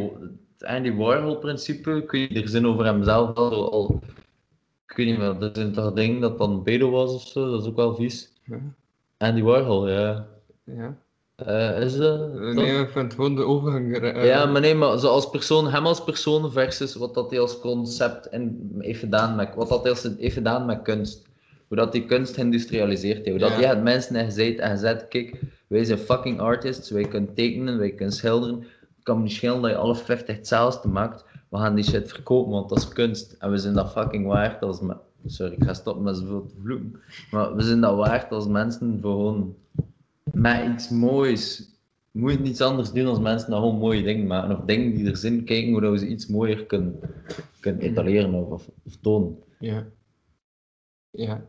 [0.57, 4.01] het Andy Warhol-principe, kun je er zin over hemzelf al, al...
[4.99, 7.67] weet niet meer, dat is toch ding dat dan pedo was of zo, dat is
[7.67, 8.31] ook wel vies.
[8.45, 8.57] Ja.
[9.17, 10.25] Andy Warhol, ja.
[10.63, 10.95] Ja.
[11.35, 12.19] Eh, is dat?
[12.19, 13.97] Eh, dat- Nee, ik vind gewoon de overgang...
[13.97, 17.39] eh, ja, maar nee, maar zo als persoon, hem als persoon versus wat dat hij
[17.39, 21.27] als concept en heeft gedaan met, wat dat hij heeft gedaan met kunst.
[21.67, 23.29] Hoe dat die kunst geïndustrialiseerd heeft.
[23.29, 23.55] Hoe dat Ja.
[23.55, 27.77] hij het mensen heeft gezegd en gezegd, kijk, wij zijn fucking artists, wij kunnen tekenen,
[27.77, 28.59] wij kunnen schilderen.
[28.59, 31.23] Het kan me niet schelen dat je alle 50 hetzelfde maakt.
[31.49, 33.31] We gaan die shit verkopen, want dat is kunst.
[33.31, 34.81] En we zijn dat fucking waard als...
[34.81, 36.99] me- Sorry, ik ga stoppen met zoveel te vloeken.
[37.31, 39.55] Maar we zijn dat waard als mensen voor gewoon
[40.33, 41.69] met iets moois.
[42.11, 44.57] Je moet niets anders doen als mensen dat gewoon mooie dingen maken.
[44.57, 46.99] Of dingen die er zin kijken hoe dat we ze iets mooier kunnen,
[47.59, 49.37] kunnen etaleren of, of, of tonen.
[49.59, 49.87] Ja.
[51.09, 51.45] Ja.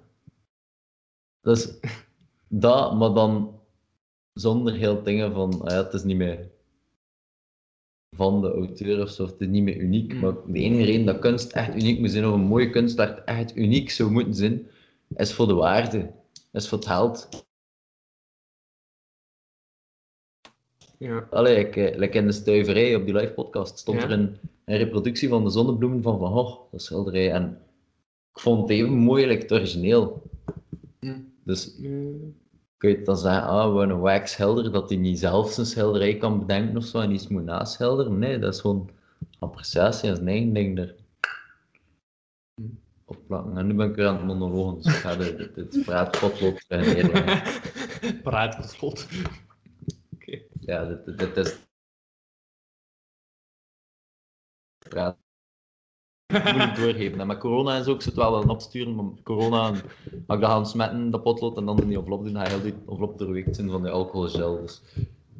[1.41, 1.79] Dus
[2.49, 3.61] dat, maar dan
[4.33, 6.50] zonder heel dingen van, ah ja, het is niet meer
[8.21, 10.15] van de auteur of zo, het is niet meer uniek.
[10.15, 13.57] Maar de enige reden dat kunst echt uniek moet zijn, of een mooie kunstwerk echt
[13.57, 14.67] uniek zou moeten zijn,
[15.17, 16.11] is voor de waarde,
[16.53, 17.29] is voor het geld.
[20.99, 21.27] Ja.
[21.31, 24.05] Allee, ik, eh, like in de stuiverij op die live podcast stond Ja.
[24.05, 27.31] er een, een reproductie van de zonnebloemen van Van Gogh, dat schilderij.
[27.33, 27.59] En
[28.35, 30.23] ik vond het even mooi, like het origineel.
[31.45, 31.75] Dus
[32.81, 36.17] kun je dan zeggen, ah, we een wack schilder, dat hij niet zelf zijn schilderij
[36.17, 38.19] kan bedenken of zo en iets moet naschilderen.
[38.19, 38.91] Nee, dat is gewoon
[39.39, 40.95] appreciatie en zijn eigen ding er
[43.05, 43.57] op plakken.
[43.57, 48.23] En nu ben ik weer aan het monologen, dus ik ga dit, dit, terug neerleggen.
[48.23, 49.09] Praatpotlood.
[50.61, 51.59] Ja, dit, dit, dit is...
[54.79, 55.30] Praat.
[56.31, 57.21] Moeilijk doorgeven.
[57.21, 59.75] En met corona en zo, ik zit wel wel opsturen, maar corona
[60.27, 62.49] ga ik dat gaan smetten, dat potlood, en dan in die envelop doen, ga je
[62.49, 64.61] heel die envelop doorweekt zijn van die alcoholgel.
[64.61, 64.83] Dus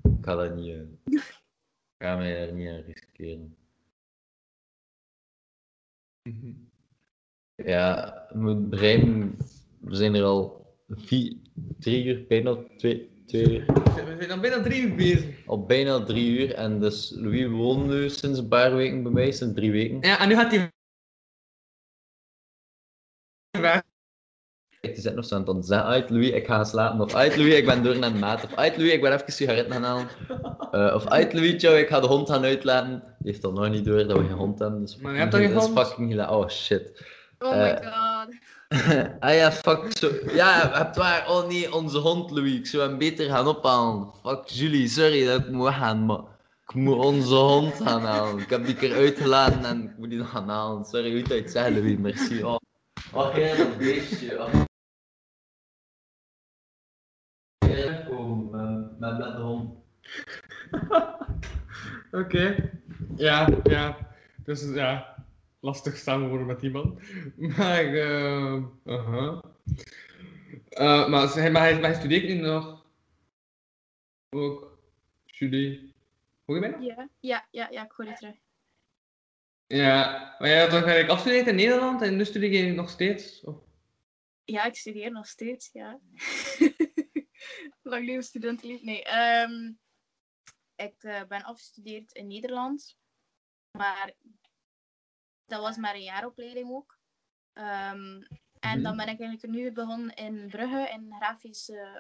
[0.03, 0.69] ik ga dat niet...
[0.69, 3.55] eh, ik ga mij daar niet aan riskeren.
[7.55, 9.37] Ja, ik moet begrijpen,
[9.81, 11.37] we zijn er al vier,
[11.79, 13.67] drie uur, bijna twee, twee uur.
[13.67, 15.47] We zijn dan bijna drie uur bezig.
[15.47, 19.33] Al bijna drie uur en dus Louis woont nu sinds een paar weken bij mij,
[19.33, 20.01] sinds drie weken.
[20.01, 20.71] Ja, en nu gaat hij...
[24.81, 27.01] Die zit nog zo aan het zeggen, uit Louis, ik ga slapen.
[27.01, 28.45] Of uit Louis, ik ben door naar de maat.
[28.45, 30.09] Of uit Louis, ik ben even sigaretten gaan halen.
[30.71, 33.03] Eh, of uit Louis, ik ga de hond gaan uitlaten.
[33.19, 34.81] Die heeft al nog niet door dat we geen hond hebben.
[34.81, 35.79] Dus Maar je hebt toch geen dat is hond?
[35.87, 37.05] fucking hila- Oh shit.
[37.39, 38.35] Oh my Eh, god.
[39.21, 39.97] ah ja, fuck.
[39.99, 40.11] Zo.
[40.35, 41.29] Ja, je hebt waar.
[41.29, 42.55] Oh nee, onze hond Louis.
[42.55, 44.09] Ik zou hem beter gaan ophalen.
[44.23, 46.21] Fuck Julie, sorry dat ik moet weggaan, maar
[46.69, 48.39] ik moet onze hond gaan halen.
[48.39, 50.85] Ik heb die keer uitgelaten en ik moet die nog gaan halen.
[50.85, 52.43] Sorry, hoe het zeggen, Louis, merci.
[52.45, 52.57] Oh,
[53.13, 54.67] jij dat beestje.
[57.59, 59.79] Jij komen met, met, met de hond.
[62.23, 62.71] Oké.
[63.17, 63.97] Ja, ja.
[64.45, 65.25] Dus ja,
[65.61, 67.01] lastig samenwonen met die man.
[67.57, 69.43] Maar, eh aha.
[70.69, 72.87] Eh, maar, hij, maar, hij, maar hij studeert nu nog.
[74.29, 74.79] Ook.
[75.27, 75.95] Studie.
[76.45, 76.83] Hoor je mij nog?
[76.83, 78.37] Ja, ja, ja, ja, ik hoor je terug.
[79.73, 83.45] Ja, maar jij had toch eigenlijk afgestudeerd in Nederland en nu studeer je nog steeds?
[83.45, 83.57] Of?
[84.45, 86.01] Ja, ik studeer nog steeds, ja.
[87.83, 88.87] Lang leven studentenleven.
[88.87, 89.73] Nee, ehm,
[90.77, 92.97] ik eh, ben afgestudeerd in Nederland.
[93.79, 94.15] Maar
[95.47, 96.99] dat was maar een jaaropleiding ook.
[97.53, 98.23] Ehm,
[98.61, 101.97] en dan ben ik eigenlijk nu begonnen in Brugge, in grafisch eh,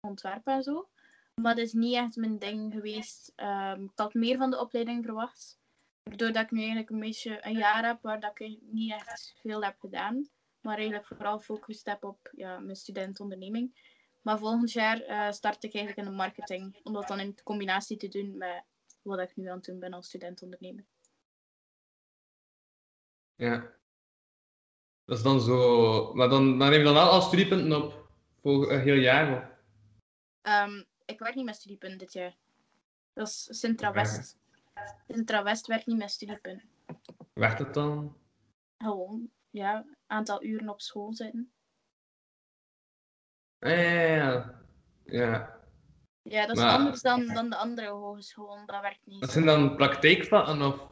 [0.00, 0.90] ontwerp en zo.
[1.34, 3.32] Maar dat is niet echt mijn ding geweest.
[3.36, 5.59] Ehm, ik had meer van de opleiding verwacht.
[6.02, 9.62] Doordat ik nu eigenlijk een beetje een jaar heb waar dat ik niet echt veel
[9.62, 10.28] heb gedaan.
[10.60, 13.88] Maar eigenlijk vooral gefocust heb op ja, mijn studentonderneming.
[14.22, 16.80] Maar volgend jaar eh, start ik eigenlijk in de marketing.
[16.82, 18.64] Om dat dan in combinatie te doen met
[19.02, 20.84] wat ik nu aan het doen ben als studentondernemer.
[23.34, 23.78] Ja.
[25.04, 26.14] Dat is dan zo.
[26.14, 28.08] Maar dan, dan neem je dan al studiepunten op
[28.40, 29.36] voor een heel jaar.
[29.36, 29.50] Of?
[30.42, 32.36] Ehm, ik werk niet met studiepunten dit jaar.
[33.12, 34.39] Dat is Sintra West.
[35.08, 36.68] Sintra West werkt niet met studiepunten.
[37.32, 38.16] Werkt het dan?
[38.78, 41.52] Gewoon, ja, aantal uren op school zitten.
[43.58, 44.06] Ah, Ja, ja,
[45.04, 45.24] ja.
[45.24, 45.58] ja.
[46.22, 48.66] Ja, dat is Maar- anders dan, dan de andere hogescholen.
[48.66, 49.20] Dat werkt niet.
[49.20, 50.88] Dat zijn dan praktijkvakken of...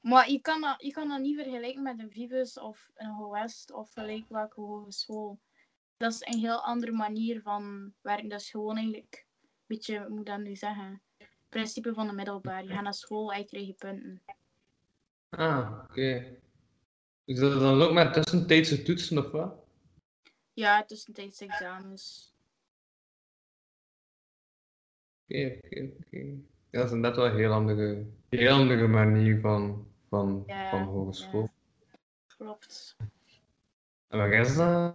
[0.00, 3.64] Maar je kan, dat, je kan dat niet vergelijken met een Vivus of een HOS
[3.72, 5.40] of gelijk welke hogeschool.
[5.96, 8.28] Dat is een heel andere manier van werken.
[8.28, 11.02] Dat is gewoon eigenlijk een beetje, hoe moet ik dat nu zeggen?
[11.48, 12.62] Principe van de middelbaar.
[12.62, 14.22] Je gaat naar school en je krijgt je punten.
[15.28, 16.38] Ah, oké.
[17.24, 19.54] Dus dat is dan ook met tussentijdse toetsen of wat?
[20.52, 22.34] Ja, tussentijds examens.
[25.28, 26.18] Oké, oké, oké.
[26.70, 30.82] Ja, dat is inderdaad wel een heel andere, heel andere manier van, van, Ja, van
[30.82, 31.50] hogeschool.
[32.36, 32.96] Klopt.
[34.08, 34.94] En wat is dat?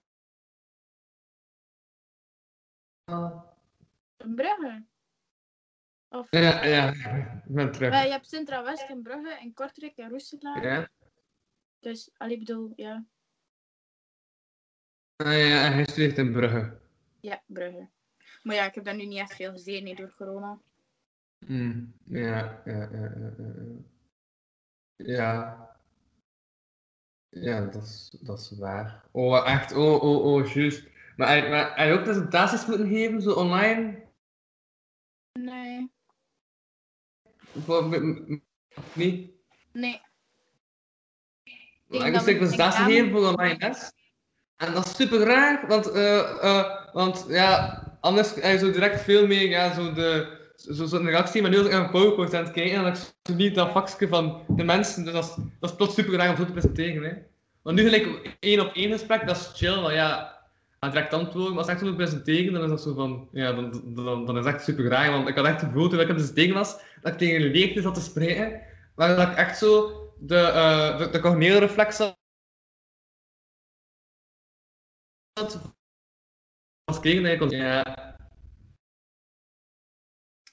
[4.17, 4.85] Een Brugge.
[6.13, 7.89] Of, Ja, ja, ik ben terug.
[7.89, 10.63] Maar je hebt Sintra West in Brugge en Kortrijk en Roeselaar.
[10.63, 10.89] Ja?
[11.79, 13.05] Dus, allee, bedoel, ja.
[15.15, 16.79] Ah, ja, en hij studeert in Brugge.
[17.19, 17.89] Ja, Brugge.
[18.43, 20.59] Maar ja, ik heb daar nu niet echt veel gezien nee, door corona.
[21.45, 23.83] Hmm, Ja, ja, ja, ja, ja, ja.
[24.95, 25.69] Ja.
[27.29, 29.03] Ja, dat is, dat is waar.
[29.11, 30.89] Oh, echt, oh, oh, oh, juist.
[31.15, 34.09] Maar hij, maar hij ook presentaties moeten geven, zo online?
[35.39, 35.91] Nee.
[36.01, 36.01] Voor,
[36.95, 37.40] m- m- of
[38.93, 39.29] niet?
[39.73, 40.01] Nee.
[41.87, 43.91] Maar ik dat moest een presentatie examen- geven voor online les.
[44.57, 49.01] En dat is super raar, want, eh, eh, want ja, anders heb je zo direct
[49.01, 52.33] veel meer ja, zo de, zo, zo'n reactie, maar nu als ik naar een PowerPoint
[52.33, 55.35] aan het kijken en dan zo niet dat vakje van de mensen, dus dat is,
[55.59, 57.03] dat is plots super raar om zo te presenteren.
[57.03, 57.13] Hè.
[57.61, 60.40] Want nu gelijk één op één gesprek, dat is chill, want ja,
[60.89, 63.53] direct antwoorden, maar als ik echt zo moet presenteren, dan is dat zo van, ja,
[63.53, 65.99] dan, dan, dan is het echt super raar, want ik had echt het gevoel toen
[65.99, 68.61] ik aan het tegen was, dat ik tegen een leegte zat te spreken,
[68.95, 72.19] maar dat ik echt zo de, eh de, de cognitieve reflex had
[76.83, 77.83] als kregen eigenlijk ja.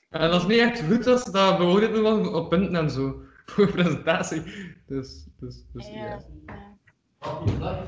[0.09, 3.23] En dat is niet echt goed als dat beoordeeld wordt op punten en zo.
[3.47, 4.43] Voor een presentatie.
[4.87, 6.21] Dus, dus, dus ja.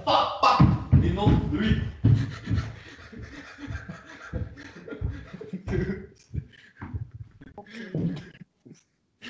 [0.04, 1.02] Fuck, fuck!
[1.02, 1.82] Die non, doei!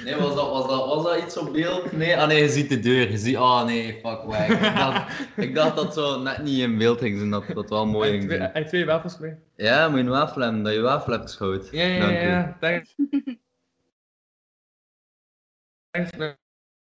[0.05, 1.93] Nee, was dat, was, dat, was dat iets op beeld?
[1.93, 3.11] Nee, ah nee, je ziet de deur.
[3.11, 4.49] Je ziet, ah nee, fuck weg.
[4.49, 7.87] Ik dacht, ik dacht dat zo net niet in beeld ging zijn, dat dat wel
[7.87, 8.51] mooi ging zijn.
[8.53, 9.35] hij twee wafels mee.
[9.57, 11.77] Ja, moet je een wafel hebben, dat je wafel hebt geschoten.
[11.77, 12.57] Ja, ja, ja.
[12.61, 12.87] Dank.
[15.91, 16.35] Thanks, man.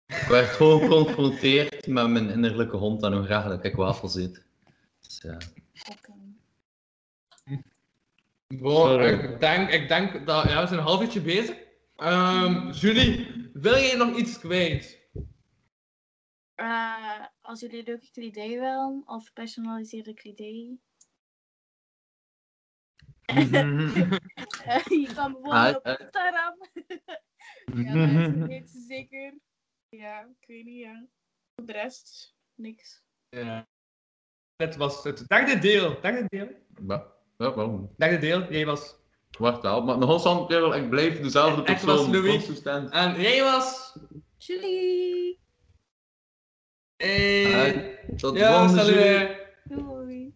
[0.06, 4.44] Ik werd gewoon geconfronteerd met mijn innerlijke hond en hoe graag dat ik wafels eet.
[5.20, 5.38] Dus
[7.44, 7.58] ja.
[8.46, 11.58] Wow, ik denk, ik denk dat, ja, we zijn een half uurtje bezig.
[11.96, 15.08] Ehm Julie, wil jij nog iets kwijt?
[16.54, 20.78] Eh, als jullie leuke kledij willen, of gepersonaliseerde kledij.
[24.64, 26.00] Eh, je kan bijvoorbeeld Ah, op eh.
[26.00, 26.56] Instagram.
[27.84, 29.34] ja, mensen weten zeker.
[29.88, 31.06] Ja, ik weet niet, ja.
[31.54, 33.02] Voor de rest, niks.
[33.28, 33.68] Ja.
[34.60, 36.00] Dit was het derde deel.
[36.00, 36.48] Derde deel?
[36.88, 37.06] Ja,
[37.38, 37.90] ja, waarom?
[37.96, 38.94] Derde deel, jij was...
[39.38, 42.10] Wacht wel, maar nog eens kerel, ik blijf dezelfde Ik was persoon.
[42.10, 42.32] Louis.
[42.32, 42.90] consistent.
[42.90, 43.96] En jij was...
[44.38, 45.40] Julie!
[46.96, 48.00] Hey.
[48.10, 49.30] Ah, tot ja, volgende salut.
[49.64, 50.34] Doei!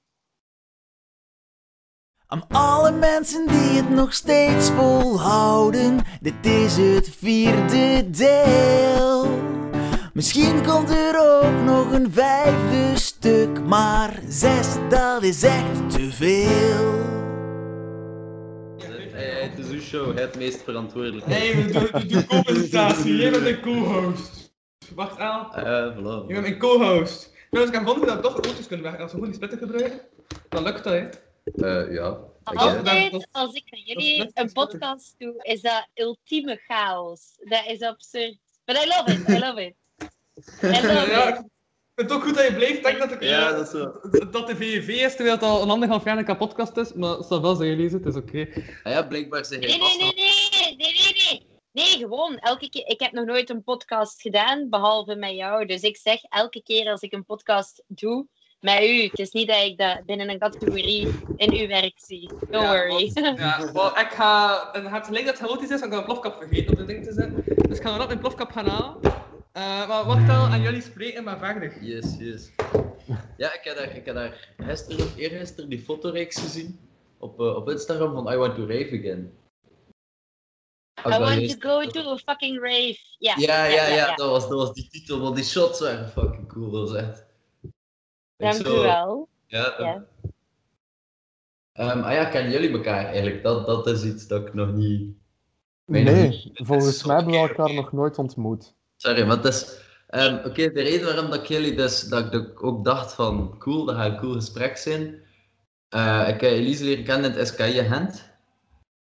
[2.26, 9.26] Aan alle mensen die het nog steeds volhouden, dit is het vierde deel.
[10.12, 17.02] Misschien komt er ook nog een vijfde stuk, maar zes, dat is echt te veel.
[19.16, 21.26] Het is uw show, het meest verantwoordelijk.
[21.26, 23.16] Nee, we doen, we doen co-presentatie.
[23.16, 24.54] Jij bent een co-host.
[24.94, 25.54] Wacht aan.
[25.54, 26.26] Eh, voilà.
[26.26, 27.32] Je bent mijn co-host.
[27.50, 29.00] Ik heb gevonden dat we toch auto's kunnen weg.
[29.00, 30.00] Als we gewoon die splitter gebruiken,
[30.48, 31.08] dan lukt dat, hè.
[31.44, 32.18] Eh, ja.
[32.42, 37.20] Altijd als ik met jullie een podcast doe, is dat ultieme chaos.
[37.38, 38.38] Dat is absurd.
[38.64, 39.74] But I love it, I love it.
[40.62, 41.52] I love it.
[41.96, 43.70] Ik vind het ook goed dat je blijft denken dat, ik, Ja, eh, dat is
[43.70, 43.92] zo.
[44.30, 46.92] dat de VV is, terwijl het al een anderhalf jaar een podcast is.
[46.92, 48.48] Maar het zal wel zijn, jullie het is oké.
[48.82, 51.46] Ah ja, blijkbaar zeg Nee, nee, nee, nee, nee, nee, nee.
[51.72, 52.86] Nee, gewoon elke keer.
[52.86, 55.66] Ik heb nog nooit een podcast gedaan, behalve met jou.
[55.66, 58.26] Dus ik zeg elke keer als ik een podcast doe,
[58.60, 59.02] met u.
[59.02, 62.28] Het is niet dat ik dat binnen een categorie in uw werk zie.
[62.50, 63.10] Don't Ja, worry.
[63.36, 64.68] Ja, wel, ik ga...
[64.72, 66.84] Het gaat gelijk dat het chaotisch is, dan kan ik mijn plofkap vergeten op de
[66.84, 67.44] ding te zetten.
[67.68, 68.96] Dus ik ga erop mijn plofkap gaan halen.
[69.54, 71.82] Eh, maar wacht al, aan jullie spreken, maar verder.
[71.84, 72.50] Yes, yes.
[73.36, 76.78] Ja, ik heb daar, ik heb daar gisteren of eergisteren die fotoreeks gezien
[77.18, 79.32] op, eh, op Instagram van I Want to Rave Again.
[81.06, 82.98] I want to go to a fucking rave.
[83.18, 86.48] Ja, Ja, ja, ja, Dat, was, dat was die titel, want die shots waren fucking
[86.48, 87.26] cool, dat was echt...
[88.36, 89.28] Dank u wel.
[89.46, 90.06] Ja, Ja.
[91.72, 93.42] Ehm, ah ja, kennen jullie elkaar eigenlijk?
[93.42, 95.16] Dat, dat is iets dat ik nog niet...
[95.84, 98.74] Nee, volgens mij hebben we elkaar nog nooit ontmoet.
[98.96, 99.78] Sorry, maar het is...
[100.08, 103.58] ehm, Oké, de reden waarom dat ik jullie dus, dat ik dat ook dacht van
[103.58, 105.22] cool, dat gaat een cool gesprek zijn.
[105.88, 108.32] Eh, ik heb Elise leren kennen in het SKI Gent.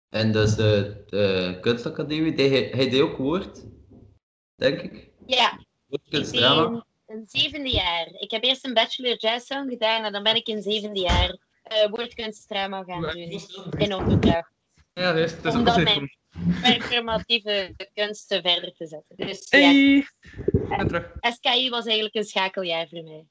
[0.09, 3.65] En dus de, de kunstacademie, die, hij, hij deed ook woord,
[4.55, 5.11] denk ik.
[5.27, 6.69] Ja, ik Woordkunstdrama.
[6.69, 8.07] ben een zevende jaar.
[8.07, 11.37] Ik heb eerst een bachelor jazz sound gedaan en dan ben ik in zevende jaar
[11.63, 13.41] eh woordkunstdrama gaan doen.
[13.79, 14.51] In opdracht.
[14.93, 16.17] Ja, dat is, dat is ook mijn
[16.63, 19.17] performatieve kunsten verder te zetten.
[19.27, 20.07] Dus Hey!
[20.69, 21.11] ja, En terug.
[21.21, 23.25] SKI was eigenlijk een schakeljaar voor mij.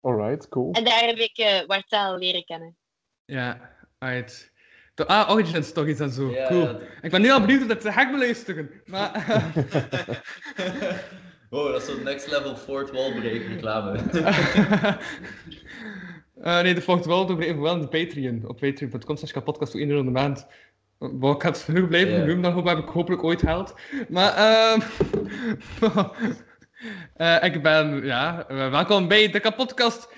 [0.00, 0.72] Alright, cool.
[0.72, 2.76] En daar heb ik eh Wartaal leren kennen.
[3.24, 4.52] Ja, uit.
[4.94, 6.30] De, ah, Origin Stories en zo.
[6.30, 6.62] Ja, cool.
[6.62, 6.78] ja.
[7.00, 8.70] Ik ben nu al benieuwd of dat gek beluisteren.
[8.84, 9.12] Maar.
[11.50, 14.00] Wow, dat is zo'n next level Fort Walbreak reclame.
[16.42, 18.48] Eh, nee, de volgt wel door even wel in de Patreon.
[18.48, 20.46] Op patreon.com slash podcast voor 1 euro in de maand.
[21.10, 23.74] Wou ik had het genoeg blijven doen, dan hoop- heb ik hopelijk ooit geld.
[24.08, 24.80] Maar, ehm
[27.16, 30.08] eh, ik ben, ja, eh, welkom bij de kapotkast.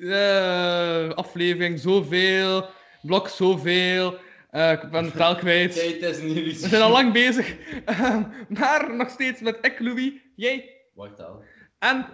[0.00, 2.66] eh, aflevering zoveel,
[3.02, 4.18] blok zoveel.
[4.50, 5.72] Eh, ik ben de taal kwijt.
[6.00, 7.56] Tijd is niet We zijn al lang bezig.
[7.84, 11.42] Ehm, maar nog steeds met ik, Louis, jij Wacht al.
[11.78, 12.06] en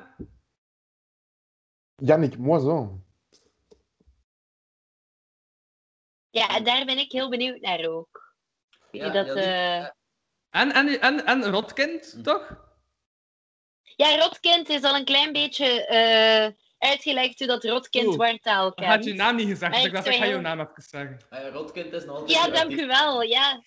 [1.97, 3.05] Yannick Moison.
[6.31, 8.35] Ja, en daar ben ik heel benieuwd naar ook.
[8.91, 9.89] Ja, dat, ja, die- eh,
[10.51, 12.67] En, en, en, en Rotkind, toch?
[13.97, 16.49] Ja, Rotkind is al een klein beetje eh,
[16.91, 18.89] uitgelegd hoe dat Rotkind Wartaal Je kent.
[18.89, 21.19] had je naam niet gezegd, Maar dus ik dacht, ik ga jouw naam even zeggen.
[21.31, 22.39] Ah ja, Rotkind is nog altijd...
[22.39, 23.23] Ja, dank u wel.
[23.23, 23.63] Ja.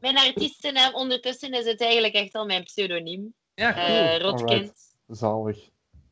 [0.00, 3.34] Mijn artiestennaam ondertussen is het eigenlijk echt al mijn pseudoniem.
[3.54, 4.22] Ja, Eh, Alright.
[4.22, 4.96] Rotkind.
[5.06, 5.58] Zalig.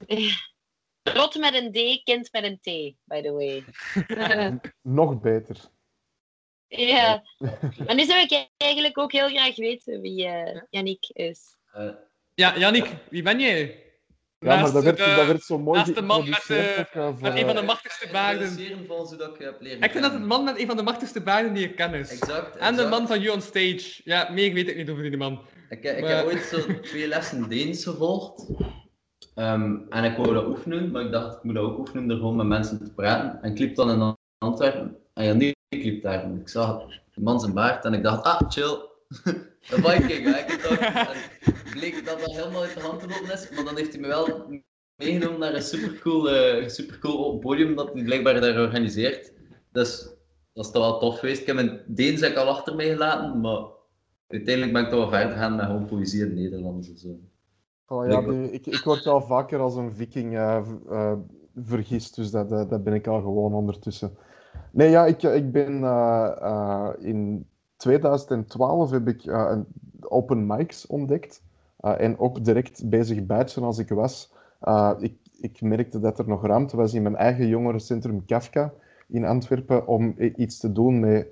[1.02, 3.64] Rot met een D, kind met een T, by the way.
[4.82, 5.56] Nog beter.
[6.66, 7.22] ja.
[7.86, 11.56] Maar nu zou ik eigenlijk ook heel graag weten wie eh Yannick is.
[11.72, 11.88] eh,
[12.34, 13.84] Ja, Yannick, wie ben jij?
[14.38, 16.76] Ja, maar Naast dat werd, de- dat werd zo mooi naast de man met, eh,
[17.20, 18.58] met een van de machtigste baarden.
[19.80, 22.10] Ik vind dat het man met een van de machtigste baarden die ik ken is.
[22.20, 24.00] Exact, En de man van You on Stage.
[24.04, 25.46] Ja, meer weet ik niet over die man.
[25.68, 28.46] Ik, ik Maar- heb ooit zo twee lessen Deens gevolgd.
[29.40, 32.34] Ehm, en ik wou dat oefenen, maar ik dacht, ik moet dat ook oefenen door
[32.34, 33.42] met mensen te praten.
[33.42, 34.96] En ik liep dan in Antwerpen.
[35.14, 36.34] En ja, nu ik liep daar.
[36.34, 38.78] Ik zag de man zijn baard en ik dacht, ah, chill.
[39.70, 40.38] Een Viking, hè.
[40.38, 43.50] Ik dacht, bleek dat dat helemaal uit de hand te is.
[43.50, 44.46] Maar dan heeft hij me wel
[44.96, 49.32] meegenomen naar een supercool, eh supercool podium dat hij blijkbaar daar organiseert.
[49.72, 50.08] Dus
[50.52, 51.40] dat is toch wel tof geweest.
[51.40, 53.62] Ik heb mijn Deens al achter mij gelaten, maar
[54.28, 57.20] uiteindelijk ben ik toch wel verder gaan met gewoon poëzie in het Nederlands en zo.
[57.90, 60.60] Ja, die- ik, ik word al vaker als een viking eh,
[60.90, 61.12] eh,
[61.56, 64.16] vergist, dus dat, dat, dat ben ik al gewoon ondertussen.
[64.70, 67.46] Nee, ja, ik, ik ben eh, in
[67.76, 69.66] 2012 heb ik een
[70.00, 71.42] open mics ontdekt
[71.80, 74.32] en ook direct bezig badgen als ik was.
[74.98, 78.72] Ik, ik merkte dat er nog ruimte was in mijn eigen jongerencentrum Kafka
[79.08, 81.26] in Antwerpen om iets te doen met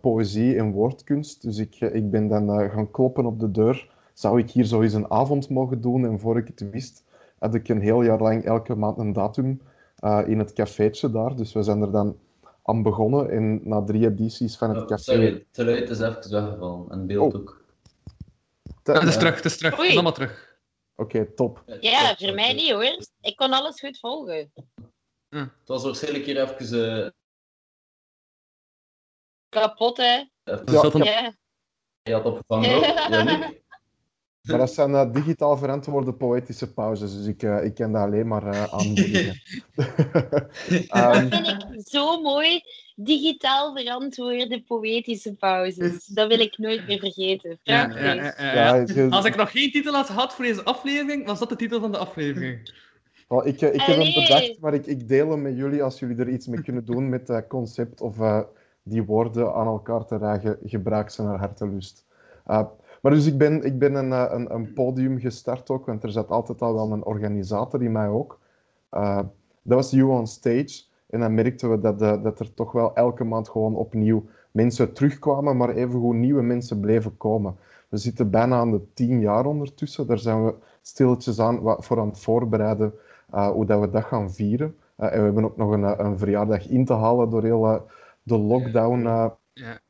[0.00, 1.42] poëzie en woordkunst.
[1.42, 4.92] Dus ik, ik ben dan gaan kloppen op de deur zou ik hier zo eens
[4.92, 6.04] een avond mogen doen?
[6.04, 7.04] En voor ik het wist,
[7.38, 9.62] had ik een heel jaar lang elke maand een datum
[9.96, 11.36] eh, in het cafeetje daar.
[11.36, 12.18] Dus we zijn er dan
[12.62, 13.30] aan begonnen.
[13.30, 15.02] En na drie edities van het Oh, café...
[15.02, 16.90] sorry, het geluid is even weggevallen.
[16.90, 17.40] En beeld Oh.
[17.40, 17.64] ook.
[18.82, 19.70] Te- Het is eh, terug, het is terug.
[19.70, 19.94] Het is Oei.
[19.94, 20.58] allemaal terug.
[20.96, 21.62] Oké, top.
[21.80, 22.98] Ja, voor mij niet hoor.
[23.20, 24.52] Ik kon alles goed volgen.
[25.28, 27.04] Het was waarschijnlijk hier even...
[27.04, 27.10] eh
[29.48, 30.22] Kapot, hè?
[30.44, 31.32] even Ja.
[32.02, 32.84] Je had opgevangen ook.
[32.84, 33.58] Ja, niet?
[34.42, 38.26] Maar dat zijn eh, digitaal verantwoorde poëtische pauzes, dus ik, eh, ik kan dat alleen
[38.28, 39.40] maar eh aanmoedigen.
[40.88, 42.60] Ehm, Dat vind ik zo mooi.
[42.96, 46.06] Digitaal verantwoorde poëtische pauzes.
[46.06, 47.58] Dat wil ik nooit meer vergeten.
[47.62, 48.04] Ja, Prachtig.
[48.04, 48.84] ja, ja, ja, Ja, ja.
[48.94, 51.80] je- Als ik nog geen titel had gehad voor deze aflevering, was dat de titel
[51.80, 52.72] van de aflevering.
[53.44, 56.28] ik, ik heb hem bedacht, maar ik, ik deel hem met jullie als jullie er
[56.28, 58.40] iets mee kunnen doen met dat concept of eh,
[58.82, 60.58] die woorden aan elkaar te ragen.
[60.62, 62.06] Gebruik ze naar hartelust.
[63.00, 66.10] Maar dus ik ben, ik ben een, eh, een, een podium gestart ook, want er
[66.10, 68.38] zat altijd al wel een organisator in mij ook.
[68.88, 69.18] Eh,
[69.62, 70.82] dat was You on Stage.
[71.06, 74.92] En dan merkten we dat, eh, dat er toch wel elke maand gewoon opnieuw mensen
[74.92, 77.56] terugkwamen, maar evengoed nieuwe mensen bleven komen.
[77.88, 80.06] We zitten bijna aan de tien jaar ondertussen.
[80.06, 82.94] Daar zijn we stilletjes aan voor aan het voorbereiden
[83.30, 84.76] hoe dat we dat gaan vieren.
[84.96, 87.86] En we hebben ook nog een, een verjaardag in te halen door heel
[88.22, 89.02] de lockdown.
[89.52, 89.80] Ja.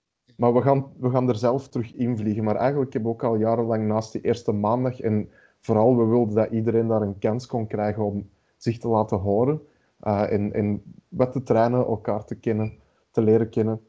[0.41, 2.45] Maar we gaan, we gaan er zelf terug invliegen.
[2.45, 5.01] Maar eigenlijk hebben we ook al jarenlang naast die eerste maandag.
[5.01, 5.31] En
[5.61, 9.61] vooral, we wilden dat iedereen daar een kans kon krijgen om zich te laten horen.
[10.01, 12.73] eh, en, en wat te trainen, elkaar te kennen,
[13.11, 13.81] te leren kennen.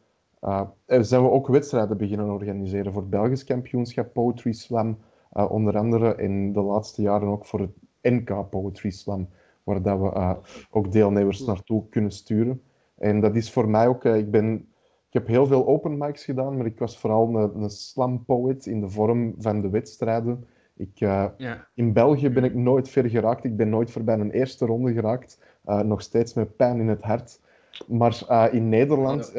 [0.41, 4.97] Uh, en zijn we ook wedstrijden beginnen organiseren voor het Belgisch kampioenschap Poetry Slam,
[5.33, 7.71] uh, onder andere in de laatste jaren ook voor het
[8.01, 9.29] NK Poetry Slam,
[9.63, 10.37] waar dat we
[10.69, 12.61] ook deelnemers naartoe kunnen sturen.
[12.97, 14.70] En dat is voor mij ook, ik, ben,
[15.11, 18.65] ik heb heel veel open mics gedaan, maar ik was vooral een, een slam poet
[18.65, 20.45] in de vorm van de wedstrijden.
[20.75, 21.67] Ik, Ja.
[21.73, 25.39] In België ben ik nooit ver geraakt, ik ben nooit voorbij een eerste ronde geraakt,
[25.63, 27.39] nog steeds met pijn in het hart.
[27.87, 29.33] Maar in Nederland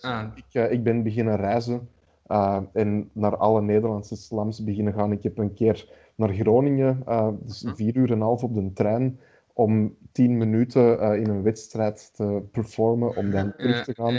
[0.00, 0.26] Ah.
[0.34, 1.88] ik, eh, ik ben beginnen reizen
[2.26, 5.12] eh, en naar alle Nederlandse slams beginnen gaan.
[5.12, 8.72] Ik heb een keer naar Groningen, eh, dus vier uur en een half op de
[8.72, 9.18] trein,
[9.56, 14.14] om tien minuten eh, in een wedstrijd te performen, om dan terug te gaan.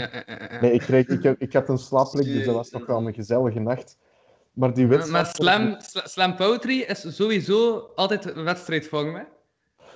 [0.60, 3.14] Nee, ik, kreeg, ik, heb- ik had een slaapplek, dus dat was nog wel een
[3.14, 3.98] gezellige nacht.
[4.52, 5.26] Maar die Maar wedstrijd...
[5.36, 9.22] slam, sla- slam poetry is sowieso altijd een wedstrijdvorm, hè?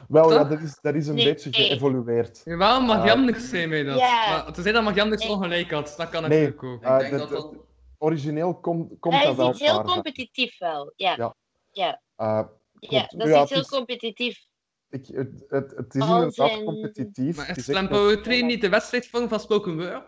[0.09, 0.49] Wel, ja, Toch?
[0.49, 1.69] dat is, dat is een Nee, beetje nee.
[1.69, 2.41] geëvolueerd.
[2.45, 3.99] Jawel, mag Eh, Jan niks zijn met dat.
[3.99, 4.29] Ja.
[4.45, 6.83] Maar tenzij dat mag Jan niks ongelijk had, dat kan Nee, natuurlijk ook.
[7.03, 7.55] eh, dat- dat-
[7.99, 9.87] origineel komt komt Hij dat is wel iets heel vaak.
[9.87, 11.15] competitief wel, ja.
[11.17, 11.35] Ja.
[11.71, 12.43] Ja, Eh,
[12.79, 14.39] ja, dat is Ja, iets heel is- competitief.
[14.91, 17.37] Ik, het, het, het is inderdaad in- competitief.
[17.37, 20.03] Maar is slam poetry niet de wedstrijdvorm van spoken word?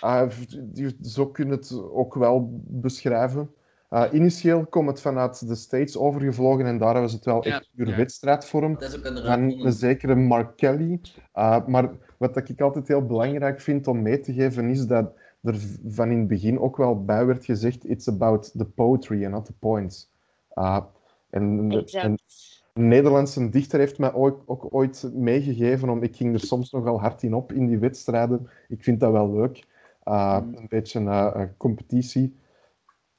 [0.00, 0.30] Ah,
[0.62, 3.50] die- zo kun je het ook wel beschrijven.
[3.88, 7.54] Ah, initieel komt het vanuit de States overgevlogen en daar hebben ze het wel Ja,
[7.54, 7.96] echt puur ja.
[7.96, 8.72] wedstrijdvorm.
[8.78, 11.00] Dat is ook een raar een zekere Mark Kelly.
[11.32, 15.12] Ah, maar wat dat ik altijd heel belangrijk vind om mee te geven, is dat
[15.42, 15.56] er
[15.86, 19.44] van in het begin ook wel bij werd gezegd: it's about the poetry and not
[19.44, 20.10] the points.
[21.30, 22.04] En, Exact.
[22.04, 22.18] en
[22.78, 27.22] Nederlandse dichter heeft mij ook, ook ooit meegegeven, om, ik ging er soms nogal hard
[27.22, 28.48] in op in die wedstrijden.
[28.68, 29.66] Ik vind dat wel leuk.
[30.04, 32.36] Uh, Een beetje eh, eh, competitie.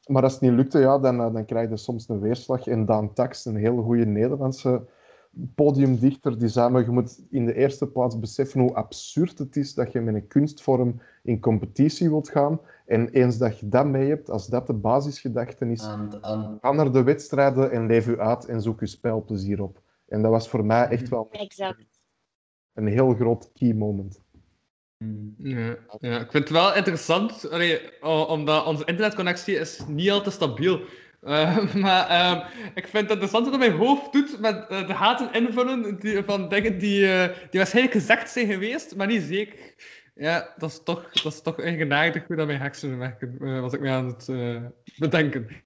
[0.06, 2.68] Maar als het niet lukte, ja, dan, eh, dan krijg je soms een weerslag.
[2.68, 4.86] En Daan Tax, een hele goede Nederlandse
[5.56, 9.74] podiumdichter, die zei me, je moet in de eerste plaats beseffen hoe absurd het is
[9.74, 12.60] dat je met een kunstvorm in competitie wilt gaan.
[12.86, 16.72] En eens dat je dat mee hebt, als dat de basisgedachte is, Aan, aan, ga
[16.72, 19.82] naar de wedstrijden en leef je uit en zoek je spelplezier op.
[20.08, 22.00] En dat was voor mij echt wel Exact.
[22.74, 24.26] een heel groot key moment.
[25.38, 30.80] Ja, ja, ik vind het wel interessant, allee, omdat onze internetconnectie is niet altijd stabiel.
[31.28, 35.34] Eh, maar ehm, ik vind het interessant wat mijn hoofd doet met eh, de gaten
[35.34, 39.76] invullen die, van dingen die, eh, die waarschijnlijk gezegd zijn geweest, maar niet zeker.
[40.16, 43.74] Ja, dat is toch, dat is toch eigenaardig hoe dat mijn hersenen werken, eh, was
[43.74, 44.66] ik me aan het eh,
[44.98, 45.66] bedenken.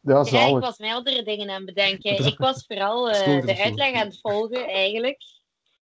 [0.00, 2.24] Ja, Ja, ik was mij andere dingen aan het bedenken.
[2.32, 5.22] Ik was vooral eh, de uitleg aan het volgen, eigenlijk.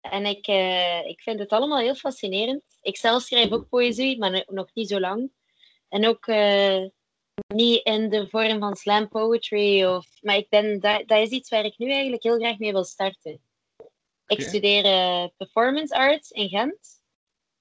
[0.00, 2.62] En ik, eh, ik vind het allemaal heel fascinerend.
[2.82, 5.30] Ik zelf schrijf ook poëzie, maar no- nog niet zo lang.
[5.88, 6.84] En ook eh,
[7.46, 9.84] niet in de vorm van slam poetry.
[9.84, 12.72] Of, maar ik ben, dat, dat is iets waar ik nu eigenlijk heel graag mee
[12.72, 13.40] wil starten.
[14.26, 17.00] Ik studeer eh, performance arts in Gent.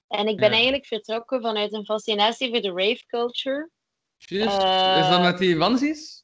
[0.08, 0.54] En ik ben Ja.
[0.56, 3.70] eigenlijk vertrokken vanuit een fascinatie voor de rave culture.
[4.28, 6.24] Is dat met die onesies?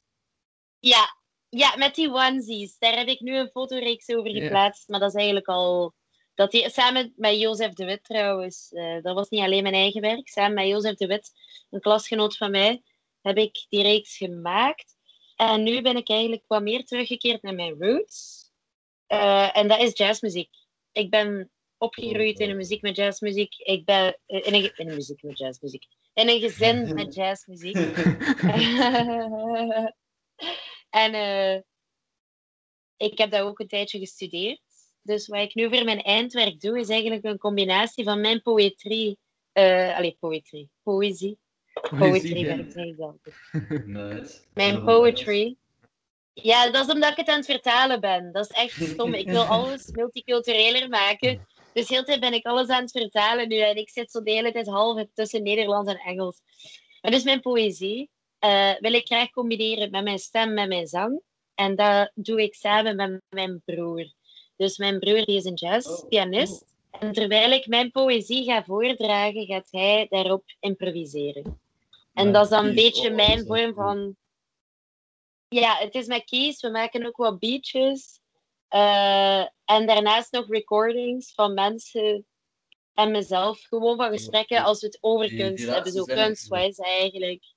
[0.78, 1.16] Ja,
[1.48, 2.78] ja, met die onesies.
[2.78, 4.42] Daar heb ik nu een fotoreeks over Ja.
[4.42, 4.88] geplaatst.
[4.88, 5.94] Maar dat is eigenlijk al...
[6.34, 8.72] Dat die, samen met Jozef de Wit trouwens.
[8.72, 10.28] eh, dat was niet alleen mijn eigen werk.
[10.28, 11.32] Samen met Jozef de Wit,
[11.70, 12.82] een klasgenoot van mij,
[13.22, 14.96] heb ik die reeks gemaakt.
[15.36, 18.50] En nu ben ik eigenlijk wat meer teruggekeerd naar mijn roots.
[19.06, 20.50] Eh, en dat is jazzmuziek.
[20.92, 23.54] Ik ben opgegroeid in een muziek met jazzmuziek.
[23.58, 25.84] Ik ben eh, in een, in een muziek met jazzmuziek.
[26.14, 27.76] In een gezin met jazzmuziek.
[31.02, 31.60] en eh,
[32.96, 34.60] ik heb dat ook een tijdje gestudeerd.
[35.02, 39.18] Dus wat ik nu voor mijn eindwerk doe, is eigenlijk een combinatie van mijn poëtrie.
[39.52, 40.70] eh allee, poëtrie.
[40.82, 41.38] Poëzie.
[41.72, 41.98] Ja.
[41.98, 43.14] ben ik dat.
[43.86, 44.40] nice.
[44.54, 45.56] Mijn poetry.
[46.34, 48.32] Ja, dat is omdat ik het aan het vertalen ben.
[48.32, 49.14] Dat is echt stom.
[49.14, 51.46] Ik wil alles multicultureler maken.
[51.72, 53.56] Dus heel de tijd ben ik alles aan het vertalen nu.
[53.56, 56.40] En ik zit zo de hele tijd half tussen Nederlands en Engels.
[57.00, 61.20] Maar dus mijn poëzie eh, wil ik graag combineren met mijn stem, met mijn zang.
[61.54, 64.12] En dat doe ik samen met mijn broer.
[64.56, 66.64] Dus mijn broer die is een jazzpianist.
[66.90, 71.61] En terwijl ik mijn poëzie ga voordragen, gaat hij daarop improviseren.
[72.12, 74.16] En dat is dan een beetje oh, mijn dat vorm van
[75.48, 76.60] ja, het is met keys.
[76.60, 78.20] We maken ook wat beatjes.
[78.68, 82.26] Eh, en daarnaast nog recordings van mensen
[82.94, 83.60] en mezelf.
[83.60, 85.92] Gewoon van gesprekken als we het over kunst hebben.
[85.92, 87.54] Zo kunstwijs eigenlijk.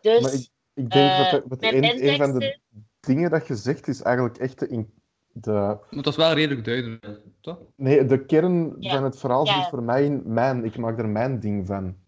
[0.00, 2.58] Dus Maar ik, ik denk eh, dat, de, dat mijn een, een van de
[3.00, 4.92] dingen dat je zegt, is eigenlijk echt de, in-
[5.32, 5.50] de,
[5.90, 7.06] Maar was wel redelijk duidelijk,
[7.40, 7.58] toch?
[7.76, 8.94] nee, de kern Ja.
[8.94, 9.60] van het verhaal Ja.
[9.60, 10.64] zit voor mij in mijn.
[10.64, 12.06] Ik maak er mijn ding van.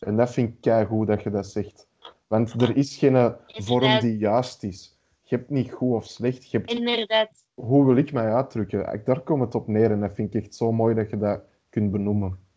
[0.00, 1.88] En dat vind ik goed dat je dat zegt.
[2.26, 4.98] Want er is geen eh, vorm die juist is.
[5.22, 6.50] Je hebt niet goed of slecht.
[6.50, 7.44] Je hebt inderdaad.
[7.54, 8.92] hoe wil ik mij uitdrukken?
[8.92, 11.18] Ik- Daar komt het op neer en dat vind ik echt zo mooi dat je
[11.18, 12.48] dat kunt benoemen.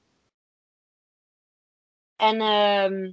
[2.15, 3.11] En ehm,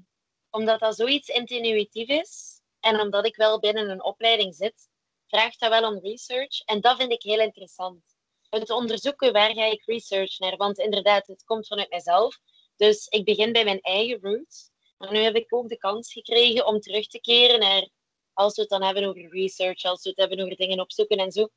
[0.51, 4.89] omdat dat zoiets intuïtief is en omdat ik wel binnen een opleiding zit,
[5.27, 6.61] vraagt dat wel om research.
[6.65, 8.03] En dat vind ik heel interessant.
[8.51, 12.39] Het onderzoeken waar ga ik research naar, want inderdaad, het komt vanuit mezelf.
[12.81, 14.71] Dus ik begin bij mijn eigen roots.
[14.99, 17.89] Maar nu heb ik ook de kans gekregen om terug te keren naar,
[18.33, 21.33] als we het dan hebben over research, als we het hebben over dingen opzoeken en
[21.33, 21.49] zo,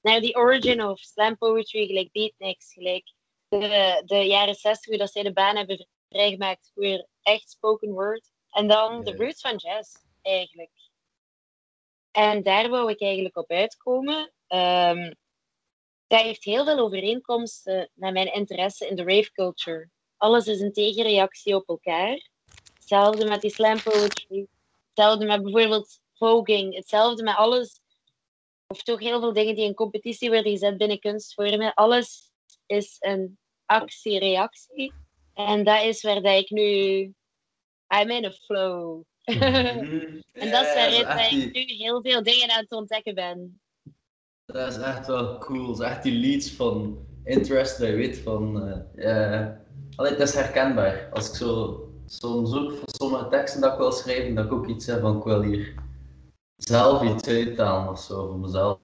[0.00, 3.12] naar die origin of slam poetry, gelijk beatniks, gelijk
[3.48, 8.30] de, de jaren 60, hoe dat zij de baan hebben vrijgemaakt voor echt spoken word.
[8.50, 10.90] En dan de roots van jazz, eigenlijk.
[12.10, 14.32] En daar wou ik eigenlijk op uitkomen.
[14.46, 15.12] Ehm,
[16.06, 19.90] dat heeft heel veel overeenkomsten met mijn interesse in de rave culture.
[20.18, 22.28] Alles is een tegenreactie op elkaar.
[22.74, 24.46] Hetzelfde met die slam poetry.
[24.86, 26.74] Hetzelfde met bijvoorbeeld voguing.
[26.74, 27.80] Hetzelfde met alles.
[28.66, 31.74] Of toch heel veel dingen die in competitie worden gezet binnen kunstvormen.
[31.74, 32.30] Alles
[32.66, 34.92] is een actie-reactie.
[35.34, 36.66] En dat is waar dat ik nu...
[38.00, 39.02] I'm in a flow.
[39.24, 43.60] en dat is waarin dat ik nu heel veel dingen aan het ontdekken ben.
[44.46, 45.66] Dat is echt wel cool.
[45.66, 48.68] Dat is echt die leads van interest, dat je weet van...
[48.96, 49.48] eh,
[49.98, 51.08] allee, het is herkenbaar.
[51.12, 54.66] Als ik zo soms ook voor sommige teksten dat ik wil schrijven, dat ik ook
[54.66, 55.74] iets heb van ik wil hier
[56.56, 58.78] zelf iets uithalen of zo, voor mezelf.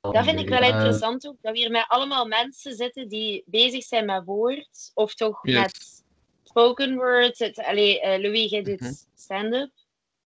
[0.00, 3.42] Dat vind ik wel Eh, interessant ook, dat we hier met allemaal mensen zitten die
[3.46, 5.54] bezig zijn met woord, of toch Yes.
[5.54, 6.04] met
[6.44, 7.38] spoken word.
[7.38, 9.70] Het, allee, eh, Louis, jij doet stand-up.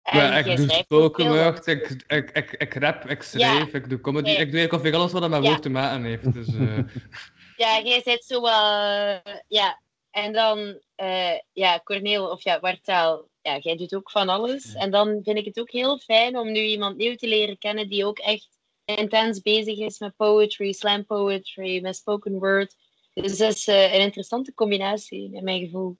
[0.02, 4.00] En Ja, ik doe spoken word, ik, ik, ik, ik rap, ik schrijf, ik doe
[4.00, 5.48] comedy, ik doe eigenlijk alles wat met Ja.
[5.48, 6.32] woord te maken heeft.
[6.32, 6.78] Dus, eh,
[7.56, 9.20] Ja, jij zit zo wel...
[9.48, 14.74] ja, en dan, eh, ja, Corneel, of ja, Wartaal, ja, jij doet ook van alles.
[14.74, 17.88] En dan vind ik het ook heel fijn om nu iemand nieuw te leren kennen
[17.88, 18.48] die ook echt
[18.84, 22.76] intens bezig is met poetry, slam poetry, met spoken word.
[23.14, 25.96] Dus dat is eh, een interessante combinatie, in mijn gevoel.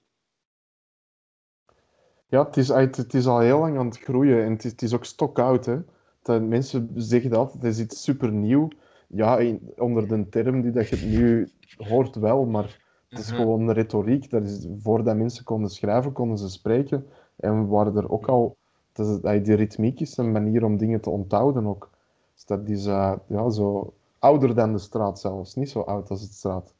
[2.27, 4.81] Ja, het is, het is al heel lang aan het groeien en het is, het
[4.81, 5.65] is ook stokoud.
[5.65, 5.77] Hè.
[6.21, 8.67] Dat, mensen zeggen dat het is iets super nieuw.
[9.07, 12.79] Ja, in- onder de term die dat je het nu hoort wel, maar
[13.09, 13.35] het is Mhm.
[13.35, 14.29] gewoon retoriek.
[14.29, 17.07] Dat is, voordat mensen konden schrijven, konden ze spreken.
[17.35, 18.57] En we waren er ook al...
[18.91, 21.89] Dat is, dat- die ritmiek is een manier om dingen te onthouden ook.
[22.33, 25.55] Dus dat is eh, ja, zo ouder dan de straat zelfs.
[25.55, 26.73] Niet zo oud als de straat.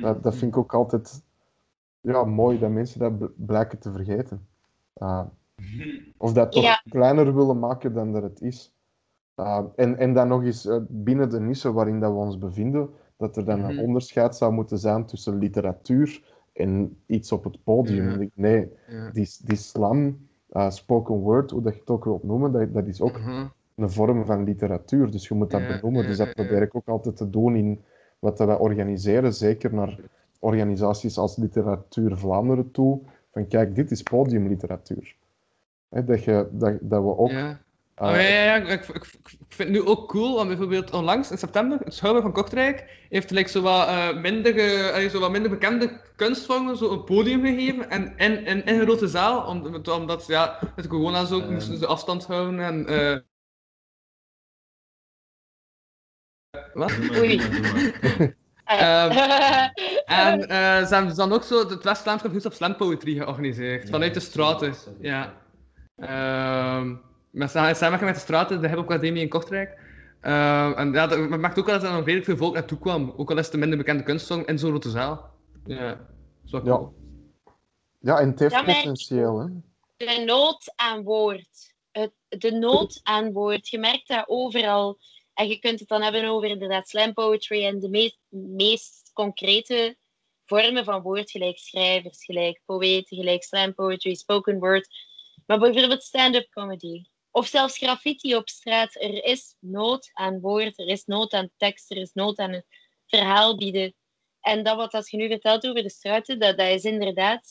[0.00, 1.22] Dat, dat vind ik ook altijd
[2.00, 4.46] ja, mooi, dat mensen dat bl- blijken te vergeten.
[5.02, 5.22] Uh,
[6.16, 6.82] of dat toch Ja.
[6.88, 8.72] kleiner willen maken dan dat het is.
[9.36, 12.88] Uh, en, en dan nog eens uh, binnen de niche waarin dat we ons bevinden,
[13.16, 13.82] dat er dan een Mhm.
[13.84, 18.22] onderscheid zou moeten zijn tussen literatuur en iets op het podium.
[18.22, 18.28] Ja.
[18.34, 19.10] Nee, Ja.
[19.10, 22.86] die, die slam, uh, spoken word, hoe dat je het ook wilt noemen, dat, dat
[22.86, 23.46] is ook Mhm.
[23.74, 25.10] een vorm van literatuur.
[25.10, 26.06] Dus je moet dat Ja, benoemen.
[26.06, 27.80] Dus dat probeer ik ook altijd te doen in
[28.18, 29.98] wat wij organiseren, zeker naar
[30.40, 33.00] organisaties als Literatuur Vlaanderen toe.
[33.32, 35.16] Van kijk, dit is podiumliteratuur.
[35.88, 37.32] Hè, dat, je, dat, dat we ook...
[37.96, 38.04] Ja.
[38.04, 38.54] eh, Oh, ja, ja, ja.
[38.54, 39.04] Ik, ik, ik,
[39.48, 43.30] vind het nu ook cool, want bijvoorbeeld onlangs in september, het Schouwburg van Kortrijk heeft
[43.30, 47.40] like, zo wat, eh, minder, eh, allee, zo wat minder bekende kunstvormen zo een podium
[47.44, 51.48] gegeven en in, in, in een grote zaal, om- omdat ja, met corona zo Eh.
[51.48, 52.86] moesten ze afstand houden en...
[52.86, 53.16] eh,
[56.74, 56.92] Wat?
[57.18, 57.40] Oei.
[57.40, 58.28] Ah.
[58.66, 59.10] Ehm,
[60.40, 60.40] en
[60.86, 64.74] ze hebben dan ook zo het West-Vlaams Kampioenschap Slam Poetry georganiseerd, vanuit de straten.
[65.00, 65.34] Ja.
[65.96, 66.94] Ehm
[67.36, 69.78] met sa- samenwerking met de straten, de Academie in Kortrijk.
[70.20, 72.78] Ehm, en ja, dat dat maakt ook wel dat er nog redelijk veel volk naartoe
[72.78, 75.30] kwam, ook al is het een minder bekende kunstvorm in zo'n grote zaal.
[75.64, 76.06] Ja,
[76.50, 76.94] wel cool.
[78.00, 79.38] ja, en het heeft potentieel.
[79.38, 79.46] Hè.
[79.96, 81.74] de nood aan woord.
[81.90, 83.68] Het, de nood aan woord.
[83.68, 84.98] Je merkt dat overal.
[85.34, 89.96] En je kunt het dan hebben over inderdaad slam poetry en de meest, meest concrete
[90.46, 94.88] vormen van woord, gelijk schrijvers, gelijk poëten, gelijk slam poetry, spoken word.
[95.46, 97.02] Maar bijvoorbeeld stand-up comedy.
[97.36, 98.94] Of zelfs graffiti op straat.
[98.94, 102.64] Er is nood aan woord, er is nood aan tekst, er is nood aan een
[103.06, 103.94] verhaal bieden.
[104.40, 107.48] En dat wat dat je nu vertelt over de straten, dat, dat is inderdaad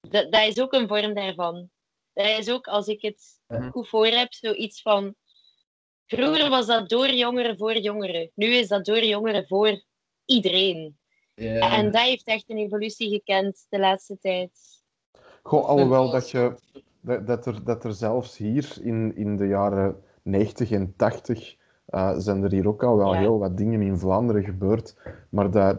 [0.00, 1.70] dat, dat is ook een vorm daarvan.
[2.12, 5.14] Dat is ook, als ik het goed voor heb, zoiets van...
[6.06, 8.30] Vroeger was dat door jongeren voor jongeren.
[8.34, 9.84] Nu is dat door jongeren voor
[10.24, 10.98] iedereen.
[11.34, 11.76] Ja.
[11.76, 14.82] En dat heeft echt een evolutie gekend de laatste tijd.
[15.42, 16.58] Goh, alhoewel dat, je,
[17.06, 22.14] dat, dat, er, dat er zelfs hier in, in de jaren 90 en 80 eh,
[22.16, 23.20] zijn er hier ook al wel Ja.
[23.20, 24.96] heel wat dingen in Vlaanderen gebeurd.
[25.28, 25.76] Maar dat,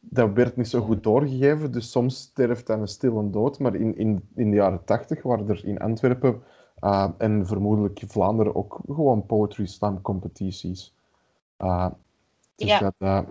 [0.00, 3.58] dat werd niet zo goed doorgegeven, dus soms sterft dan een stille dood.
[3.58, 6.42] Maar in, in, in de jaren 80 waren er in Antwerpen
[6.80, 10.94] Uh, en vermoedelijk Vlaanderen ook gewoon poetry slam competities.
[11.58, 11.86] Uh,
[12.56, 12.92] dus Ja.
[12.98, 13.26] dat,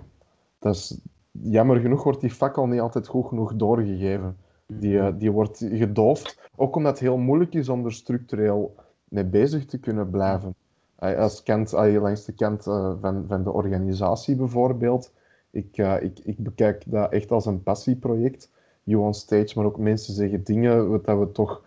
[0.59, 0.99] dat is,
[1.31, 4.37] jammer genoeg wordt die fakkel niet altijd goed genoeg doorgegeven.
[4.65, 8.75] Die, eh, die wordt gedoofd, ook omdat het heel moeilijk is om er structureel
[9.07, 10.55] mee bezig te kunnen blijven.
[10.95, 15.13] Als kant, je langs de kant eh, van, van de organisatie bijvoorbeeld,
[15.51, 18.51] ik, eh, ik, ik bekijk dat echt als een passieproject.
[18.83, 21.63] You on stage, maar ook mensen zeggen dingen wat dat we toch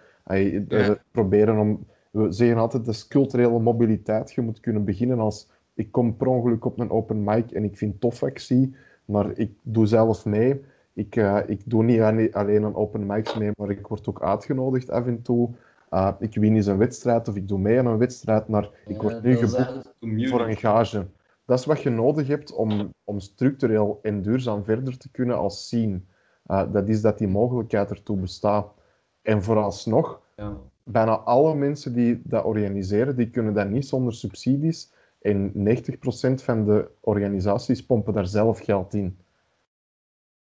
[0.68, 0.98] Ja.
[1.10, 1.86] proberen om.
[2.10, 4.32] We zeggen altijd dat is culturele mobiliteit.
[4.32, 7.76] Je moet kunnen beginnen als ik kom per ongeluk op een open mic en ik
[7.76, 10.60] vind tof wat ik zie, maar ik doe zelf mee.
[10.98, 12.00] Ik, eh, ik doe niet
[12.32, 15.50] alleen aan open mics mee, maar ik word ook uitgenodigd af en toe.
[15.90, 19.02] Uh, ik win eens een wedstrijd of ik doe mee aan een wedstrijd, maar ik
[19.02, 19.94] word nu geboekt
[20.28, 21.06] voor een gage.
[21.44, 25.66] Dat is wat je nodig hebt om, om structureel en duurzaam verder te kunnen als
[25.66, 26.00] scene.
[26.46, 28.74] Uh, dat is dat die mogelijkheid ertoe bestaat.
[29.22, 30.56] En vooralsnog, Ja.
[30.82, 34.92] bijna alle mensen die dat organiseren, die kunnen dat niet zonder subsidies.
[35.20, 39.18] En 90% van de organisaties pompen daar zelf geld in.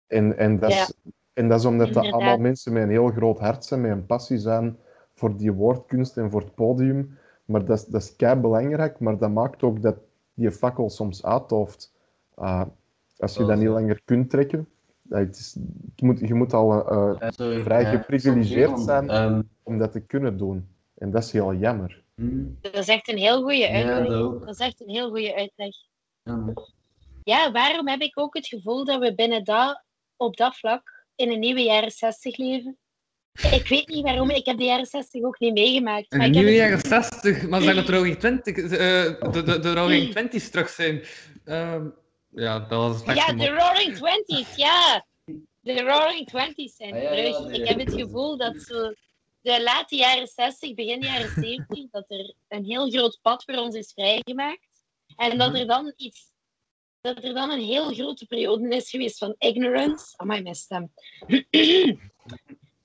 [0.06, 0.94] En, en, dat, is,
[1.32, 4.06] en dat is omdat dat allemaal mensen met een heel groot hart zijn, met een
[4.06, 4.76] passie zijn
[5.14, 7.18] voor die woordkunst en voor het podium.
[7.44, 9.96] Maar dat is, dat is kei belangrijk, maar dat maakt ook dat
[10.34, 11.92] die fakkel soms uitdooft.
[12.38, 12.62] Uh,
[13.18, 14.68] als je Dat niet langer kunt trekken,
[15.02, 15.56] ja, het is,
[15.94, 19.92] je, moet, je moet al eh, Eh, sorry, vrij eh, geprivilegeerd zijn ehm, om dat
[19.92, 20.68] te kunnen doen.
[20.98, 22.02] En dat is heel jammer.
[22.14, 24.18] hmm, Dat is echt een heel goede Ja, uitleg.
[24.18, 25.74] dat dat is echt een heel goede uitleg.
[26.22, 26.52] ja.
[27.24, 29.82] Ja, waarom heb ik ook het gevoel dat we binnen dat,
[30.16, 32.78] op dat vlak in een nieuwe jaren 60 leven?
[33.52, 36.12] Ik weet niet waarom, ik heb de jaren 60 ook niet meegemaakt.
[36.12, 38.70] In maar heb nieuwe het- jaren 60, maar zeg dat de Roaring 20, eh,
[39.32, 41.04] de, de, de Roaring 20's terug zijn.
[41.44, 41.86] Ehm,
[42.30, 45.06] ja, dat was een Ja, de Roaring Twenties, ja.
[45.60, 48.92] De Roaring Twenties zijn Ah, ja, ja, Ik heb het gevoel dat zo
[49.40, 53.74] de late jaren 60, begin jaren 70, dat er een heel groot pad voor ons
[53.74, 54.66] is vrijgemaakt.
[55.16, 56.30] En dat er dan iets,
[57.06, 60.16] dat er dan een heel grote periode is geweest van ignorance.
[60.16, 60.92] Amai, mijn stem.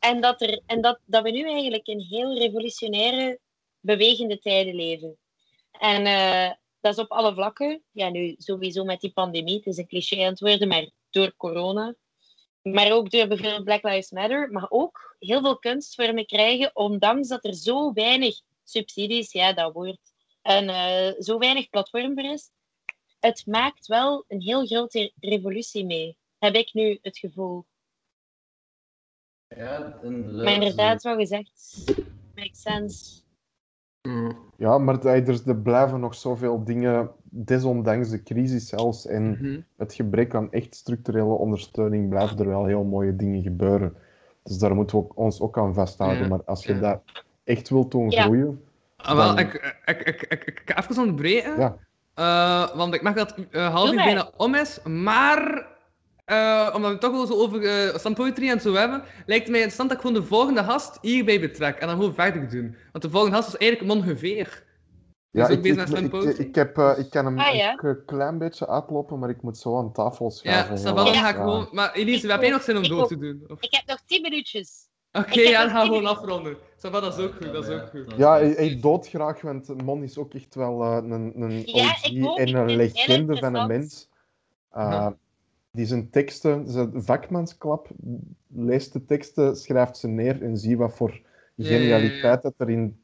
[0.09, 3.39] en dat, er, en dat, dat we nu eigenlijk in heel revolutionaire,
[3.79, 5.17] bewegende tijden leven.
[5.71, 6.51] En eh,
[6.81, 7.83] dat is op alle vlakken.
[7.91, 9.55] Ja, nu sowieso met die pandemie.
[9.55, 11.95] Het is een cliché aan het worden, maar door corona.
[12.61, 14.51] Maar ook door bijvoorbeeld Black Lives Matter.
[14.51, 19.99] Maar ook heel veel kunstvormen krijgen, ondanks dat er zo weinig subsidies, ja, dat woord,
[20.41, 22.49] en eh, zo weinig platform voor is.
[23.21, 27.65] Het maakt wel een heel grote revolutie mee, heb ik nu het gevoel.
[29.55, 30.43] Ja, inderdaad.
[30.43, 31.83] Maar inderdaad, wat gezegd,
[32.35, 33.19] makes sense.
[34.57, 39.61] Ja, maar er, blijven nog zoveel dingen, desondanks de crisis zelfs en Mhm.
[39.77, 43.95] het gebrek aan echt structurele ondersteuning, blijven er wel heel mooie dingen gebeuren.
[44.43, 46.21] Dus daar moeten we ons ook aan vasthouden.
[46.21, 46.79] Ja, Maar als je ja.
[46.79, 47.01] dat
[47.43, 48.23] echt wilt doen Ja.
[48.23, 48.65] groeien,
[48.97, 49.53] Ah, wel, dan- ik,
[49.85, 51.59] ik, ik, ik, ik even onderbreken.
[51.59, 51.77] Ja.
[52.21, 54.79] Eh, want ik merk dat eh, half uur bijna om is.
[54.83, 55.67] Maar
[56.25, 59.51] eh, omdat we het toch wel zo over slam poetry en zo hebben, lijkt het
[59.51, 61.77] mij interessant dat ik gewoon de volgende gast hierbij betrek.
[61.77, 62.75] En dan gewoon verder doen.
[62.91, 64.63] Want de volgende gast is eigenlijk Mon Geveer.
[65.31, 67.77] ja, is ook ik, bezig ik, ik, ik, heb, eh, ik kan hem Ah, ja.
[67.81, 70.77] een klein beetje uitlopen, maar ik moet zo aan tafel Ja, schuiven.
[70.77, 71.41] Savan, dan ga ik Ja.
[71.41, 71.67] gewoon...
[71.71, 73.07] Maar Elise, Ik heb jij nog zin om ik door ook.
[73.07, 73.43] te doen?
[73.47, 74.89] Of- Ik heb nog 10 minuutjes.
[75.11, 76.57] Oké, Ik heb ja, dan nog gaan we tien gewoon afronden.
[76.81, 78.13] Dat is ook goed, dat is ook goed.
[78.17, 81.89] Ja, hij, hij dood graag, want Mon is ook echt wel eh, een, een Ja,
[81.89, 82.37] OG ik ook.
[82.37, 84.09] en Ik een legende van een mens.
[84.75, 85.15] Uh, Ja.
[85.73, 87.87] Die zijn teksten, zijn vakmansklap,
[88.47, 91.21] leest de teksten, schrijft ze neer en zie wat voor
[91.55, 92.49] Ja, ja, ja, genialiteit ja.
[92.49, 93.01] dat er in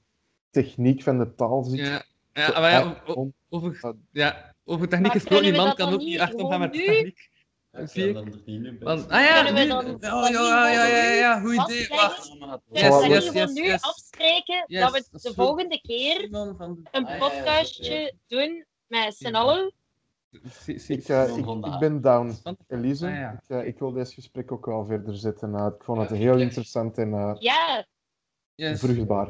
[0.50, 1.80] techniek van de taal zit.
[1.80, 2.04] Ja,
[2.34, 3.04] ja maar ja,
[3.50, 6.86] over, ja, over techniek gesproken, die man kan ook niet gewoon met nu?
[6.86, 7.30] techniek.
[7.78, 11.54] Er bij Want, ah ja, Kunnen we nu, dan- oh, ja, ja, ja, ja, goed
[11.54, 12.30] idee, wacht.
[12.30, 13.82] Kunnen yes, yes, nu yes.
[13.82, 18.12] afspreken Yes, dat we de volgende keer een Ah, ja, ja, podcastje ja.
[18.28, 19.74] doen met z'n allen?
[20.66, 22.34] Ik, eh, ik, ben down,
[22.68, 23.08] Elise.
[23.08, 23.32] Ah, ja.
[23.32, 25.56] ik, eh, ik wil dit gesprek ook wel verder zetten.
[25.56, 27.86] Eh, ik vond het heel interessant en eh, Ja,
[28.56, 28.80] Yes.
[28.80, 29.28] vruchtbaar.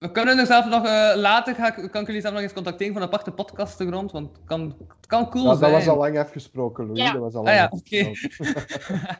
[0.00, 2.52] We kunnen er zelf nog eh, later, ga ik, kan ik jullie zelf nog eens
[2.52, 5.72] contacteren voor een aparte podcastgrond, want het kan, het kan cool Ja, dat zijn.
[5.72, 7.00] was al lang afgesproken, Louis.
[7.00, 7.12] Ja.
[7.12, 8.08] Dat was al Ah lang ja, oké.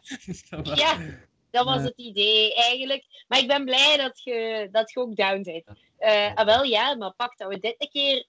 [0.01, 0.77] afgesproken.
[0.77, 0.97] Ja,
[1.51, 3.25] dat was het idee eigenlijk.
[3.29, 5.65] Maar ik ben blij dat je, dat je ook down bent.
[5.99, 8.27] Eh, ah, wel ja, maar pak dat we dit een keer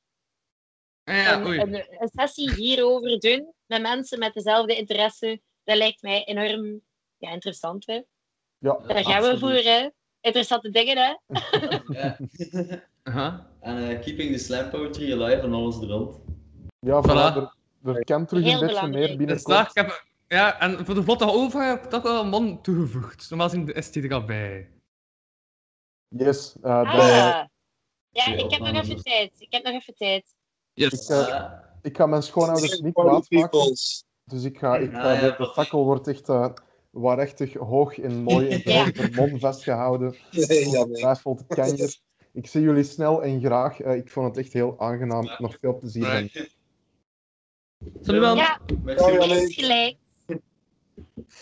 [1.03, 1.59] Ah ja, een, oei.
[1.59, 5.41] een, een sessie hierover doen met mensen met dezelfde interesse.
[5.63, 6.81] Dat lijkt mij enorm
[7.17, 7.85] ja, interessant.
[7.85, 8.01] Hè?
[8.57, 9.51] Ja, Daar gaan we voor.
[9.51, 9.88] Hè?
[10.22, 11.16] Interessante dingen, hè?
[11.88, 12.17] Ja.
[13.03, 13.48] Aha.
[13.59, 16.22] en eh, keeping the slam poetry alive en alles er rond.
[16.80, 17.33] ja Voilà.
[17.35, 17.59] voilà.
[17.83, 21.03] Er, er kan terug Heel een beetje meer Dus ik heb, ja, en voor de
[21.03, 23.30] vlotte over heb ik toch wel een man toegevoegd.
[23.30, 24.69] Normaal gezien is die er al bij.
[26.08, 27.50] Yes, eh, Ah, bij,
[28.09, 29.32] Ja, ik heb nog even tijd.
[29.38, 30.35] Ik heb nog even tijd.
[30.74, 31.51] Ik, eh,
[31.82, 33.75] ik ga mijn schoonouders niet kwaad maken.
[34.24, 36.50] Dus ik ga, ik ga de, de fakkel wordt echt uh,
[36.91, 40.15] waarachtig hoog en mooi en groot per mond vastgehouden.
[40.67, 41.95] Ongetwijfeld kanjer.
[42.33, 43.81] Ik zie jullie snel en graag.
[43.81, 45.29] Uh, ik vond het echt heel aangenaam.
[45.37, 46.05] Nog veel plezier.
[46.05, 46.29] van.
[48.01, 48.35] Saluel.
[48.35, 49.53] Ja, Merci.
[49.53, 49.95] gelijk.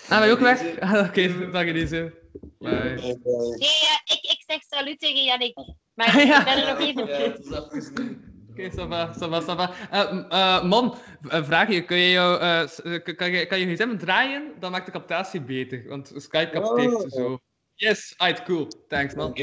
[0.09, 0.77] Ah, ben je ook weg?
[0.79, 2.13] Ah, Oké, dank je deze.
[2.57, 2.71] Bye.
[2.71, 3.15] Nee,
[3.59, 5.57] ja, ik, ik zeg salut tegen Jannik.
[5.93, 8.28] Maar ik ben er nog even.
[8.59, 9.71] Oké, ça va, ça va, ça va.
[9.91, 11.85] Eh, eh, man, een vraagje.
[11.85, 14.53] Kun je, jou, eh, eh, kan je, kan je gsm draaien?
[14.59, 15.88] Dan maakt de captatie beter.
[15.88, 17.09] Want Skype capteert Oh.
[17.09, 17.39] zo.
[17.75, 18.67] Yes, alright, cool.
[18.88, 19.35] Thanks, man.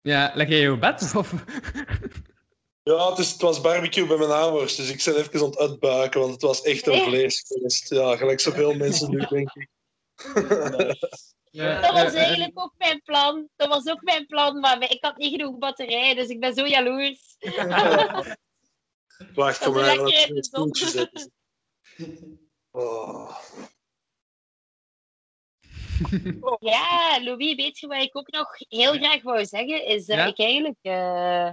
[0.00, 1.12] Ja, leg jij je bed?
[1.16, 1.34] Of?
[2.82, 5.58] Ja, het, is, het was barbecue bij mijn ouders, dus ik ben even aan het
[5.58, 7.90] uitbuiken, want het was echt een vleesfeest.
[7.90, 9.68] Ja, gelijk zoveel mensen nu, denk ik.
[11.52, 13.48] Dat was eigenlijk ook mijn plan.
[13.56, 16.66] Dat was ook mijn plan, maar ik had niet genoeg batterij, dus ik ben zo
[16.66, 17.36] jaloers.
[19.34, 19.98] Wacht, kom maar.
[22.70, 23.38] Oh.
[26.60, 29.86] Ja, Louis, weet je wat ik ook nog heel graag wou zeggen?
[29.86, 30.26] Is dat Ja?
[30.26, 30.78] ik eigenlijk...
[30.80, 31.50] eh,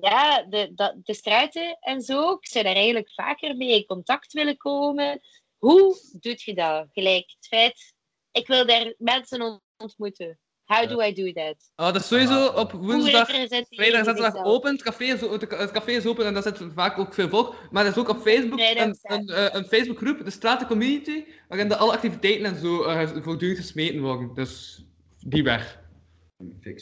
[0.00, 4.32] ja, de, de, de struiten en zo, ik zou daar eigenlijk vaker mee in contact
[4.32, 5.20] willen komen.
[5.58, 6.86] Hoe doet je dat?
[6.92, 7.94] Gelijk het feit,
[8.32, 10.38] ik wil daar mensen ont- ontmoeten.
[10.64, 11.56] How do I do that?
[11.76, 14.72] Oh, dat is sowieso op woensdag, vrijdag en zaterdag open.
[14.72, 17.54] Het café, is, het café is open en daar zit vaak ook veel volk.
[17.70, 21.68] Maar er is ook op Facebook een, een, eh, een Facebookgroep, de Straten Community, waarin
[21.68, 24.34] de alle activiteiten en zo eh, voortdurend gesmeten worden.
[24.34, 24.82] Dus
[25.18, 25.80] die weg.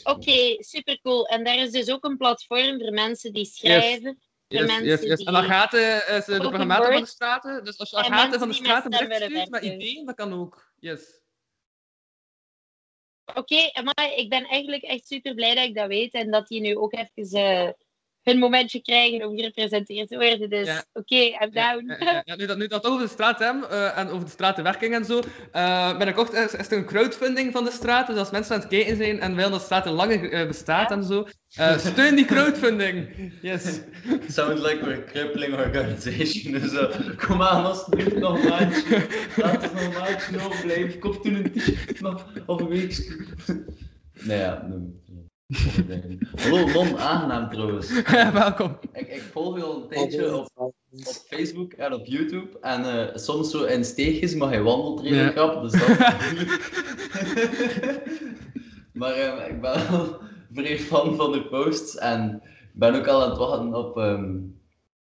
[0.03, 1.27] Oké, supercool.
[1.27, 4.01] En daar is dus ook een platform voor mensen die schrijven.
[4.47, 5.17] Voor Yes, mensen yes, yes.
[5.17, 5.27] die...
[5.27, 7.07] En Agathe is eh, de Open programmator van de.
[7.07, 7.63] Straten.
[7.63, 10.71] Dus als je Agathe van de Straten met stuurt ideeën, dat kan ook.
[10.79, 11.20] Yes.
[13.25, 16.61] Oké, maar ik ben eigenlijk echt super blij dat ik dat weet en dat die
[16.61, 17.69] nu ook even eh,
[18.23, 20.49] hun momentje krijgen om gerepresenteerd te worden.
[20.49, 20.83] Dus Ja.
[20.93, 21.85] oké, I'm down.
[21.87, 24.31] Ja, ja, ja, nu, dat, nu dat over de straat hebben eh, en over de
[24.31, 25.19] stratenwerking en zo.
[25.51, 28.07] eh binnenkort is, is er een crowdfunding van de straat.
[28.07, 30.91] Dus als mensen aan het kijken zijn en willen dat de straat langer eh, bestaat
[30.91, 33.07] en zo, eh, steun die crowdfunding.
[33.41, 33.79] Yes.
[34.27, 36.51] Sounds like we're a crippling organization.
[36.53, 39.07] Dus uh, kom aan, alsjeblieft nog een maandje.
[39.35, 40.99] Laat ons nog een maandje overblijven.
[40.99, 43.15] Koop toen een t-shirt nog of een week.
[44.23, 44.65] Nee, ja.
[44.69, 44.99] nee.
[46.35, 48.01] Hallo, Mon, aangenaam trouwens.
[48.33, 48.77] Welkom.
[48.93, 50.73] Ik, ik volg je al een tijdje op, op
[51.27, 52.59] Facebook en op YouTube.
[52.61, 55.41] En eh, soms zo in steegjes, maar hij wandelt redelijk Ja.
[55.41, 55.61] rap.
[55.61, 55.87] Dus dat
[58.99, 60.19] maar eh, ik ben wel
[60.53, 61.97] vrij fan van de posts.
[61.97, 62.41] En
[62.73, 64.35] ben ook al aan het wachten op ehm,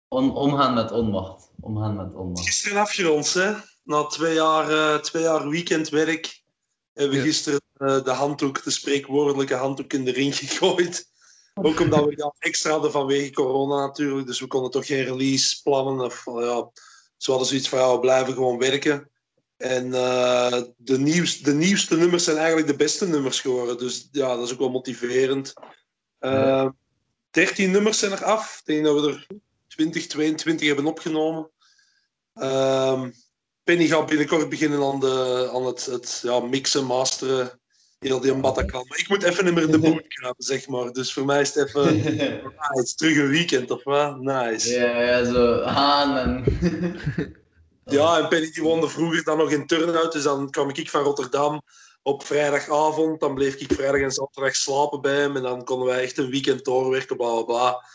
[0.08, 1.52] on- omgaan met onmacht.
[1.60, 2.46] Omgaan met onmacht.
[2.46, 3.54] Gisteren afgerond, hè?
[3.84, 6.42] Na twee jaar, eh, twee jaar weekendwerk
[6.94, 7.62] hebben we gisteren
[8.04, 11.12] de handdoek, de spreekwoordelijke handdoek in de ring gegooid.
[11.54, 14.28] Ook omdat we dat extra hadden vanwege corona natuurlijk.
[14.28, 16.06] Dus we konden toch geen release plannen.
[16.06, 16.70] Of, eh, ja,
[17.18, 19.10] ze hadden zoiets van, ja, we blijven gewoon werken.
[19.58, 23.78] En eh, de, nieuwste, de nieuwste nummers zijn eigenlijk de beste nummers geworden.
[23.78, 25.54] Dus ja, dat is ook wel motiverend.
[26.20, 26.68] Eh
[27.34, 28.58] 13 nummers zijn er af.
[28.60, 29.28] Ik denk dat we er
[29.68, 31.50] 20, 22 hebben opgenomen.
[32.34, 33.12] Ehm,
[33.64, 37.62] Penny gaat binnenkort beginnen aan, de, aan het, het ja, mixen, masteren.
[38.04, 38.34] Heel die.
[38.34, 38.58] Maar
[38.96, 40.92] ik moet even niet meer in de boot kruipen, zeg maar.
[40.92, 41.82] Dus voor mij is het even...
[42.58, 44.20] ah, het is terug een weekend, of wat?
[44.20, 44.74] Nice.
[44.74, 46.44] Ja, ja, zo aan en...
[47.86, 50.12] Ja, en Penny die woonde vroeger dan nog in Turnhout.
[50.12, 51.62] Dus dan kwam ik van Rotterdam
[52.02, 53.20] op vrijdagavond.
[53.20, 55.36] Dan bleef ik vrijdag en zaterdag slapen bij hem.
[55.36, 57.86] En dan konden wij echt een weekend doorwerken, bla bla bla.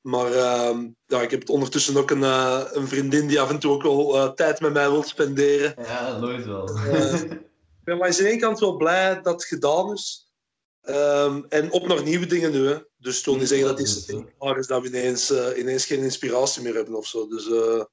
[0.00, 3.72] Maar ehm, ja, ik heb ondertussen ook een, eh, een vriendin die af en toe
[3.72, 5.74] ook wel eh, tijd met mij wil spenderen.
[5.82, 6.68] Ja, nooit wel.
[7.88, 10.32] Ik ben aan de ene kant wel blij dat het gedaan is.
[10.80, 12.66] Ehm, en op naar nieuwe dingen nu.
[12.66, 12.78] Hè.
[12.96, 16.62] Dus wil niet zeggen dat het klaar is dat we ineens, eh, ineens geen inspiratie
[16.62, 17.28] meer hebben of zo.
[17.28, 17.84] Dus eh,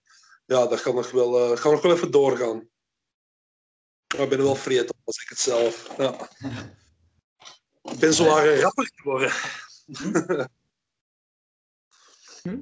[0.45, 2.69] ja, dat gaat nog wel, eh, gaat nog wel even doorgaan.
[4.15, 5.97] Maar ik ben er wel vreed op, als ik het zelf.
[5.97, 6.29] Ja.
[7.81, 9.31] Ik ben zo een rapper geworden.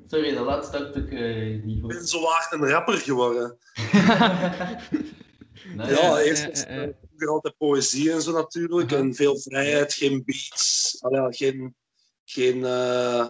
[0.08, 1.12] Sorry, dat laatste heb ik
[1.64, 1.94] niet Ik goed.
[1.94, 3.58] ben zo waar een rapper geworden.
[5.78, 6.66] Ja, eerst
[7.14, 8.92] vroeger altijd poëzie en zo natuurlijk.
[8.92, 10.98] En veel vrijheid, geen beats.
[11.02, 11.76] Allee, ja, geen,
[12.26, 13.30] geen, eh,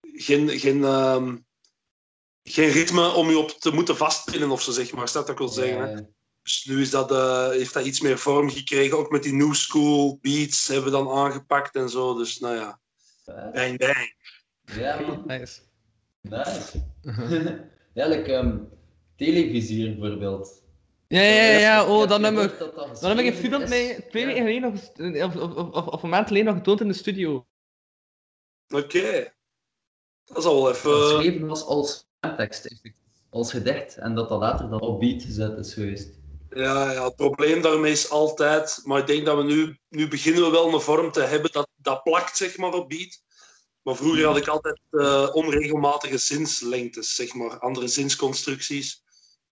[0.00, 1.36] geen, geen, ehm,
[2.42, 5.08] geen ritme om je op te moeten vastpinnen of zo, zeg maar.
[5.08, 5.96] Staat dat ik wil zeggen.
[5.96, 6.02] hè.
[6.42, 8.98] Dus nu is dat, eh, heeft dat iets meer vorm gekregen.
[8.98, 12.16] Ook met die new school beats hebben we dan aangepakt en zo.
[12.16, 12.80] Dus nou ja,
[13.52, 14.14] bang bang.
[14.64, 15.24] Ja, man.
[15.38, 15.60] Nice.
[16.20, 16.84] Nice.
[17.94, 18.58] ja, like, ehm,
[19.16, 20.62] televisier bijvoorbeeld.
[21.10, 22.48] Ja, ja, ja, oh, hebt dat nummer.
[22.48, 25.72] gehoord dat dat Dan heb ik een film mij twee weken geleden nog, of, of,
[25.72, 27.46] of, of een maand geleden nog getoond in de studio.
[28.68, 29.32] Oké.
[30.24, 30.90] Dat is al wel even...
[30.90, 32.06] Geschreven was als
[32.36, 32.68] tekst,
[33.30, 36.08] als gedicht, en dat dat later dan op beat gezet is geweest.
[36.50, 40.42] Ja, ja, het probleem daarmee is altijd, maar ik denk dat we nu, nu beginnen
[40.42, 43.22] we wel een vorm te hebben dat, dat plakt zeg maar, op beat.
[43.82, 49.02] Maar vroeger had ik altijd eh, onregelmatige zinslengtes, zeg maar, andere zinsconstructies.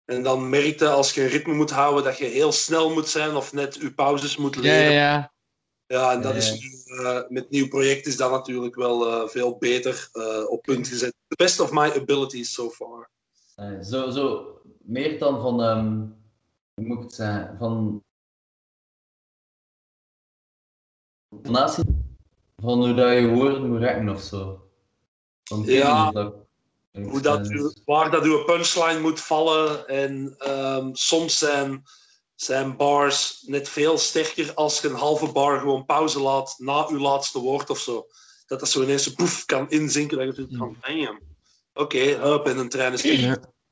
[0.08, 3.36] En dan merkte als je een ritme moet houden dat je heel snel moet zijn
[3.36, 4.92] of net je pauzes moet leren.
[4.92, 5.32] ja, ja.
[5.86, 9.06] Ja, en dat Ja, is nu, eh, met het nieuw project is dat natuurlijk wel
[9.06, 11.14] eh, veel beter eh, op punt gezet.
[11.28, 13.10] The best of my abilities so far.
[13.56, 15.96] Eh, zo, zo, meer dan van, ehm,
[16.74, 18.02] hoe moet ik het zeggen, van
[22.62, 24.70] van hoe dat je woorden moet rekken of zo.
[25.44, 26.12] Van Ja.
[26.12, 26.47] dat-
[27.04, 29.86] Hoe dat, u- waar dat uw punchline moet vallen.
[29.88, 31.82] En ehm, soms zijn,
[32.34, 36.98] zijn bars net veel sterker als je een halve bar gewoon pauze laat na uw
[36.98, 38.06] laatste woord of zo.
[38.46, 40.16] Dat dat zo ineens zo poef kan inzinken.
[40.18, 41.20] Dat je zoiets van, damn.
[41.74, 43.02] Oké, hup, en een trein is.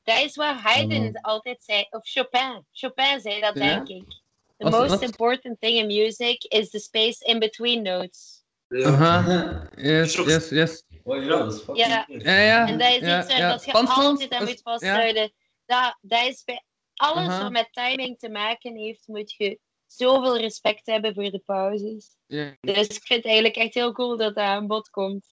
[0.03, 2.65] Dat is wat Haydn altijd zei, of Chopin.
[2.71, 3.59] Chopin zei dat, Ja?
[3.75, 4.05] denk ik.
[4.57, 8.43] The most important thing in music is the space in between notes.
[8.69, 9.69] Aha.
[9.75, 10.83] Yes, yes, yes.
[11.07, 12.05] Oh ja, dat is fucking Ja.
[12.07, 12.67] Ja, ja.
[12.67, 13.49] En dat is ja, iets waar ja.
[13.51, 15.31] dat je altijd aan moet is- vasthouden.
[15.65, 16.63] Dat, dat is bij
[16.93, 17.41] alles Aha.
[17.41, 22.15] wat met timing te maken heeft, moet je zoveel respect hebben voor de pauzes.
[22.25, 22.55] Ja.
[22.61, 25.25] Dus ik vind het eigenlijk echt heel cool dat dat aan bod komt.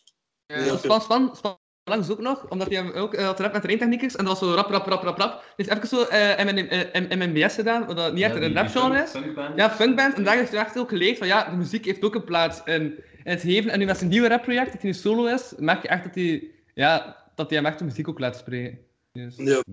[0.46, 4.16] Ja, Span, Span, Span langs ook nog, omdat hij ook uh, had rap met rijntechniekers
[4.16, 5.54] en dat was zo rap, rap, rap, rap, rap.
[5.56, 8.56] Dus even zo uh, MN, uh, MMBS gedaan, wat dat niet echt Ja, een die-
[8.58, 9.22] rap die genre funk- is.
[9.22, 9.58] funkband.
[9.58, 10.14] Ja, funkband.
[10.14, 12.62] En daar heeft hij echt ook geleerd van ja, de muziek heeft ook een plaats
[12.64, 13.72] in, in het geven.
[13.72, 16.16] En nu met zijn nieuwe rapproject, dat hij nu solo is, merk je echt dat
[16.16, 18.80] hij, ja, dat hij hem echt de muziek ook laat spreken.
[19.12, 19.36] Dus.
[19.36, 19.64] Yup.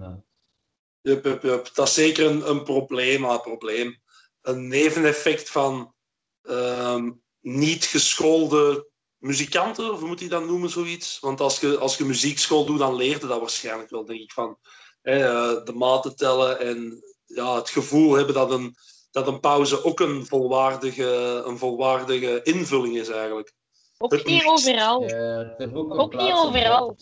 [1.01, 1.71] Yup, yup, yup.
[1.75, 4.01] Dat is zeker een, een probleem, maar een probleem.
[4.43, 5.95] Een neveneffect van
[6.43, 11.19] ehm, niet geschoolde muzikanten, of hoe moet je dat noemen, zoiets?
[11.21, 14.59] Want als je, als je muziekschool doet, dan leerde dat waarschijnlijk wel, denk ik, van
[15.03, 18.77] hè, eh, de maten tellen en ja, het gevoel hebben dat een,
[19.13, 23.53] dat een pauze ook een volwaardige, een volwaardige invulling is, eigenlijk.
[23.99, 25.03] Ook niet overal.
[25.73, 26.97] ook, Ook niet overal.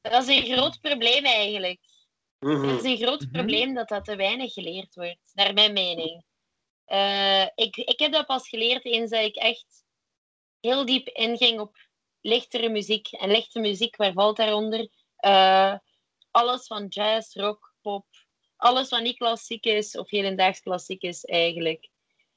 [0.00, 1.80] Dat is een groot probleem eigenlijk.
[2.38, 2.68] Mhm.
[2.68, 6.24] Het is een groot probleem dat dat te weinig geleerd wordt, naar mijn mening.
[6.84, 9.84] Eh, ik, ik heb dat pas geleerd eens dat ik echt
[10.60, 11.76] heel diep inging op
[12.20, 13.12] lichtere muziek.
[13.12, 14.88] En lichte muziek, waar valt daaronder?
[15.16, 15.74] Eh,
[16.30, 17.73] alles van jazz, rock.
[18.64, 21.88] Alles wat niet klassiek is, of hedendaags klassiek is eigenlijk.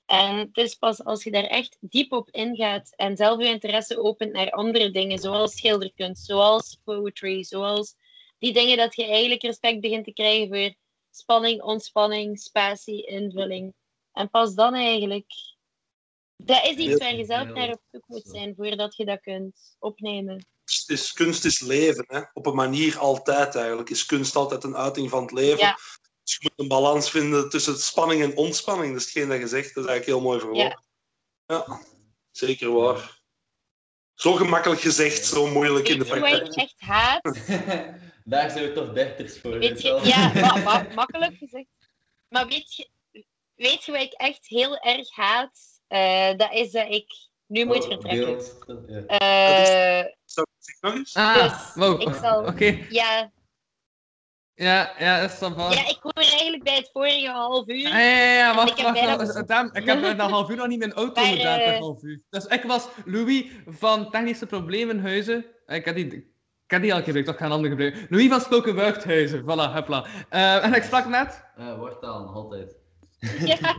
[0.05, 4.01] En het is pas als je daar echt diep op ingaat en zelf je interesse
[4.01, 7.95] opent naar andere dingen, zoals schilderkunst, zoals poetry, zoals
[8.39, 10.73] die dingen dat je eigenlijk respect begint te krijgen voor
[11.11, 13.73] spanning, ontspanning, spatie, invulling.
[14.11, 15.25] En pas dan eigenlijk.
[16.37, 19.75] Dat is iets waar je zelf naar op zoek moet zijn voordat je dat kunt
[19.79, 20.45] opnemen.
[20.63, 22.21] Het is, kunst is leven, hè?
[22.33, 23.89] op een manier altijd eigenlijk.
[23.89, 25.57] Is kunst altijd een uiting van het leven.
[25.57, 25.77] Ja.
[26.27, 28.91] Dus je moet een balans vinden tussen spanning en ontspanning.
[28.91, 29.73] Dat is hetgeen dat je zegt.
[29.75, 30.79] Dat is eigenlijk heel mooi verwoord.
[31.45, 31.81] Ja,
[32.31, 33.19] zeker waar.
[34.13, 36.69] Zo gemakkelijk gezegd, zo moeilijk in de Weet je wat ik praktijk.
[36.69, 37.21] echt haat?
[38.23, 39.59] Daar zijn we toch dichters voor.
[39.59, 41.67] Weet je, ja, ma- ma- makkelijk gezegd.
[42.27, 42.89] Maar weet je,
[43.55, 45.59] weet je wat ik echt heel erg haat?
[45.87, 47.11] Eh, dat is dat ik
[47.45, 48.25] nu moet Oh, vertrekken.
[48.25, 48.57] beeld,
[48.87, 49.05] ja.
[49.05, 50.45] Eh, Zeg
[50.79, 51.13] nog eens?
[51.13, 52.01] Ah, dus wow.
[52.01, 52.45] ik zal...
[52.51, 52.85] Oké.
[52.89, 53.31] Ja,
[54.59, 57.77] Ja, ja, dat is dan ja, ik hoor eigenlijk bij het vorige half uur.
[57.77, 59.47] Ja, ja, ja, En wacht, ik heb wacht.
[59.47, 59.75] wacht.
[59.77, 62.03] Ik heb eh, na half uur nog niet mijn auto Maar, gedaan per eh, half
[62.03, 62.21] uur.
[62.29, 65.45] Dus ik was Louis van Technische Problemenhuizen.
[65.67, 66.05] Ik had die,
[66.65, 68.07] ik had die al gebruikt, toch ik ga een andere gebruiken.
[68.09, 70.05] Louis van Spoken Wuchthuizen, voilà, hopla.
[70.29, 71.43] Eh, en ik sprak net.
[71.57, 72.75] Eh, wordt aan, altijd.
[73.39, 73.57] Ja.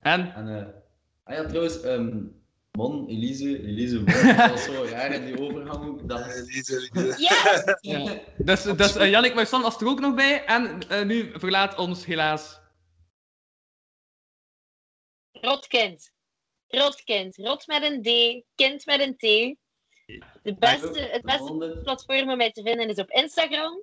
[0.00, 0.34] En?
[0.34, 0.66] En, eh,
[1.24, 2.18] ah ja, trouwens, ehm
[2.80, 4.04] Mon, Elise, Elise,
[4.36, 6.08] dat was zo raar in die overgang ook.
[6.08, 6.26] Dat...
[6.26, 7.76] Elise, Ja!
[7.80, 8.20] Ja.
[8.36, 10.44] Dus, dus uh, Jannik Muissan was er ook nog bij.
[10.44, 12.60] En uh, nu verlaat ons helaas.
[15.32, 16.12] Rotkind.
[16.68, 17.36] Rotkind.
[17.36, 19.56] Rot met een D, kind met een T.
[20.42, 23.82] De beste, het beste platform om mij te vinden is op Instagram.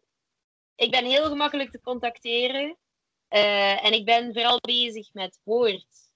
[0.76, 2.77] Ik ben heel gemakkelijk te contacteren.
[3.30, 6.11] Uh, en ik ben vooral bezig met woord,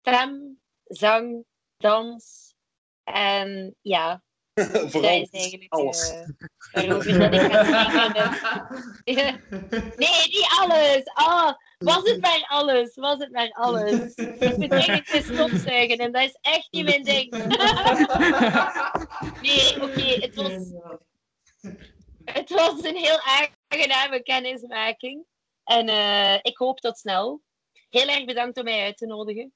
[0.00, 1.44] stem, zang,
[1.82, 2.54] dans.
[3.04, 4.22] En ja,
[4.90, 6.12] Vooral dat alles.
[6.74, 7.50] uh, dat ik spreken.
[9.96, 11.02] nee, niet alles.
[11.04, 12.94] Ah, was het maar alles.
[12.94, 14.14] Was het maar alles.
[14.14, 17.30] Ik moet eens stopzuigen en dat is echt niet mijn ding.
[19.42, 20.52] nee, oké, okay, het was...
[22.24, 25.24] Het was een heel aangename kennismaking.
[25.64, 27.42] En uh, ik hoop tot snel.
[27.90, 29.52] Heel erg bedankt om mij uit te nodigen.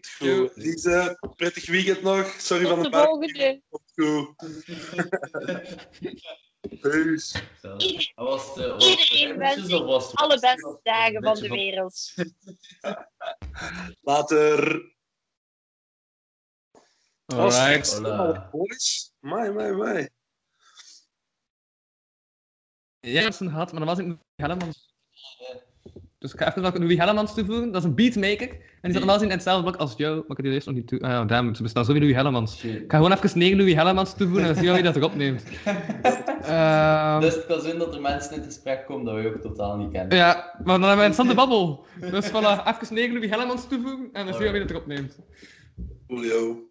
[0.00, 0.52] Goed.
[0.56, 2.26] Lise, prettig weekend nog.
[2.38, 3.08] Sorry van Tot de de park.
[3.08, 3.62] volgende.
[3.94, 4.34] Goed.
[6.80, 7.42] Peace.
[8.14, 12.14] Was het, was Iedereen wens was ik het- alle beste dagen van de van- wereld.
[14.00, 14.92] Later.
[17.26, 18.00] Alright.
[18.50, 19.12] Boys.
[19.20, 20.08] Mai, mai, mai.
[23.00, 24.93] Ja, dat is een had, maar normaal zit Louis Hellemans.
[26.24, 27.72] Dus ik ga even nog Louis Hellemans toevoegen.
[27.72, 28.48] Dat is een beatmaker.
[28.48, 30.74] En die zat normaal in hetzelfde blok als Joe, maar ik heb die eerst nog
[30.74, 31.00] niet toe.
[31.00, 32.64] Ah ja, damn, ze bestaan zo wie Louis Hellemans.
[32.64, 35.14] Ik ga gewoon even negen Louis Hellemans toevoegen en dan zie je wie dat erop
[35.16, 35.44] neemt.
[36.44, 39.40] Ehm, Dus het kan zijn dat er mensen in het gesprek komen dat we ook
[39.40, 40.16] totaal niet kennen.
[40.16, 41.86] Ja, maar dan hebben we een interessante babbel.
[42.10, 45.18] Dus voilà, even negen Louis Hellemans toevoegen en dan zie je wie dat erop neemt.
[46.06, 46.68] Julio.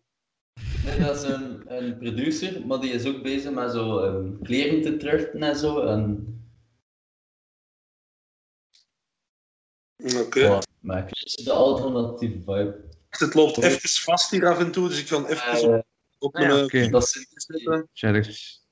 [0.86, 4.82] Nee, dat is een, een producer, maar die is ook bezig met zo ehm, kleren
[4.82, 5.80] te thriften en zo.
[5.80, 6.28] En,
[10.04, 10.40] Oké.
[10.40, 12.84] Ja, maar ik vind de alternatieve vibe.
[13.10, 15.80] Het loopt even vast hier af en toe, dus ik ga even Eh,
[16.20, 16.64] op ah ja, mijn...
[16.64, 16.90] oké.
[16.90, 17.90] Dat zijn, zitten.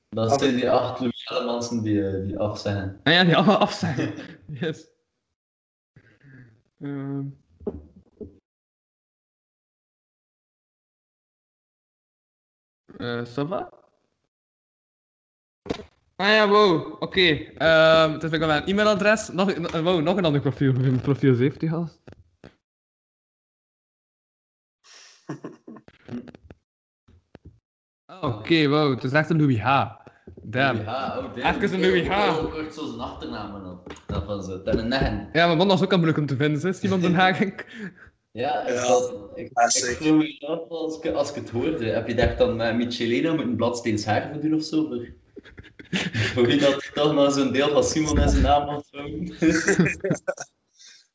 [0.08, 3.00] dat zijn die acht Louis Hellemansen die, eh, die af zijn.
[3.02, 4.14] En ja, die allemaal af zijn.
[4.60, 4.90] Yes.
[6.80, 7.24] Ehm.
[12.98, 13.81] Eh, ça va?
[16.16, 17.20] Ah ja, wow, oké.
[17.56, 19.28] Ehm, het is wel mijn e-mailadres.
[19.28, 20.72] Nog, wow, nog een ander profiel.
[20.72, 22.00] Mijn profiel 70 gast.
[28.06, 29.90] Ah, Oké, wow, het is echt een Louis H.
[30.42, 30.76] Damn.
[30.76, 31.62] Louis H, oh damn.
[31.62, 32.38] Even een Louis H.
[32.38, 33.78] Ook wordt zo zijn achternaam en.
[34.06, 34.62] Dat van zo.
[34.62, 35.28] Dat een negen.
[35.32, 36.72] Ja, mijn man was ook al moeilijk om te vinden, hè?
[36.72, 37.54] Simon Den Hagen.
[38.32, 41.84] Ja, ik, dat, ik, ik vroeg me af als ik, als ik het hoorde.
[41.84, 44.88] Heb je daar dan met Michelena met een bladsteens haar voor doen of zo?
[46.34, 48.82] voor wie dat toch nog zo'n deel van Simon en zijn naam?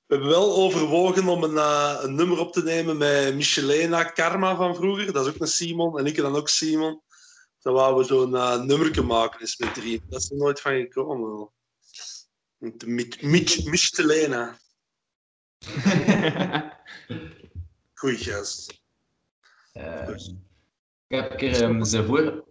[0.08, 4.56] We hebben wel overwogen om een, eh, een nummer op te nemen met Michelena Karma
[4.56, 5.14] van vroeger.
[5.14, 6.00] Dat is ook een Simon.
[6.00, 7.02] En ik dan ook Simon.
[7.60, 10.02] Dan wouden we zo'n uh, nummerke maken eens met drie.
[10.10, 11.30] Dat is er nooit van gekomen.
[11.30, 11.54] wel.
[12.58, 14.60] Met de Mich- Mich- Michelena.
[17.94, 18.82] Goeie gast.
[19.74, 20.10] Eh,
[21.08, 22.47] ik heb een keer um, ze voor.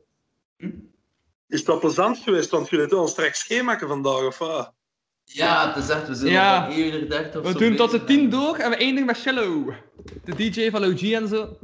[1.49, 2.51] Is het wel plezant geweest?
[2.51, 4.73] Want jullie doen ons straks schema vandaag, of wat?
[5.25, 6.57] Ja, het is echt, we zijn Ja.
[6.65, 8.05] al van 1 uur 30 of We zo doen tot de.
[8.05, 9.73] 10 door en we eindigen met Shallow.
[10.25, 11.59] De DJ van OG en zo.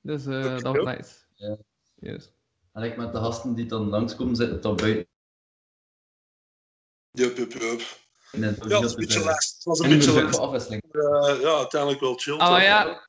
[0.00, 1.10] Dus eh, dat was nice.
[1.34, 1.56] Ja.
[2.00, 2.30] Yes.
[2.72, 5.06] En ik met de gasten die dan langskomen zitten tot buiten.
[7.10, 7.80] Jup, jup, jup.
[8.32, 9.54] in het Ja, het was een beetje last.
[9.54, 10.38] Het was een beetje last.
[10.38, 10.82] afwisseling.
[10.90, 12.32] Eh, ja, uiteindelijk wel chill.
[12.34, 12.48] Ah, toch?
[12.50, 13.02] maar ja.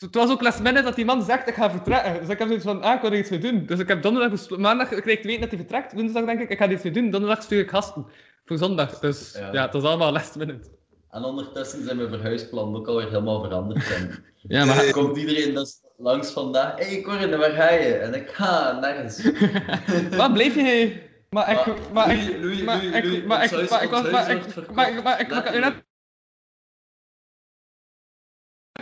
[0.00, 2.20] Het was ook last minute dat die man zegt, ik ga vertrekken.
[2.20, 3.66] Dus ik heb zoiets van, ah, ik wil er iets mee doen.
[3.66, 5.92] Dus ik heb donderdag maandag kreeg ik te weten dat hij vertrekt.
[5.92, 7.10] Woensdag denk ik, ik ga er iets mee doen.
[7.10, 8.06] Donderdag stuur ik gasten.
[8.44, 8.98] Voor zondag.
[8.98, 9.62] Dus ja, Ja.
[9.62, 10.68] het was allemaal last minute.
[11.10, 13.90] En ondertussen zijn mijn verhuisplan ook alweer helemaal veranderd.
[13.90, 16.76] En Ja, maar- komt iedereen dus langs vandaag.
[16.78, 17.94] Hé hey, Corinne, waar ga je?
[17.94, 19.30] En ik ga nergens.
[20.16, 21.08] Waar bleef je?
[21.30, 21.66] Maar ik...
[21.66, 22.64] Maar Maar ik...
[22.64, 23.24] Maar ik...
[23.26, 23.60] Maar ik...
[23.66, 24.00] Maar ik was...
[24.02, 24.38] ons Maar ik...
[24.38, 24.74] wordt verkocht.
[24.74, 25.02] Maar ik...
[25.02, 25.28] Maar ik...
[25.28, 25.66] Maar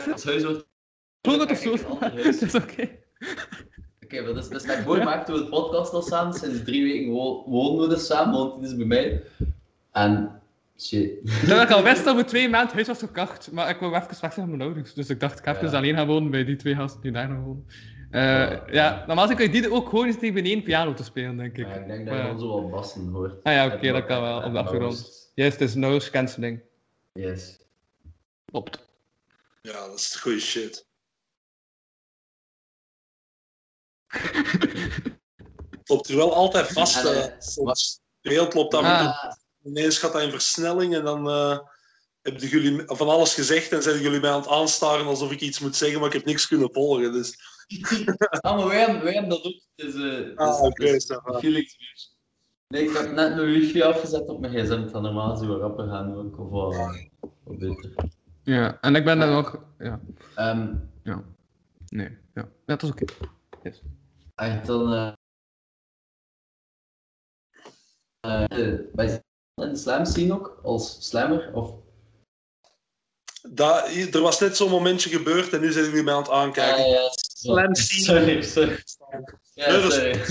[0.07, 0.67] ik...
[1.21, 1.51] Letterlijk.
[1.51, 1.99] Het het of zo?
[2.23, 2.89] Dat is oké.
[4.05, 6.33] Oké, maar dus, dus daarvoor maakten we de podcast al samen.
[6.35, 9.23] Sinds drie weken wo- wonen we dus samen, woont hij dus bij mij.
[9.93, 10.41] En
[10.79, 11.11] shit.
[11.47, 14.19] Ik al wist dat we twee maanden huis was gekocht, maar ik wou even weg
[14.19, 14.95] zijn van mijn ouders.
[14.95, 15.77] Dus ik dacht, ik ga even Ja.
[15.77, 17.67] alleen gaan wonen bij die twee gasten die daar nog wonen.
[18.11, 21.57] Eh, ja, normaal kun je die ook gewoon eens tegen één piano te spelen, denk
[21.59, 21.67] ik.
[21.67, 23.45] Ja, ik denk dat je dan zo wel bassen hoort.
[23.45, 24.93] Ah ja, oké, dat kan wel, op de achtergrond.
[24.93, 25.13] noise.
[25.35, 26.61] Yes, het is noise cancelling.
[27.13, 27.59] Yes.
[28.45, 28.87] Klopt.
[29.63, 30.87] Ja, dat is goede shit.
[35.91, 37.05] loopt er wel altijd vast.
[37.05, 38.01] Eh, soms.
[38.23, 39.33] Loopt dan Ah.
[39.65, 41.59] ineens gaat dat in versnelling en dan eh,
[42.23, 45.59] hebben jullie van alles gezegd en zijn jullie mij aan het aanstaren alsof ik iets
[45.61, 47.13] moet zeggen, maar ik heb niks kunnen volgen.
[47.13, 47.35] Dus.
[48.41, 49.61] Ah, maar wij hebben, wij hebben dat ook.
[49.77, 51.39] Het is- Ah, oké, ça va.
[51.39, 51.77] Felix.
[52.69, 54.89] Nee, ik heb net een wifi afgezet op mijn gsm.
[54.89, 57.91] Gaat normaal zo rapper gaan ook, of wat, beter.
[58.43, 59.63] Ja, en ik ben dan nog...
[59.79, 60.01] Ja.
[60.35, 61.25] Ehm, Ja.
[61.89, 62.43] Nee, ja.
[62.67, 63.05] Ja, dat is oké.
[63.63, 63.83] Yes.
[64.39, 64.93] En dan...
[64.93, 65.13] eh
[68.21, 68.45] eh,
[69.55, 71.75] in de slam scene ook, als slammer, of...
[73.51, 76.85] Dat, er was net zo'n momentje gebeurd en nu zijn jullie mij aan het aankijken.
[76.85, 78.43] Ah, ja, Slam scene.
[78.43, 78.83] Sorry, sorry.
[79.55, 80.27] Ja, Nee, is-.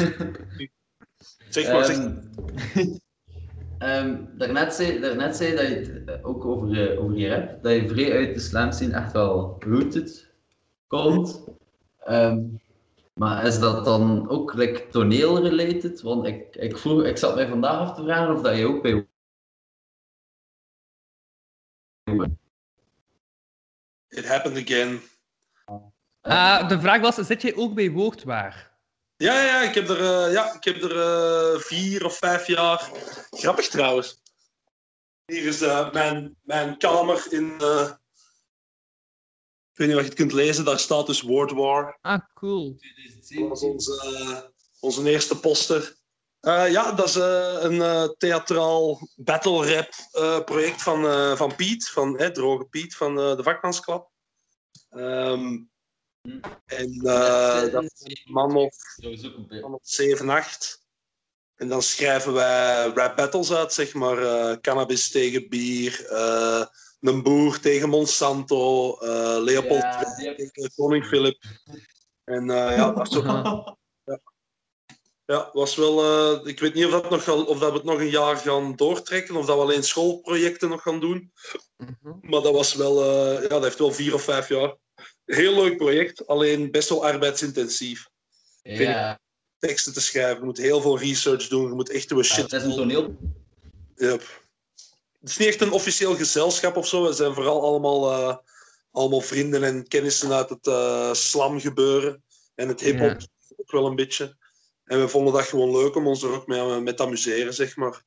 [1.49, 1.97] Zeg maar, zeg.
[1.97, 2.95] Ehm,
[3.77, 7.63] ehm, daarnet, zei, daarnet zei dat je het eh, ook over, eh, over je rap,
[7.63, 10.31] dat je vrij uit de slam scene echt wel rooted
[10.87, 11.43] komt.
[11.99, 12.39] Ehm,
[13.17, 16.01] maar is dat dan ook like, toneel-related?
[16.01, 18.81] Want ik, ik, vroeg, ik zat mij vandaag af te vragen of dat je ook
[18.81, 19.07] bij
[24.09, 25.01] It happened again.
[26.21, 28.75] Ah, de vraag was, zit jij ook bij Woordwaar?
[29.15, 32.89] Ja, ja, ik heb er, eh, ja, ik heb er eh, vier of vijf jaar.
[33.29, 34.21] Grappig trouwens.
[35.25, 37.61] Hier is eh, mijn, mijn kamer in.
[39.77, 41.97] Ik weet niet of je het kunt lezen, daar staat dus Word War.
[42.01, 42.77] Ah, cool.
[43.29, 44.39] Dat was onze, eh,
[44.79, 45.95] onze eerste poster.
[46.39, 51.55] Eh, ja, dat is eh, een eh, theatraal battle rap eh, project van, eh, van
[51.55, 54.11] Piet, van eh, Droge Piet van eh, de Vakmansklap.
[54.89, 55.57] Ehm,
[56.65, 58.75] en eh, dat is een man of,
[59.61, 60.85] man of 7, 8.
[61.55, 64.17] En dan schrijven wij rap battles uit, zeg maar.
[64.17, 66.65] eh, cannabis tegen bier, eh,
[66.99, 71.43] een boer tegen Monsanto, eh, Leopold Ja, tegen koning Philip.
[72.23, 73.21] En eh, ja, dat zo.
[74.03, 74.21] Ja.
[75.25, 76.03] Ja, was wel.
[76.03, 78.75] eh, ik weet niet of, dat nog, of dat we het nog een jaar gaan
[78.75, 81.31] doortrekken, of dat we alleen schoolprojecten nog gaan doen.
[82.21, 83.03] Maar dat was wel.
[83.03, 84.75] eh, ja, dat heeft wel vier of vijf jaar.
[85.25, 88.07] Heel leuk project, alleen best wel arbeidsintensief.
[88.61, 89.19] Ja.
[89.59, 92.51] Teksten te schrijven, je moet heel veel research doen, je moet echt uw shit.
[92.51, 93.15] Het is een toneel.
[93.95, 94.45] Yep.
[95.19, 97.03] Het is niet echt een officieel gezelschap of zo.
[97.03, 98.37] We zijn vooral allemaal, eh,
[98.91, 102.23] allemaal vrienden en kennissen uit het eh slam gebeuren.
[102.55, 103.17] En het hip-hop
[103.55, 104.37] ook wel een beetje.
[104.83, 107.75] En we vonden dat gewoon leuk om ons er ook mee, mee te amuseren, zeg
[107.75, 108.05] maar.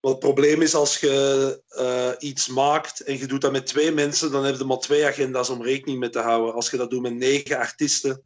[0.00, 3.92] Maar het probleem is als je eh, iets maakt en je doet dat met twee
[3.92, 6.54] mensen, dan heb je maar twee agenda's om rekening mee te houden.
[6.54, 8.22] Als je dat doet met negen artiesten,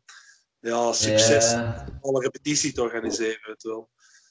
[0.60, 1.50] ja, succes.
[1.50, 1.86] Ja.
[2.00, 3.90] Alle repetitie te organiseren, weet wel.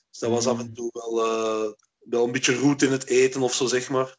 [0.09, 1.71] Dus dat was af en toe wel, eh,
[2.03, 4.15] wel een beetje roet in het eten of zo, zeg maar.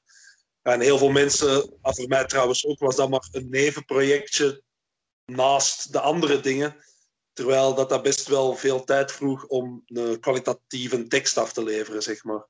[0.63, 4.63] En heel veel mensen, voor mij trouwens ook, was dat maar een nevenprojectje
[5.25, 6.77] naast de andere dingen.
[7.33, 12.03] Terwijl dat, dat best wel veel tijd vroeg om een kwalitatieve tekst af te leveren,
[12.03, 12.47] zeg maar.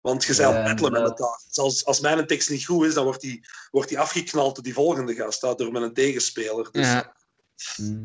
[0.00, 1.18] Want je battelen met inderdaad.
[1.18, 1.42] elkaar.
[1.46, 4.64] Dus als, als mijn tekst niet goed is, dan wordt die, wordt die afgeknald door
[4.64, 6.68] die volgende gast, door met een tegenspeler.
[6.72, 7.16] Dus Ja.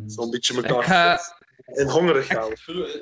[0.08, 1.38] zo'n beetje Ik elkaar ga,
[1.74, 2.58] en hongerig houden.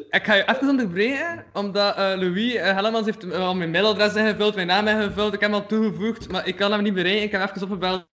[0.09, 4.16] ik ga je even onderbreken, omdat eh, Louis uh, Hellemans heeft eh, al mijn mailadres
[4.16, 7.24] ingevuld, mijn naam ingevuld, ik heb hem al toegevoegd, maar ik kan hem niet bereiken.
[7.24, 8.09] Ik heb hem even opgebeld.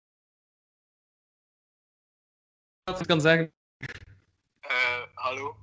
[2.84, 3.52] Wat ik kan zeggen.
[4.60, 5.56] Eh, hallo.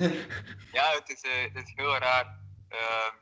[0.78, 2.38] ja, het is, eh, het is heel raar.
[2.68, 3.14] Ehm,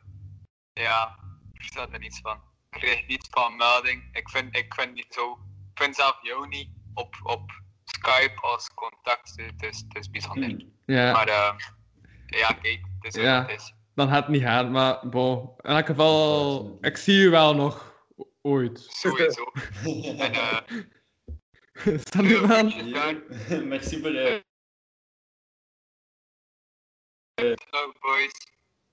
[0.73, 1.19] ja,
[1.53, 2.43] ik versta er niets van.
[2.71, 4.09] Ik krijg niets van melding.
[4.13, 5.33] Ik vind, ik vind niet zo.
[5.75, 7.51] Ik vind zelf jou niet op, op
[7.99, 9.33] Skype als contact.
[9.37, 10.65] Het is, het is bijzonder.
[10.87, 11.13] Ja.
[11.13, 11.57] Maar ehm,
[12.27, 13.75] ja, kijk, het is wat Ja, het is.
[13.95, 15.41] dan gaat het niet gaan, maar bon.
[15.61, 17.95] In elk geval, ik zie je wel nog
[18.43, 18.87] ooit.
[18.91, 19.45] Sowieso.
[20.19, 20.59] en eh,
[22.05, 22.73] Salut man.
[23.69, 24.45] Merci voor je.
[27.35, 28.33] hello boys.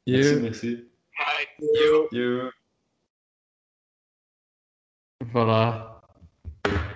[0.04, 0.40] Merci, Yo.
[0.40, 0.90] merci.
[1.10, 1.46] Hi.
[1.58, 2.08] Yo.
[2.10, 2.52] Yo.
[5.32, 5.95] Voilà.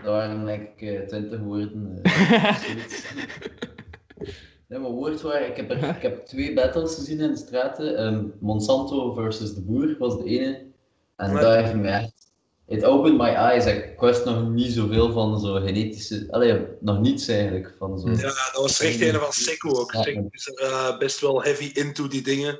[0.04, 2.00] Dat waren denk ik 20 woorden.
[2.04, 2.62] eh,
[4.68, 7.98] nee, maar woordwaar, ik heb, er, ik heb twee battles gezien in de straten.
[7.98, 10.66] Ehm, Monsanto versus de boer was de ene.
[11.16, 11.40] En Ja.
[11.40, 12.12] dat heeft me echt...
[12.68, 13.66] It opened my eyes.
[13.66, 16.28] Ik wist nog niet zoveel van zo genetische...
[16.30, 17.76] Allee, nog niets eigenlijk.
[17.80, 18.10] Van zo.
[18.10, 19.92] Ja, dat was echt een van Seco ook.
[19.92, 22.60] Seco is er eh, best wel heavy into die dingen.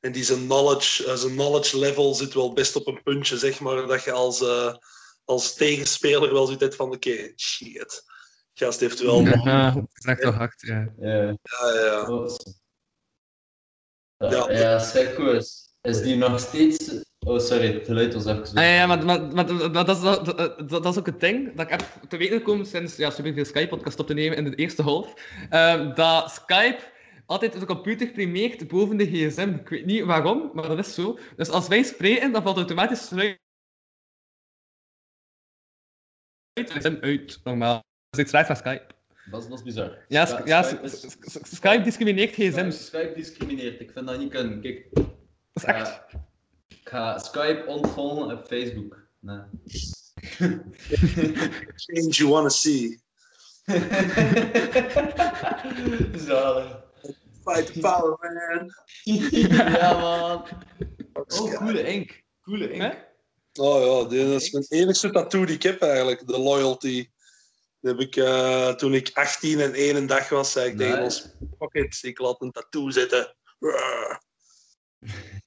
[0.00, 3.60] En die zijn knowledge, eh, zijn knowledge level zit wel best op een puntje, zeg
[3.60, 3.86] maar.
[3.86, 4.74] Dat je als, eh,
[5.24, 8.04] als tegenspeler wel zoiets van, oké, shit.
[8.54, 9.20] Gast heeft wel...
[9.20, 10.92] Ja, dat is echt wel hard, ja.
[10.98, 11.22] Ja.
[11.22, 11.36] Ja,
[14.18, 14.50] ja.
[14.50, 14.76] Ja,
[15.32, 17.02] is, is die nog steeds...
[17.18, 18.42] Oh, sorry, het geluid was even...
[18.42, 21.20] Ah, ja, ja, maar, maar, maar, maar dat, is, dat, dat, dat is ook het
[21.20, 24.44] ding dat ik heb te weten gekomen sinds ja, superveel Skype-podcast op te nemen in
[24.44, 25.14] de eerste half.
[25.50, 26.78] ehm, dat Skype
[27.26, 29.48] altijd de computer primeert boven de gsm.
[29.60, 31.18] Ik weet niet waarom, maar dat is zo.
[31.36, 33.10] Dus als wij spreken, dan valt automatisch
[36.54, 37.74] uit, uit normaal.
[38.10, 38.86] Dat is iets raars van Skype.
[39.30, 39.98] Dat is, dat is bizar.
[40.08, 41.16] Ja, Sky- Sk- ja, Skype is-
[41.56, 42.54] Skype discrimineert gsm's.
[42.54, 43.80] Skype, Skype discrimineert.
[43.80, 44.60] Ik vind dat niet kunnen.
[44.60, 44.88] Kijk.
[44.92, 45.04] Dat
[45.52, 46.02] is echt.
[46.68, 49.06] Ik ga Skype ontvolgen op Facebook.
[49.20, 49.40] Nee.
[51.76, 53.02] Change you wanna see.
[56.26, 56.82] Zalig.
[57.44, 58.70] Fight the power, man.
[59.58, 60.44] ja, man.
[61.12, 62.22] Oh, coole ink.
[62.42, 62.96] Coole ink.
[63.60, 67.10] Oh ja, dit is mijn enigste tattoo die ik heb eigenlijk, de loyalty.
[67.80, 71.28] Die heb ik eh, toen ik 18 en 1 dag was, zei ik tegen ons,
[71.58, 73.36] fuck it, ik laat een tattoo zetten.
[73.58, 74.16] Ruh.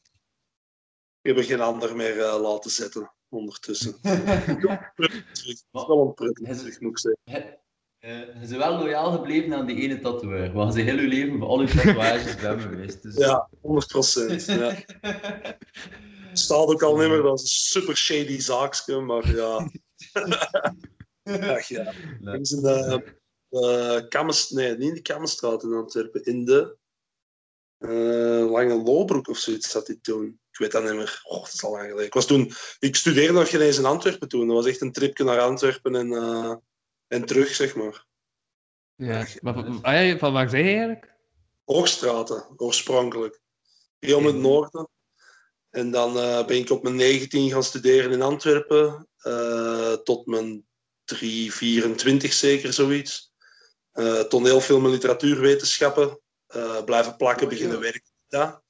[1.22, 3.96] Ik heb er geen ander meer eh, laten zetten ondertussen.
[4.02, 7.60] Het is wel een pruttig, moet ik zeggen.
[8.00, 10.54] Eh, je bent wel loyaal gebleven aan die ene tatoeëur.
[10.54, 13.04] Want je heel je leven voor al tatoeages bij hem geweest.
[13.04, 13.16] Dus...
[13.16, 14.46] Ja, 100 procent.
[14.46, 14.76] Ja.
[16.38, 19.72] Staat ook al niet meer, dat is een super shady zaakje, maar ja.
[21.58, 21.94] Ach ja.
[22.40, 22.98] Is eh,
[23.50, 26.24] eh Kammes, nee, niet in de Kammenstraat in Antwerpen.
[26.24, 26.78] In de
[27.78, 30.40] eh, Lange Lobroek of zoiets zat hij toen.
[30.52, 31.22] Ik weet dat niet meer.
[31.24, 32.06] Oh, dat is al lang geleden.
[32.06, 34.48] Ik, was toen, ik studeerde nog geen eens in Antwerpen toen.
[34.48, 36.56] Dat was echt een tripje naar Antwerpen en, eh,
[37.08, 38.06] en terug, zeg maar.
[38.96, 39.28] Ja.
[39.42, 41.16] Maar, van- ah, van waar zei je eigenlijk?
[41.64, 43.42] Hoogstraten, oorspronkelijk.
[44.00, 44.90] Hier om het noorden.
[45.78, 49.08] En dan eh, ben ik op mijn 19 gaan studeren in Antwerpen.
[49.18, 50.66] eh, tot mijn
[51.04, 53.32] 3, 24 zeker, zoiets.
[53.92, 56.20] Eh toneelfilm en literatuurwetenschappen.
[56.86, 58.12] blijven plakken, beginnen werken.
[58.28, 58.62] Ja.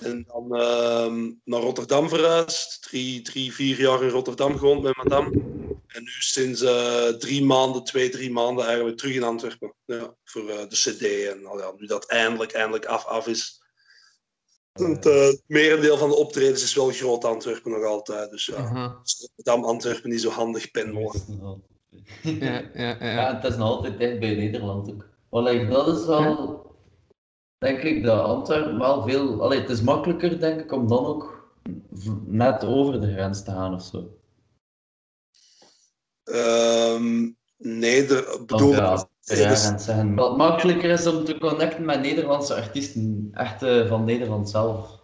[0.00, 2.82] En dan ehm, naar Rotterdam verhuisd.
[2.82, 5.30] Drie, drie, vier jaar in Rotterdam gewoond met madame.
[5.86, 6.60] En nu sinds
[7.18, 9.74] drie maanden, twee, drie maanden eigenlijk terug in Antwerpen.
[9.84, 11.02] Ja, voor de cd.
[11.02, 13.64] En nou ja, nu dat eindelijk, eindelijk af, af is.
[14.76, 18.30] Het eh, merendeel van de optredens is wel groot Antwerpen nog altijd.
[18.30, 21.12] Dus ja, Rotterdam, Antwerpen niet zo handig pendelen.
[22.22, 23.12] Ja, ja, ja.
[23.12, 25.08] Ja, het is nog altijd dicht bij Nederland ook.
[25.30, 26.64] Allee, dat is wel,
[27.58, 29.42] denk ik, dat Antwerpen wel veel...
[29.42, 31.50] Allee, het is makkelijker, denk ik, om dan ook
[32.26, 34.18] net over de grens te gaan of zo.
[36.24, 39.70] Ehm, nee, de, bedoel, ja, dus-.
[40.14, 44.94] Wat makkelijker is om te connecten met Nederlandse artiesten, echt eh, van Nederland zelf.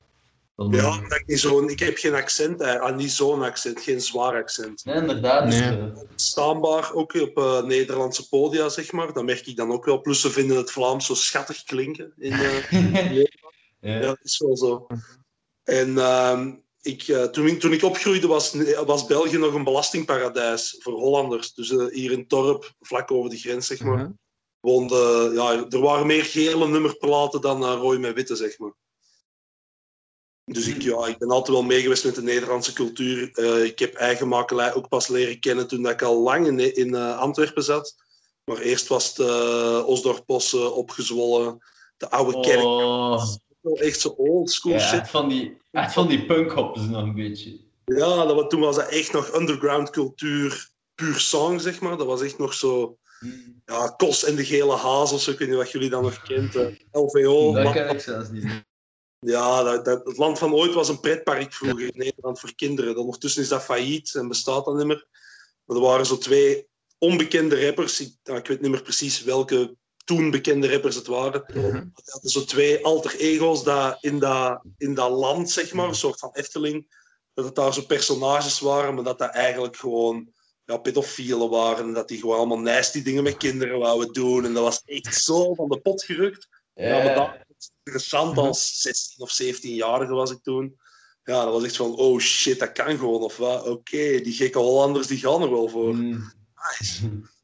[0.57, 3.81] Dan- ja, omdat ik, niet zo'n- ik heb geen accent, eh, ah, niet zo'n accent,
[3.81, 4.85] geen zwaar accent.
[4.85, 5.47] Nee, inderdaad.
[5.51, 5.79] dus, Nee.
[5.79, 5.85] eh,
[6.15, 9.13] Staanbaar, ook op eh, Nederlandse podia, zeg maar.
[9.13, 10.01] Dat merk ik dan ook wel.
[10.01, 12.13] Plus ze vinden het Vlaams zo schattig klinken.
[12.19, 13.55] In, eh, in Nederland.
[13.81, 13.95] ja.
[13.95, 14.87] Ja, dat is wel zo.
[15.65, 20.77] En ehm, ik, eh, toen, ik, toen ik opgroeide was, was België nog een belastingparadijs
[20.79, 21.55] voor Hollanders.
[21.55, 24.11] Dus eh, hier in Torp, vlak over de grens, zeg maar, Mhm.
[24.61, 25.31] woonde...
[25.35, 28.73] Ja, er waren meer gele nummerplaten dan uh, rooi met witte, zeg maar.
[30.45, 33.31] Dus ik, ja, ik ben altijd wel meegeweest met de Nederlandse cultuur.
[33.33, 36.95] Eh, ik heb eigen makelij ook pas leren kennen toen ik al lang in, in
[36.95, 37.95] eh, Antwerpen zat.
[38.45, 41.59] Maar eerst was het uh, Osdorp opgezwollen,
[41.97, 42.63] de oude kerk.
[42.63, 43.25] Oh,
[43.63, 45.09] Wel Echt zo old school ja, shit.
[45.09, 47.61] van die, echt van die punkhops nog een beetje.
[47.85, 51.97] Ja, dat, toen was dat echt nog underground cultuur, puur song, zeg maar.
[51.97, 52.97] Dat was echt nog zo...
[53.65, 56.55] Ja, Kos en de Gele Hazels, ik weet niet wat jullie dan nog kent.
[56.55, 57.53] eh, LVO.
[57.53, 58.65] Dat ken ik zelfs niet.
[59.19, 62.97] Ja, dat, dat- het Land van Ooit was een pretpark vroeger in Nederland voor kinderen.
[62.97, 65.07] Ondertussen is dat failliet en bestaat dat niet meer.
[65.65, 66.67] Maar er waren zo twee
[66.99, 68.01] onbekende rappers.
[68.01, 71.45] Ik, nou, ik weet niet meer precies welke toen bekende rappers het waren.
[71.47, 75.89] Maar die hadden zo twee alter ego's dat in, dat, in dat land, zeg maar,
[75.89, 77.01] een soort van Efteling.
[77.35, 80.33] Dat het daar zo personages waren, maar dat dat eigenlijk gewoon
[80.65, 81.85] ja, pedofielen waren.
[81.85, 84.45] En dat die gewoon allemaal nasty dingen met kinderen wouden doen.
[84.45, 86.49] En dat was echt zo van de pot gerukt.
[86.75, 90.81] Ja, maar dat was interessant als 16 of 17-jarige was ik toen.
[91.25, 93.23] Ja, dat was echt van, oh shit, dat kan gewoon.
[93.23, 95.95] Of wat, oké, die gekke Hollanders die gaan er wel voor.
[95.95, 97.11] Nice.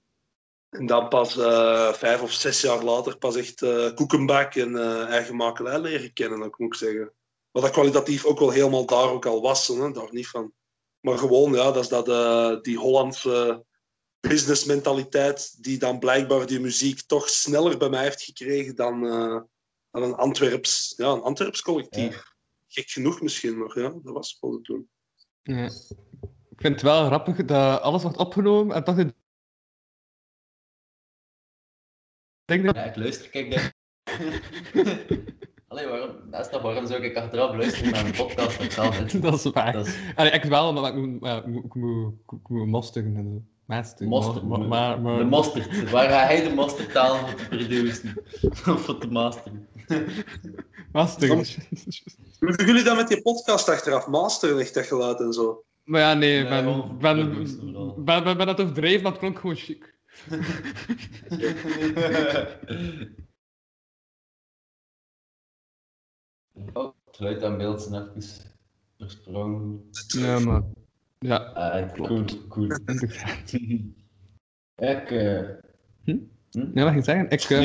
[0.71, 5.09] En dan pas eh, vijf of zes jaar later pas echt eh koekenbak en eh,
[5.09, 7.13] eigen makelij leren kennen, dat moet ik zeggen.
[7.51, 10.53] Wat dat kwalitatief ook wel helemaal daar ook al was, hè, daar niet van.
[11.01, 13.65] Maar gewoon, ja, dat is dat, die Hollandse
[14.21, 19.01] businessmentaliteit die dan blijkbaar die muziek toch sneller bij mij heeft gekregen dan,
[19.91, 22.23] dan een Antwerps, ja, een Antwerps collectief.
[22.69, 24.89] Gek genoeg misschien, maar ja, dat was wel toen.
[25.43, 25.65] Ja.
[26.51, 29.15] Ik vind het wel grappig dat alles wordt opgenomen en toch de...
[32.49, 32.75] Denk dat...
[32.75, 33.73] Ja, ik luister, kijk, denk...
[35.69, 38.71] Allee, waarom, dat is toch waarom zou ik achteraf luisteren naar een podcast dat ik
[38.73, 39.23] zelf vind?
[39.23, 39.73] dat is waar.
[39.73, 43.17] Dat is- Allee, ik wel, maar ik moet, ik moet, ik moet, ik moet mosteren
[43.17, 43.43] en zo.
[43.67, 44.09] Masteren.
[44.09, 45.91] Mosterd, maar, maar, maar- De mosterd.
[45.91, 48.23] Waar ga hij de mosterdtaal voor te produceren?
[48.43, 49.69] Of voor te masteren?
[50.93, 51.37] Masteren.
[52.39, 54.07] Hoe doen jullie dat met die podcast achteraf?
[54.07, 55.63] Masteren echt dat geluid en zo?
[55.85, 56.63] Maar ja, nee, ik Nee,
[56.99, 56.99] ben,
[58.05, 59.97] ben, ben, ben dat overdreven, maar het klonk gewoon chic.
[66.73, 68.23] Oh, het geluid en beeld zijn even
[68.99, 69.91] versprongen.
[70.09, 70.63] Ja, maar...
[71.19, 71.37] Ja.
[71.37, 72.67] Ah, cool, cool.
[74.77, 75.11] ik,
[76.51, 77.31] Ja, wat ging je zeggen?
[77.31, 77.61] Ik, eh,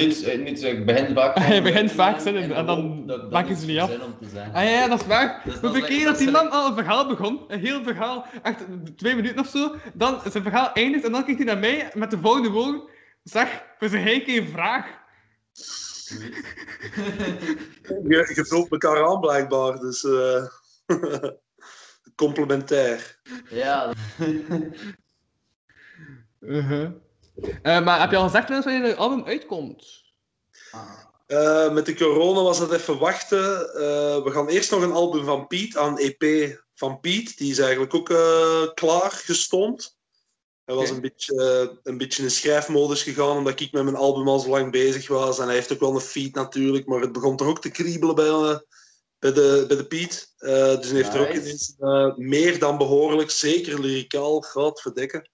[0.46, 1.38] Niet, ik begin vaak...
[1.40, 3.92] Hij begint te vaak zinnen en dan ik maken ze niet af.
[4.54, 5.42] Ah ja, ja, dat is waar.
[5.46, 9.16] Dus keer like- dat die man al een verhaal begon, een heel verhaal, echt twee
[9.16, 12.18] minuten of zo, dan zijn verhaal eindigt en dan kijkt hij naar mij met de
[12.18, 12.84] volgende woorden.
[13.24, 14.86] Zeg, we zijn geen keer een vraag.
[18.08, 20.46] Je, je vult elkaar aan blijkbaar, dus eh,
[22.16, 23.20] complementair.
[23.50, 23.94] Ja.
[26.40, 26.90] Uh-huh.
[27.62, 30.04] Eh, maar heb je al gezegd wanneer je album uitkomt?
[31.26, 33.74] Eh, met de corona was het even wachten.
[33.74, 37.38] Eh, we gaan eerst nog een album van Piet, aan EP van Piet.
[37.38, 38.08] Die is eigenlijk ook
[38.74, 39.98] klaar gestoomd.
[40.66, 44.40] Hij was een beetje, een beetje in schrijfmodus gegaan, omdat ik met mijn album al
[44.40, 45.40] zo lang bezig was.
[45.40, 48.16] En hij heeft ook wel een feed natuurlijk, maar het begon toch ook te kriebelen
[48.16, 48.62] bij,
[49.20, 50.34] bij, de, bij de Piet.
[50.38, 51.28] Dus hij heeft er ook
[51.80, 55.30] eh, meer dan behoorlijk, zeker lyricaal, gaat verdekken.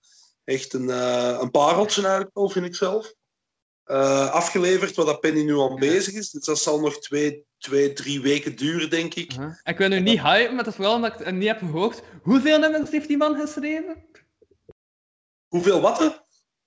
[0.49, 3.13] Echt een, eh, een pareltje eigenlijk wel, vind ik zelf.
[3.83, 6.29] Eh, afgeleverd, waar dat Penny nu aan bezig is.
[6.29, 9.33] Dus dat zal nog twee, twee drie weken duren, denk ik.
[9.63, 12.01] Ik wil nu niet hypen, maar het is vooral omdat ik het niet heb gehoord.
[12.21, 14.05] Hoeveel nummers heeft die man geschreven?
[15.47, 16.01] Hoeveel wat?
[16.01, 16.23] er?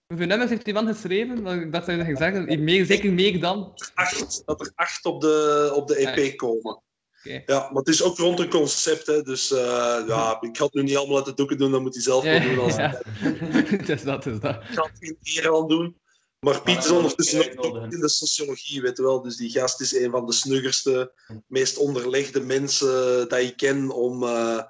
[0.07, 1.71] Hoeveel nummers heeft die man geschreven?
[1.71, 2.65] Dat je ging zeggen.
[2.65, 3.75] Meer, zeker meer dan.
[3.95, 6.83] Acht, dat er acht op de, op de EP komen.
[7.23, 9.23] Ja, maar het is ook rond een concept, hè.
[9.23, 11.95] Dus eh, ja, ik ga het nu niet allemaal uit de doeken doen, dat moet
[11.95, 12.59] hij zelf wel doen.
[12.59, 12.77] Als...
[12.77, 13.01] ja.
[13.05, 14.55] Het is dat, is dat.
[14.55, 16.01] Ik ga het geen eer aan doen.
[16.41, 19.23] Maar Piet is dan ondertussen ook in de sociologie, weet je wel.
[19.23, 21.13] Dus die gast is een van de snuggerste,
[21.47, 24.63] meest onderlegde mensen dat ik ken om eh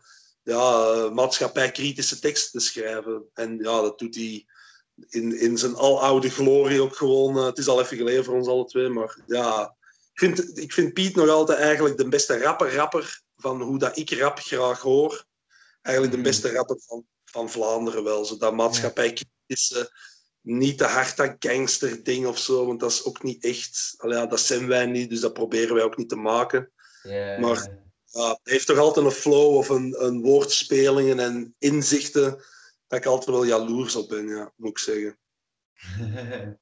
[0.42, 3.24] ja, maatschappijkritische teksten te schrijven.
[3.34, 4.46] En ja, dat doet hij
[5.08, 7.38] in, in zijn aloude glorie ook gewoon.
[7.38, 9.76] eh, het is al even geleden voor ons alle twee, maar ja...
[10.12, 14.10] Ik vind, ik vind Piet nog altijd eigenlijk de beste rapper-rapper van hoe dat ik
[14.10, 15.24] rap graag hoor.
[15.82, 18.24] Eigenlijk de beste rapper van, van Vlaanderen wel.
[18.24, 19.92] Zo dat maatschappijkritische,
[20.40, 23.94] niet te hard dat gangster ding of zo, want dat is ook niet echt.
[23.96, 26.72] Allee, ja, dat zijn wij niet, dus dat proberen wij ook niet te maken.
[27.38, 27.68] Maar
[28.04, 32.44] ja, hij heeft toch altijd een flow of een, een woordspelingen en inzichten
[32.86, 35.18] dat ik altijd wel jaloers op ben, ja, moet ik zeggen.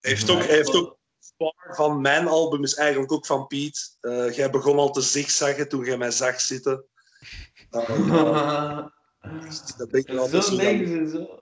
[0.00, 0.97] Heeft ook, heeft ook
[1.36, 3.96] zwaar van mijn album is eigenlijk ook van Piet.
[4.00, 6.84] Eh, jij begon al te zigzaggen toen jij mij zag zitten.
[7.70, 8.86] Uh,
[9.76, 10.56] dat ben ik wel Zo zo
[11.06, 11.40] zo.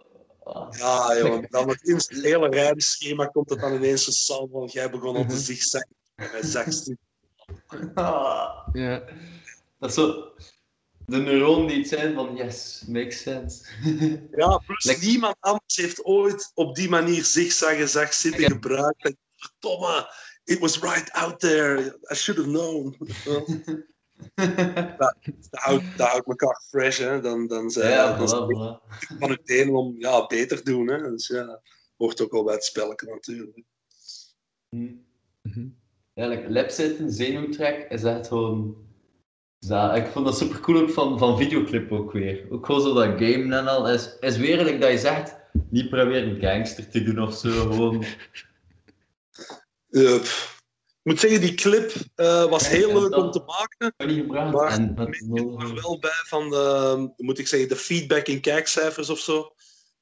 [0.71, 1.47] Ja, jongen.
[1.51, 5.17] Dan het in het hele rijdenschema komt het dan ineens een samen van jij begon
[5.17, 6.99] al te zigzaggen toen jij mij zag zitten.
[8.73, 9.05] Ja.
[9.79, 10.33] Dat is zo
[11.07, 13.65] de neuron die het zijn van yes, makes sense.
[14.37, 19.15] Ja, plus niemand anders heeft ooit op die manier zigzaggen zag zitten gebruikt.
[19.47, 20.07] En, Verdomme,
[20.45, 21.99] it was right out there.
[22.11, 22.97] I should have known.
[24.35, 25.15] dat,
[25.51, 27.21] dat, houdt, dat houdt elkaar fresh, hè.
[27.21, 31.11] Dan, dan zijn Ja, dan voilà, van het een om ja, beter te doen, hè.
[31.11, 31.61] Dus ja,
[31.97, 33.63] hoort ook wel bij het spelletje natuurlijk.
[36.15, 38.85] Ja, like, lapzitten, zenuwtrek is echt gewoon...
[39.59, 42.47] Ja, ik vond dat super cool ook van, van videoclip ook weer.
[42.51, 43.91] Ook gewoon zo dat game en al.
[43.91, 45.37] Is, is weer like dat je zegt,
[45.71, 47.51] niet proberen gangster te doen of zo.
[47.51, 48.05] Gewoon.
[49.97, 53.95] Eh, ik moet zeggen, die clip eh, was heel leuk om te maken.
[53.97, 54.07] Maar
[54.73, 59.55] En er wel bij van de, moet ik zeggen, de feedback in kijkcijfers of zo,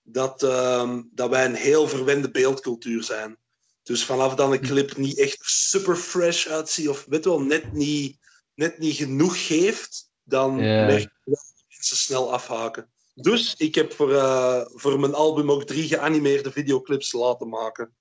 [0.03, 3.39] dat, ehm, dat wij een heel verwende beeldcultuur zijn.
[3.83, 8.19] Dus vanaf dan een clip niet echt super fresh uitziet, of weet wel, net niet,
[8.55, 12.93] net niet genoeg geeft, dan merk ik wel dat mensen snel afhaken.
[13.15, 17.95] Dus ik heb voor, eh, voor mijn album ook drie geanimeerde videoclips laten maken.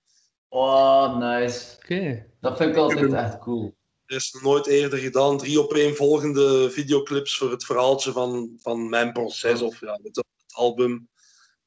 [0.56, 1.76] Oh, nice.
[1.76, 2.26] Oké.
[2.42, 3.76] Dat vind ik altijd echt cool.
[4.06, 5.38] Er is nooit eerder gedaan.
[5.38, 10.26] Drie opeenvolgende videoclips voor het verhaaltje van, van mijn proces of ja, het, het
[10.56, 11.10] album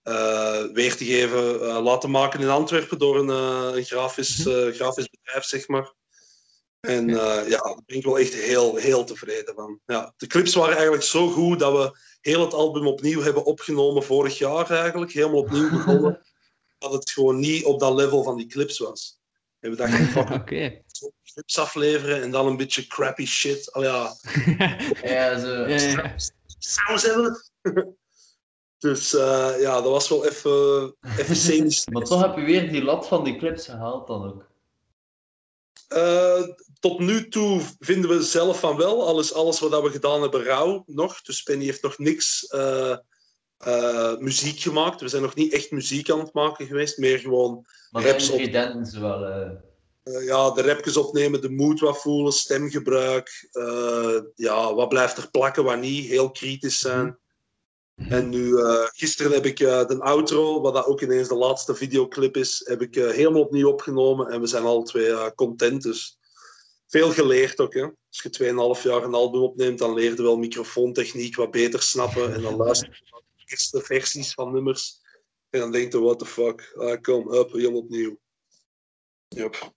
[0.03, 1.61] eh, weer te geven.
[1.61, 5.93] eh, laten maken in Antwerpen door een, eh, een grafisch, eh, grafisch bedrijf, zeg maar.
[6.81, 9.81] En eh, ja, daar ben ik wel echt heel, heel tevreden van.
[9.87, 14.03] Ja, de clips waren eigenlijk zo goed dat we heel het album opnieuw hebben opgenomen
[14.03, 15.13] vorig jaar eigenlijk.
[15.13, 16.21] Helemaal opnieuw begonnen.
[16.79, 19.21] dat het gewoon niet op dat level van die clips was.
[19.61, 20.83] En we dachten, Oké.
[21.25, 23.73] clips afleveren en dan een beetje crappy shit.
[23.73, 24.17] Al ja,
[25.03, 25.67] Ja, zo.
[26.59, 27.45] saus hebben.
[28.79, 31.87] dus eh, ja, dat was wel even, even scenisch.
[31.87, 34.45] Maar toch heb je weer die lat van die clips gehaald dan ook.
[35.89, 36.43] Eh,
[36.81, 39.07] tot nu toe vinden we zelf van wel.
[39.07, 41.23] Alles, alles wat we gedaan hebben, rauw nog.
[41.23, 42.97] Dus Penny heeft nog niks eh,
[43.59, 45.01] eh, muziek gemaakt.
[45.01, 46.99] We zijn nog niet echt muziek aan het maken geweest.
[46.99, 48.41] Meer gewoon Maar raps op,
[49.01, 49.25] wel...
[49.25, 49.51] eh,
[50.03, 53.49] eh, ja, de rapjes opnemen, de mood wat voelen, stemgebruik.
[54.35, 56.07] ja, wat blijft er plakken, wat niet.
[56.07, 57.19] Heel kritisch zijn.
[57.95, 58.57] En nu,
[58.93, 62.95] gisteren heb ik de outro, wat dat ook ineens de laatste videoclip is, heb ik
[62.95, 64.31] helemaal opnieuw opgenomen.
[64.31, 65.83] En we zijn alle twee content.
[65.83, 66.19] Dus
[66.87, 67.75] veel geleerd ook.
[67.75, 67.83] Hè.
[67.83, 72.35] Als je 2,5 jaar een album opneemt, dan leer je wel microfoontechniek wat beter snappen.
[72.35, 73.16] En dan luister je
[73.47, 75.01] eerste versies van nummers.
[75.51, 78.19] En dan denk je, what the fuck, ah, kom, up, helemaal opnieuw.
[79.29, 79.73] Yep.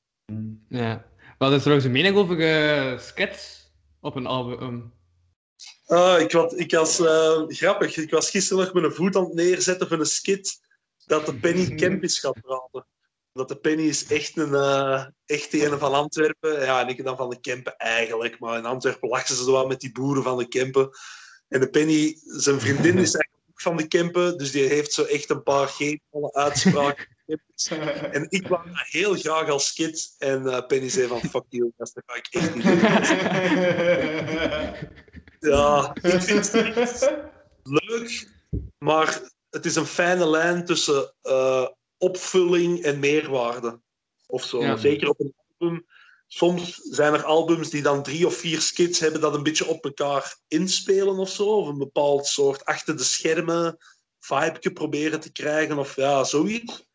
[0.69, 1.07] Ja.
[1.37, 4.93] Wat is trouwens een mening over skets op een album?
[5.85, 7.97] Ah, ik, was, ik was eh, grappig.
[7.97, 10.59] Ik was gisteren nog met een voet aan het neerzetten van een skit
[11.05, 12.87] dat de Penny Kemp is gaat praten.
[13.33, 16.61] Dat de Penny is echt een, eh echt een van Antwerpen.
[16.65, 18.39] Ja, en ik dan van de Kempen eigenlijk.
[18.39, 20.89] Maar in Antwerpen lachen ze zo wat met die boeren van de Kempen.
[21.47, 25.29] En de Penny, zijn vriendin is eigenlijk van de Kempen, dus die heeft zo echt
[25.29, 27.07] een paar geniale uitspraken.
[28.11, 30.15] en ik wou dat heel graag als skit.
[30.17, 32.79] En eh, Penny zei van, fuck you, dat ga ik echt niet doen.
[35.51, 37.13] ja, ik vind het echt
[37.63, 38.27] leuk,
[38.77, 43.79] maar het is een fijne lijn tussen eh, opvulling en meerwaarde.
[44.27, 44.61] Of zo.
[44.61, 44.77] Ja.
[44.77, 45.85] Zeker op een album.
[46.31, 49.83] Soms zijn er albums die dan drie of vier skits hebben dat een beetje op
[49.83, 51.43] elkaar inspelen of zo.
[51.43, 53.77] Of een bepaald soort achter de schermen
[54.19, 56.87] vibe proberen te krijgen of ja, zoiets.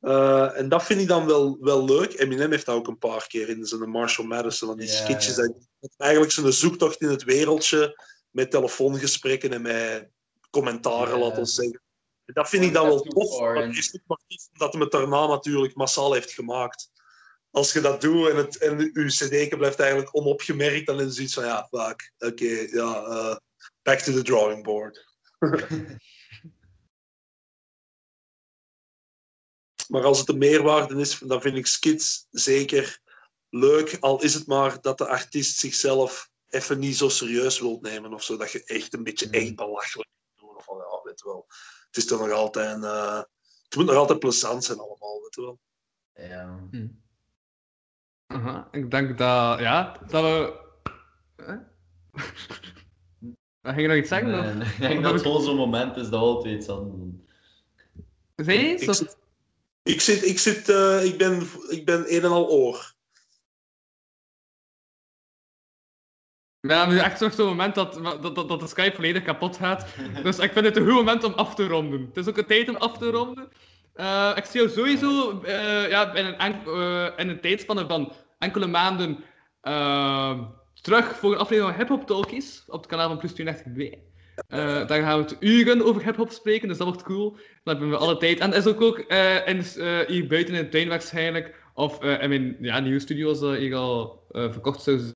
[0.00, 2.18] Eh, en dat vind ik dan wel, wel leuk.
[2.18, 4.68] Eminem heeft dat ook een paar keer in zijn Marshall Madison.
[4.68, 5.06] Van die Ja.
[5.08, 10.08] Dat dat eigenlijk zo'n zoektocht in het wereldje met telefoongesprekken en met
[10.50, 11.24] commentaren, Ja.
[11.24, 11.82] laten we zeggen.
[12.24, 13.38] Dat vind ik dan wel tof.
[13.38, 16.90] Het is ook maar tof omdat hij het daarna natuurlijk massaal heeft gemaakt.
[17.54, 21.14] Als je dat doet en, het, en je cd blijft eigenlijk onopgemerkt, dan is het
[21.14, 23.36] zoiets van ja, fuck, oké, ja, eh,
[23.82, 25.06] back to the drawing board.
[29.90, 33.00] maar als het een meerwaarde is, dan vind ik skits zeker
[33.48, 38.12] leuk, al is het maar dat de artiest zichzelf even niet zo serieus wilt nemen
[38.12, 40.56] of zo, dat je echt een beetje echt belachelijk doet.
[40.56, 41.46] Of van, ja, weet wel.
[41.86, 43.22] Het is toch nog altijd, een, eh,
[43.62, 45.58] het moet nog altijd plezant zijn allemaal, weet je wel.
[46.12, 46.68] Ja.
[48.34, 50.60] Aha, ik denk dat, ja, dat we...
[51.36, 51.58] Huh?
[53.74, 54.58] Ging je nog iets zeggen?
[54.58, 57.28] Nee, ik denk dat het gewoon zo'n moment is dat altijd iets aan doen.
[58.36, 59.16] Ik of-
[59.82, 62.92] ik, zit, ik, zit, eh, ik, ben, ik ben een en al oor.
[66.60, 69.86] Ja, nu echt zo'n moment dat, dat, dat, dat de Skype volledig kapot gaat.
[70.22, 72.04] Dus ik vind het een goed moment om af te ronden.
[72.06, 73.48] Het is ook een tijd om af te ronden.
[73.94, 78.12] Eh, ik zie jou sowieso eh, ja, in, een eh, in een tijdspanne van
[78.44, 79.24] enkele maanden
[79.60, 80.40] eh,
[80.80, 84.02] terug voor een aflevering van Hip Hop Talkies op het kanaal van Plus 32
[84.48, 87.30] Eh dan gaan we het uren over hip-hop spreken, dus dat wordt cool.
[87.32, 88.40] Dan hebben we alle tijd.
[88.40, 91.62] En dat is ook, ook eh, in, eh, hier buiten in de tuin waarschijnlijk.
[91.74, 95.14] Of in mijn ja, nieuwe studio's dat hier al verkocht zou zijn,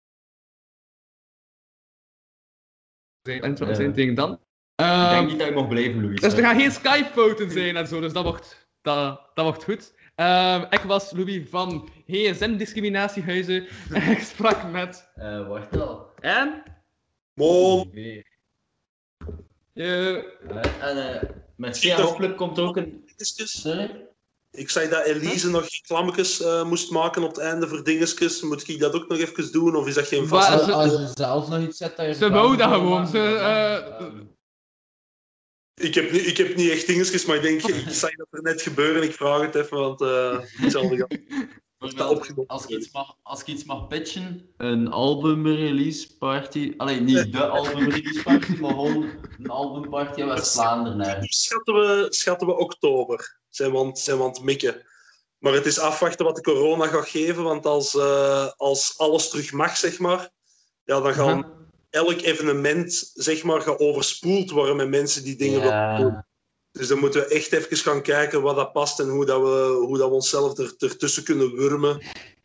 [3.43, 3.75] en Ja.
[3.75, 4.33] zijn tegen dan.
[4.33, 4.39] ik
[4.75, 6.21] Ehm, denk niet dat ik mag blijven, Louis.
[6.21, 9.95] dus er gaan geen Skype-fouten zijn en zo, dus dat wordt, dat, dat wordt goed.
[10.19, 15.11] Ehm, ik was Louis van HSM Discriminatiehuizen en ik sprak met...
[15.15, 16.07] Eh, wacht al.
[16.21, 16.63] En?
[17.35, 17.91] Mom.
[17.93, 18.27] Weer.
[19.73, 20.25] Je...
[20.81, 23.05] En eh Merci en hopelijk komt er ook een...
[23.17, 24.07] Sorry?
[24.51, 28.43] Ik zei dat Elise nog reclametjes eh, moest maken op het einde voor dingetjes.
[28.43, 29.77] Moet ik dat ook nog even doen?
[29.77, 30.71] Of is dat geen vast...
[30.71, 33.07] Als je zelf nog iets zet, dat je Ze wou dat gewoon.
[33.07, 34.07] Ze, eh,
[35.79, 38.43] Ik heb, niet, ik heb niet echt dingetjes, maar ik denk, ik zag dat er
[38.43, 39.03] net gebeuren.
[39.03, 41.19] Ik vraag het even, want eh hetzelfde gaat.
[42.47, 46.75] Als ik, iets mag, als ik iets mag pitchen, een album release party.
[46.77, 51.01] Alleen niet de album release party, maar gewoon een album party in West-Vlaanderen.
[51.01, 51.43] ergens.
[51.43, 53.39] Schatten we, schatten we oktober.
[53.49, 54.83] Zijn we, aan, het- zijn we aan het mikken.
[55.39, 57.43] Maar het is afwachten wat de corona gaat geven.
[57.43, 60.31] Want als, eh, als alles terug mag, zeg maar,
[60.85, 61.58] ja, dan gaan
[61.91, 65.97] elk evenement zeg maar, gaat overspoeld worden met mensen die dingen Ja.
[65.97, 66.23] willen doen.
[66.73, 69.85] Dus dan moeten we echt even gaan kijken wat dat past en hoe, dat we,
[69.87, 72.01] hoe dat we onszelf er, ertussen kunnen wurmen.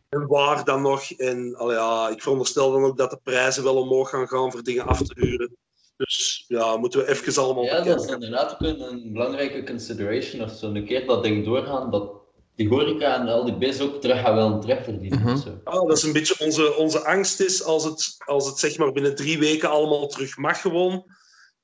[0.08, 1.10] En waar dan nog.
[1.10, 4.62] En allee, ja, ik veronderstel dan ook dat de prijzen wel omhoog gaan gaan voor
[4.62, 5.56] dingen af te huren.
[5.96, 10.42] Dus ja, moeten we even allemaal Ja, dat is inderdaad ook een, een belangrijke consideration.
[10.42, 12.12] Of zo een keer dat ding doorgaan, dat
[12.54, 15.32] die horeca en al die biz ook terug gaan willen terugverdienen.
[15.32, 15.60] of zo.
[15.64, 18.92] Ah, dat is een beetje onze, onze angst is als het, als het zeg maar
[18.92, 21.04] binnen drie weken allemaal terug mag gewoon.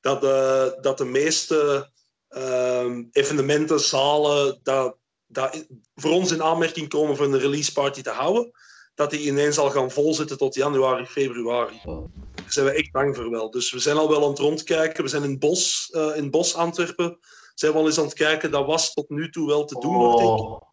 [0.01, 1.91] Dat, de dat de meeste
[2.29, 4.97] ehm, evenementen, zalen, dat,
[5.27, 8.51] dat voor ons in aanmerking komen voor een release party te houden.
[8.95, 11.81] Dat die ineens al gaan volzitten tot januari, februari.
[11.85, 12.05] Daar
[12.47, 13.51] zijn we echt bang voor wel.
[13.51, 15.05] Dus we zijn al wel aan het rondkijken.
[15.05, 17.19] We zijn in Bos, eh, in Bos Antwerpen.
[17.55, 18.51] Zijn we al eens aan het kijken.
[18.51, 20.69] Dat was tot nu toe wel te doen, nog, denk ik.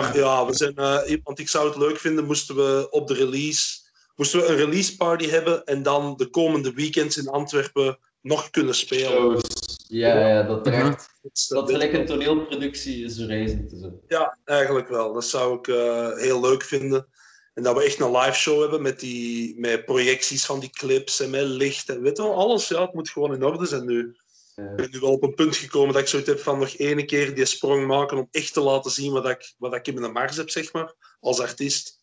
[0.00, 3.14] Maar ja, we zijn, eh, want ik zou het leuk vinden, moesten we op de
[3.14, 3.80] release,
[4.16, 8.74] moesten we een release party hebben en dan de komende weekends in Antwerpen nog kunnen
[8.74, 9.10] spelen.
[9.10, 9.42] Shows.
[9.88, 11.08] Ja, ja, dat er echt...
[11.48, 13.74] Dat, gelijk een toneelproductie is reizend.
[13.80, 14.00] Zo.
[14.08, 15.12] Ja, eigenlijk wel.
[15.12, 17.06] Dat zou ik eh, heel leuk vinden.
[17.54, 21.20] En dat we echt een live show hebben met, die, met projecties van die clips
[21.20, 22.68] en met licht en weet je wel, alles.
[22.68, 24.16] Ja, het moet gewoon in orde zijn nu.
[24.54, 27.04] Ik ben nu wel op een punt gekomen dat ik zoiets heb van nog ene
[27.04, 30.12] keer die sprong maken om echt te laten zien wat ik, wat ik in mijn
[30.12, 31.98] mars heb, zeg maar, als artiest.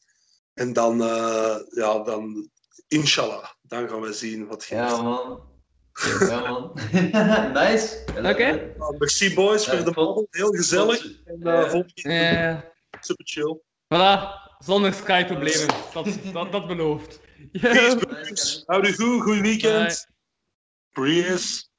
[0.54, 2.50] En dan, eh, ja, dan,
[2.88, 4.90] inshallah, dan gaan we zien wat geeft.
[4.90, 5.50] Ja, man.
[6.20, 6.72] Ja, man.
[7.54, 8.04] nice.
[8.18, 8.74] Oké.
[8.78, 11.06] Nou, merci boys voor de babbel, heel gezellig.
[11.26, 13.62] En uh, volgende keer super chill.
[13.94, 14.20] Voilà,
[14.60, 15.68] zonder Skype-problemen.
[15.94, 17.20] Dat, dat, dat belooft.
[18.66, 20.08] Houd u goed, goed weekend.
[20.92, 21.70] Breeze.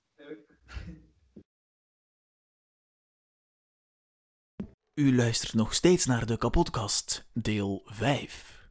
[5.02, 8.68] U luistert nog steeds naar de kapotkast, deel 5.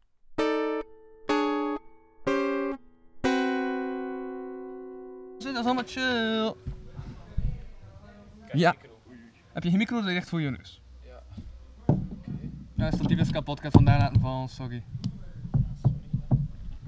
[5.37, 6.53] Dat is allemaal chill.
[8.53, 8.75] Ja.
[9.53, 10.81] Heb je geen micro recht voor je neus?
[11.05, 11.23] Ja.
[12.75, 13.57] Ja, statief is kapot.
[13.57, 14.83] Ik heb vandaar laten vallen, sorry.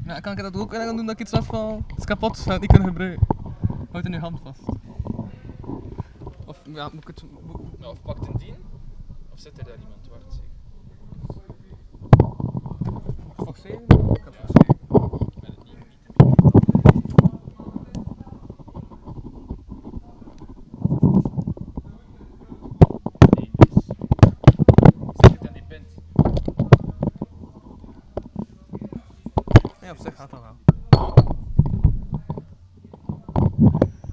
[0.06, 1.84] Ja, kan ik dat ook gaan doen dat ik iets afval?
[1.88, 3.28] Het is kapot, zou het niet kunnen gebruiken.
[3.92, 4.62] Houd in je hand vast.
[6.46, 7.24] Of, ja, moet ik het...
[7.80, 8.63] Ja, of pakt een dien?
[9.34, 10.34] Of zit er daar iemand waard?
[10.34, 11.44] Zeg?
[13.36, 13.82] Forceren?
[14.14, 14.72] Ik ga forceren.
[29.82, 30.56] Ja, op zich gaat dat wel.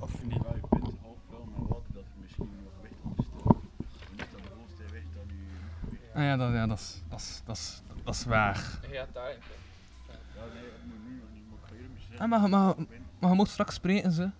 [0.01, 2.95] Of je niet waar je bent, half vuil met water, dat je misschien nog gewicht
[3.03, 3.45] ondersteunt.
[3.45, 7.03] Dan is dat de volste gewicht dan je Ah ja, dat,
[7.45, 8.79] dat, is, dat, is, waar.
[8.91, 9.31] Ja, daar.
[9.31, 9.37] Ja,
[10.55, 12.75] nee, moet nu, Ah, maar, maar,
[13.19, 14.31] maar je mocht straks spreken, ze.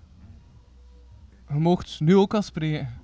[1.49, 3.01] Je mocht nu ook al spreken.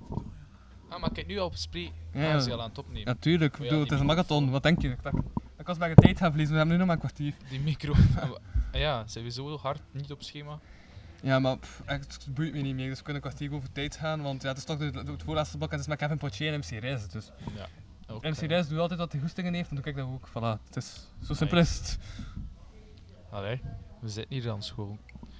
[0.89, 1.93] Ah, maar kijk nu al spreken.
[2.13, 2.39] Ja, Ja, ja.
[2.39, 3.05] ze al aan het opnemen.
[3.05, 4.49] Natuurlijk, Oh ja, bedoel, het is een marathon.
[4.49, 4.89] Wat denk je?
[4.89, 5.15] Ik, dacht,
[5.57, 7.33] ik was bij de tijd gaan verliezen, we hebben nu nog maar een kwartier.
[7.49, 7.93] Die micro.
[8.19, 8.29] Ah,
[8.71, 10.59] ja, zijn we zo hard niet op schema?
[11.21, 13.95] Ja, maar pff, het boeit me niet meer, dus we kunnen een kwartier over tijd
[13.95, 15.99] gaan, want ja, het is toch de, de- het voorlaatste blok en het is met
[15.99, 17.31] Kevin Potier en MC Reis, dus.
[17.55, 17.65] Ja,
[18.07, 18.79] ook, MC eh.
[18.79, 20.27] Altijd wat hij goestingen heeft, en doe ik dat ook.
[20.29, 21.71] Voilà, het is zo simpel Nice.
[21.71, 21.97] is het.
[23.31, 23.61] Allee,
[24.01, 24.97] we zitten hier aan school.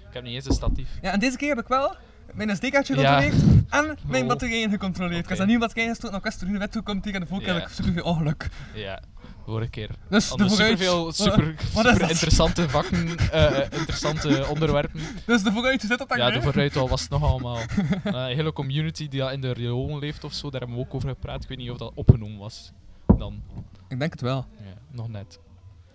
[0.07, 0.89] Ik heb niet eens een statief.
[1.01, 1.95] Ja, en deze keer heb ik wel
[2.33, 3.21] mijn SD-kaartje Ja.
[3.21, 4.27] gecontroleerd en mijn Oh.
[4.29, 5.19] batterijen gecontroleerd.
[5.19, 5.41] Ik was Oké.
[5.41, 7.55] aan nieuw batterijen gestoten, nog Westerhuur de wet toekomt tegen de volk Ja.
[7.55, 8.49] en ik super veel ongeluk.
[8.73, 9.01] Ja,
[9.47, 9.89] vorige keer.
[10.09, 11.55] Dus de super, is super
[11.99, 12.09] dat?
[12.09, 14.99] interessante vakken, eh, interessante onderwerpen.
[15.25, 16.17] Dus de vooruit, zit dat dan?
[16.17, 17.57] Ja, de vooruit al was het nog allemaal.
[17.57, 20.83] Eh, een hele community die al in de riolen leeft of zo, daar hebben we
[20.85, 21.43] ook over gepraat.
[21.43, 22.71] Ik weet niet of dat opgenomen was.
[23.17, 23.41] Dan.
[23.87, 24.45] Ik denk het wel.
[24.57, 25.39] Ja, nog net.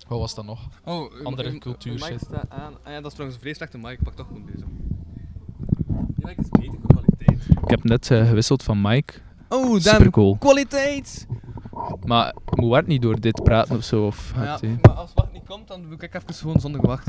[0.08, 0.68] Wat was dat nog?
[0.84, 2.20] Oh, Andere cultuur uw mic shit.
[2.20, 2.74] staat aan.
[2.84, 3.90] Ah ja, dat is trouwens een vrij slechte mic.
[3.92, 4.64] Ik pak toch gewoon deze.
[6.16, 7.46] Die mic is beter qua kwaliteit.
[7.62, 9.14] Ik heb net eh, gewisseld van Mike.
[9.48, 10.36] Oh, dan Supercool.
[10.36, 11.26] kwaliteit!
[12.04, 14.06] Maar moet Wart niet door dit praten of zo?
[14.06, 17.06] Of Ja, maar als wacht niet komt, dan doe ik even gewoon zonder wacht.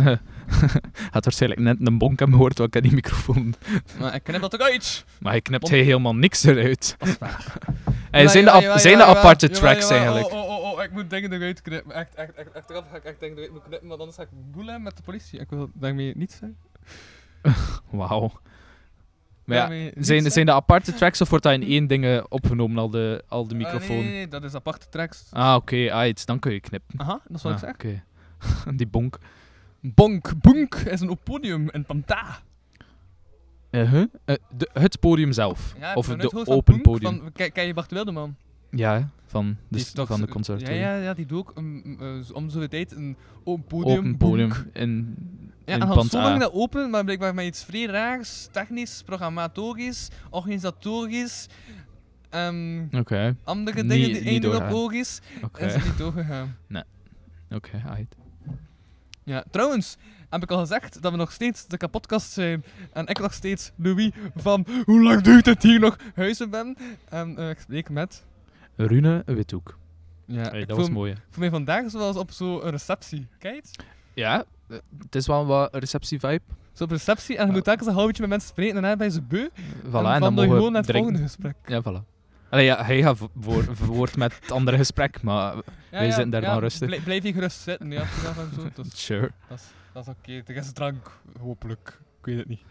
[1.16, 3.54] Had waarschijnlijk net een bonk hebben gehoord wat ik aan die microfoon.
[4.00, 5.06] Maar ik knip dat eruit!
[5.20, 6.98] Maar hij knipt hij helemaal niks eruit.
[8.12, 10.26] En zijn de, zijn de aparte tracks eigenlijk?
[10.26, 11.96] Oh, oh, oh, oh, ik moet dingen eruit knippen.
[11.96, 14.82] Echt, echt, echt, achteraf ga ik echt dingen eruit knippen, want anders ga ik boelen
[14.82, 15.40] met de politie.
[15.40, 16.58] Ik wil daarmee niet zeggen.
[18.00, 18.32] Wauw.
[19.46, 22.78] Maar ja, zijn, zijn de aparte tracks of wordt dat in één ding eh, opgenomen,
[22.78, 23.96] al de, al de Ah, microfoon?
[23.96, 25.26] nee, nee, nee, dat is aparte tracks.
[25.32, 27.00] Ah, oké, ah, dan kun je knippen.
[27.00, 27.74] Aha, dat is wat ik Ah, zeg.
[27.74, 28.04] Oké.
[28.78, 29.18] die bonk.
[29.80, 32.40] Bonk, bonk is een podium in Panta.
[33.72, 34.06] Uh-huh.
[34.26, 35.74] Eh, de, het podium zelf.
[35.80, 36.84] Ja, of de van open Bonk?
[36.84, 37.18] podium.
[37.20, 38.36] Van, ken, ken je Bart Wildeman?
[38.70, 40.80] Ja, van de, toch van de zo- conservatorie.
[40.82, 43.98] Ja, ja, ja, die doet ook um, uh, om zoveel tijd een open podium.
[43.98, 45.16] Open podium in,
[45.66, 46.22] Ja, en zo A.
[46.24, 51.48] lang dat open, maar blijkbaar met iets vrij raars, technisch, programmatorisch, organisatorisch,
[52.30, 53.36] ehm, Oké.
[53.44, 55.66] andere Niet- dingen die niet op logisch, Oké.
[55.66, 56.58] is het niet doorgegaan.
[56.68, 56.84] Nee.
[57.52, 58.16] Oké, aight.
[59.24, 59.98] Ja, trouwens,
[60.30, 63.72] heb ik al gezegd dat we nog steeds de kapotkast zijn en ik nog steeds
[63.76, 66.78] Louis van hoe lang duurt het hier nog huizen ben.
[67.10, 68.24] En eh, ik spreek met...
[68.76, 69.78] Rune Withoek.
[70.26, 71.16] Ja, Hey, ik dat was mooi.
[71.30, 73.28] Voor mij vandaag zoals op zo'n receptie.
[73.40, 73.66] Kijk.
[74.14, 74.46] Ja, eh,
[75.02, 76.42] het is wel wat receptie-vibe.
[76.74, 79.08] Zo receptie en je moet telkens een half uurtje met mensen spreken en daarna ben
[79.08, 79.50] je ze beu.
[79.88, 81.16] Voilà, en en dan dan gewoon naar het drinken.
[81.16, 81.56] volgende gesprek.
[81.66, 82.12] Ja, voilà.
[82.50, 86.30] Allee, ja, hij gaat voor, voort met het andere gesprek, maar Ja, wij ja, zitten
[86.30, 86.88] daar maar rustig.
[86.88, 88.34] blij- blijf je gerust zitten, ja, zo.
[88.82, 89.32] Dus Sure.
[89.50, 90.52] Dat is, dat is oké.
[90.52, 92.00] Er is drank, hopelijk.
[92.20, 92.62] Ik weet het niet.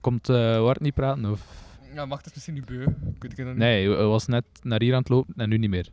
[0.00, 1.30] Komt eh Wart niet praten?
[1.30, 1.40] Of?
[1.94, 2.82] Ja, wacht, het is misschien nu beu.
[3.14, 3.56] Ik weet het niet.
[3.56, 5.88] Nee, hij was net naar hier aan het lopen en nu niet meer.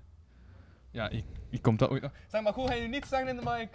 [0.91, 2.11] Ja, ik, ik komt dat ooit nog.
[2.27, 3.69] Zeg maar, goed, ga je nu niet zeggen in de mic?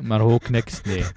[0.00, 1.04] Maar ook niks, nee.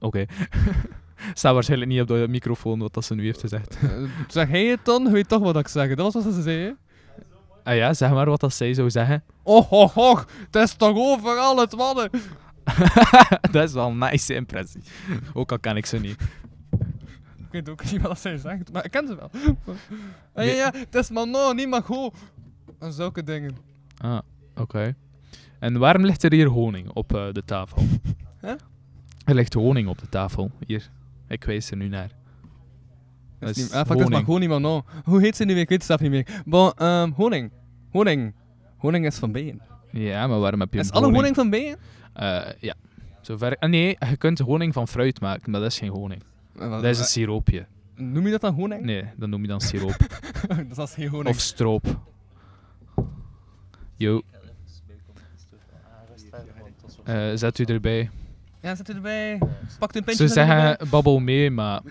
[0.00, 0.24] Oké.
[1.34, 3.76] Staat waarschijnlijk niet op de microfoon wat dat ze nu heeft gezegd.
[3.82, 3.90] Eh,
[4.28, 5.02] zeg hij het dan?
[5.02, 5.88] Je weet toch wat ik zeg.
[5.88, 6.76] Dat was wat ze zei,
[7.62, 9.24] ah ja, zeg maar wat dat zij zou zeggen.
[9.42, 10.26] Och, och, och.
[10.50, 12.10] Het is toch overal het mannen.
[13.52, 14.82] dat is wel een nice impressie.
[15.32, 16.20] Ook al kan ik ze niet.
[17.36, 19.30] Ik weet ook niet wat zij zegt, maar ik ken ze wel.
[20.34, 22.12] Ah, ja, ja, het is maar no, niet maar go.
[22.78, 23.56] En zulke dingen.
[23.96, 24.18] Ah,
[24.56, 24.94] oké.
[25.58, 27.82] En waarom ligt er hier honing op eh, de tafel?
[28.40, 28.54] Huh?
[29.24, 30.90] Er ligt honing op de tafel, hier.
[31.28, 32.10] Ik wijs er nu naar.
[33.38, 34.82] Dat is Dat niet, ah, fuck, dat is maar niet maar no.
[35.04, 35.62] Hoe heet ze nu weer?
[35.62, 36.42] Ik weet het zelf niet meer.
[36.44, 37.50] Bon, ehm, honing.
[37.90, 38.34] Honing.
[38.76, 39.60] Honing is van bijen.
[39.90, 41.76] Ja, maar waarom heb je Is alle honing van bijen?
[42.12, 42.74] Eh, ja.
[43.20, 43.56] Zover...
[43.58, 46.22] ah, nee, je kunt honing van fruit maken, maar dat is geen honing.
[46.58, 47.66] Eh, dat is een siroopje.
[47.96, 48.82] Noem je dat dan honing?
[48.82, 49.96] Nee, dan noem je dan siroop.
[50.74, 51.28] dat is geen honing.
[51.28, 52.00] Of stroop.
[54.04, 54.20] Yo.
[57.04, 58.10] Eh, zet u erbij.
[58.62, 59.38] Ja, zet u erbij.
[59.78, 60.24] Pak een Ze pintje.
[60.24, 60.44] erbij.
[60.46, 61.90] zeggen babbel mee, maar je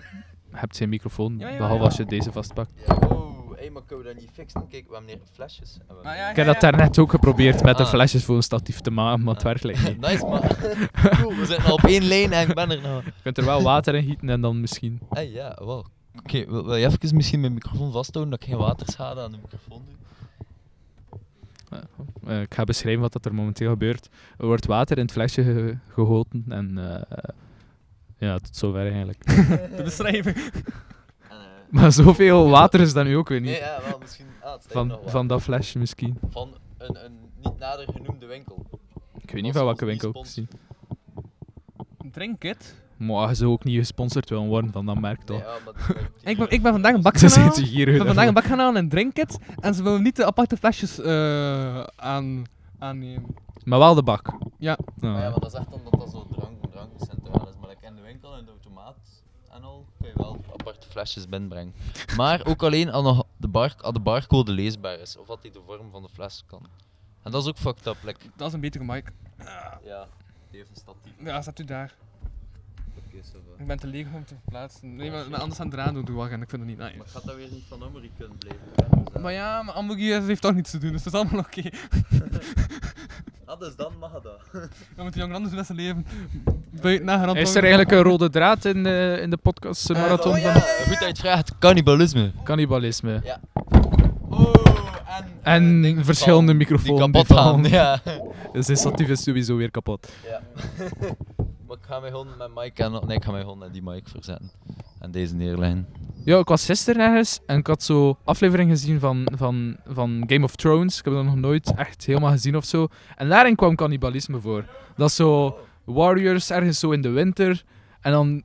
[0.56, 1.38] hebt geen microfoon.
[1.38, 1.84] Ja, ja, behalve ja.
[1.84, 2.70] als je deze vastpakt.
[3.08, 4.68] Oh, hey, maar kunnen we dat niet fixen?
[4.68, 5.78] Kijk, we hebben hier flesjes.
[5.88, 7.88] En we- Ah, ja, Ik heb dat daarnet ook geprobeerd met de Ah.
[7.88, 10.00] flesjes voor een statief te maken, maar het werkt like niet.
[10.06, 10.40] Nice, man.
[11.20, 13.04] Cool, we zitten al op één lijn en ik ben er nou.
[13.04, 15.00] Je kunt er wel water in gieten en dan misschien.
[15.10, 15.86] Hey, ja, wel.
[16.18, 19.38] Oké, wil, wil je even misschien mijn microfoon vasthouden dat ik geen waterschade aan de
[19.42, 19.94] microfoon doe?
[22.26, 24.08] Eh, ik ga beschrijven wat dat er momenteel gebeurt.
[24.38, 27.18] Er wordt water in het flesje ge- gegoten en eh,
[28.18, 29.24] ja, tot zover eigenlijk.
[29.76, 30.36] De beschrijving.
[31.70, 33.50] maar zoveel water is dat nu ook weer niet.
[33.50, 36.18] Nee, ja, wel, misschien- ah, het van, van dat flesje misschien.
[36.30, 38.66] Van een, een niet nader genoemde winkel.
[39.18, 40.46] Ik weet niet van welke winkel precies.
[42.10, 42.74] Drink it.
[42.96, 45.42] Maar zou ook niet gesponsord willen worden van dat merk toch?
[46.22, 47.72] Ik ben, ik ben vandaag een bak Ze gaan halen.
[47.74, 49.38] Ik ben vandaag een bak gaan halen en drink it.
[49.60, 52.44] En ze willen niet de aparte flesjes eh, aan,
[52.78, 53.26] aannemen.
[53.64, 54.32] Maar wel de bak.
[54.58, 54.78] Ja.
[55.00, 57.54] Maar ja, maar dat is echt omdat dat zo drank, drankcentraal is.
[57.60, 58.96] Maar like in de winkel en de automaat
[59.50, 61.74] en al kun je wel aparte flesjes binnenbrengen.
[62.16, 65.50] Maar ook alleen als nog de, bar, als de barcode leesbaar is, of dat die
[65.50, 66.66] de vorm van de fles kan.
[67.22, 67.96] En dat is ook fucked up.
[68.02, 69.12] Like, Dat is een betere mic.
[69.84, 70.06] ja,
[70.50, 71.12] die heeft een statief.
[71.18, 71.94] Ja, zet u daar.
[73.58, 74.96] Ik ben te leeg om te plaatsen.
[74.96, 76.78] Nee, maar, maar anders aan het eraan doen doe ik en ik vind het niet
[76.78, 76.96] nice.
[76.96, 79.22] Maar gaat dat weer niet van Amory kunnen blijven?
[79.22, 81.62] Maar ja, maar Ambergy heeft toch niets te doen, dus dat is allemaal oké.
[83.46, 84.40] Ah, dus dan mag dat.
[84.96, 86.06] Dan moet die jongen anders met zijn leven
[86.82, 90.32] buiten nagerand Is er eigenlijk een rode draad in de, in de podcast Eh, marathon
[90.32, 91.58] oh ja, van goed dat je het vraagt.
[91.58, 92.32] Cannibalisme.
[92.44, 93.20] cannibalisme?
[93.24, 93.40] Ja.
[95.42, 97.70] En verschillende vallen, die microfoons kapot vallen.
[97.70, 98.00] gaan, ja.
[98.52, 100.12] Dus de statief is sowieso weer kapot.
[100.24, 100.40] Ja.
[101.74, 102.92] Ik ga mij gewoon met mic en...
[103.06, 104.50] Nee, ik ga mij gewoon naar die mic verzetten.
[105.00, 105.86] En deze neerleggen.
[106.24, 110.44] Ja, ik was gisteren ergens en ik had zo aflevering gezien van, van, van Game
[110.44, 110.98] of Thrones.
[110.98, 112.86] Ik heb dat nog nooit echt helemaal gezien of zo.
[113.16, 114.64] En daarin kwam cannibalisme voor.
[114.96, 117.64] Dat zo warriors ergens zo in de winter.
[118.00, 118.42] En dan,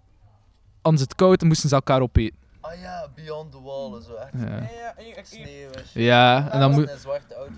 [0.81, 2.37] als het koud, moesten ze elkaar opeten.
[2.69, 4.13] Ah ja, Beyond the Wall en zo.
[4.13, 5.23] Echt Ja.
[5.23, 5.69] sneeuw.
[5.93, 7.07] Ja, en dan, moet,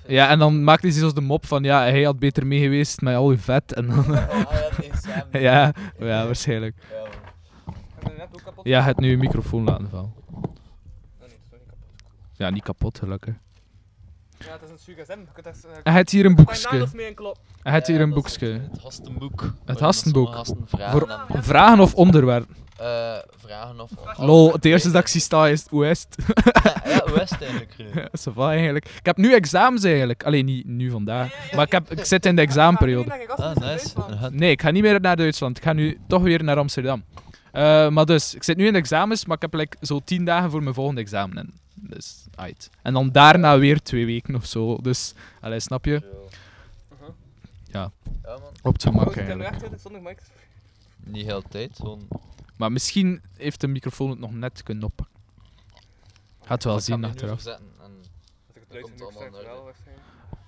[0.08, 3.02] ja, en dan maakte hij zo de mop van ja, hij had beter mee geweest
[3.02, 3.74] met al uw vet.
[3.74, 4.08] En dan, Oh,
[4.50, 5.42] hij had geen samen.
[5.50, 6.76] ja, ja, waarschijnlijk.
[8.64, 10.14] Ja, hebt nu je microfoon laten vallen.
[12.34, 13.34] Ja, niet kapot, gelukkig.
[14.38, 14.80] Ja, het is een
[15.44, 16.88] daar, eh, Hij heeft hier een boekje.
[17.62, 18.48] Hij heeft hier een boekje.
[18.72, 19.54] Het hastenboek.
[19.66, 20.46] Het hastenboek.
[20.70, 22.48] Voor en- vragen of onderwerp?
[22.82, 23.92] Eh, vragen of...
[24.18, 25.72] Lol, het eerste dat ik zie staan is het?
[26.84, 27.74] Ja, het eigenlijk?
[27.78, 28.86] Ja, ça va eigenlijk.
[28.86, 30.24] Ik heb nu examens eigenlijk.
[30.24, 31.52] Alleen niet nu vandaag.
[31.56, 33.28] Maar ik, heb, ik zit in de examenperiode.
[33.36, 33.94] Ah, nice.
[34.30, 35.58] Nee, ik ga niet meer naar Duitsland.
[35.58, 37.04] Ik ga nu toch weer naar Amsterdam.
[37.52, 40.26] Eh, maar dus, ik zit nu in de examens, maar ik heb like, zo tien
[40.26, 41.38] dagen voor mijn volgende examen.
[41.38, 42.70] En, dus, uit.
[42.82, 44.78] En dan daarna weer twee weken of zo.
[44.78, 46.02] Dus, allee, snap je?
[47.72, 47.92] Ja.
[48.24, 48.54] Ja, man.
[48.62, 50.22] Op het gemak nu eigenlijk.
[51.04, 52.08] Niet heel tijd, gewoon...
[52.58, 55.16] Maar misschien heeft de microfoon het nog net kunnen oppakken.
[56.46, 57.46] Gaat wel zien achteraf.
[57.46, 57.62] en.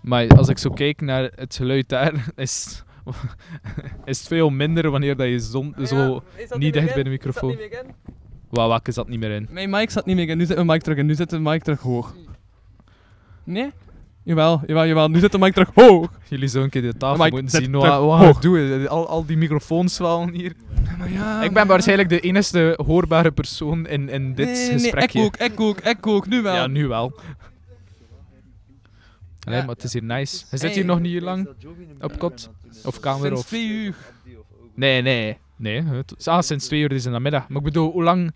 [0.02, 2.84] Maar als ik zo kijk naar het geluid daar, is,
[4.06, 6.24] is het veel minder wanneer dat je zon, Ja, zo
[6.58, 7.58] niet dicht bij de microfoon.
[8.50, 9.48] welke zat niet meer in?
[9.50, 10.38] Mijn mic zat niet meer in.
[10.38, 11.06] Nu zit mijn mic terug in.
[11.06, 12.16] Nu zit de mic terug hoog.
[13.44, 13.72] Nee?
[14.24, 15.08] Jawel, jawel, jawel.
[15.10, 16.12] Nu zit de mic terug hoog.
[16.30, 17.72] Jullie zo een keer de tafel moeten zien.
[17.72, 20.54] Wat, wat doe, al, al die microfoons vallen hier.
[20.98, 21.68] Maar ja, ik maar ben ja.
[21.68, 25.20] waarschijnlijk de enige hoorbare persoon in, in dit nee, nee, gesprekje.
[25.20, 26.28] ik ook, ik ook, ik ook.
[26.28, 26.56] Nu wel.
[26.56, 27.20] Ja, nu wel.
[29.46, 29.66] Nee, Ja.
[29.66, 30.46] maar het is hier nice.
[30.52, 31.50] Je zit hier nog niet lang
[32.00, 32.50] op kot?
[32.84, 33.26] Of kamer?
[33.26, 33.48] Sinds Of...
[33.48, 33.96] twee uur.
[34.76, 35.38] Nee, nee.
[35.56, 37.48] Nee, het, ah, sinds twee uur is in de middag.
[37.48, 38.32] Maar ik bedoel, hoe lang...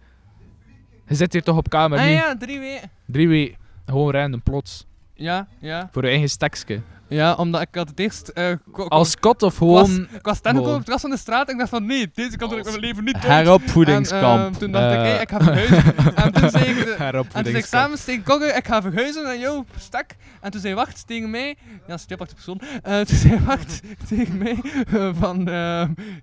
[1.08, 2.12] Je zit hier toch op kamer Ah nu?
[2.12, 2.92] ja, drie weken.
[3.06, 3.58] Drie weken.
[3.86, 4.87] Gewoon random plots.
[5.18, 5.90] Ja, ja.
[5.92, 6.82] Voor je eigen stekske.
[7.10, 8.28] Ja, omdat ik had het eerst...
[8.28, 10.08] eh, ko- ko- Als kot of Ik was, gewoon...
[10.14, 12.52] ik was op het terras van de straat en ik dacht van nee, deze kant
[12.52, 13.18] wil ik mijn leven niet.
[13.20, 14.46] Heropvoedingskamp.
[14.46, 15.04] En, eh, toen dacht ik, Eh.
[15.04, 15.96] hey, ik ga verhuizen.
[16.16, 17.66] en toen zei ik, de- en toen zei ik Heropvoedingskamp.
[17.84, 20.06] samen tegen Kogge, ik ga verhuizen en jou, stak.
[20.42, 21.56] En toen zei Wacht tegen mij,
[21.88, 22.82] ja, stipachtige persoon.
[22.84, 24.60] Eh, toen zei Wacht tegen mij
[24.94, 25.54] eh, van, eh,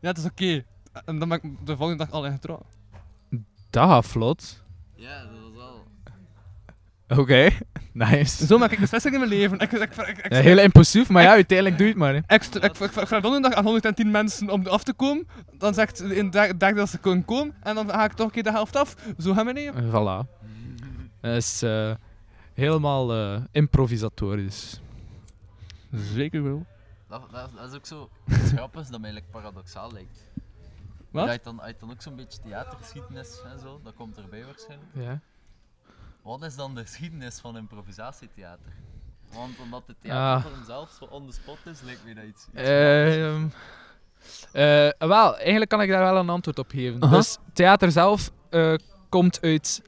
[0.00, 0.64] ja, het is oké.
[1.04, 2.64] En dan ben ik de volgende dag al in getrouwd.
[3.70, 4.62] Dat gaat vlot.
[4.96, 5.22] Ja,
[7.06, 7.18] dat.
[7.18, 7.50] Oké,
[7.92, 8.46] nice.
[8.46, 9.58] Zo maak ik beslissingen in mijn leven.
[9.58, 12.14] Ik, ik, ik, ik, ik- Ja, heel impulsief, maar ja, uiteindelijk doe je het maar.
[12.26, 12.34] hè.
[12.34, 15.26] Ik, st- ik, ik, ik vraag donderdag aan 110 mensen om af te komen.
[15.58, 17.54] Dan zegt in de dag dat ze kunnen komen.
[17.62, 18.94] En dan ga ik toch een keer de helft af.
[19.18, 19.84] Zo gaan we nemen.
[19.84, 20.28] Eh, Voilà.
[21.20, 21.94] Dat is eh,
[22.54, 24.80] helemaal eh, improvisatorisch.
[25.92, 26.66] Zeker wel.
[27.08, 28.10] Dat, dat, dat is ook zo...
[28.30, 30.24] Het grappig is dat mij like, paradoxaal lijkt.
[31.10, 31.28] Wat?
[31.28, 34.90] Uit dan, uit dan ook zo'n beetje theatergeschiedenis en zo, dat komt erbij waarschijnlijk.
[34.94, 35.20] Ja.
[36.24, 38.72] Wat is dan de geschiedenis van improvisatietheater?
[39.32, 40.00] Want omdat de Ah.
[40.02, 42.46] theater zelf zo on the spot is, lijkt me dat iets.
[42.46, 43.46] iets Ehm
[44.52, 47.00] eh, wel, eigenlijk kan ik daar wel een antwoord op geven.
[47.10, 48.74] Dus theater zelf eh,
[49.08, 49.82] komt uit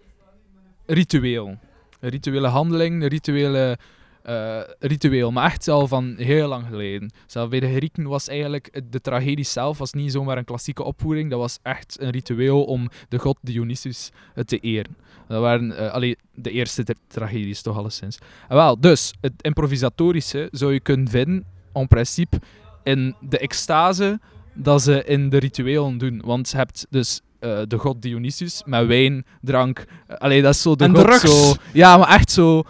[0.87, 1.59] ritueel.
[2.01, 3.79] Een rituele handeling, een rituele,
[4.27, 7.11] eh, ritueel, maar echt al van heel lang geleden.
[7.27, 11.31] Zelfs bij de Grieken was eigenlijk de tragedie zelf was niet zomaar een klassieke opvoering,
[11.31, 14.97] dat was echt een ritueel om de god Dionysus eh, te eren.
[15.29, 18.19] Dat waren allee, de eerste tra- tragedies toch alleszins.
[18.49, 22.41] En wel, dus het improvisatorische zou je kunnen vinden, in principe,
[22.83, 24.21] in de extase
[24.55, 26.23] dat ze in de rituelen doen.
[26.25, 27.21] Want je hebt dus
[27.69, 29.85] de god Dionysus met wijn, drank.
[30.07, 31.21] eh, allee, dat is zo de En god drugs.
[31.21, 31.55] zo...
[31.73, 32.63] Ja, maar echt zo...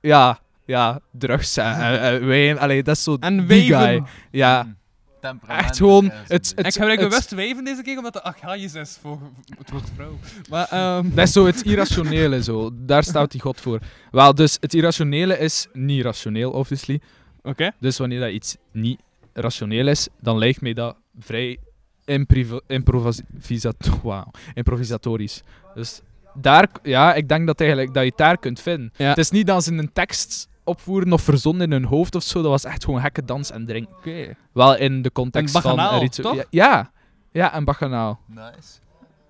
[0.00, 0.38] Ja,
[0.70, 2.58] ja drugs en, en- en wijn.
[2.58, 4.02] Allee, dat is zo En die guy.
[4.30, 4.78] Ja.
[5.20, 6.10] Temperament Echt gewoon...
[6.12, 9.18] Het, het, ik gebruik het- bewust wijven deze keer, omdat de Achaies is voor
[9.58, 10.18] het woord vrouw.
[10.50, 12.70] Maar, ehm, Dat is zo het irrationele, zo.
[12.74, 13.78] Daar staat die God voor.
[14.10, 17.00] Wel, dus het irrationele is niet rationeel, obviously.
[17.42, 17.70] Oké.
[17.80, 19.00] Dus wanneer dat iets niet
[19.32, 21.58] rationeel is, dan lijkt mij dat vrij
[22.04, 25.42] imprivo- improvisato- wauw, improvisatorisch.
[25.74, 26.00] Dus
[26.34, 28.92] daar, ja, ik denk dat, eigenlijk, dat je het daar kunt vinden.
[28.96, 29.08] Ja.
[29.08, 32.42] Het is niet dat ze een tekst opvoeren of verzonnen in hun hoofd of zo.
[32.42, 33.94] Dat was echt gewoon gekke dans en drinken.
[33.96, 34.34] Oké.
[34.52, 36.08] Wel in de context En van...
[36.10, 36.34] toch?
[36.34, 36.90] Ja, ja,
[37.32, 38.20] ja, en bacchanaal.
[38.26, 38.78] Nice.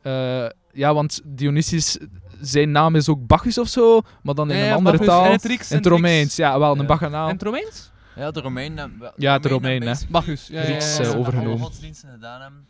[0.03, 1.99] Eh, ja, want Dionysius,
[2.41, 5.15] zijn naam is ook Bacchus of zo, maar dan in Ja, een ja, andere Bacchus,
[5.15, 5.25] taal.
[5.25, 6.87] in het Grieks, in het in Romeins, ja, wel, een Ja.
[6.87, 7.27] bacchanaal.
[7.29, 7.91] En het Romeins?
[8.17, 9.13] Ja, de Romeinen hebben...
[9.17, 10.13] Ja, de Romeinen Romeinen, hè.
[10.13, 11.03] Bacchus, ja, ja, ja, Grieks, ja.
[11.03, 11.59] eh, Alle overgenomen.
[11.59, 12.67] godsdiensten gedaan hebben.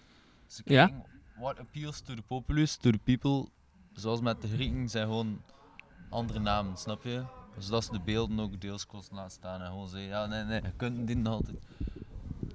[0.46, 0.86] Ze Ja.
[0.86, 1.04] kijken
[1.40, 3.48] what appeals to the populace, to the people.
[3.94, 5.40] Zoals met de Grieken zijn gewoon
[6.10, 7.22] andere namen, snap je?
[7.60, 10.60] Zodat ze de beelden ook deels kosten laten staan en gewoon zeggen, ja nee nee,
[10.62, 11.56] je kunt die nog altijd.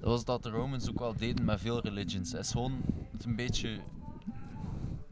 [0.10, 2.32] was dat de Romans ook wel deden met veel religions.
[2.32, 2.80] Het is gewoon
[3.12, 3.78] het een beetje...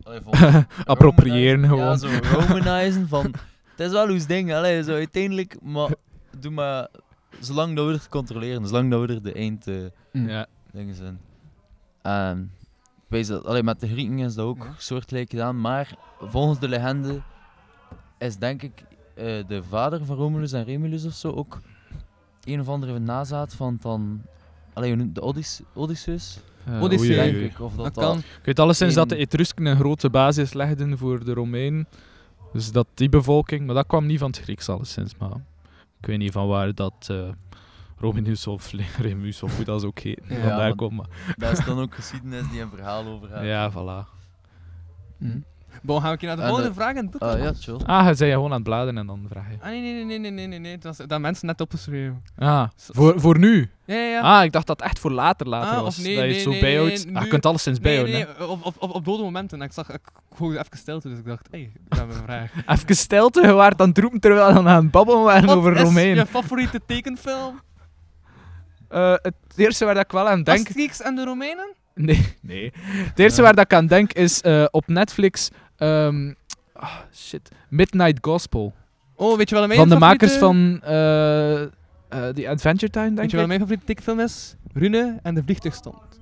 [0.02, 0.20] Allee,
[0.84, 1.78] Appropriëren gewoon.
[1.84, 3.34] Ja, zo romanizen van...
[3.70, 5.94] Het is wel ons ding, allee, zo uiteindelijk, maar
[6.38, 6.88] doe maar...
[7.40, 9.66] Zolang dat we het controleren, zolang dat we er de eind...
[9.66, 9.76] eh,
[10.12, 10.46] Ja.
[10.72, 11.20] dingen zijn.
[12.02, 12.52] En
[12.96, 16.68] ik weet dat, allee, met de Grieken is dat ook soortgelijk gedaan, maar volgens de
[16.68, 17.22] legende
[18.18, 21.60] is denk ik eh, de vader van Romulus en Remulus of zo ook
[22.44, 24.22] een of andere nazaat van dan,
[24.72, 26.38] allee, hoe noemt- de Odys Odysseus.
[26.64, 27.18] Eh, Odyssee.
[27.20, 28.14] oei, denk ik, of Dat dat, kan.
[28.14, 31.88] dat Ik weet alleszins dat de Etrusken een grote basis legden voor de Romeinen.
[32.52, 35.16] Dus dat die bevolking, maar dat kwam niet van het Grieks alleszins.
[35.16, 35.30] Maar
[36.00, 37.28] ik weet niet van waar dat eh
[37.98, 40.20] Rominus of Remus of hoe dat is ook heet.
[40.28, 40.96] Ja, van daar want komt.
[40.96, 41.34] Maar.
[41.36, 43.44] dat is dan ook geschiedenis die een verhaal over gaat.
[43.44, 44.08] Ja, voilà.
[45.82, 47.22] Bon, gaan we een keer naar de En volgende de- vraag het boek.
[47.22, 47.76] Ah, ja, chill.
[47.86, 49.56] Ah, je zei gewoon aan het bladeren en dan vraag je.
[49.60, 50.78] Ah, nee, nee, nee, nee, nee, nee, nee.
[50.78, 52.22] Dat, is, dat mensen net opgeschreven.
[52.38, 53.70] Ah, voor, voor nu?
[53.84, 54.20] Ja, ja, ja.
[54.38, 55.98] Ah, ik dacht dat het echt voor later later Ah, was.
[55.98, 57.04] of nee, dat je nee, het zo nee, bijhoudt.
[57.06, 58.34] nee, Ah, je kunt alleszins nee, bijhouden.
[58.34, 58.38] hè.
[58.38, 59.58] Nee, op, op, op, op dode momenten.
[59.60, 60.00] En ik zag, ik
[60.36, 62.50] hoorde even stilte, dus ik dacht, hé, hey, ik heb een vraag.
[62.78, 65.56] Even stilte, je waart aan het roepen terwijl we dan aan het babbelen waren Wat
[65.56, 66.14] over is Romein.
[66.16, 67.60] je favoriete tekenfilm?
[68.88, 70.66] Eh, het eerste waar dat ik wel aan denk...
[70.66, 71.72] Asterix en de Romeinen?
[71.94, 72.72] Nee, nee.
[72.84, 75.50] Het eerste waar dat ik aan denk is eh, op Netflix...
[75.76, 76.32] ehm,
[76.72, 77.50] ah, shit.
[77.68, 78.74] Midnight Gospel.
[79.16, 81.62] Oh, weet je wel mijn Van de makers van eh
[82.14, 84.54] eh, The Adventure Time, denk Weet je wel mijn favoriete tekenfilm is?
[84.72, 86.20] Rune en de vliegtuigstand.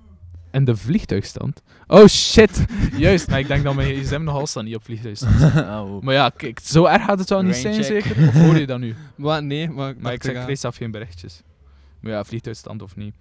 [0.50, 1.62] En de vliegtuigstand.
[1.86, 2.64] Oh shit.
[2.96, 5.40] Juist, maar ik denk dat mijn gsm nog altijd niet op vliegtuigstand.
[5.72, 6.02] Oh.
[6.02, 8.28] Maar ja, kijk, zo erg gaat het wel niet zijn zeker?
[8.28, 8.94] Of hoor je dat nu?
[9.16, 10.44] Maar nee, maar ik Maar ik zeg ja.
[10.44, 11.42] kreeg zelf geen berichtjes.
[12.00, 13.14] Maar ja, vliegtuigstand of niet.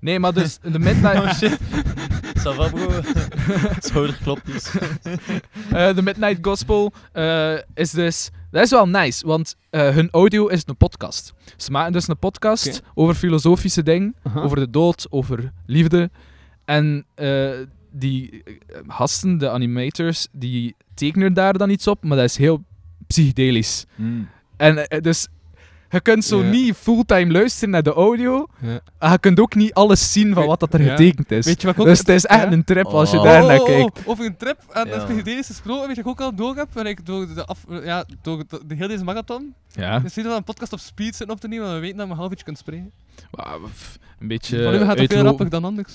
[0.00, 1.16] Nee, maar dus de Midnight...
[1.16, 1.58] Oh shit.
[2.38, 2.88] Ça va bro?
[3.80, 4.70] Schouderklopjes.
[5.70, 8.30] Eh, de Midnight Gospel eh, is dus...
[8.50, 11.34] Dat is wel nice, want eh, hun audio is een podcast.
[11.56, 16.10] Ze maken dus een podcast over filosofische dingen, over de dood, over liefde.
[16.64, 17.06] En
[17.90, 18.42] die
[18.86, 22.64] gasten, de animators, die tekenen daar dan iets op, maar dat is heel
[23.06, 23.84] psychedelisch.
[23.94, 24.28] Mm.
[24.56, 25.28] En dus...
[25.90, 26.50] Je kunt zo Ja.
[26.50, 28.46] niet fulltime luisteren naar de audio.
[28.60, 28.80] Ja.
[28.98, 30.90] En je kunt ook niet alles zien van wat dat er ja.
[30.90, 31.46] getekend is.
[31.46, 32.52] Weet je wat dus het is echt ja?
[32.52, 33.22] een trip als je Oh.
[33.22, 34.06] daar naar Oh, oh, oh, kijkt.
[34.06, 34.94] Over een trip en Ja.
[34.96, 36.86] dat psychedelisch gesproken, weet je wat ik ook al door heb?
[36.86, 39.54] Ik door de, af, ja, door de, de hele deze marathon.
[39.68, 39.98] Ja.
[39.98, 42.12] Dus we een podcast op speed zitten op te nemen, want we weten dat we
[42.12, 42.92] een half uurtje kunnen spreken.
[44.18, 44.62] Een beetje.
[44.62, 45.94] Van nu gaat het veel rapper dan anders.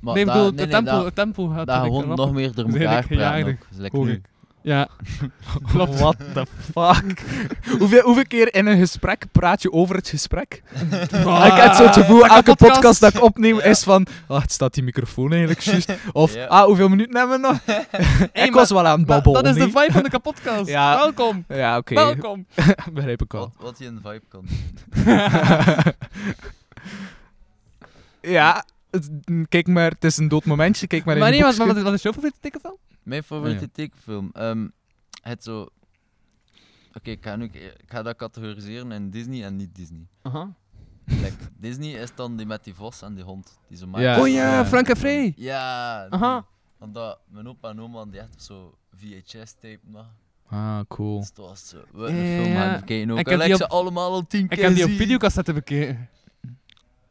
[0.00, 2.54] Maar nee, ik bedoel, nee, het, nee, tempo, het tempo gaat ik gewoon nog meer
[2.54, 3.56] door elkaar praten ook.
[3.76, 4.20] Dat is ik.
[4.62, 4.88] Ja,
[5.72, 5.98] klopt.
[5.98, 7.22] What the fuck?
[7.78, 10.62] hoeveel, hoeveel keer in een gesprek praat je over het gesprek?
[11.24, 13.00] Ah, ik heb zo het gevoel, elke podcast, podcast.
[13.00, 14.06] dat ik opneem is van...
[14.26, 15.92] Ah, het staat die microfoon eigenlijk juist.
[16.12, 16.46] Of, Ja.
[16.46, 17.58] ah, hoeveel minuten hebben we nog?
[18.32, 19.44] Hey, ik was wel aan het babbelen.
[19.44, 20.68] Dat is de vibe van de kapotkast.
[20.68, 20.96] Ja.
[20.96, 21.44] Welkom.
[21.48, 21.94] Ja, oké.
[21.94, 22.46] Welkom.
[22.92, 23.40] Begrijp ik al.
[23.40, 24.46] Wat, wat je een vibe kan.
[28.20, 28.64] ja.
[28.90, 29.10] het-
[29.48, 31.74] kijk maar, het is een dood momentje, kijk maar in Maar je nee, wat, boekje.
[31.74, 32.76] wat, wat is jouw favoriete tekenfilm?
[33.08, 33.70] Mijn favoriete Ja.
[33.72, 34.30] tekenfilm.
[34.32, 34.68] ehm,
[35.22, 35.68] het zo.
[36.94, 40.06] Oké, ik, ga nu- ik ga dat categoriseren in Disney en niet Disney.
[40.22, 40.54] Aha.
[41.04, 43.58] Like, Disney is dan die met die vos en die hond.
[43.68, 43.90] Die zo Ja.
[43.90, 44.22] maken.
[44.22, 45.32] Oh ja, Frank en Frey.
[45.36, 46.06] Ja.
[46.08, 46.46] Aha.
[46.78, 50.06] Omdat mijn opa en oma die echt zo VHS-tape nog.
[50.48, 51.18] Ah, cool.
[51.20, 51.76] Dus dat was zo.
[51.92, 53.18] We film ook.
[53.18, 56.08] Ik heb die ze op- allemaal al tien Ik heb die op videocassette bekeken.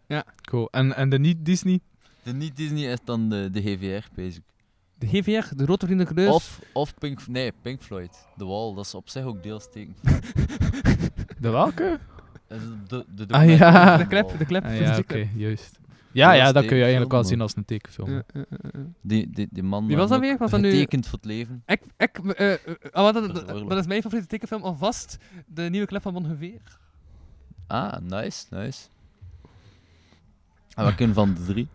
[0.07, 0.23] Ja.
[0.41, 0.67] Cool.
[0.71, 1.79] En, en de niet-Disney?
[2.23, 4.43] De niet-Disney is dan de, de GVR, basic.
[4.97, 6.33] De GVR, de Rood Vrienden.
[6.33, 8.27] Of, of Pink, nee, Pink Floyd.
[8.37, 9.95] The Wall, dat is op zich ook deels teken.
[11.39, 11.99] De welke?
[12.47, 13.97] Dat is De, de, de Ah ja.
[13.97, 15.79] De clip, de clip Ah, van ja, de oké, juist.
[16.11, 18.09] Ja, ja, dat kun je eigenlijk wel tekenfilm, zien als een tekenfilm.
[18.09, 18.85] Ja, ja, ja, ja.
[19.01, 20.37] Die, die, die man Wie was dat weer?
[20.37, 21.63] Was dat nu- getekend voor het leven.
[21.65, 22.59] Ik, ik, eh, eh,
[22.91, 25.17] ah, wat, Voor de dat, is mijn favoriete tekenfilm alvast.
[25.45, 26.61] De nieuwe clip van Bon Geveer.
[27.67, 28.87] Ah, nice, nice.
[30.75, 31.67] En wat kunnen van de drie?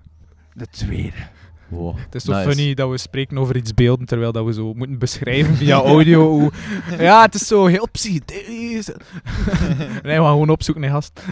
[0.54, 1.28] De tweede.
[1.72, 2.48] Wow, Het is zo nice.
[2.48, 6.28] funny dat we spreken over iets beelden terwijl dat we zo moeten beschrijven via audio.
[6.30, 6.50] hoe-
[6.98, 8.86] ja, het is zo heel psychedelisch.
[10.02, 11.20] nee, we gaan gewoon opzoeken, nee, gast.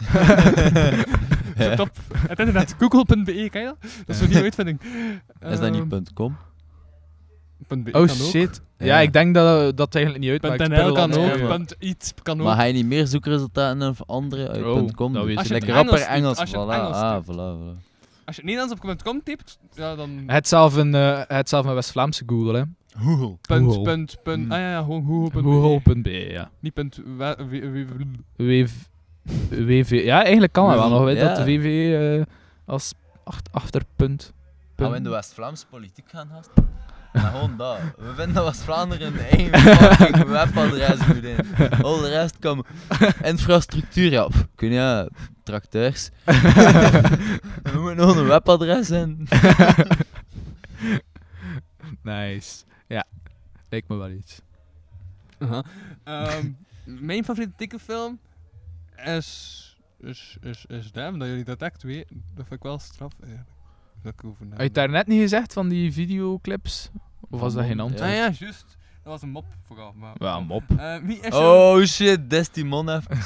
[1.60, 1.90] Zo top.
[2.28, 3.76] Het internet, google.be, ken je dat?
[3.80, 4.80] Dat is zo'n nieuwe uitvinding.
[5.50, 6.36] Is dat niet Ehm, .com?
[7.68, 8.60] .be Oh kan shit.
[8.78, 9.00] Ja, Ja.
[9.00, 10.70] ik denk dat dat eigenlijk niet uitmaakt.
[10.70, 12.46] .nl kan ook, Ja, maar- iets kan ook.
[12.46, 15.12] Maar ga je niet meer zoekresultaten en andere uit Oh, .com?
[15.12, 16.72] dat weet je Lekker rapper Engels als je voilà.
[16.74, 17.80] Engels Ah, voilà.
[18.30, 20.22] Als je het Nederlands op .com typt, ja, dan...
[20.26, 20.92] Het zelf een,
[21.28, 22.62] het zelf een West-Vlaamse Google, hè.
[23.04, 23.36] Google.
[23.40, 23.82] Punt, Google.
[23.82, 24.52] punt, punt, Mm.
[24.52, 25.42] ah ja, ja, gewoon google.be.
[25.42, 26.50] Google.be, ja.
[26.60, 27.00] Niet punt,
[28.36, 28.70] WV,
[29.48, 31.26] WV, ja, eigenlijk kan dat wel nog, weet Ja.
[31.26, 32.34] dat de VV eh,
[32.66, 32.92] als
[33.24, 34.32] acht, achterpunt.
[34.76, 36.50] Gaan we in de West-Vlaamse politiek gaan, gast?
[37.12, 37.78] Maar gewoon dat.
[37.96, 41.36] We vinden dat West-Vlaanderen een eigen fucking webadres in.
[41.82, 42.64] Al de rest kan...
[43.22, 44.26] Infrastructuur, ja.
[44.26, 45.08] pff, Kun je, ja,
[45.42, 46.10] tracteurs.
[47.72, 49.28] We moeten nog een webadres in.
[52.02, 52.64] nice.
[52.86, 53.04] Ja,
[53.68, 54.40] lijkt me wel iets.
[55.38, 55.64] Aha.
[56.04, 56.50] Ehm,
[56.84, 58.18] mijn favoriete tekenfilm
[59.04, 59.58] is...
[60.00, 62.24] Is, is, is Damn, dat jullie dat echt weten.
[62.34, 63.59] Dat vind ik wel straf, eigenlijk.
[64.02, 64.60] Dat ik over Had je nadenk.
[64.62, 66.90] het daarnet niet gezegd van die videoclips?
[67.30, 68.02] Of was dat geen antwoord?
[68.10, 68.78] Ah ja, juist.
[69.02, 69.92] Dat was een mop, vooral.
[69.96, 70.62] Maar, Ja, een mop.
[70.76, 73.18] Eh, wie is Oh shit, des die man even.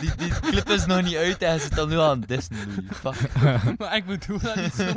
[0.00, 2.78] die, die clip is nog niet uit en hij zit dan nu aan het Louis.
[2.90, 3.32] Fuck.
[3.78, 4.92] maar ik bedoel dat niet zo.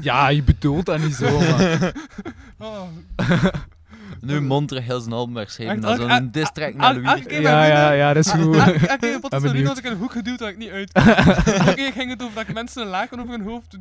[0.00, 1.92] Ja, je bedoelt dat niet zo, maar...
[2.58, 2.82] Oh.
[4.20, 7.22] Nu terug heel zijn album wegschrijven naar elke- zo'n el- diss track el- naar Louis.
[7.28, 8.56] Ja, ja, Ruben- ja, dat is goed.
[9.52, 9.66] Benieuwd.
[9.68, 10.92] had ik een hoek geduwd dat ik niet uit
[11.74, 13.76] keer ging het over dat ik mensen een laken over hun hoofd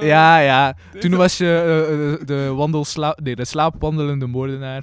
[0.00, 0.74] eh, Ja, ja.
[1.00, 4.82] Toen was je eh, eh, de, wandelsla nee, de slaapwandelende moordenaar.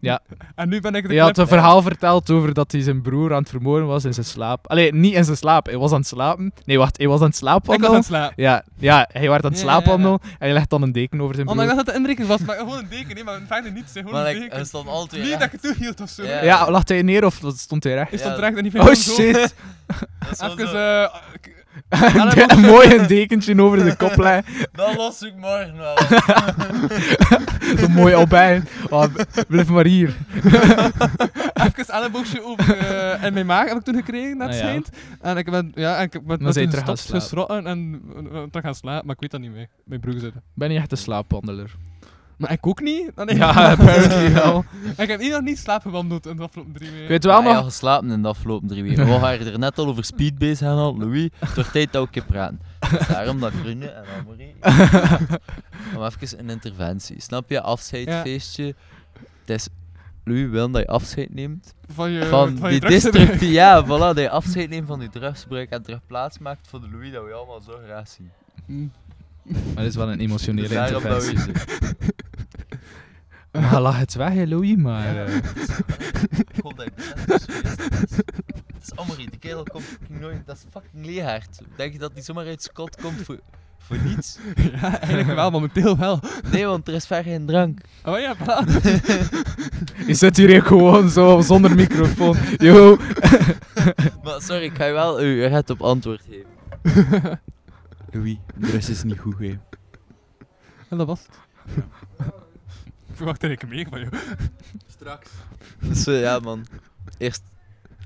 [0.00, 0.20] Ja.
[0.54, 3.32] En nu ben ik de Je had een verhaal verteld over dat hij zijn broer
[3.34, 4.66] aan het vermoorden was in zijn slaap.
[4.68, 5.66] Allee, niet in zijn slaap.
[5.66, 6.52] Hij was aan het slapen.
[6.64, 6.96] Nee, wacht.
[6.98, 7.90] Hij was aan het slaapwandelen.
[7.96, 8.42] Ik was aan het slapen.
[8.44, 9.80] Ja, ja hij werd aan het Ja, ja, ja.
[9.80, 11.58] slaapwandelen en hij legt dan een deken over zijn broer.
[11.60, 13.92] Omdat ik dacht dat het indrukking was, maar gewoon een deken, nee, maar verder niets.
[13.92, 14.56] Gewoon Maar een deken.
[14.56, 16.22] hij stond altijd Niet dat ik het toehield of zo.
[16.24, 16.42] Ja.
[16.44, 18.10] Ja, lag hij neer of stond hij recht?
[18.10, 19.12] Hij stond recht en die Oh hem zo.
[19.14, 19.34] shit.
[20.18, 21.10] Dat is wel Even,
[21.88, 22.44] eh...
[22.46, 24.54] een mooi een dekentje over de kop leggen.
[24.72, 25.96] Dat los ik morgen wel.
[27.78, 28.62] Zo mooi al bij.
[28.90, 29.04] Oh,
[29.48, 30.16] blijf maar hier.
[31.64, 34.80] Even elleboogje over eh, in mijn maag heb ik toen gekregen, net Ah, ja.
[35.20, 36.86] En ik ben, ja, en ik ben, toen terug
[37.48, 39.68] en terug gaan slapen, maar ik weet dat niet meer.
[39.84, 40.42] Mijn broer zitten.
[40.54, 41.76] Ben je echt een slaapwandeler?
[42.38, 43.10] Maar ik ook niet.
[43.14, 44.64] Dan Ja, apparently wel.
[44.96, 47.02] ik heb nog niet slaapgewandeld in de afgelopen drie weken.
[47.02, 47.64] Ik weet wel Ah, ja, nog...
[47.64, 49.04] geslapen in de afgelopen drie weken.
[49.06, 51.28] We waren er net al over speed bezig gehad, Louis.
[51.38, 52.60] Het wordt tijd dat we een keer praten.
[52.90, 54.54] Dus daarom dat Grune en Amory.
[55.96, 57.20] Om even een interventie.
[57.20, 57.60] Snap je?
[57.60, 58.74] Afscheidsfeestje.
[59.44, 59.68] Het is...
[60.24, 61.74] Louis wil dat je afscheid neemt.
[61.94, 63.26] Van je- van, van je die drugsgebruik.
[63.26, 63.52] destructie.
[63.52, 63.88] Ja, voilà.
[63.88, 67.24] Dat je afscheid neemt van je drugsgebruik en terug plaats maakt voor de Louis dat
[67.24, 68.30] we allemaal zo graag zien.
[69.46, 71.52] Maar dat is wel een emotionele Dus interventie.
[73.70, 75.14] Maar lag het weg, hè, Louis, maar...
[75.14, 75.34] Ja, eh,
[76.54, 77.56] Ik hoop dat je het is.
[78.74, 80.46] Het is Amory, de kerel komt fucking nooit.
[80.46, 81.58] Dat is fucking leerhard.
[81.76, 83.38] Denk je dat hij zomaar uit Scott komt voor,
[83.78, 84.38] voor niets?
[84.72, 86.20] Ja, eigenlijk wel, momenteel wel.
[86.50, 87.80] Nee, want er is ver geen drank.
[88.04, 88.82] Oh ja, voilà.
[90.06, 92.36] Je zit hier gewoon zo zonder microfoon.
[92.56, 92.96] Yo.
[94.22, 97.40] Maar sorry, ik ga je wel uw red op antwoord geven.
[98.10, 99.58] Louis, de rest is niet goed, hè.
[100.88, 101.38] En dat was het.
[103.18, 104.12] Ik verwacht er een meer van jou.
[104.86, 105.30] Straks.
[105.80, 106.66] Dus eh, ja, man.
[107.18, 107.42] Eerst...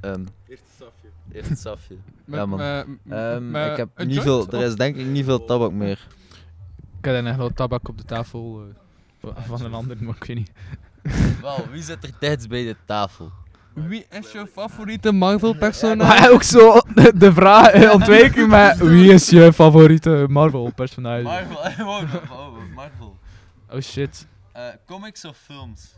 [0.01, 1.09] ehm Eerst het safje.
[1.33, 1.97] Eerst het safje.
[2.25, 2.59] Met- ja, man.
[2.59, 2.87] met-
[3.19, 4.61] Ehm, met ik heb een niet joint, veel...
[4.61, 6.07] Er is denk ik niet veel tabak meer.
[6.99, 8.63] Ik heb net nog tabak op de tafel
[9.23, 10.53] eh, van een ander, maar ik weet niet.
[11.41, 13.33] Wel, wie zit er tijds bij de tafel?
[13.73, 16.21] Wie is je favoriete Marvel-personage?
[16.21, 16.81] Maar ook zo
[17.15, 21.23] de, vraag eh, ontwijken met wie is je favoriete Marvel personage?
[21.23, 23.17] Marvel, oh, Marvel.
[23.71, 24.27] Oh shit.
[24.53, 25.95] Eh, comics of films?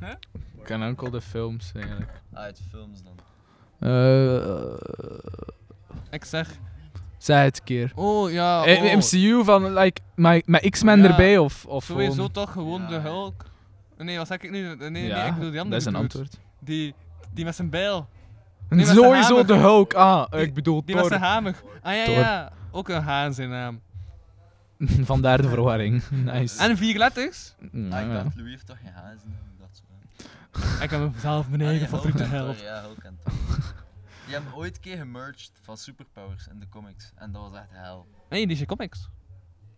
[0.00, 2.10] Ik ken enkel de films eigenlijk.
[2.32, 3.14] Ah, uit films dan.
[3.78, 4.74] Eh,
[6.10, 6.50] Ik zeg...
[7.18, 7.92] Zeg het een keer.
[7.94, 8.94] Oh, ja, Eh, oh.
[8.94, 13.44] MCU van, like, met, X-Men Ja, erbij of, of Sowieso gewoon- toch gewoon de Hulk.
[13.98, 14.76] Nee, wat zeg ik nu?
[14.76, 16.38] Nee, nee, Ja, ik bedoel die andere dat is een antwoord.
[16.60, 16.94] Die,
[17.32, 18.08] die met zijn bijl.
[18.68, 19.94] En Nee, sowieso de Hulk.
[19.94, 20.96] Ah, Die- ik bedoel Die Thor.
[21.00, 21.54] met zijn hamer.
[21.82, 22.14] Ah ja, Thor.
[22.14, 22.52] ja.
[22.70, 23.80] Ook een H in zijn naam.
[25.12, 26.02] Vandaar de verwarring.
[26.10, 26.62] Nice.
[26.62, 27.54] En vier letters?
[27.72, 28.22] Mm, Ah, ik ja.
[28.22, 29.36] dacht, Louis heeft toch geen hazen?
[29.58, 30.82] Dat zo.
[30.82, 32.60] Ik heb zelf mijn eigen Ah, ja, favoriete held.
[32.60, 33.18] Ja, Hulk en.
[34.24, 37.12] Die hebben ooit een keer gemerged van superpowers in de comics.
[37.14, 38.06] En dat was echt hel.
[38.30, 39.08] Nee, die is je comics.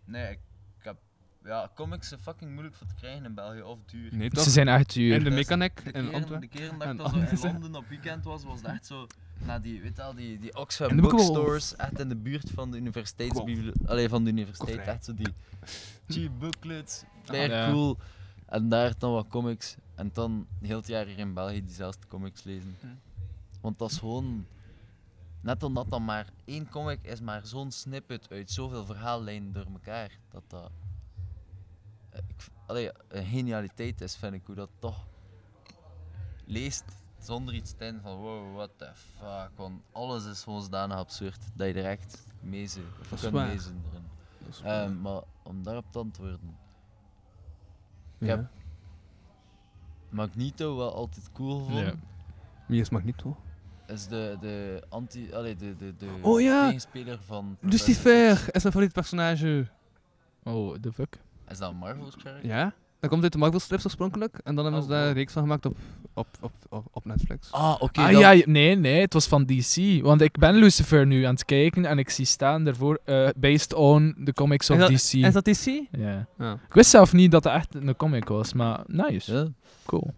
[0.05, 0.39] Nee, ik,
[0.79, 0.97] ik heb...
[1.43, 4.15] Ja, comics zijn fucking moeilijk voor te krijgen in België, of duur.
[4.15, 5.13] Nee, Ze zijn echt duur.
[5.13, 6.41] En de Dus mechanic de in Antwerpen.
[6.41, 9.07] De keren dat ik in Londen op weekend was, was het echt zo...
[9.45, 12.77] Na die, weet wel, die, die Oxfam de bookstores, echt in de buurt van de
[12.77, 13.87] universiteitsbibliotheek.
[13.89, 15.33] Allee, van de universiteit, echt zo die
[16.07, 17.71] cheap booklets, ja.
[17.71, 17.97] cool.
[18.45, 19.75] En daar dan wat comics.
[19.95, 22.75] En dan heel het jaar hier in België diezelfde comics lezen.
[22.79, 22.87] Hm.
[23.61, 24.45] Want dat is gewoon...
[25.41, 30.17] Net omdat dan maar één comic is, maar zo'n snippet uit zoveel verhaallijnen door elkaar.
[30.29, 30.71] Dat dat...
[32.09, 35.07] eh, Ik, allee, een genialiteit is, vind ik, hoe dat toch
[36.45, 36.83] leest
[37.19, 39.49] zonder iets te van wow, what the fuck.
[39.55, 43.21] Want alles is gewoon zodanig absurd dat je direct mee zit, of
[43.91, 44.61] kunt.
[44.63, 46.57] Ehm, maar om daarop te antwoorden.
[48.19, 48.35] Ik Ja.
[48.35, 48.47] heb
[50.09, 51.85] Magneto wel altijd cool gevonden.
[51.85, 51.93] Ja.
[52.67, 53.37] Wie is Magneto?
[53.87, 55.33] Is de, de anti...
[55.33, 56.65] Allee, de, de, de Oh ja!
[56.65, 57.57] tegenspeler van...
[57.59, 59.67] Lucifer is mijn favoriete personage.
[60.43, 61.17] Oh, the fuck.
[61.47, 62.45] Is dat een Marvel character?
[62.45, 62.73] Ja?
[62.99, 64.39] Dat komt uit de Marvel strips oorspronkelijk.
[64.43, 65.77] En dan hebben ze Oh, daar een reeks van gemaakt op,
[66.13, 67.51] op, op, op, op Netflix.
[67.51, 68.01] Ah, oké.
[68.01, 70.01] ah dan- ja, nee, nee, het was van DC.
[70.03, 73.73] Want ik ben Lucifer nu aan het kijken en ik zie staan daarvoor, eh, based
[73.73, 75.13] on the comics of is dat, DC.
[75.13, 75.87] Is dat DC?
[75.91, 76.27] Ja.
[76.37, 76.53] Ja.
[76.53, 79.33] Ik wist zelf niet dat het echt een comic was, maar nice.
[79.33, 79.47] Ja.
[79.85, 80.13] Cool.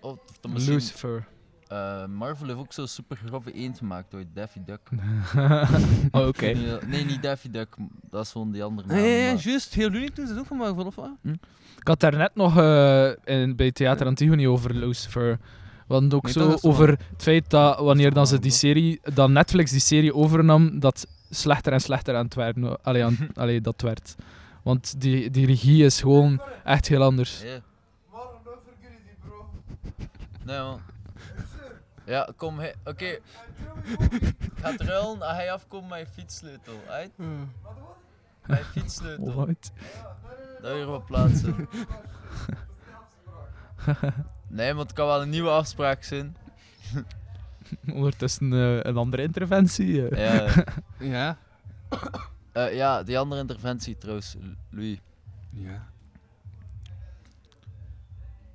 [0.00, 0.10] Oh,
[0.42, 1.26] of Lucifer.
[1.68, 4.80] Eh, Marvel heeft ook zo'n super grove eend gemaakt door Daffy Duck.
[6.10, 6.46] Oh, oké.
[6.46, 7.76] Nee, nee, niet Daffy Duck,
[8.10, 9.74] dat is gewoon die andere ja, maar- juist.
[9.74, 11.10] Heel Looney Tunes is ook van Marvel, of wat?
[11.78, 15.38] Ik had daar net nog eh, in, bij Theater Antigone over Lucifer.
[15.86, 19.70] Want ook Nee, zo over het feit dat wanneer dan ze die serie, dat Netflix
[19.70, 22.82] die serie overnam, dat slechter en slechter aan het werden.
[22.82, 24.14] Allee, aan, allee, dat werd.
[24.62, 27.42] Want die, die regie is gewoon echt heel anders.
[27.42, 27.60] Ja.
[30.44, 30.80] Nee man.
[32.08, 33.04] Ja, kom, he- oké.
[34.38, 37.10] Ik ga ruilen, als hij afkomt met je fietssleutel, uit?
[38.46, 39.34] Je fietssleutel.
[39.34, 39.72] What?
[40.62, 41.56] Dat weer wat plaatsen.
[44.50, 46.36] Nee, want het kan wel een nieuwe afspraak zijn.
[47.92, 50.08] Ondertussen eh, een andere interventie.
[50.08, 50.18] eh.
[50.46, 50.64] Ja.
[50.98, 51.38] Ja.
[52.52, 54.36] Eh, ja, die andere interventie trouwens,
[54.70, 54.98] Louis.
[55.50, 55.86] Ja.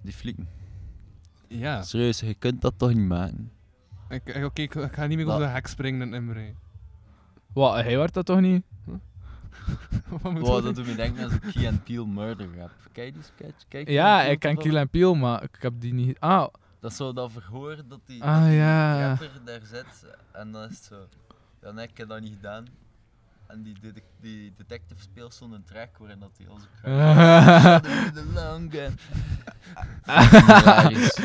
[0.02, 0.48] Die flieken.
[1.58, 1.82] Ja.
[1.82, 3.52] Serieus, je kunt dat toch niet maken?
[4.10, 6.54] Ik, ik- Oké, ik, ik ga niet meer over de hek springen in Emre.
[7.54, 8.64] Wat, hij werd dat toch niet?
[10.22, 12.72] Wat moet Wow, dat doet me denken aan zo'n Key and Peele murder rap.
[12.92, 13.64] Kijk die sketch?
[13.68, 14.58] Kijk Key Ja, ik ken?
[14.58, 16.20] Kill and Peel, maar ik heb die niet...
[16.20, 16.48] Ah,
[16.80, 19.08] Dat is zo dat verhoor dat die, Ah, dat die ja.
[19.08, 21.08] rapper daar zit en dan is het zo.
[21.62, 22.66] Ja, nee, ik heb dat niet gedaan.
[23.54, 26.68] En die, die, die detective speelt zo'n track waarin dat hij onze
[28.70, 28.98] gun.
[30.06, 31.16] Hilarisch.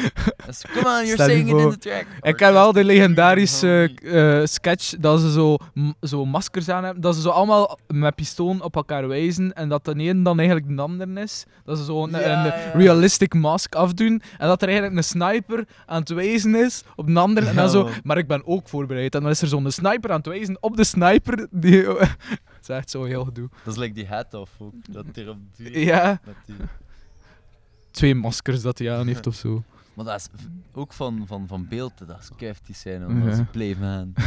[0.47, 2.07] Dus, Come on, you're singing in the track.
[2.21, 5.57] Ik ken wel de legendarische eh, sketch dat ze zo,
[6.01, 7.03] zo maskers aan hebben.
[7.03, 9.53] Dat ze zo allemaal met pistolen op elkaar wijzen.
[9.55, 11.45] En dat de een dan eigenlijk de ander is.
[11.65, 12.71] Dat ze zo een, Ja, een ja.
[12.75, 14.23] realistic mask afdoen.
[14.39, 17.47] En dat er eigenlijk een sniper aan het wijzen is op de ander.
[17.47, 19.15] En dan zo, maar ik ben ook voorbereid.
[19.15, 21.47] En dan is er zo'n sniper aan het wijzen op de sniper.
[21.51, 21.87] Die,
[22.29, 23.49] dat is echt zo heel gedoe.
[23.65, 24.75] Dat is like die hat off ook.
[24.91, 26.21] Dat er op die, Ja.
[26.25, 26.55] Met die.
[27.91, 29.63] Twee maskers dat hij aan heeft of zo.
[29.95, 30.27] Maar dat is
[30.73, 34.13] ook van, van, van beeld, dat is die zijn, want dat is playman.